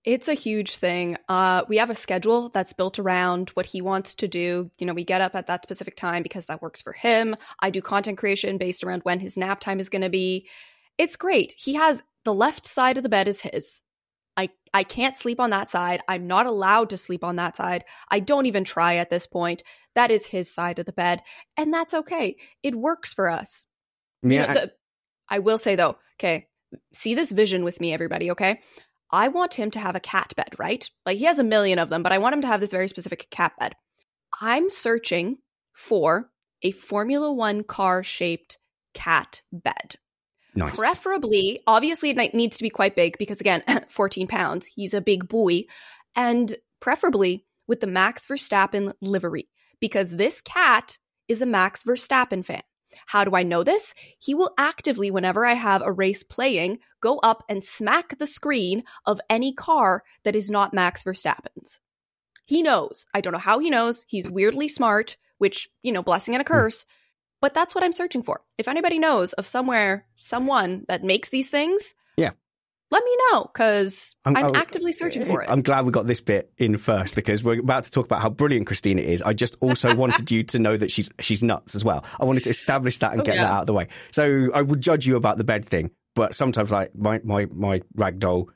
It's 0.05 0.27
a 0.27 0.33
huge 0.33 0.75
thing. 0.77 1.17
Uh, 1.29 1.63
we 1.69 1.77
have 1.77 1.89
a 1.89 1.95
schedule 1.95 2.49
that's 2.49 2.73
built 2.73 2.99
around 2.99 3.51
what 3.51 3.65
he 3.65 3.81
wants 3.81 4.15
to 4.15 4.27
do. 4.27 4.69
You 4.77 4.85
know, 4.85 4.93
we 4.93 5.05
get 5.05 5.21
up 5.21 5.33
at 5.33 5.47
that 5.47 5.63
specific 5.63 5.95
time 5.95 6.23
because 6.23 6.47
that 6.47 6.61
works 6.61 6.81
for 6.81 6.91
him. 6.91 7.35
I 7.59 7.69
do 7.69 7.81
content 7.81 8.17
creation 8.17 8.57
based 8.57 8.83
around 8.83 9.03
when 9.03 9.19
his 9.21 9.37
nap 9.37 9.61
time 9.61 9.79
is 9.79 9.89
going 9.89 10.01
to 10.01 10.09
be. 10.09 10.49
It's 10.97 11.15
great. 11.15 11.53
He 11.57 11.75
has 11.75 12.03
the 12.25 12.33
left 12.33 12.65
side 12.65 12.97
of 12.97 13.03
the 13.03 13.09
bed 13.09 13.27
is 13.27 13.41
his. 13.41 13.81
I 14.35 14.49
I 14.73 14.83
can't 14.83 15.15
sleep 15.15 15.39
on 15.39 15.51
that 15.51 15.69
side. 15.69 16.01
I'm 16.07 16.27
not 16.27 16.47
allowed 16.47 16.89
to 16.89 16.97
sleep 16.97 17.23
on 17.23 17.37
that 17.37 17.55
side. 17.55 17.85
I 18.09 18.19
don't 18.19 18.47
even 18.47 18.63
try 18.63 18.95
at 18.95 19.09
this 19.09 19.27
point. 19.27 19.63
That 19.95 20.11
is 20.11 20.25
his 20.25 20.49
side 20.53 20.79
of 20.79 20.85
the 20.85 20.91
bed, 20.93 21.21
and 21.55 21.73
that's 21.73 21.93
okay. 21.93 22.35
It 22.61 22.75
works 22.75 23.13
for 23.13 23.29
us. 23.29 23.67
You 24.23 24.29
know, 24.29 24.35
Yeah, 24.35 24.53
the- 24.53 24.73
I 25.29 25.39
will 25.39 25.57
say 25.57 25.75
though, 25.75 25.97
okay, 26.19 26.47
see 26.93 27.15
this 27.15 27.31
vision 27.31 27.63
with 27.63 27.79
me, 27.79 27.93
everybody, 27.93 28.31
okay? 28.31 28.59
I 29.13 29.27
want 29.27 29.53
him 29.53 29.69
to 29.71 29.79
have 29.79 29.95
a 29.95 29.99
cat 29.99 30.33
bed, 30.35 30.55
right? 30.57 30.89
Like 31.05 31.19
he 31.19 31.25
has 31.25 31.37
a 31.37 31.43
million 31.43 31.77
of 31.77 31.89
them, 31.89 32.01
but 32.01 32.11
I 32.11 32.17
want 32.17 32.33
him 32.33 32.41
to 32.41 32.47
have 32.47 32.59
this 32.59 32.71
very 32.71 32.87
specific 32.87 33.29
cat 33.29 33.53
bed. 33.59 33.75
I'm 34.41 34.71
searching 34.71 35.37
for 35.71 36.31
a 36.63 36.71
Formula 36.71 37.31
One 37.31 37.63
car 37.63 38.03
shaped 38.03 38.57
cat 38.95 39.43
bed. 39.51 39.97
Nice. 40.55 40.77
Preferably, 40.77 41.61
obviously, 41.67 42.09
it 42.09 42.33
needs 42.33 42.57
to 42.57 42.63
be 42.63 42.71
quite 42.71 42.95
big 42.95 43.19
because, 43.19 43.39
again, 43.39 43.63
14 43.89 44.27
pounds. 44.27 44.65
He's 44.65 44.95
a 44.95 45.01
big 45.01 45.27
boy. 45.27 45.65
And 46.15 46.55
preferably 46.79 47.45
with 47.67 47.81
the 47.81 47.87
Max 47.87 48.25
Verstappen 48.25 48.93
livery 48.99 49.47
because 49.79 50.15
this 50.15 50.41
cat 50.41 50.97
is 51.27 51.41
a 51.41 51.45
Max 51.45 51.83
Verstappen 51.83 52.43
fan. 52.43 52.63
How 53.05 53.23
do 53.23 53.35
I 53.35 53.43
know 53.43 53.63
this? 53.63 53.93
He 54.19 54.33
will 54.33 54.53
actively, 54.57 55.11
whenever 55.11 55.45
I 55.45 55.53
have 55.53 55.81
a 55.81 55.91
race 55.91 56.23
playing, 56.23 56.79
go 57.01 57.19
up 57.19 57.43
and 57.49 57.63
smack 57.63 58.17
the 58.17 58.27
screen 58.27 58.83
of 59.05 59.21
any 59.29 59.53
car 59.53 60.03
that 60.23 60.35
is 60.35 60.49
not 60.49 60.73
Max 60.73 61.03
Verstappen's. 61.03 61.79
He 62.45 62.61
knows. 62.61 63.05
I 63.13 63.21
don't 63.21 63.33
know 63.33 63.39
how 63.39 63.59
he 63.59 63.69
knows. 63.69 64.05
He's 64.07 64.29
weirdly 64.29 64.67
smart, 64.67 65.17
which, 65.37 65.69
you 65.81 65.91
know, 65.91 66.03
blessing 66.03 66.35
and 66.35 66.41
a 66.41 66.45
hmm. 66.45 66.53
curse. 66.53 66.85
But 67.41 67.53
that's 67.53 67.75
what 67.75 67.83
I'm 67.83 67.93
searching 67.93 68.23
for. 68.23 68.41
If 68.57 68.67
anybody 68.67 68.99
knows 68.99 69.33
of 69.33 69.45
somewhere, 69.45 70.05
someone 70.17 70.85
that 70.87 71.03
makes 71.03 71.29
these 71.29 71.49
things, 71.49 71.93
let 72.93 73.03
me 73.03 73.17
know 73.31 73.43
because 73.43 74.15
I'm, 74.23 74.37
I'm, 74.37 74.55
actively 74.55 74.93
searching 74.93 75.25
for 75.25 75.41
it. 75.41 75.49
I'm 75.49 75.63
glad 75.63 75.83
we 75.83 75.91
got 75.91 76.05
this 76.05 76.21
bit 76.21 76.51
in 76.59 76.77
first 76.77 77.15
because 77.15 77.43
we're 77.43 77.59
about 77.59 77.85
to 77.85 77.91
talk 77.91 78.05
about 78.05 78.21
how 78.21 78.29
brilliant 78.29 78.67
Cristina 78.67 79.01
is. 79.01 79.23
I 79.23 79.33
just 79.33 79.57
also 79.61 79.95
wanted 80.03 80.29
you 80.29 80.43
to 80.43 80.59
know 80.59 80.77
that 80.77 80.91
she's 80.91 81.09
she's 81.19 81.41
nuts 81.41 81.73
as 81.73 81.83
well. 81.83 82.05
I 82.19 82.25
wanted 82.25 82.43
to 82.43 82.51
establish 82.51 82.99
that 82.99 83.11
and 83.11 83.21
oh, 83.21 83.23
get 83.23 83.35
yeah. 83.35 83.45
that 83.45 83.51
out 83.51 83.59
of 83.61 83.65
the 83.65 83.73
way. 83.73 83.87
So 84.11 84.51
I 84.53 84.61
would 84.61 84.79
judge 84.79 85.07
you 85.07 85.15
about 85.15 85.39
the 85.39 85.43
bed 85.43 85.65
thing, 85.65 85.89
but 86.13 86.35
sometimes 86.35 86.69
like 86.69 86.95
my 86.95 87.19
my 87.23 87.47
my 87.51 87.81
ragdoll 87.97 88.49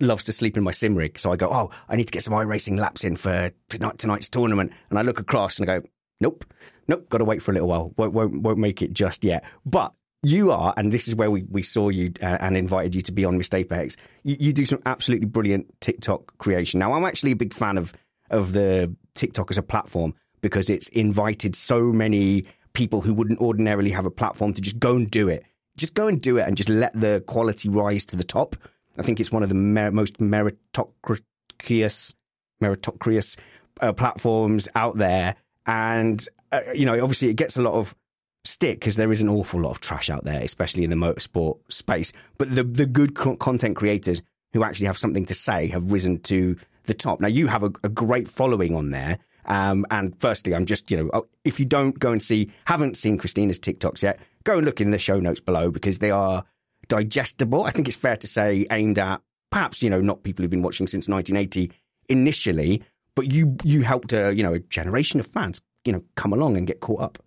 loves 0.00 0.24
to 0.24 0.32
sleep 0.32 0.58
in 0.58 0.62
my 0.62 0.72
sim 0.72 0.94
rig, 0.94 1.18
so 1.18 1.32
I 1.32 1.36
go, 1.36 1.48
oh, 1.50 1.70
I 1.88 1.96
need 1.96 2.08
to 2.08 2.12
get 2.12 2.22
some 2.22 2.34
iRacing 2.34 2.78
laps 2.78 3.04
in 3.04 3.16
for 3.16 3.52
tonight, 3.70 3.96
tonight's 3.96 4.28
tournament, 4.28 4.72
and 4.90 4.98
I 4.98 5.02
look 5.02 5.18
across 5.18 5.58
and 5.58 5.70
I 5.70 5.78
go, 5.78 5.86
nope, 6.20 6.44
nope, 6.88 7.08
got 7.08 7.18
to 7.18 7.24
wait 7.24 7.42
for 7.42 7.52
a 7.52 7.54
little 7.54 7.68
while. 7.68 7.94
Won't, 7.96 8.12
won't, 8.12 8.42
won't 8.42 8.58
make 8.58 8.82
it 8.82 8.92
just 8.92 9.24
yet. 9.24 9.44
But 9.64 9.92
you 10.22 10.50
are, 10.50 10.74
and 10.76 10.92
this 10.92 11.06
is 11.06 11.14
where 11.14 11.30
we, 11.30 11.44
we 11.44 11.62
saw 11.62 11.88
you 11.90 12.12
uh, 12.22 12.38
and 12.40 12.56
invited 12.56 12.94
you 12.94 13.02
to 13.02 13.12
be 13.12 13.24
on 13.24 13.38
Missed 13.38 13.54
Apex. 13.54 13.96
You, 14.24 14.36
you, 14.40 14.52
do 14.52 14.66
some 14.66 14.82
absolutely 14.84 15.26
brilliant 15.26 15.80
TikTok 15.80 16.36
creation. 16.38 16.80
Now, 16.80 16.92
I'm 16.92 17.04
actually 17.04 17.32
a 17.32 17.36
big 17.36 17.54
fan 17.54 17.78
of 17.78 17.92
of 18.30 18.52
the 18.52 18.94
TikTok 19.14 19.50
as 19.50 19.58
a 19.58 19.62
platform 19.62 20.14
because 20.40 20.68
it's 20.70 20.88
invited 20.88 21.56
so 21.56 21.92
many 21.92 22.44
people 22.72 23.00
who 23.00 23.14
wouldn't 23.14 23.40
ordinarily 23.40 23.90
have 23.90 24.06
a 24.06 24.10
platform 24.10 24.52
to 24.54 24.60
just 24.60 24.78
go 24.78 24.96
and 24.96 25.10
do 25.10 25.28
it. 25.28 25.44
Just 25.76 25.94
go 25.94 26.08
and 26.08 26.20
do 26.20 26.36
it 26.38 26.46
and 26.46 26.56
just 26.56 26.68
let 26.68 26.92
the 26.98 27.22
quality 27.26 27.68
rise 27.68 28.04
to 28.06 28.16
the 28.16 28.24
top. 28.24 28.56
I 28.98 29.02
think 29.02 29.20
it's 29.20 29.32
one 29.32 29.42
of 29.42 29.48
the 29.48 29.54
mer- 29.54 29.92
most 29.92 30.18
meritocracious 30.18 32.14
meritocracious 32.62 33.36
uh, 33.80 33.92
platforms 33.92 34.68
out 34.74 34.98
there 34.98 35.36
and 35.66 36.26
uh, 36.50 36.60
you 36.74 36.86
know, 36.86 37.00
obviously 37.02 37.28
it 37.28 37.34
gets 37.34 37.56
a 37.56 37.62
lot 37.62 37.74
of 37.74 37.94
stick 38.44 38.80
because 38.80 38.96
there 38.96 39.12
is 39.12 39.20
an 39.20 39.28
awful 39.28 39.60
lot 39.60 39.70
of 39.70 39.80
trash 39.80 40.10
out 40.10 40.24
there, 40.24 40.40
especially 40.40 40.84
in 40.84 40.90
the 40.90 40.96
motorsport 40.96 41.58
space. 41.68 42.12
But 42.38 42.54
the 42.54 42.64
the 42.64 42.86
good 42.86 43.14
co- 43.14 43.36
content 43.36 43.76
creators 43.76 44.22
who 44.52 44.64
actually 44.64 44.86
have 44.86 44.98
something 44.98 45.26
to 45.26 45.34
say 45.34 45.66
have 45.68 45.92
risen 45.92 46.20
to 46.20 46.56
the 46.84 46.94
top. 46.94 47.20
Now 47.20 47.28
you 47.28 47.46
have 47.48 47.62
a, 47.62 47.72
a 47.84 47.88
great 47.88 48.28
following 48.28 48.74
on 48.74 48.90
there. 48.90 49.18
Um, 49.44 49.86
and 49.90 50.14
firstly, 50.20 50.54
I'm 50.54 50.66
just, 50.66 50.90
you 50.90 50.96
know, 50.98 51.10
oh, 51.14 51.26
if 51.42 51.58
you 51.58 51.64
don't 51.64 51.98
go 51.98 52.12
and 52.12 52.22
see, 52.22 52.50
haven't 52.66 52.98
seen 52.98 53.16
Cristina's 53.16 53.58
TikToks 53.58 54.02
yet, 54.02 54.20
go 54.44 54.58
and 54.58 54.66
look 54.66 54.80
in 54.82 54.90
the 54.90 54.98
show 54.98 55.20
notes 55.20 55.40
below 55.40 55.70
because 55.70 56.00
they 56.00 56.10
are 56.10 56.44
digestible. 56.88 57.64
I 57.64 57.70
think 57.70 57.88
it's 57.88 57.96
fair 57.96 58.16
to 58.16 58.26
say 58.26 58.66
aimed 58.70 58.98
at 58.98 59.22
perhaps, 59.50 59.82
you 59.82 59.88
know, 59.88 60.02
not 60.02 60.22
people 60.22 60.42
who've 60.42 60.50
been 60.50 60.62
watching 60.62 60.86
since 60.86 61.08
1980 61.08 61.72
initially, 62.08 62.82
but 63.14 63.32
you 63.32 63.56
you 63.64 63.82
helped 63.82 64.12
a 64.12 64.32
you 64.32 64.42
know 64.42 64.54
a 64.54 64.60
generation 64.60 65.18
of 65.18 65.26
fans 65.26 65.60
you 65.84 65.92
know 65.92 66.02
come 66.14 66.32
along 66.32 66.56
and 66.56 66.66
get 66.66 66.80
caught 66.80 67.00
up. 67.00 67.18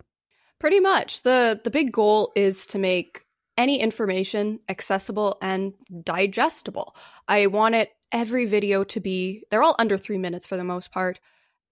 Pretty 0.62 0.80
much 0.80 1.24
the 1.24 1.60
the 1.64 1.72
big 1.72 1.92
goal 1.92 2.32
is 2.36 2.68
to 2.68 2.78
make 2.78 3.26
any 3.58 3.82
information 3.82 4.60
accessible 4.70 5.40
and 5.42 5.74
digestible. 6.04 6.96
I 7.28 7.48
want 7.48 7.74
it 7.74 7.90
every 8.12 8.46
video 8.46 8.84
to 8.84 9.00
be 9.00 9.44
they're 9.50 9.64
all 9.64 9.76
under 9.80 9.98
3 9.98 10.20
minutes 10.20 10.46
for 10.46 10.58
the 10.58 10.64
most 10.64 10.92
part 10.92 11.20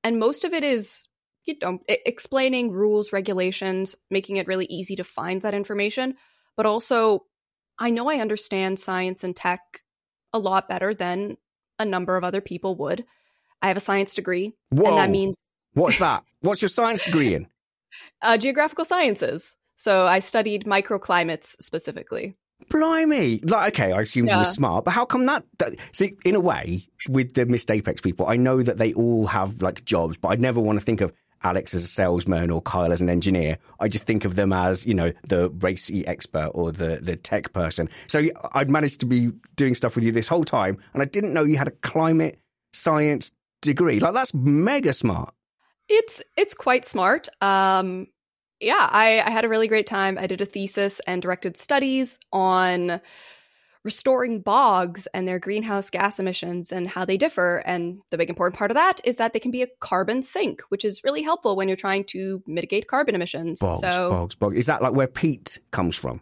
and 0.04 0.20
most 0.20 0.44
of 0.44 0.54
it 0.54 0.64
is 0.64 1.08
you 1.46 1.54
know 1.62 1.78
explaining 1.88 2.72
rules, 2.72 3.14
regulations, 3.14 3.96
making 4.10 4.38
it 4.38 4.48
really 4.48 4.66
easy 4.72 4.96
to 4.96 5.04
find 5.04 5.44
that 5.44 5.54
information, 5.54 6.16
but 6.58 6.66
also 6.66 7.26
I 7.78 7.92
know 7.92 8.10
I 8.10 8.16
understand 8.16 8.80
science 8.80 9.24
and 9.24 9.36
tech 9.36 9.84
a 10.34 10.40
lot 10.40 10.68
better 10.68 10.96
than 10.96 11.38
a 11.78 11.86
number 11.86 12.18
of 12.18 12.24
other 12.24 12.42
people 12.42 12.76
would. 12.78 13.06
I 13.62 13.68
have 13.68 13.78
a 13.78 13.82
science 13.82 14.16
degree. 14.16 14.54
Whoa. 14.72 14.90
And 14.90 14.98
that 14.98 15.12
means. 15.12 15.36
What's 15.74 16.00
that? 16.00 16.24
What's 16.42 16.64
your 16.64 16.70
science 16.70 17.04
degree 17.04 17.36
in? 17.36 17.48
Uh, 18.22 18.38
geographical 18.38 18.86
sciences. 18.86 19.56
So 19.76 20.06
I 20.06 20.20
studied 20.20 20.66
microclimates 20.66 21.56
specifically. 21.62 22.36
Blimey! 22.70 23.40
Like, 23.44 23.74
okay, 23.74 23.94
I 23.94 24.02
assumed 24.02 24.28
yeah. 24.28 24.36
you 24.36 24.40
were 24.40 24.46
smart, 24.46 24.86
but 24.86 24.92
how 24.92 25.06
come 25.06 25.26
that? 25.28 25.46
See, 25.94 26.18
in 26.26 26.36
a 26.36 26.40
way, 26.40 26.88
with 27.08 27.34
the 27.34 27.46
Missed 27.46 27.72
Apex 27.72 28.02
people, 28.02 28.28
I 28.28 28.36
know 28.36 28.62
that 28.62 28.78
they 28.78 28.94
all 28.94 29.28
have 29.28 29.62
like 29.62 29.86
jobs, 29.86 30.18
but 30.18 30.30
I 30.30 30.36
never 30.36 30.60
want 30.60 30.78
to 30.80 30.86
think 30.86 31.00
of 31.00 31.14
Alex 31.44 31.74
as 31.74 31.84
a 31.86 31.88
salesman 31.88 32.52
or 32.52 32.62
Kyle 32.62 32.92
as 32.92 33.00
an 33.00 33.10
engineer. 33.10 33.58
I 33.80 33.88
just 33.88 34.06
think 34.06 34.26
of 34.26 34.36
them 34.36 34.52
as, 34.52 34.86
you 34.86 34.94
know, 34.94 35.14
the 35.28 35.50
race 35.50 35.90
expert 36.06 36.52
or 36.54 36.72
the, 36.72 37.00
the 37.02 37.16
tech 37.16 37.54
person. 37.54 37.90
So 38.08 38.28
I'd 38.54 38.70
managed 38.70 39.00
to 39.00 39.06
be 39.06 39.32
doing 39.56 39.74
stuff 39.74 39.96
with 39.96 40.04
you 40.04 40.12
this 40.12 40.28
whole 40.28 40.44
time, 40.44 40.78
and 40.94 41.02
I 41.02 41.06
didn't 41.06 41.34
know 41.34 41.44
you 41.44 41.58
had 41.58 41.70
a 41.70 41.72
climate 41.72 42.42
science 42.74 43.32
degree. 43.62 44.00
Like 44.00 44.14
that's 44.14 44.34
mega 44.34 44.94
smart. 44.94 45.34
It's 45.90 46.22
it's 46.38 46.54
quite 46.54 46.86
smart. 46.86 47.28
Um 47.42 48.08
yeah, 48.62 48.90
I, 48.92 49.22
I 49.22 49.30
had 49.30 49.46
a 49.46 49.50
really 49.50 49.70
great 49.70 49.88
time. 49.88 50.18
I 50.20 50.28
did 50.28 50.42
a 50.42 50.46
thesis 50.46 51.00
and 51.08 51.22
directed 51.22 51.56
studies 51.56 52.20
on 52.34 53.00
restoring 53.86 54.42
bogs 54.42 55.08
and 55.14 55.28
their 55.28 55.40
greenhouse 55.40 55.90
gas 55.90 56.20
emissions 56.20 56.72
and 56.72 56.88
how 56.88 57.06
they 57.06 57.18
differ. 57.18 57.64
And 57.66 58.00
the 58.12 58.18
big 58.18 58.30
important 58.30 58.58
part 58.58 58.72
of 58.72 58.76
that 58.76 59.00
is 59.06 59.16
that 59.16 59.34
they 59.34 59.40
can 59.40 59.52
be 59.52 59.62
a 59.62 59.68
carbon 59.80 60.22
sink, 60.22 60.62
which 60.70 60.84
is 60.84 61.04
really 61.04 61.22
helpful 61.22 61.56
when 61.56 61.68
you're 61.68 61.78
trying 61.78 62.04
to 62.06 62.44
mitigate 62.46 62.88
carbon 62.88 63.16
emissions. 63.16 63.60
Bogs, 63.60 63.80
so, 63.80 64.10
bogs, 64.10 64.36
bogs. 64.36 64.58
Is 64.58 64.66
that 64.66 64.82
like 64.82 64.94
where 64.94 65.08
peat 65.08 65.60
comes 65.72 65.96
from? 65.96 66.22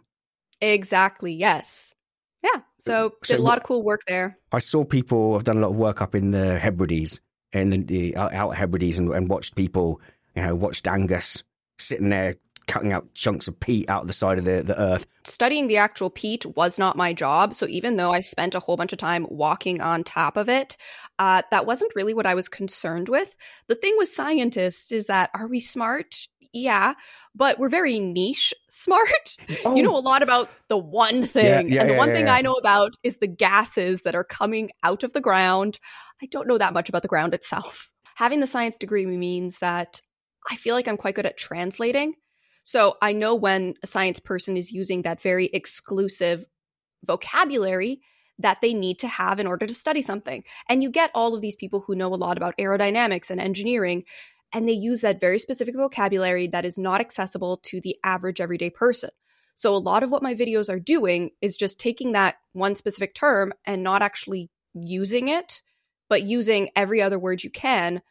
Exactly, 0.60 1.32
yes. 1.32 1.94
Yeah, 2.42 2.60
so, 2.78 3.14
so 3.24 3.34
did 3.34 3.40
a 3.40 3.42
lot 3.42 3.58
of 3.58 3.64
cool 3.64 3.82
work 3.82 4.02
there. 4.06 4.38
I 4.52 4.60
saw 4.60 4.84
people. 4.84 5.34
I've 5.34 5.42
done 5.42 5.58
a 5.58 5.60
lot 5.60 5.70
of 5.70 5.76
work 5.76 6.00
up 6.00 6.14
in 6.14 6.30
the 6.30 6.56
Hebrides, 6.56 7.20
in 7.52 7.70
the 7.70 8.16
out 8.16 8.56
Hebrides, 8.56 8.98
and, 8.98 9.10
and 9.12 9.28
watched 9.28 9.54
people. 9.56 10.00
You 10.34 10.42
know, 10.42 10.54
watched 10.54 10.86
Angus 10.86 11.42
sitting 11.78 12.10
there 12.10 12.36
cutting 12.68 12.92
out 12.92 13.12
chunks 13.14 13.48
of 13.48 13.58
peat 13.58 13.88
out 13.88 14.02
of 14.02 14.06
the 14.06 14.12
side 14.12 14.38
of 14.38 14.44
the, 14.44 14.62
the 14.62 14.80
earth. 14.80 15.06
Studying 15.24 15.66
the 15.66 15.78
actual 15.78 16.10
peat 16.10 16.46
was 16.46 16.78
not 16.78 16.96
my 16.96 17.12
job. 17.12 17.54
So 17.54 17.66
even 17.66 17.96
though 17.96 18.12
I 18.12 18.20
spent 18.20 18.54
a 18.54 18.60
whole 18.60 18.76
bunch 18.76 18.92
of 18.92 18.98
time 18.98 19.26
walking 19.28 19.80
on 19.80 20.04
top 20.04 20.36
of 20.36 20.48
it, 20.48 20.76
uh, 21.18 21.42
that 21.50 21.66
wasn't 21.66 21.92
really 21.96 22.14
what 22.14 22.26
I 22.26 22.34
was 22.34 22.48
concerned 22.48 23.08
with. 23.08 23.34
The 23.66 23.74
thing 23.74 23.94
with 23.96 24.08
scientists 24.08 24.92
is 24.92 25.06
that 25.06 25.30
are 25.34 25.48
we 25.48 25.58
smart? 25.58 26.28
Yeah, 26.52 26.94
but 27.34 27.58
we're 27.58 27.68
very 27.68 27.98
niche 27.98 28.54
smart. 28.70 29.36
Oh. 29.64 29.74
You 29.74 29.82
know 29.82 29.96
a 29.96 29.98
lot 29.98 30.22
about 30.22 30.50
the 30.68 30.78
one 30.78 31.26
thing. 31.26 31.68
Yeah, 31.68 31.74
yeah, 31.74 31.80
and 31.80 31.90
the 31.90 31.94
yeah, 31.94 31.98
one 31.98 32.12
thing 32.12 32.28
I 32.28 32.42
know 32.42 32.54
about 32.54 32.94
is 33.02 33.16
the 33.16 33.26
gases 33.26 34.02
that 34.02 34.14
are 34.14 34.24
coming 34.24 34.70
out 34.84 35.02
of 35.02 35.12
the 35.12 35.20
ground. 35.20 35.80
I 36.22 36.26
don't 36.26 36.48
know 36.48 36.58
that 36.58 36.72
much 36.72 36.88
about 36.88 37.02
the 37.02 37.08
ground 37.08 37.34
itself. 37.34 37.90
Having 38.16 38.40
the 38.40 38.46
science 38.46 38.76
degree 38.76 39.06
means 39.06 39.58
that 39.58 40.00
I 40.50 40.56
feel 40.56 40.74
like 40.74 40.88
I'm 40.88 40.96
quite 40.96 41.14
good 41.14 41.26
at 41.26 41.36
translating. 41.36 42.14
So 42.64 42.96
I 43.00 43.12
know 43.12 43.34
when 43.34 43.74
a 43.82 43.86
science 43.86 44.18
person 44.18 44.56
is 44.56 44.72
using 44.72 45.02
that 45.02 45.22
very 45.22 45.46
exclusive 45.46 46.44
vocabulary 47.04 48.00
that 48.40 48.58
they 48.60 48.74
need 48.74 48.98
to 49.00 49.08
have 49.08 49.40
in 49.40 49.46
order 49.46 49.66
to 49.66 49.74
study 49.74 50.02
something. 50.02 50.44
And 50.68 50.82
you 50.82 50.90
get 50.90 51.10
all 51.14 51.34
of 51.34 51.40
these 51.40 51.56
people 51.56 51.80
who 51.80 51.94
know 51.94 52.12
a 52.12 52.16
lot 52.16 52.36
about 52.36 52.56
aerodynamics 52.58 53.30
and 53.30 53.40
engineering 53.40 54.04
and 54.52 54.68
they 54.68 54.72
use 54.72 55.02
that 55.02 55.20
very 55.20 55.38
specific 55.38 55.76
vocabulary 55.76 56.46
that 56.48 56.64
is 56.64 56.78
not 56.78 57.00
accessible 57.00 57.58
to 57.64 57.80
the 57.80 57.96
average 58.02 58.40
everyday 58.40 58.70
person. 58.70 59.10
So 59.54 59.74
a 59.74 59.76
lot 59.76 60.02
of 60.02 60.10
what 60.10 60.22
my 60.22 60.34
videos 60.34 60.72
are 60.72 60.78
doing 60.78 61.30
is 61.42 61.56
just 61.56 61.80
taking 61.80 62.12
that 62.12 62.36
one 62.52 62.76
specific 62.76 63.14
term 63.14 63.52
and 63.66 63.82
not 63.82 64.02
actually 64.02 64.50
using 64.72 65.28
it, 65.28 65.62
but 66.08 66.22
using 66.22 66.70
every 66.74 67.02
other 67.02 67.18
word 67.18 67.44
you 67.44 67.50
can 67.50 68.02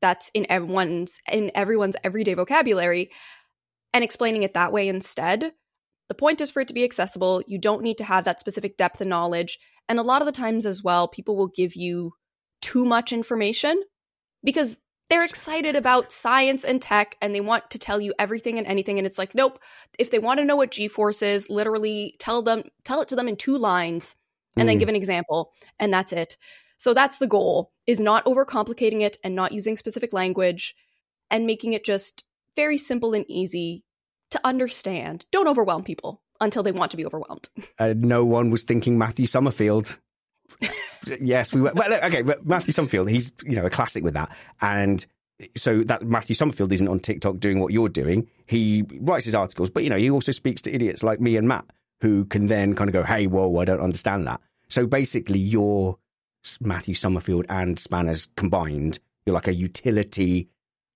that's 0.00 0.30
in 0.34 0.46
everyone's 0.50 1.18
in 1.30 1.50
everyone's 1.54 1.96
everyday 2.04 2.34
vocabulary 2.34 3.10
and 3.92 4.04
explaining 4.04 4.42
it 4.42 4.54
that 4.54 4.72
way 4.72 4.88
instead. 4.88 5.52
The 6.08 6.14
point 6.14 6.40
is 6.40 6.50
for 6.50 6.60
it 6.60 6.68
to 6.68 6.74
be 6.74 6.84
accessible. 6.84 7.42
You 7.46 7.58
don't 7.58 7.82
need 7.82 7.98
to 7.98 8.04
have 8.04 8.24
that 8.24 8.40
specific 8.40 8.76
depth 8.76 9.00
of 9.00 9.06
knowledge. 9.06 9.58
And 9.88 9.98
a 9.98 10.02
lot 10.02 10.20
of 10.20 10.26
the 10.26 10.32
times 10.32 10.66
as 10.66 10.82
well, 10.82 11.08
people 11.08 11.36
will 11.36 11.48
give 11.48 11.74
you 11.74 12.12
too 12.60 12.84
much 12.84 13.12
information 13.12 13.82
because 14.42 14.78
they're 15.10 15.24
excited 15.24 15.76
about 15.76 16.12
science 16.12 16.64
and 16.64 16.80
tech 16.82 17.16
and 17.22 17.34
they 17.34 17.40
want 17.40 17.70
to 17.70 17.78
tell 17.78 18.00
you 18.00 18.12
everything 18.18 18.58
and 18.58 18.66
anything 18.66 18.98
and 18.98 19.06
it's 19.06 19.18
like 19.18 19.34
nope 19.34 19.58
if 19.98 20.10
they 20.10 20.18
want 20.18 20.38
to 20.38 20.44
know 20.46 20.56
what 20.56 20.70
g-force 20.70 21.20
is 21.20 21.50
literally 21.50 22.16
tell 22.18 22.40
them 22.40 22.62
tell 22.84 23.02
it 23.02 23.08
to 23.08 23.16
them 23.16 23.28
in 23.28 23.36
two 23.36 23.58
lines 23.58 24.16
and 24.56 24.68
then 24.68 24.76
Mm. 24.76 24.80
give 24.80 24.88
an 24.88 24.96
example 24.96 25.52
and 25.78 25.92
that's 25.92 26.12
it. 26.12 26.36
So 26.78 26.94
that's 26.94 27.18
the 27.18 27.26
goal 27.26 27.72
is 27.86 28.00
not 28.00 28.24
overcomplicating 28.24 29.00
it 29.02 29.18
and 29.22 29.34
not 29.34 29.52
using 29.52 29.76
specific 29.76 30.12
language 30.12 30.74
and 31.30 31.46
making 31.46 31.72
it 31.72 31.84
just 31.84 32.24
very 32.56 32.78
simple 32.78 33.14
and 33.14 33.24
easy 33.28 33.84
to 34.30 34.40
understand. 34.44 35.26
Don't 35.30 35.48
overwhelm 35.48 35.84
people 35.84 36.22
until 36.40 36.62
they 36.62 36.72
want 36.72 36.90
to 36.90 36.96
be 36.96 37.06
overwhelmed. 37.06 37.48
Uh, 37.76 37.92
no 37.96 38.24
one 38.24 38.50
was 38.50 38.62
thinking 38.62 38.96
Matthew 38.98 39.26
Somerfield. 39.26 39.98
yes, 41.20 41.52
we 41.52 41.60
were. 41.60 41.72
Well, 41.74 41.92
okay, 41.92 42.22
but 42.22 42.46
Matthew 42.46 42.72
Somerfield, 42.72 43.10
he's 43.10 43.32
you 43.44 43.56
know 43.56 43.66
a 43.66 43.70
classic 43.70 44.04
with 44.04 44.14
that, 44.14 44.30
and 44.60 45.04
so 45.56 45.82
that 45.82 46.02
Matthew 46.04 46.36
Somerfield 46.36 46.72
isn't 46.72 46.86
on 46.86 47.00
TikTok 47.00 47.38
doing 47.38 47.58
what 47.58 47.72
you're 47.72 47.88
doing. 47.88 48.28
He 48.46 48.84
writes 49.00 49.24
his 49.24 49.34
articles, 49.34 49.70
but 49.70 49.82
you 49.82 49.90
know 49.90 49.96
he 49.96 50.08
also 50.08 50.30
speaks 50.30 50.62
to 50.62 50.72
idiots 50.72 51.02
like 51.02 51.20
me 51.20 51.36
and 51.36 51.48
Matt, 51.48 51.64
who 52.00 52.26
can 52.26 52.46
then 52.46 52.74
kind 52.74 52.88
of 52.88 52.94
go, 52.94 53.02
"Hey, 53.02 53.26
whoa, 53.26 53.58
I 53.58 53.64
don't 53.64 53.80
understand 53.80 54.28
that." 54.28 54.40
So 54.68 54.86
basically, 54.86 55.40
you're 55.40 55.98
Matthew 56.60 56.94
Somerfield 56.94 57.46
and 57.48 57.78
Spanners 57.78 58.28
combined. 58.36 58.98
You're 59.26 59.34
like 59.34 59.48
a 59.48 59.54
utility 59.54 60.48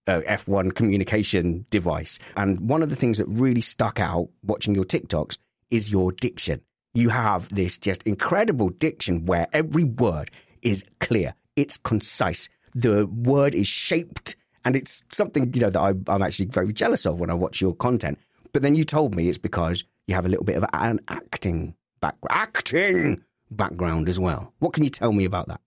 uh, 0.07 0.21
F1 0.27 0.75
communication 0.75 1.67
device. 1.71 2.19
And 2.37 2.69
one 2.69 2.83
of 2.83 2.91
the 2.91 2.97
things 2.97 3.19
that 3.19 3.27
really 3.27 3.61
stuck 3.61 4.01
out 4.01 4.29
watching 4.43 4.75
your 4.75 4.85
TikToks 4.85 5.39
is 5.71 5.93
your 5.93 6.13
diction. 6.13 6.63
You 6.95 7.11
have 7.11 7.55
this 7.55 7.79
just 7.79 8.03
incredible 8.05 8.71
diction 8.71 9.27
where 9.27 9.47
every 9.53 9.85
word 9.85 10.31
is 10.63 10.85
clear, 11.01 11.35
it's 11.57 11.77
concise, 11.77 12.49
the 12.75 13.07
word 13.07 13.55
is 13.55 13.69
shaped, 13.69 14.37
and 14.65 14.75
it's 14.75 15.05
something 15.13 15.53
you 15.55 15.61
know 15.61 15.71
that 15.71 15.81
I, 15.81 15.93
I'm 16.09 16.23
actually 16.23 16.47
very 16.47 16.73
jealous 16.73 17.07
of 17.07 17.21
when 17.21 17.31
I 17.31 17.35
watch 17.35 17.61
your 17.61 17.75
content. 17.75 18.19
But 18.53 18.63
then 18.63 18.75
you 18.75 18.85
told 18.85 19.15
me 19.15 19.29
it's 19.29 19.39
because 19.39 19.85
you 20.07 20.15
have 20.15 20.27
a 20.27 20.29
little 20.29 20.45
bit 20.45 20.57
of 20.57 20.65
an 20.73 21.01
acting 21.09 21.75
background, 22.01 22.41
acting 22.41 23.25
background 23.51 24.09
as 24.09 24.19
well. 24.19 24.53
What 24.59 24.73
can 24.73 24.85
you 24.85 24.91
tell 24.91 25.13
me 25.13 25.25
about 25.25 25.49
that? 25.49 25.61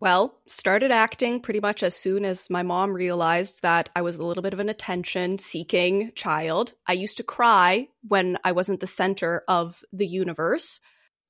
Well, 0.00 0.40
started 0.46 0.90
acting 0.90 1.40
pretty 1.40 1.60
much 1.60 1.82
as 1.82 1.94
soon 1.94 2.24
as 2.24 2.48
my 2.48 2.62
mom 2.62 2.94
realized 2.94 3.60
that 3.60 3.90
I 3.94 4.00
was 4.00 4.16
a 4.16 4.24
little 4.24 4.42
bit 4.42 4.54
of 4.54 4.60
an 4.60 4.70
attention 4.70 5.38
seeking 5.38 6.12
child. 6.14 6.72
I 6.86 6.94
used 6.94 7.18
to 7.18 7.22
cry 7.22 7.88
when 8.08 8.38
I 8.42 8.52
wasn't 8.52 8.80
the 8.80 8.86
center 8.86 9.44
of 9.46 9.84
the 9.92 10.06
universe. 10.06 10.80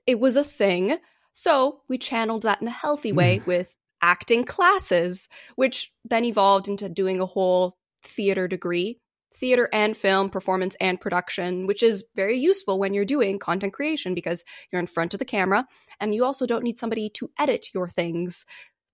It 0.07 0.21
was 0.21 0.37
a 0.37 0.45
thing. 0.45 0.99
So 1.33 1.81
we 1.89 1.99
channeled 1.99 2.43
that 2.43 2.63
in 2.63 2.69
a 2.69 2.73
healthy 2.73 3.11
way 3.11 3.43
with 3.47 3.75
acting 4.01 4.45
classes, 4.45 5.29
which 5.57 5.93
then 6.05 6.25
evolved 6.25 6.69
into 6.69 6.89
doing 6.89 7.21
a 7.21 7.27
whole 7.27 7.77
theater 8.05 8.47
degree. 8.47 9.01
Theater 9.35 9.69
and 9.73 9.97
film, 9.97 10.29
performance 10.29 10.77
and 10.81 11.01
production, 11.01 11.67
which 11.67 11.83
is 11.83 12.05
very 12.17 12.39
useful 12.39 12.79
when 12.79 12.95
you're 12.95 13.05
doing 13.05 13.39
content 13.39 13.73
creation 13.73 14.15
because 14.15 14.45
you're 14.71 14.81
in 14.81 14.87
front 14.87 15.15
of 15.15 15.19
the 15.19 15.25
camera 15.25 15.67
and 16.01 16.15
you 16.15 16.25
also 16.25 16.47
don't 16.47 16.65
need 16.65 16.79
somebody 16.79 17.11
to 17.11 17.31
edit 17.39 17.69
your 17.73 17.89
things. 17.89 18.45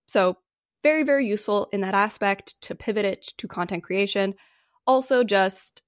So, 0.07 0.39
very, 0.83 1.03
very 1.03 1.27
useful 1.27 1.69
in 1.73 1.81
that 1.81 1.95
aspect 1.95 2.61
to 2.63 2.75
pivot 2.75 3.05
it 3.05 3.33
to 3.39 3.49
content 3.49 3.83
creation. 3.83 4.35
Also, 4.87 5.25
just 5.25 5.83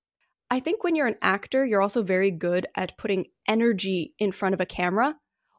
I 0.51 0.61
think 0.61 0.83
when 0.83 0.95
you're 0.95 1.07
an 1.07 1.17
actor, 1.21 1.65
you're 1.65 1.83
also 1.83 2.03
very 2.03 2.31
good 2.31 2.67
at 2.75 2.97
putting 2.97 3.27
energy 3.47 4.15
in 4.19 4.33
front 4.33 4.55
of 4.55 4.61
a 4.61 4.67
camera 4.67 5.15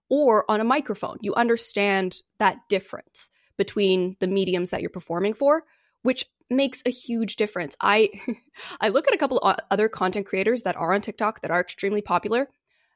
or 0.09 0.49
on 0.49 0.61
a 0.61 0.65
microphone. 0.65 1.17
You 1.21 1.35
understand 1.35 2.17
that 2.39 2.57
difference 2.69 3.29
between 3.57 4.15
the 4.19 4.27
mediums 4.27 4.71
that 4.71 4.81
you're 4.81 4.89
performing 4.89 5.33
for, 5.33 5.63
which 6.01 6.25
makes 6.49 6.81
a 6.85 6.89
huge 6.89 7.35
difference. 7.35 7.75
I 7.81 8.09
I 8.81 8.89
look 8.89 9.07
at 9.07 9.13
a 9.13 9.17
couple 9.17 9.39
of 9.39 9.57
other 9.71 9.89
content 9.89 10.25
creators 10.25 10.63
that 10.63 10.75
are 10.75 10.93
on 10.93 11.01
TikTok 11.01 11.41
that 11.41 11.51
are 11.51 11.61
extremely 11.61 12.01
popular. 12.01 12.49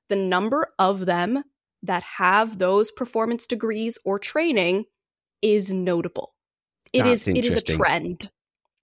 The 0.10 0.16
number 0.16 0.74
of 0.80 1.06
them 1.06 1.44
that 1.84 2.04
have 2.04 2.60
those 2.60 2.92
performance 2.92 3.48
degrees 3.48 3.98
or 4.06 4.20
training 4.20 4.86
is 5.42 5.72
notable. 5.72 6.34
It 6.92 7.04
That's 7.04 7.28
is 7.28 7.28
it 7.28 7.46
is 7.46 7.56
a 7.56 7.62
trend. 7.62 8.32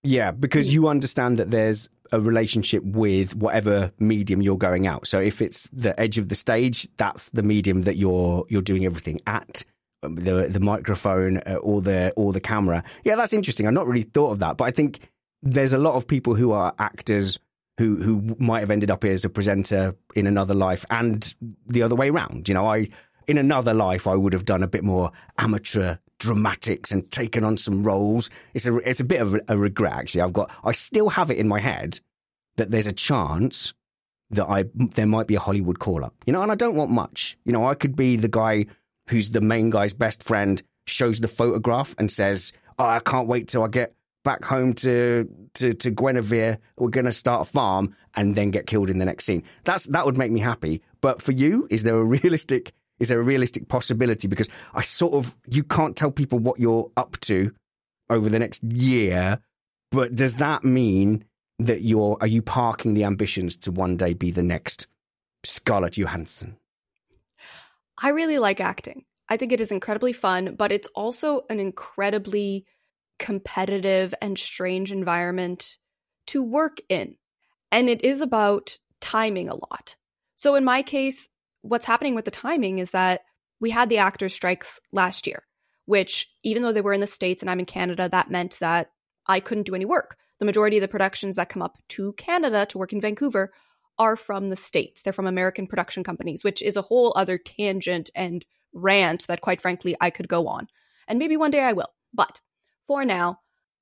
Yeah, 0.03 0.31
because 0.31 0.67
hmm. 0.67 0.73
you 0.73 0.89
understand 0.89 1.39
that 1.39 1.51
there's 1.51 1.91
a 2.13 2.21
relationship 2.21 2.83
with 2.85 3.37
whatever 3.37 3.93
medium 3.99 4.43
you're 4.43 4.57
going 4.57 4.87
out. 4.87 5.07
So 5.07 5.21
if 5.21 5.41
it's 5.41 5.69
the 5.73 5.99
edge 6.01 6.19
of 6.19 6.29
the 6.29 6.35
stage, 6.35 6.89
that's 6.97 7.29
the 7.31 7.43
medium 7.43 7.83
that 7.83 7.97
you're 7.97 8.45
you're 8.49 8.63
doing 8.63 8.85
everything 8.85 9.21
at. 9.27 9.65
The 10.03 10.49
the 10.49 10.61
microphone 10.61 11.39
uh, 11.39 11.57
or 11.57 11.83
the 11.83 12.13
or 12.17 12.33
the 12.33 12.41
camera. 12.41 12.83
Yeah, 13.05 13.17
that's 13.17 13.35
interesting. 13.35 13.67
I've 13.67 13.75
not 13.75 13.87
really 13.87 14.03
thought 14.03 14.31
of 14.31 14.39
that, 14.39 14.57
but 14.57 14.65
I 14.65 14.71
think 14.71 15.01
there's 15.43 15.73
a 15.73 15.79
lot 15.79 15.95
of 15.95 16.07
people 16.07 16.35
who 16.35 16.53
are 16.53 16.75
actors 16.79 17.39
who 17.79 17.97
who 17.97 18.37
might 18.39 18.61
have 18.61 18.71
ended 18.71 18.91
up 18.91 19.05
as 19.05 19.25
a 19.25 19.29
presenter 19.29 19.95
in 20.15 20.27
another 20.27 20.55
life 20.55 20.85
and 20.91 21.35
the 21.67 21.83
other 21.83 21.95
way 21.95 22.09
around. 22.11 22.49
You 22.49 22.55
know, 22.55 22.67
I 22.67 22.89
in 23.27 23.39
another 23.39 23.75
life 23.75 24.07
I 24.07 24.15
would 24.15 24.33
have 24.33 24.45
done 24.45 24.63
a 24.63 24.69
bit 24.69 24.85
more 24.85 25.13
amateur 25.39 25.97
dramatics 26.19 26.93
and 26.93 27.11
taken 27.11 27.45
on 27.45 27.57
some 27.57 27.83
roles. 27.83 28.31
It's 28.55 28.67
a 28.67 28.77
it's 28.79 29.01
a 29.01 29.05
bit 29.05 29.21
of 29.21 29.39
a 29.49 29.57
regret 29.57 29.93
actually. 29.93 30.23
I've 30.23 30.33
got 30.33 30.51
I 30.65 30.73
still 30.73 31.11
have 31.11 31.31
it 31.31 31.39
in 31.39 31.49
my 31.49 31.61
head 31.61 32.01
that 32.57 32.71
there's 32.71 32.87
a 32.87 32.93
chance 32.93 33.75
that 34.31 34.47
I 34.47 34.65
there 34.75 35.07
might 35.07 35.27
be 35.27 35.35
a 35.35 35.41
Hollywood 35.41 35.79
call 35.79 36.05
up. 36.05 36.15
You 36.27 36.33
know, 36.33 36.43
and 36.43 36.53
I 36.53 36.55
don't 36.55 36.77
want 36.77 36.91
much. 36.91 37.37
You 37.45 37.53
know, 37.53 37.67
I 37.67 37.75
could 37.75 37.97
be 37.97 38.17
the 38.17 38.29
guy 38.29 38.67
who's 39.11 39.31
the 39.31 39.41
main 39.41 39.71
guy's 39.71 39.93
best 39.93 40.23
friend, 40.23 40.63
shows 40.87 41.21
the 41.21 41.29
photograph 41.29 41.95
and 41.99 42.11
says, 42.11 42.53
"Oh, 42.79 42.85
I 42.87 43.01
can't 43.01 43.29
wait 43.29 43.49
till 43.49 43.63
I 43.63 43.69
get 43.69 43.95
back 44.25 44.45
home 44.45 44.73
to 44.75 45.29
to 45.55 45.73
to 45.73 45.91
Guinevere. 45.91 46.59
We're 46.79 46.89
going 46.89 47.07
to 47.07 47.13
start 47.13 47.43
a 47.43 47.51
farm 47.51 47.95
and 48.15 48.35
then 48.35 48.51
get 48.51 48.67
killed 48.67 48.91
in 48.91 48.99
the 48.99 49.05
next 49.05 49.25
scene." 49.25 49.43
That's 49.65 49.85
that 49.87 50.07
would 50.07 50.17
make 50.17 50.33
me 50.33 50.41
happy. 50.41 50.83
But 51.01 51.23
for 51.23 51.33
you, 51.33 51.67
is 51.71 51.83
there 51.83 51.97
a 51.97 52.05
realistic 52.05 52.73
is 52.99 53.09
there 53.09 53.19
a 53.19 53.25
realistic 53.25 53.69
possibility 53.69 54.29
because 54.29 54.49
I 54.75 54.83
sort 54.83 55.15
of 55.15 55.35
you 55.49 55.65
can't 55.65 55.97
tell 55.97 56.11
people 56.11 56.39
what 56.39 56.61
you're 56.61 56.91
up 56.97 57.19
to 57.21 57.53
over 58.09 58.29
the 58.29 58.39
next 58.39 58.63
year, 58.63 59.41
but 59.91 60.15
does 60.15 60.37
that 60.37 60.65
mean 60.65 61.25
that 61.59 61.83
you're 61.83 62.17
are 62.21 62.27
you 62.27 62.43
parking 62.43 62.95
the 62.95 63.05
ambitions 63.05 63.57
to 63.57 63.73
one 63.73 63.97
day 63.97 64.15
be 64.15 64.31
the 64.31 64.43
next 64.43 64.87
Scarlett 65.45 65.97
Johansson? 65.97 66.57
I 68.01 68.11
really 68.11 68.39
like 68.39 68.61
acting. 68.61 69.05
I 69.29 69.37
think 69.37 69.53
it 69.53 69.61
is 69.61 69.71
incredibly 69.71 70.13
fun, 70.13 70.57
but 70.57 70.73
it's 70.73 70.89
also 70.89 71.43
an 71.51 71.61
incredibly 71.61 72.67
competitive 73.19 74.15
and 74.21 74.39
strange 74.39 74.91
environment 74.91 75.77
to 76.29 76.43
work 76.43 76.79
in. 76.89 77.17
And 77.71 77.89
it 77.89 78.05
is 78.05 78.21
about 78.21 78.79
timing 79.01 79.49
a 79.49 79.55
lot. 79.55 79.97
So 80.37 80.55
in 80.55 80.65
my 80.65 80.83
case, 80.83 81.29
what's 81.63 81.85
happening 81.85 82.15
with 82.15 82.25
the 82.25 82.31
timing 82.31 82.79
is 82.79 82.93
that 82.93 83.21
we 83.61 83.71
had 83.71 83.89
the 83.91 83.99
actors 83.99 84.35
strikes 84.35 84.81
last 84.91 85.27
year, 85.27 85.45
which 85.85 86.29
even 86.43 86.63
though 86.63 86.73
they 86.73 86.81
were 86.81 86.95
in 86.95 87.01
the 87.01 87.07
States 87.07 87.43
and 87.43 87.51
I'm 87.51 87.61
in 87.61 87.67
Canada, 87.67 88.09
that 88.09 88.31
meant 88.31 88.59
that 88.61 88.91
I 89.27 89.41
couldn't 89.41 89.67
do 89.67 89.75
any 89.75 89.85
work. 89.85 90.17
The 90.39 90.47
majority 90.47 90.79
of 90.79 90.81
the 90.81 90.89
productions 90.89 91.37
that 91.37 91.51
come 91.51 91.61
up 91.61 91.77
to 91.91 92.15
Canada 92.15 92.65
to 92.67 92.79
work 92.79 92.95
in 92.95 93.01
Vancouver 93.03 93.53
are 94.01 94.17
from 94.17 94.49
the 94.49 94.57
States. 94.57 95.03
They're 95.03 95.13
from 95.13 95.27
American 95.27 95.67
production 95.67 96.03
companies, 96.03 96.43
which 96.43 96.63
is 96.63 96.79
a 96.79 96.83
whole 96.83 97.13
other 97.15 97.37
tangent 97.37 98.09
and 98.15 98.45
rant 98.73 99.27
that, 99.27 99.43
quite 99.43 99.61
frankly, 99.61 99.95
I 100.01 100.09
could 100.09 100.27
go 100.27 100.49
on. 100.49 100.69
And 101.07 101.19
maybe 101.19 101.37
one 101.37 101.51
day 101.51 101.61
I 101.61 101.75
will. 101.75 101.93
But 102.15 102.41
for 102.87 103.05
now, 103.05 103.41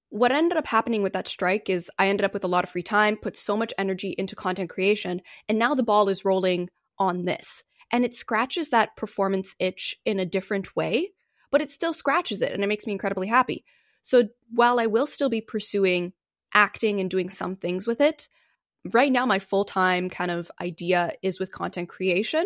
what 0.08 0.32
ended 0.32 0.58
up 0.58 0.66
happening 0.66 1.04
with 1.04 1.12
that 1.12 1.28
strike 1.28 1.70
is 1.70 1.88
I 2.00 2.08
ended 2.08 2.24
up 2.24 2.34
with 2.34 2.42
a 2.42 2.48
lot 2.48 2.64
of 2.64 2.70
free 2.70 2.82
time, 2.82 3.16
put 3.16 3.36
so 3.36 3.56
much 3.56 3.72
energy 3.78 4.12
into 4.18 4.34
content 4.34 4.70
creation, 4.70 5.22
and 5.48 5.56
now 5.56 5.76
the 5.76 5.84
ball 5.84 6.08
is 6.08 6.24
rolling 6.24 6.68
on 6.98 7.24
this. 7.24 7.62
And 7.92 8.04
it 8.04 8.16
scratches 8.16 8.70
that 8.70 8.96
performance 8.96 9.54
itch 9.60 9.94
in 10.04 10.18
a 10.18 10.26
different 10.26 10.74
way, 10.74 11.12
but 11.52 11.60
it 11.60 11.70
still 11.70 11.92
scratches 11.92 12.42
it 12.42 12.52
and 12.52 12.64
it 12.64 12.66
makes 12.66 12.86
me 12.86 12.92
incredibly 12.92 13.28
happy. 13.28 13.64
So 14.02 14.30
while 14.52 14.80
I 14.80 14.86
will 14.86 15.06
still 15.06 15.28
be 15.28 15.40
pursuing 15.40 16.12
acting 16.52 16.98
and 16.98 17.08
doing 17.08 17.30
some 17.30 17.54
things 17.54 17.86
with 17.86 18.00
it, 18.00 18.28
right 18.92 19.12
now 19.12 19.26
my 19.26 19.38
full-time 19.38 20.08
kind 20.08 20.30
of 20.30 20.50
idea 20.60 21.12
is 21.22 21.38
with 21.40 21.52
content 21.52 21.88
creation 21.88 22.44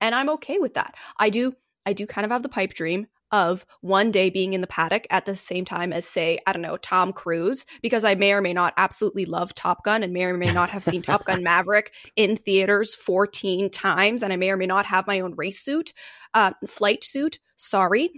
and 0.00 0.14
I'm 0.14 0.28
okay 0.30 0.58
with 0.58 0.74
that. 0.74 0.94
I 1.18 1.30
do 1.30 1.54
I 1.86 1.92
do 1.94 2.06
kind 2.06 2.24
of 2.24 2.30
have 2.30 2.42
the 2.42 2.48
pipe 2.48 2.74
dream 2.74 3.06
of 3.30 3.66
one 3.80 4.10
day 4.10 4.30
being 4.30 4.52
in 4.54 4.60
the 4.60 4.66
paddock 4.66 5.06
at 5.10 5.26
the 5.26 5.34
same 5.34 5.64
time 5.64 5.92
as 5.92 6.06
say 6.06 6.38
I 6.46 6.52
don't 6.52 6.62
know 6.62 6.76
Tom 6.78 7.12
Cruise 7.12 7.66
because 7.82 8.04
I 8.04 8.14
may 8.14 8.32
or 8.32 8.40
may 8.40 8.54
not 8.54 8.74
absolutely 8.76 9.26
love 9.26 9.54
Top 9.54 9.84
Gun 9.84 10.02
and 10.02 10.12
may 10.12 10.24
or 10.24 10.36
may 10.36 10.52
not 10.52 10.70
have 10.70 10.82
seen 10.82 11.02
Top 11.02 11.24
Gun 11.24 11.42
Maverick 11.42 11.92
in 12.16 12.36
theaters 12.36 12.94
14 12.94 13.70
times 13.70 14.22
and 14.22 14.32
I 14.32 14.36
may 14.36 14.50
or 14.50 14.56
may 14.56 14.66
not 14.66 14.86
have 14.86 15.06
my 15.06 15.20
own 15.20 15.34
race 15.34 15.60
suit 15.60 15.92
uh, 16.34 16.52
flight 16.66 17.04
suit 17.04 17.38
sorry 17.56 18.10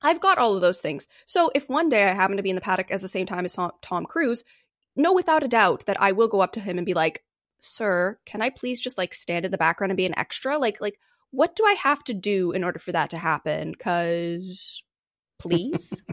I've 0.00 0.20
got 0.20 0.38
all 0.38 0.54
of 0.54 0.60
those 0.60 0.80
things. 0.80 1.08
So 1.26 1.50
if 1.54 1.68
one 1.68 1.88
day 1.88 2.04
I 2.04 2.12
happen 2.12 2.36
to 2.36 2.42
be 2.42 2.50
in 2.50 2.54
the 2.54 2.62
paddock 2.62 2.90
at 2.90 3.00
the 3.00 3.08
same 3.08 3.26
time 3.26 3.44
as 3.44 3.54
Tom, 3.54 3.72
Tom 3.82 4.06
Cruise, 4.06 4.44
know 4.98 5.12
without 5.14 5.42
a 5.42 5.48
doubt 5.48 5.86
that 5.86 6.00
I 6.00 6.12
will 6.12 6.28
go 6.28 6.40
up 6.40 6.52
to 6.52 6.60
him 6.60 6.76
and 6.78 6.86
be 6.86 6.94
like, 6.94 7.22
"Sir, 7.60 8.18
can 8.26 8.42
I 8.42 8.50
please 8.50 8.80
just 8.80 8.98
like 8.98 9.14
stand 9.14 9.44
in 9.44 9.50
the 9.50 9.58
background 9.58 9.90
and 9.92 9.96
be 9.96 10.06
an 10.06 10.18
extra? 10.18 10.58
Like 10.58 10.80
like 10.80 10.98
what 11.30 11.54
do 11.56 11.64
I 11.64 11.72
have 11.74 12.02
to 12.04 12.14
do 12.14 12.52
in 12.52 12.64
order 12.64 12.78
for 12.78 12.92
that 12.92 13.10
to 13.10 13.18
happen? 13.18 13.74
Cuz 13.74 14.82
please." 15.38 16.02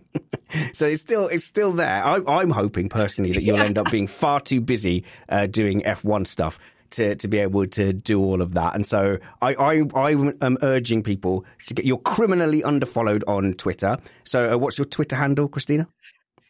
So 0.74 0.86
it's 0.88 1.02
still 1.02 1.28
it's 1.28 1.44
still 1.44 1.74
there. 1.74 2.06
I, 2.06 2.22
I'm 2.28 2.52
hoping 2.52 2.88
personally 2.88 3.34
that 3.34 3.42
you'll 3.44 3.58
Yeah. 3.58 3.66
end 3.66 3.78
up 3.78 3.90
being 3.90 4.08
far 4.08 4.40
too 4.40 4.62
busy 4.62 5.04
uh, 5.28 5.48
doing 5.48 5.82
F1 5.82 6.28
stuff. 6.28 6.60
to, 6.92 7.16
to 7.16 7.28
be 7.28 7.40
able 7.40 7.66
to 7.66 7.92
do 7.92 8.22
all 8.24 8.42
of 8.42 8.54
that. 8.54 8.76
And 8.76 8.86
so 8.86 9.18
I, 9.42 9.56
I, 9.56 9.84
I 9.96 10.12
am 10.12 10.58
urging 10.62 11.02
people 11.04 11.44
to 11.66 11.74
get, 11.74 11.84
you're 11.84 11.98
criminally 11.98 12.62
underfollowed 12.62 13.24
on 13.28 13.54
Twitter. 13.56 13.98
So 14.24 14.54
uh, 14.54 14.58
what's 14.58 14.78
your 14.78 14.86
Twitter 14.86 15.16
handle, 15.18 15.50
Cristina? 15.50 15.88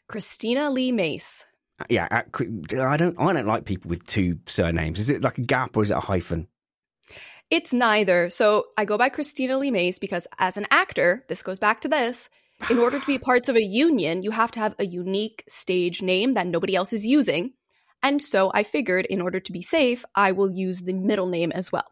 Cristina 0.07 0.69
Lee 0.69 0.91
Mace. 0.91 1.44
Yeah, 1.89 2.07
at, 2.09 2.27
I 2.39 2.97
don't, 2.97 3.19
I 3.19 3.33
don't 3.33 3.47
like 3.47 3.65
people 3.65 3.89
with 3.89 4.05
two 4.05 4.39
surnames. 4.45 4.99
Is 4.99 5.09
it 5.09 5.23
like 5.23 5.37
a 5.37 5.41
gap 5.41 5.75
or 5.75 5.83
is 5.83 5.91
it 5.91 5.97
a 5.97 5.99
hyphen? 5.99 6.47
It's 7.51 7.73
neither. 7.73 8.29
So 8.29 8.65
I 8.77 8.85
go 8.85 8.97
by 8.97 9.09
Cristina 9.09 9.57
Lee 9.57 9.71
Mace 9.71 9.99
because 9.99 10.27
as 10.39 10.57
an 10.57 10.67
actor, 10.71 11.25
this 11.29 11.43
goes 11.43 11.59
back 11.59 11.81
to 11.81 11.87
this. 11.87 12.29
In 12.69 12.79
order 12.79 12.99
to 12.99 13.05
be 13.05 13.17
parts 13.19 13.49
of 13.49 13.55
a 13.55 13.63
union, 13.63 14.23
you 14.23 14.31
have 14.31 14.51
to 14.51 14.59
have 14.59 14.75
a 14.79 14.85
unique 14.85 15.43
stage 15.47 16.01
name 16.01 16.33
that 16.33 16.47
nobody 16.47 16.75
else 16.75 16.93
is 16.93 17.05
using. 17.05 17.53
And 18.01 18.21
so 18.21 18.51
I 18.53 18.63
figured 18.63 19.05
in 19.05 19.21
order 19.21 19.39
to 19.39 19.51
be 19.51 19.61
safe, 19.61 20.05
I 20.15 20.31
will 20.31 20.49
use 20.49 20.81
the 20.81 20.93
middle 20.93 21.27
name 21.27 21.51
as 21.51 21.71
well. 21.71 21.91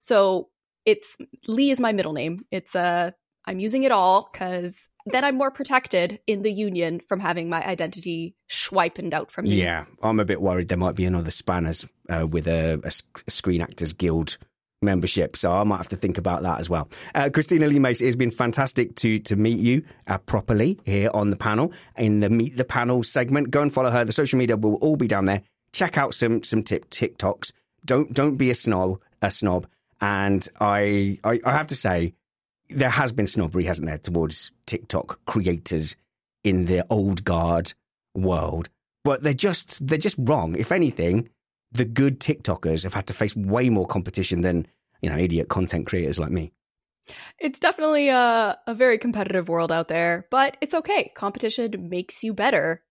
So 0.00 0.48
it's 0.84 1.16
Lee 1.46 1.70
is 1.70 1.80
my 1.80 1.92
middle 1.92 2.12
name. 2.12 2.44
It's 2.50 2.74
uh 2.74 3.12
I'm 3.46 3.58
using 3.58 3.84
it 3.84 3.92
all 3.92 4.28
because 4.32 4.88
then 5.06 5.24
I'm 5.24 5.36
more 5.36 5.50
protected 5.50 6.20
in 6.26 6.42
the 6.42 6.52
union 6.52 7.00
from 7.00 7.20
having 7.20 7.48
my 7.48 7.66
identity 7.66 8.34
swiped 8.48 9.00
out 9.12 9.30
from 9.30 9.44
me. 9.44 9.62
Yeah, 9.62 9.86
I'm 10.02 10.20
a 10.20 10.24
bit 10.24 10.40
worried 10.40 10.68
there 10.68 10.78
might 10.78 10.94
be 10.94 11.04
another 11.04 11.30
Spanners 11.30 11.88
uh, 12.08 12.26
with 12.26 12.46
a, 12.46 12.80
a, 12.84 13.30
Screen 13.30 13.62
Actors 13.62 13.92
Guild 13.92 14.36
membership, 14.82 15.36
so 15.36 15.52
I 15.52 15.64
might 15.64 15.78
have 15.78 15.88
to 15.88 15.96
think 15.96 16.18
about 16.18 16.42
that 16.42 16.60
as 16.60 16.68
well. 16.68 16.88
Uh, 17.14 17.30
Cristina 17.32 17.66
Lee 17.66 17.78
Mace, 17.78 18.00
it 18.00 18.06
has 18.06 18.16
been 18.16 18.30
fantastic 18.30 18.96
to 18.96 19.18
to 19.20 19.36
meet 19.36 19.58
you 19.58 19.84
uh, 20.06 20.18
properly 20.18 20.78
here 20.84 21.10
on 21.14 21.30
the 21.30 21.36
panel 21.36 21.72
in 21.96 22.20
the 22.20 22.30
Meet 22.30 22.56
the 22.56 22.64
Panel 22.64 23.02
segment. 23.02 23.50
Go 23.50 23.62
and 23.62 23.72
follow 23.72 23.90
her. 23.90 24.04
The 24.04 24.12
social 24.12 24.38
media 24.38 24.56
will 24.56 24.74
all 24.76 24.96
be 24.96 25.08
down 25.08 25.26
there. 25.26 25.42
Check 25.72 25.98
out 25.98 26.14
some 26.14 26.42
some 26.42 26.62
tip 26.62 26.90
TikToks. 26.90 27.52
Don't 27.84 28.12
don't 28.12 28.36
be 28.36 28.50
a 28.50 28.54
snob 28.54 29.00
a 29.22 29.30
snob. 29.30 29.66
And 30.00 30.46
I, 30.60 31.18
I 31.24 31.40
I 31.44 31.52
have 31.52 31.68
to 31.68 31.76
say, 31.76 32.14
there 32.70 32.90
has 32.90 33.12
been 33.12 33.26
snobbery, 33.26 33.64
hasn't 33.64 33.86
there, 33.86 33.98
towards 33.98 34.52
TikTok 34.66 35.20
creators 35.26 35.96
in 36.44 36.66
the 36.66 36.84
old 36.90 37.24
guard 37.24 37.74
world. 38.14 38.68
But 39.04 39.22
they're 39.22 39.34
just 39.34 39.86
they're 39.86 39.98
just 39.98 40.16
wrong. 40.18 40.56
If 40.56 40.72
anything, 40.72 41.28
the 41.72 41.84
good 41.84 42.20
TikTokers 42.20 42.82
have 42.82 42.94
had 42.94 43.06
to 43.08 43.14
face 43.14 43.34
way 43.34 43.68
more 43.68 43.86
competition 43.86 44.42
than, 44.42 44.66
you 45.00 45.10
know, 45.10 45.16
idiot 45.16 45.48
content 45.48 45.86
creators 45.86 46.18
like 46.18 46.30
me. 46.30 46.52
It's 47.38 47.58
definitely 47.58 48.08
a, 48.08 48.58
a 48.66 48.74
very 48.74 48.98
competitive 48.98 49.48
world 49.48 49.72
out 49.72 49.88
there, 49.88 50.26
but 50.30 50.56
it's 50.60 50.74
okay. 50.74 51.10
Competition 51.14 51.88
makes 51.88 52.22
you 52.22 52.34
better. 52.34 52.82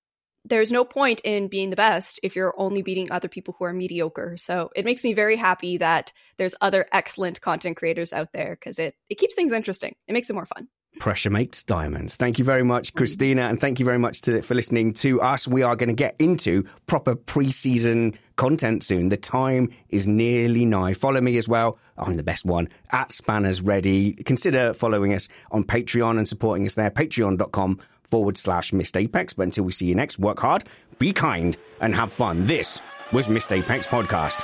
There's 0.49 0.71
no 0.71 0.83
point 0.83 1.21
in 1.23 1.47
being 1.47 1.69
the 1.69 1.75
best 1.75 2.19
if 2.23 2.35
you're 2.35 2.53
only 2.57 2.81
beating 2.81 3.11
other 3.11 3.27
people 3.27 3.55
who 3.57 3.65
are 3.65 3.73
mediocre. 3.73 4.35
So 4.37 4.71
it 4.75 4.83
makes 4.83 5.03
me 5.03 5.13
very 5.13 5.35
happy 5.35 5.77
that 5.77 6.11
there's 6.37 6.55
other 6.59 6.87
excellent 6.91 7.39
content 7.41 7.77
creators 7.77 8.11
out 8.11 8.31
there 8.33 8.57
because 8.59 8.79
it, 8.79 8.95
it 9.09 9.15
keeps 9.15 9.35
things 9.35 9.51
interesting. 9.51 9.95
It 10.07 10.13
makes 10.13 10.29
it 10.29 10.33
more 10.33 10.47
fun. 10.47 10.67
Pressure 10.97 11.29
makes 11.29 11.63
diamonds. 11.63 12.15
Thank 12.15 12.39
you 12.39 12.45
very 12.45 12.63
much, 12.63 12.89
mm-hmm. 12.89 12.97
Cristina, 12.97 13.43
and 13.43 13.61
thank 13.61 13.79
you 13.79 13.85
very 13.85 13.99
much 13.99 14.21
to, 14.21 14.41
for 14.41 14.55
listening 14.55 14.93
to 14.95 15.21
us. 15.21 15.47
We 15.47 15.61
are 15.61 15.75
going 15.75 15.89
to 15.89 15.95
get 15.95 16.15
into 16.19 16.65
proper 16.87 17.15
preseason 17.15 18.17
content 18.35 18.83
soon. 18.83 19.09
The 19.09 19.17
time 19.17 19.69
is 19.89 20.07
nearly 20.07 20.65
nigh. 20.65 20.93
Follow 20.95 21.21
me 21.21 21.37
as 21.37 21.47
well. 21.47 21.77
I'm 21.95 22.17
the 22.17 22.23
best 22.23 22.43
one 22.43 22.69
at 22.91 23.11
Spanners 23.11 23.61
Ready. 23.61 24.13
Consider 24.13 24.73
following 24.73 25.13
us 25.13 25.29
on 25.51 25.63
Patreon 25.63 26.17
and 26.17 26.27
supporting 26.27 26.65
us 26.65 26.73
there. 26.73 26.89
Patreon.com 26.89 27.79
forward 28.09 28.37
slash 28.37 28.73
Missed 28.73 28.97
Apex. 28.97 29.33
But 29.33 29.43
until 29.43 29.65
we 29.65 29.71
see 29.71 29.85
you 29.85 29.95
next, 29.95 30.19
work 30.19 30.39
hard, 30.39 30.63
be 30.97 31.13
kind, 31.13 31.57
and 31.81 31.95
have 31.95 32.11
fun. 32.11 32.45
This 32.45 32.81
was 33.11 33.29
Missed 33.29 33.53
Apex 33.53 33.87
Podcast. 33.87 34.43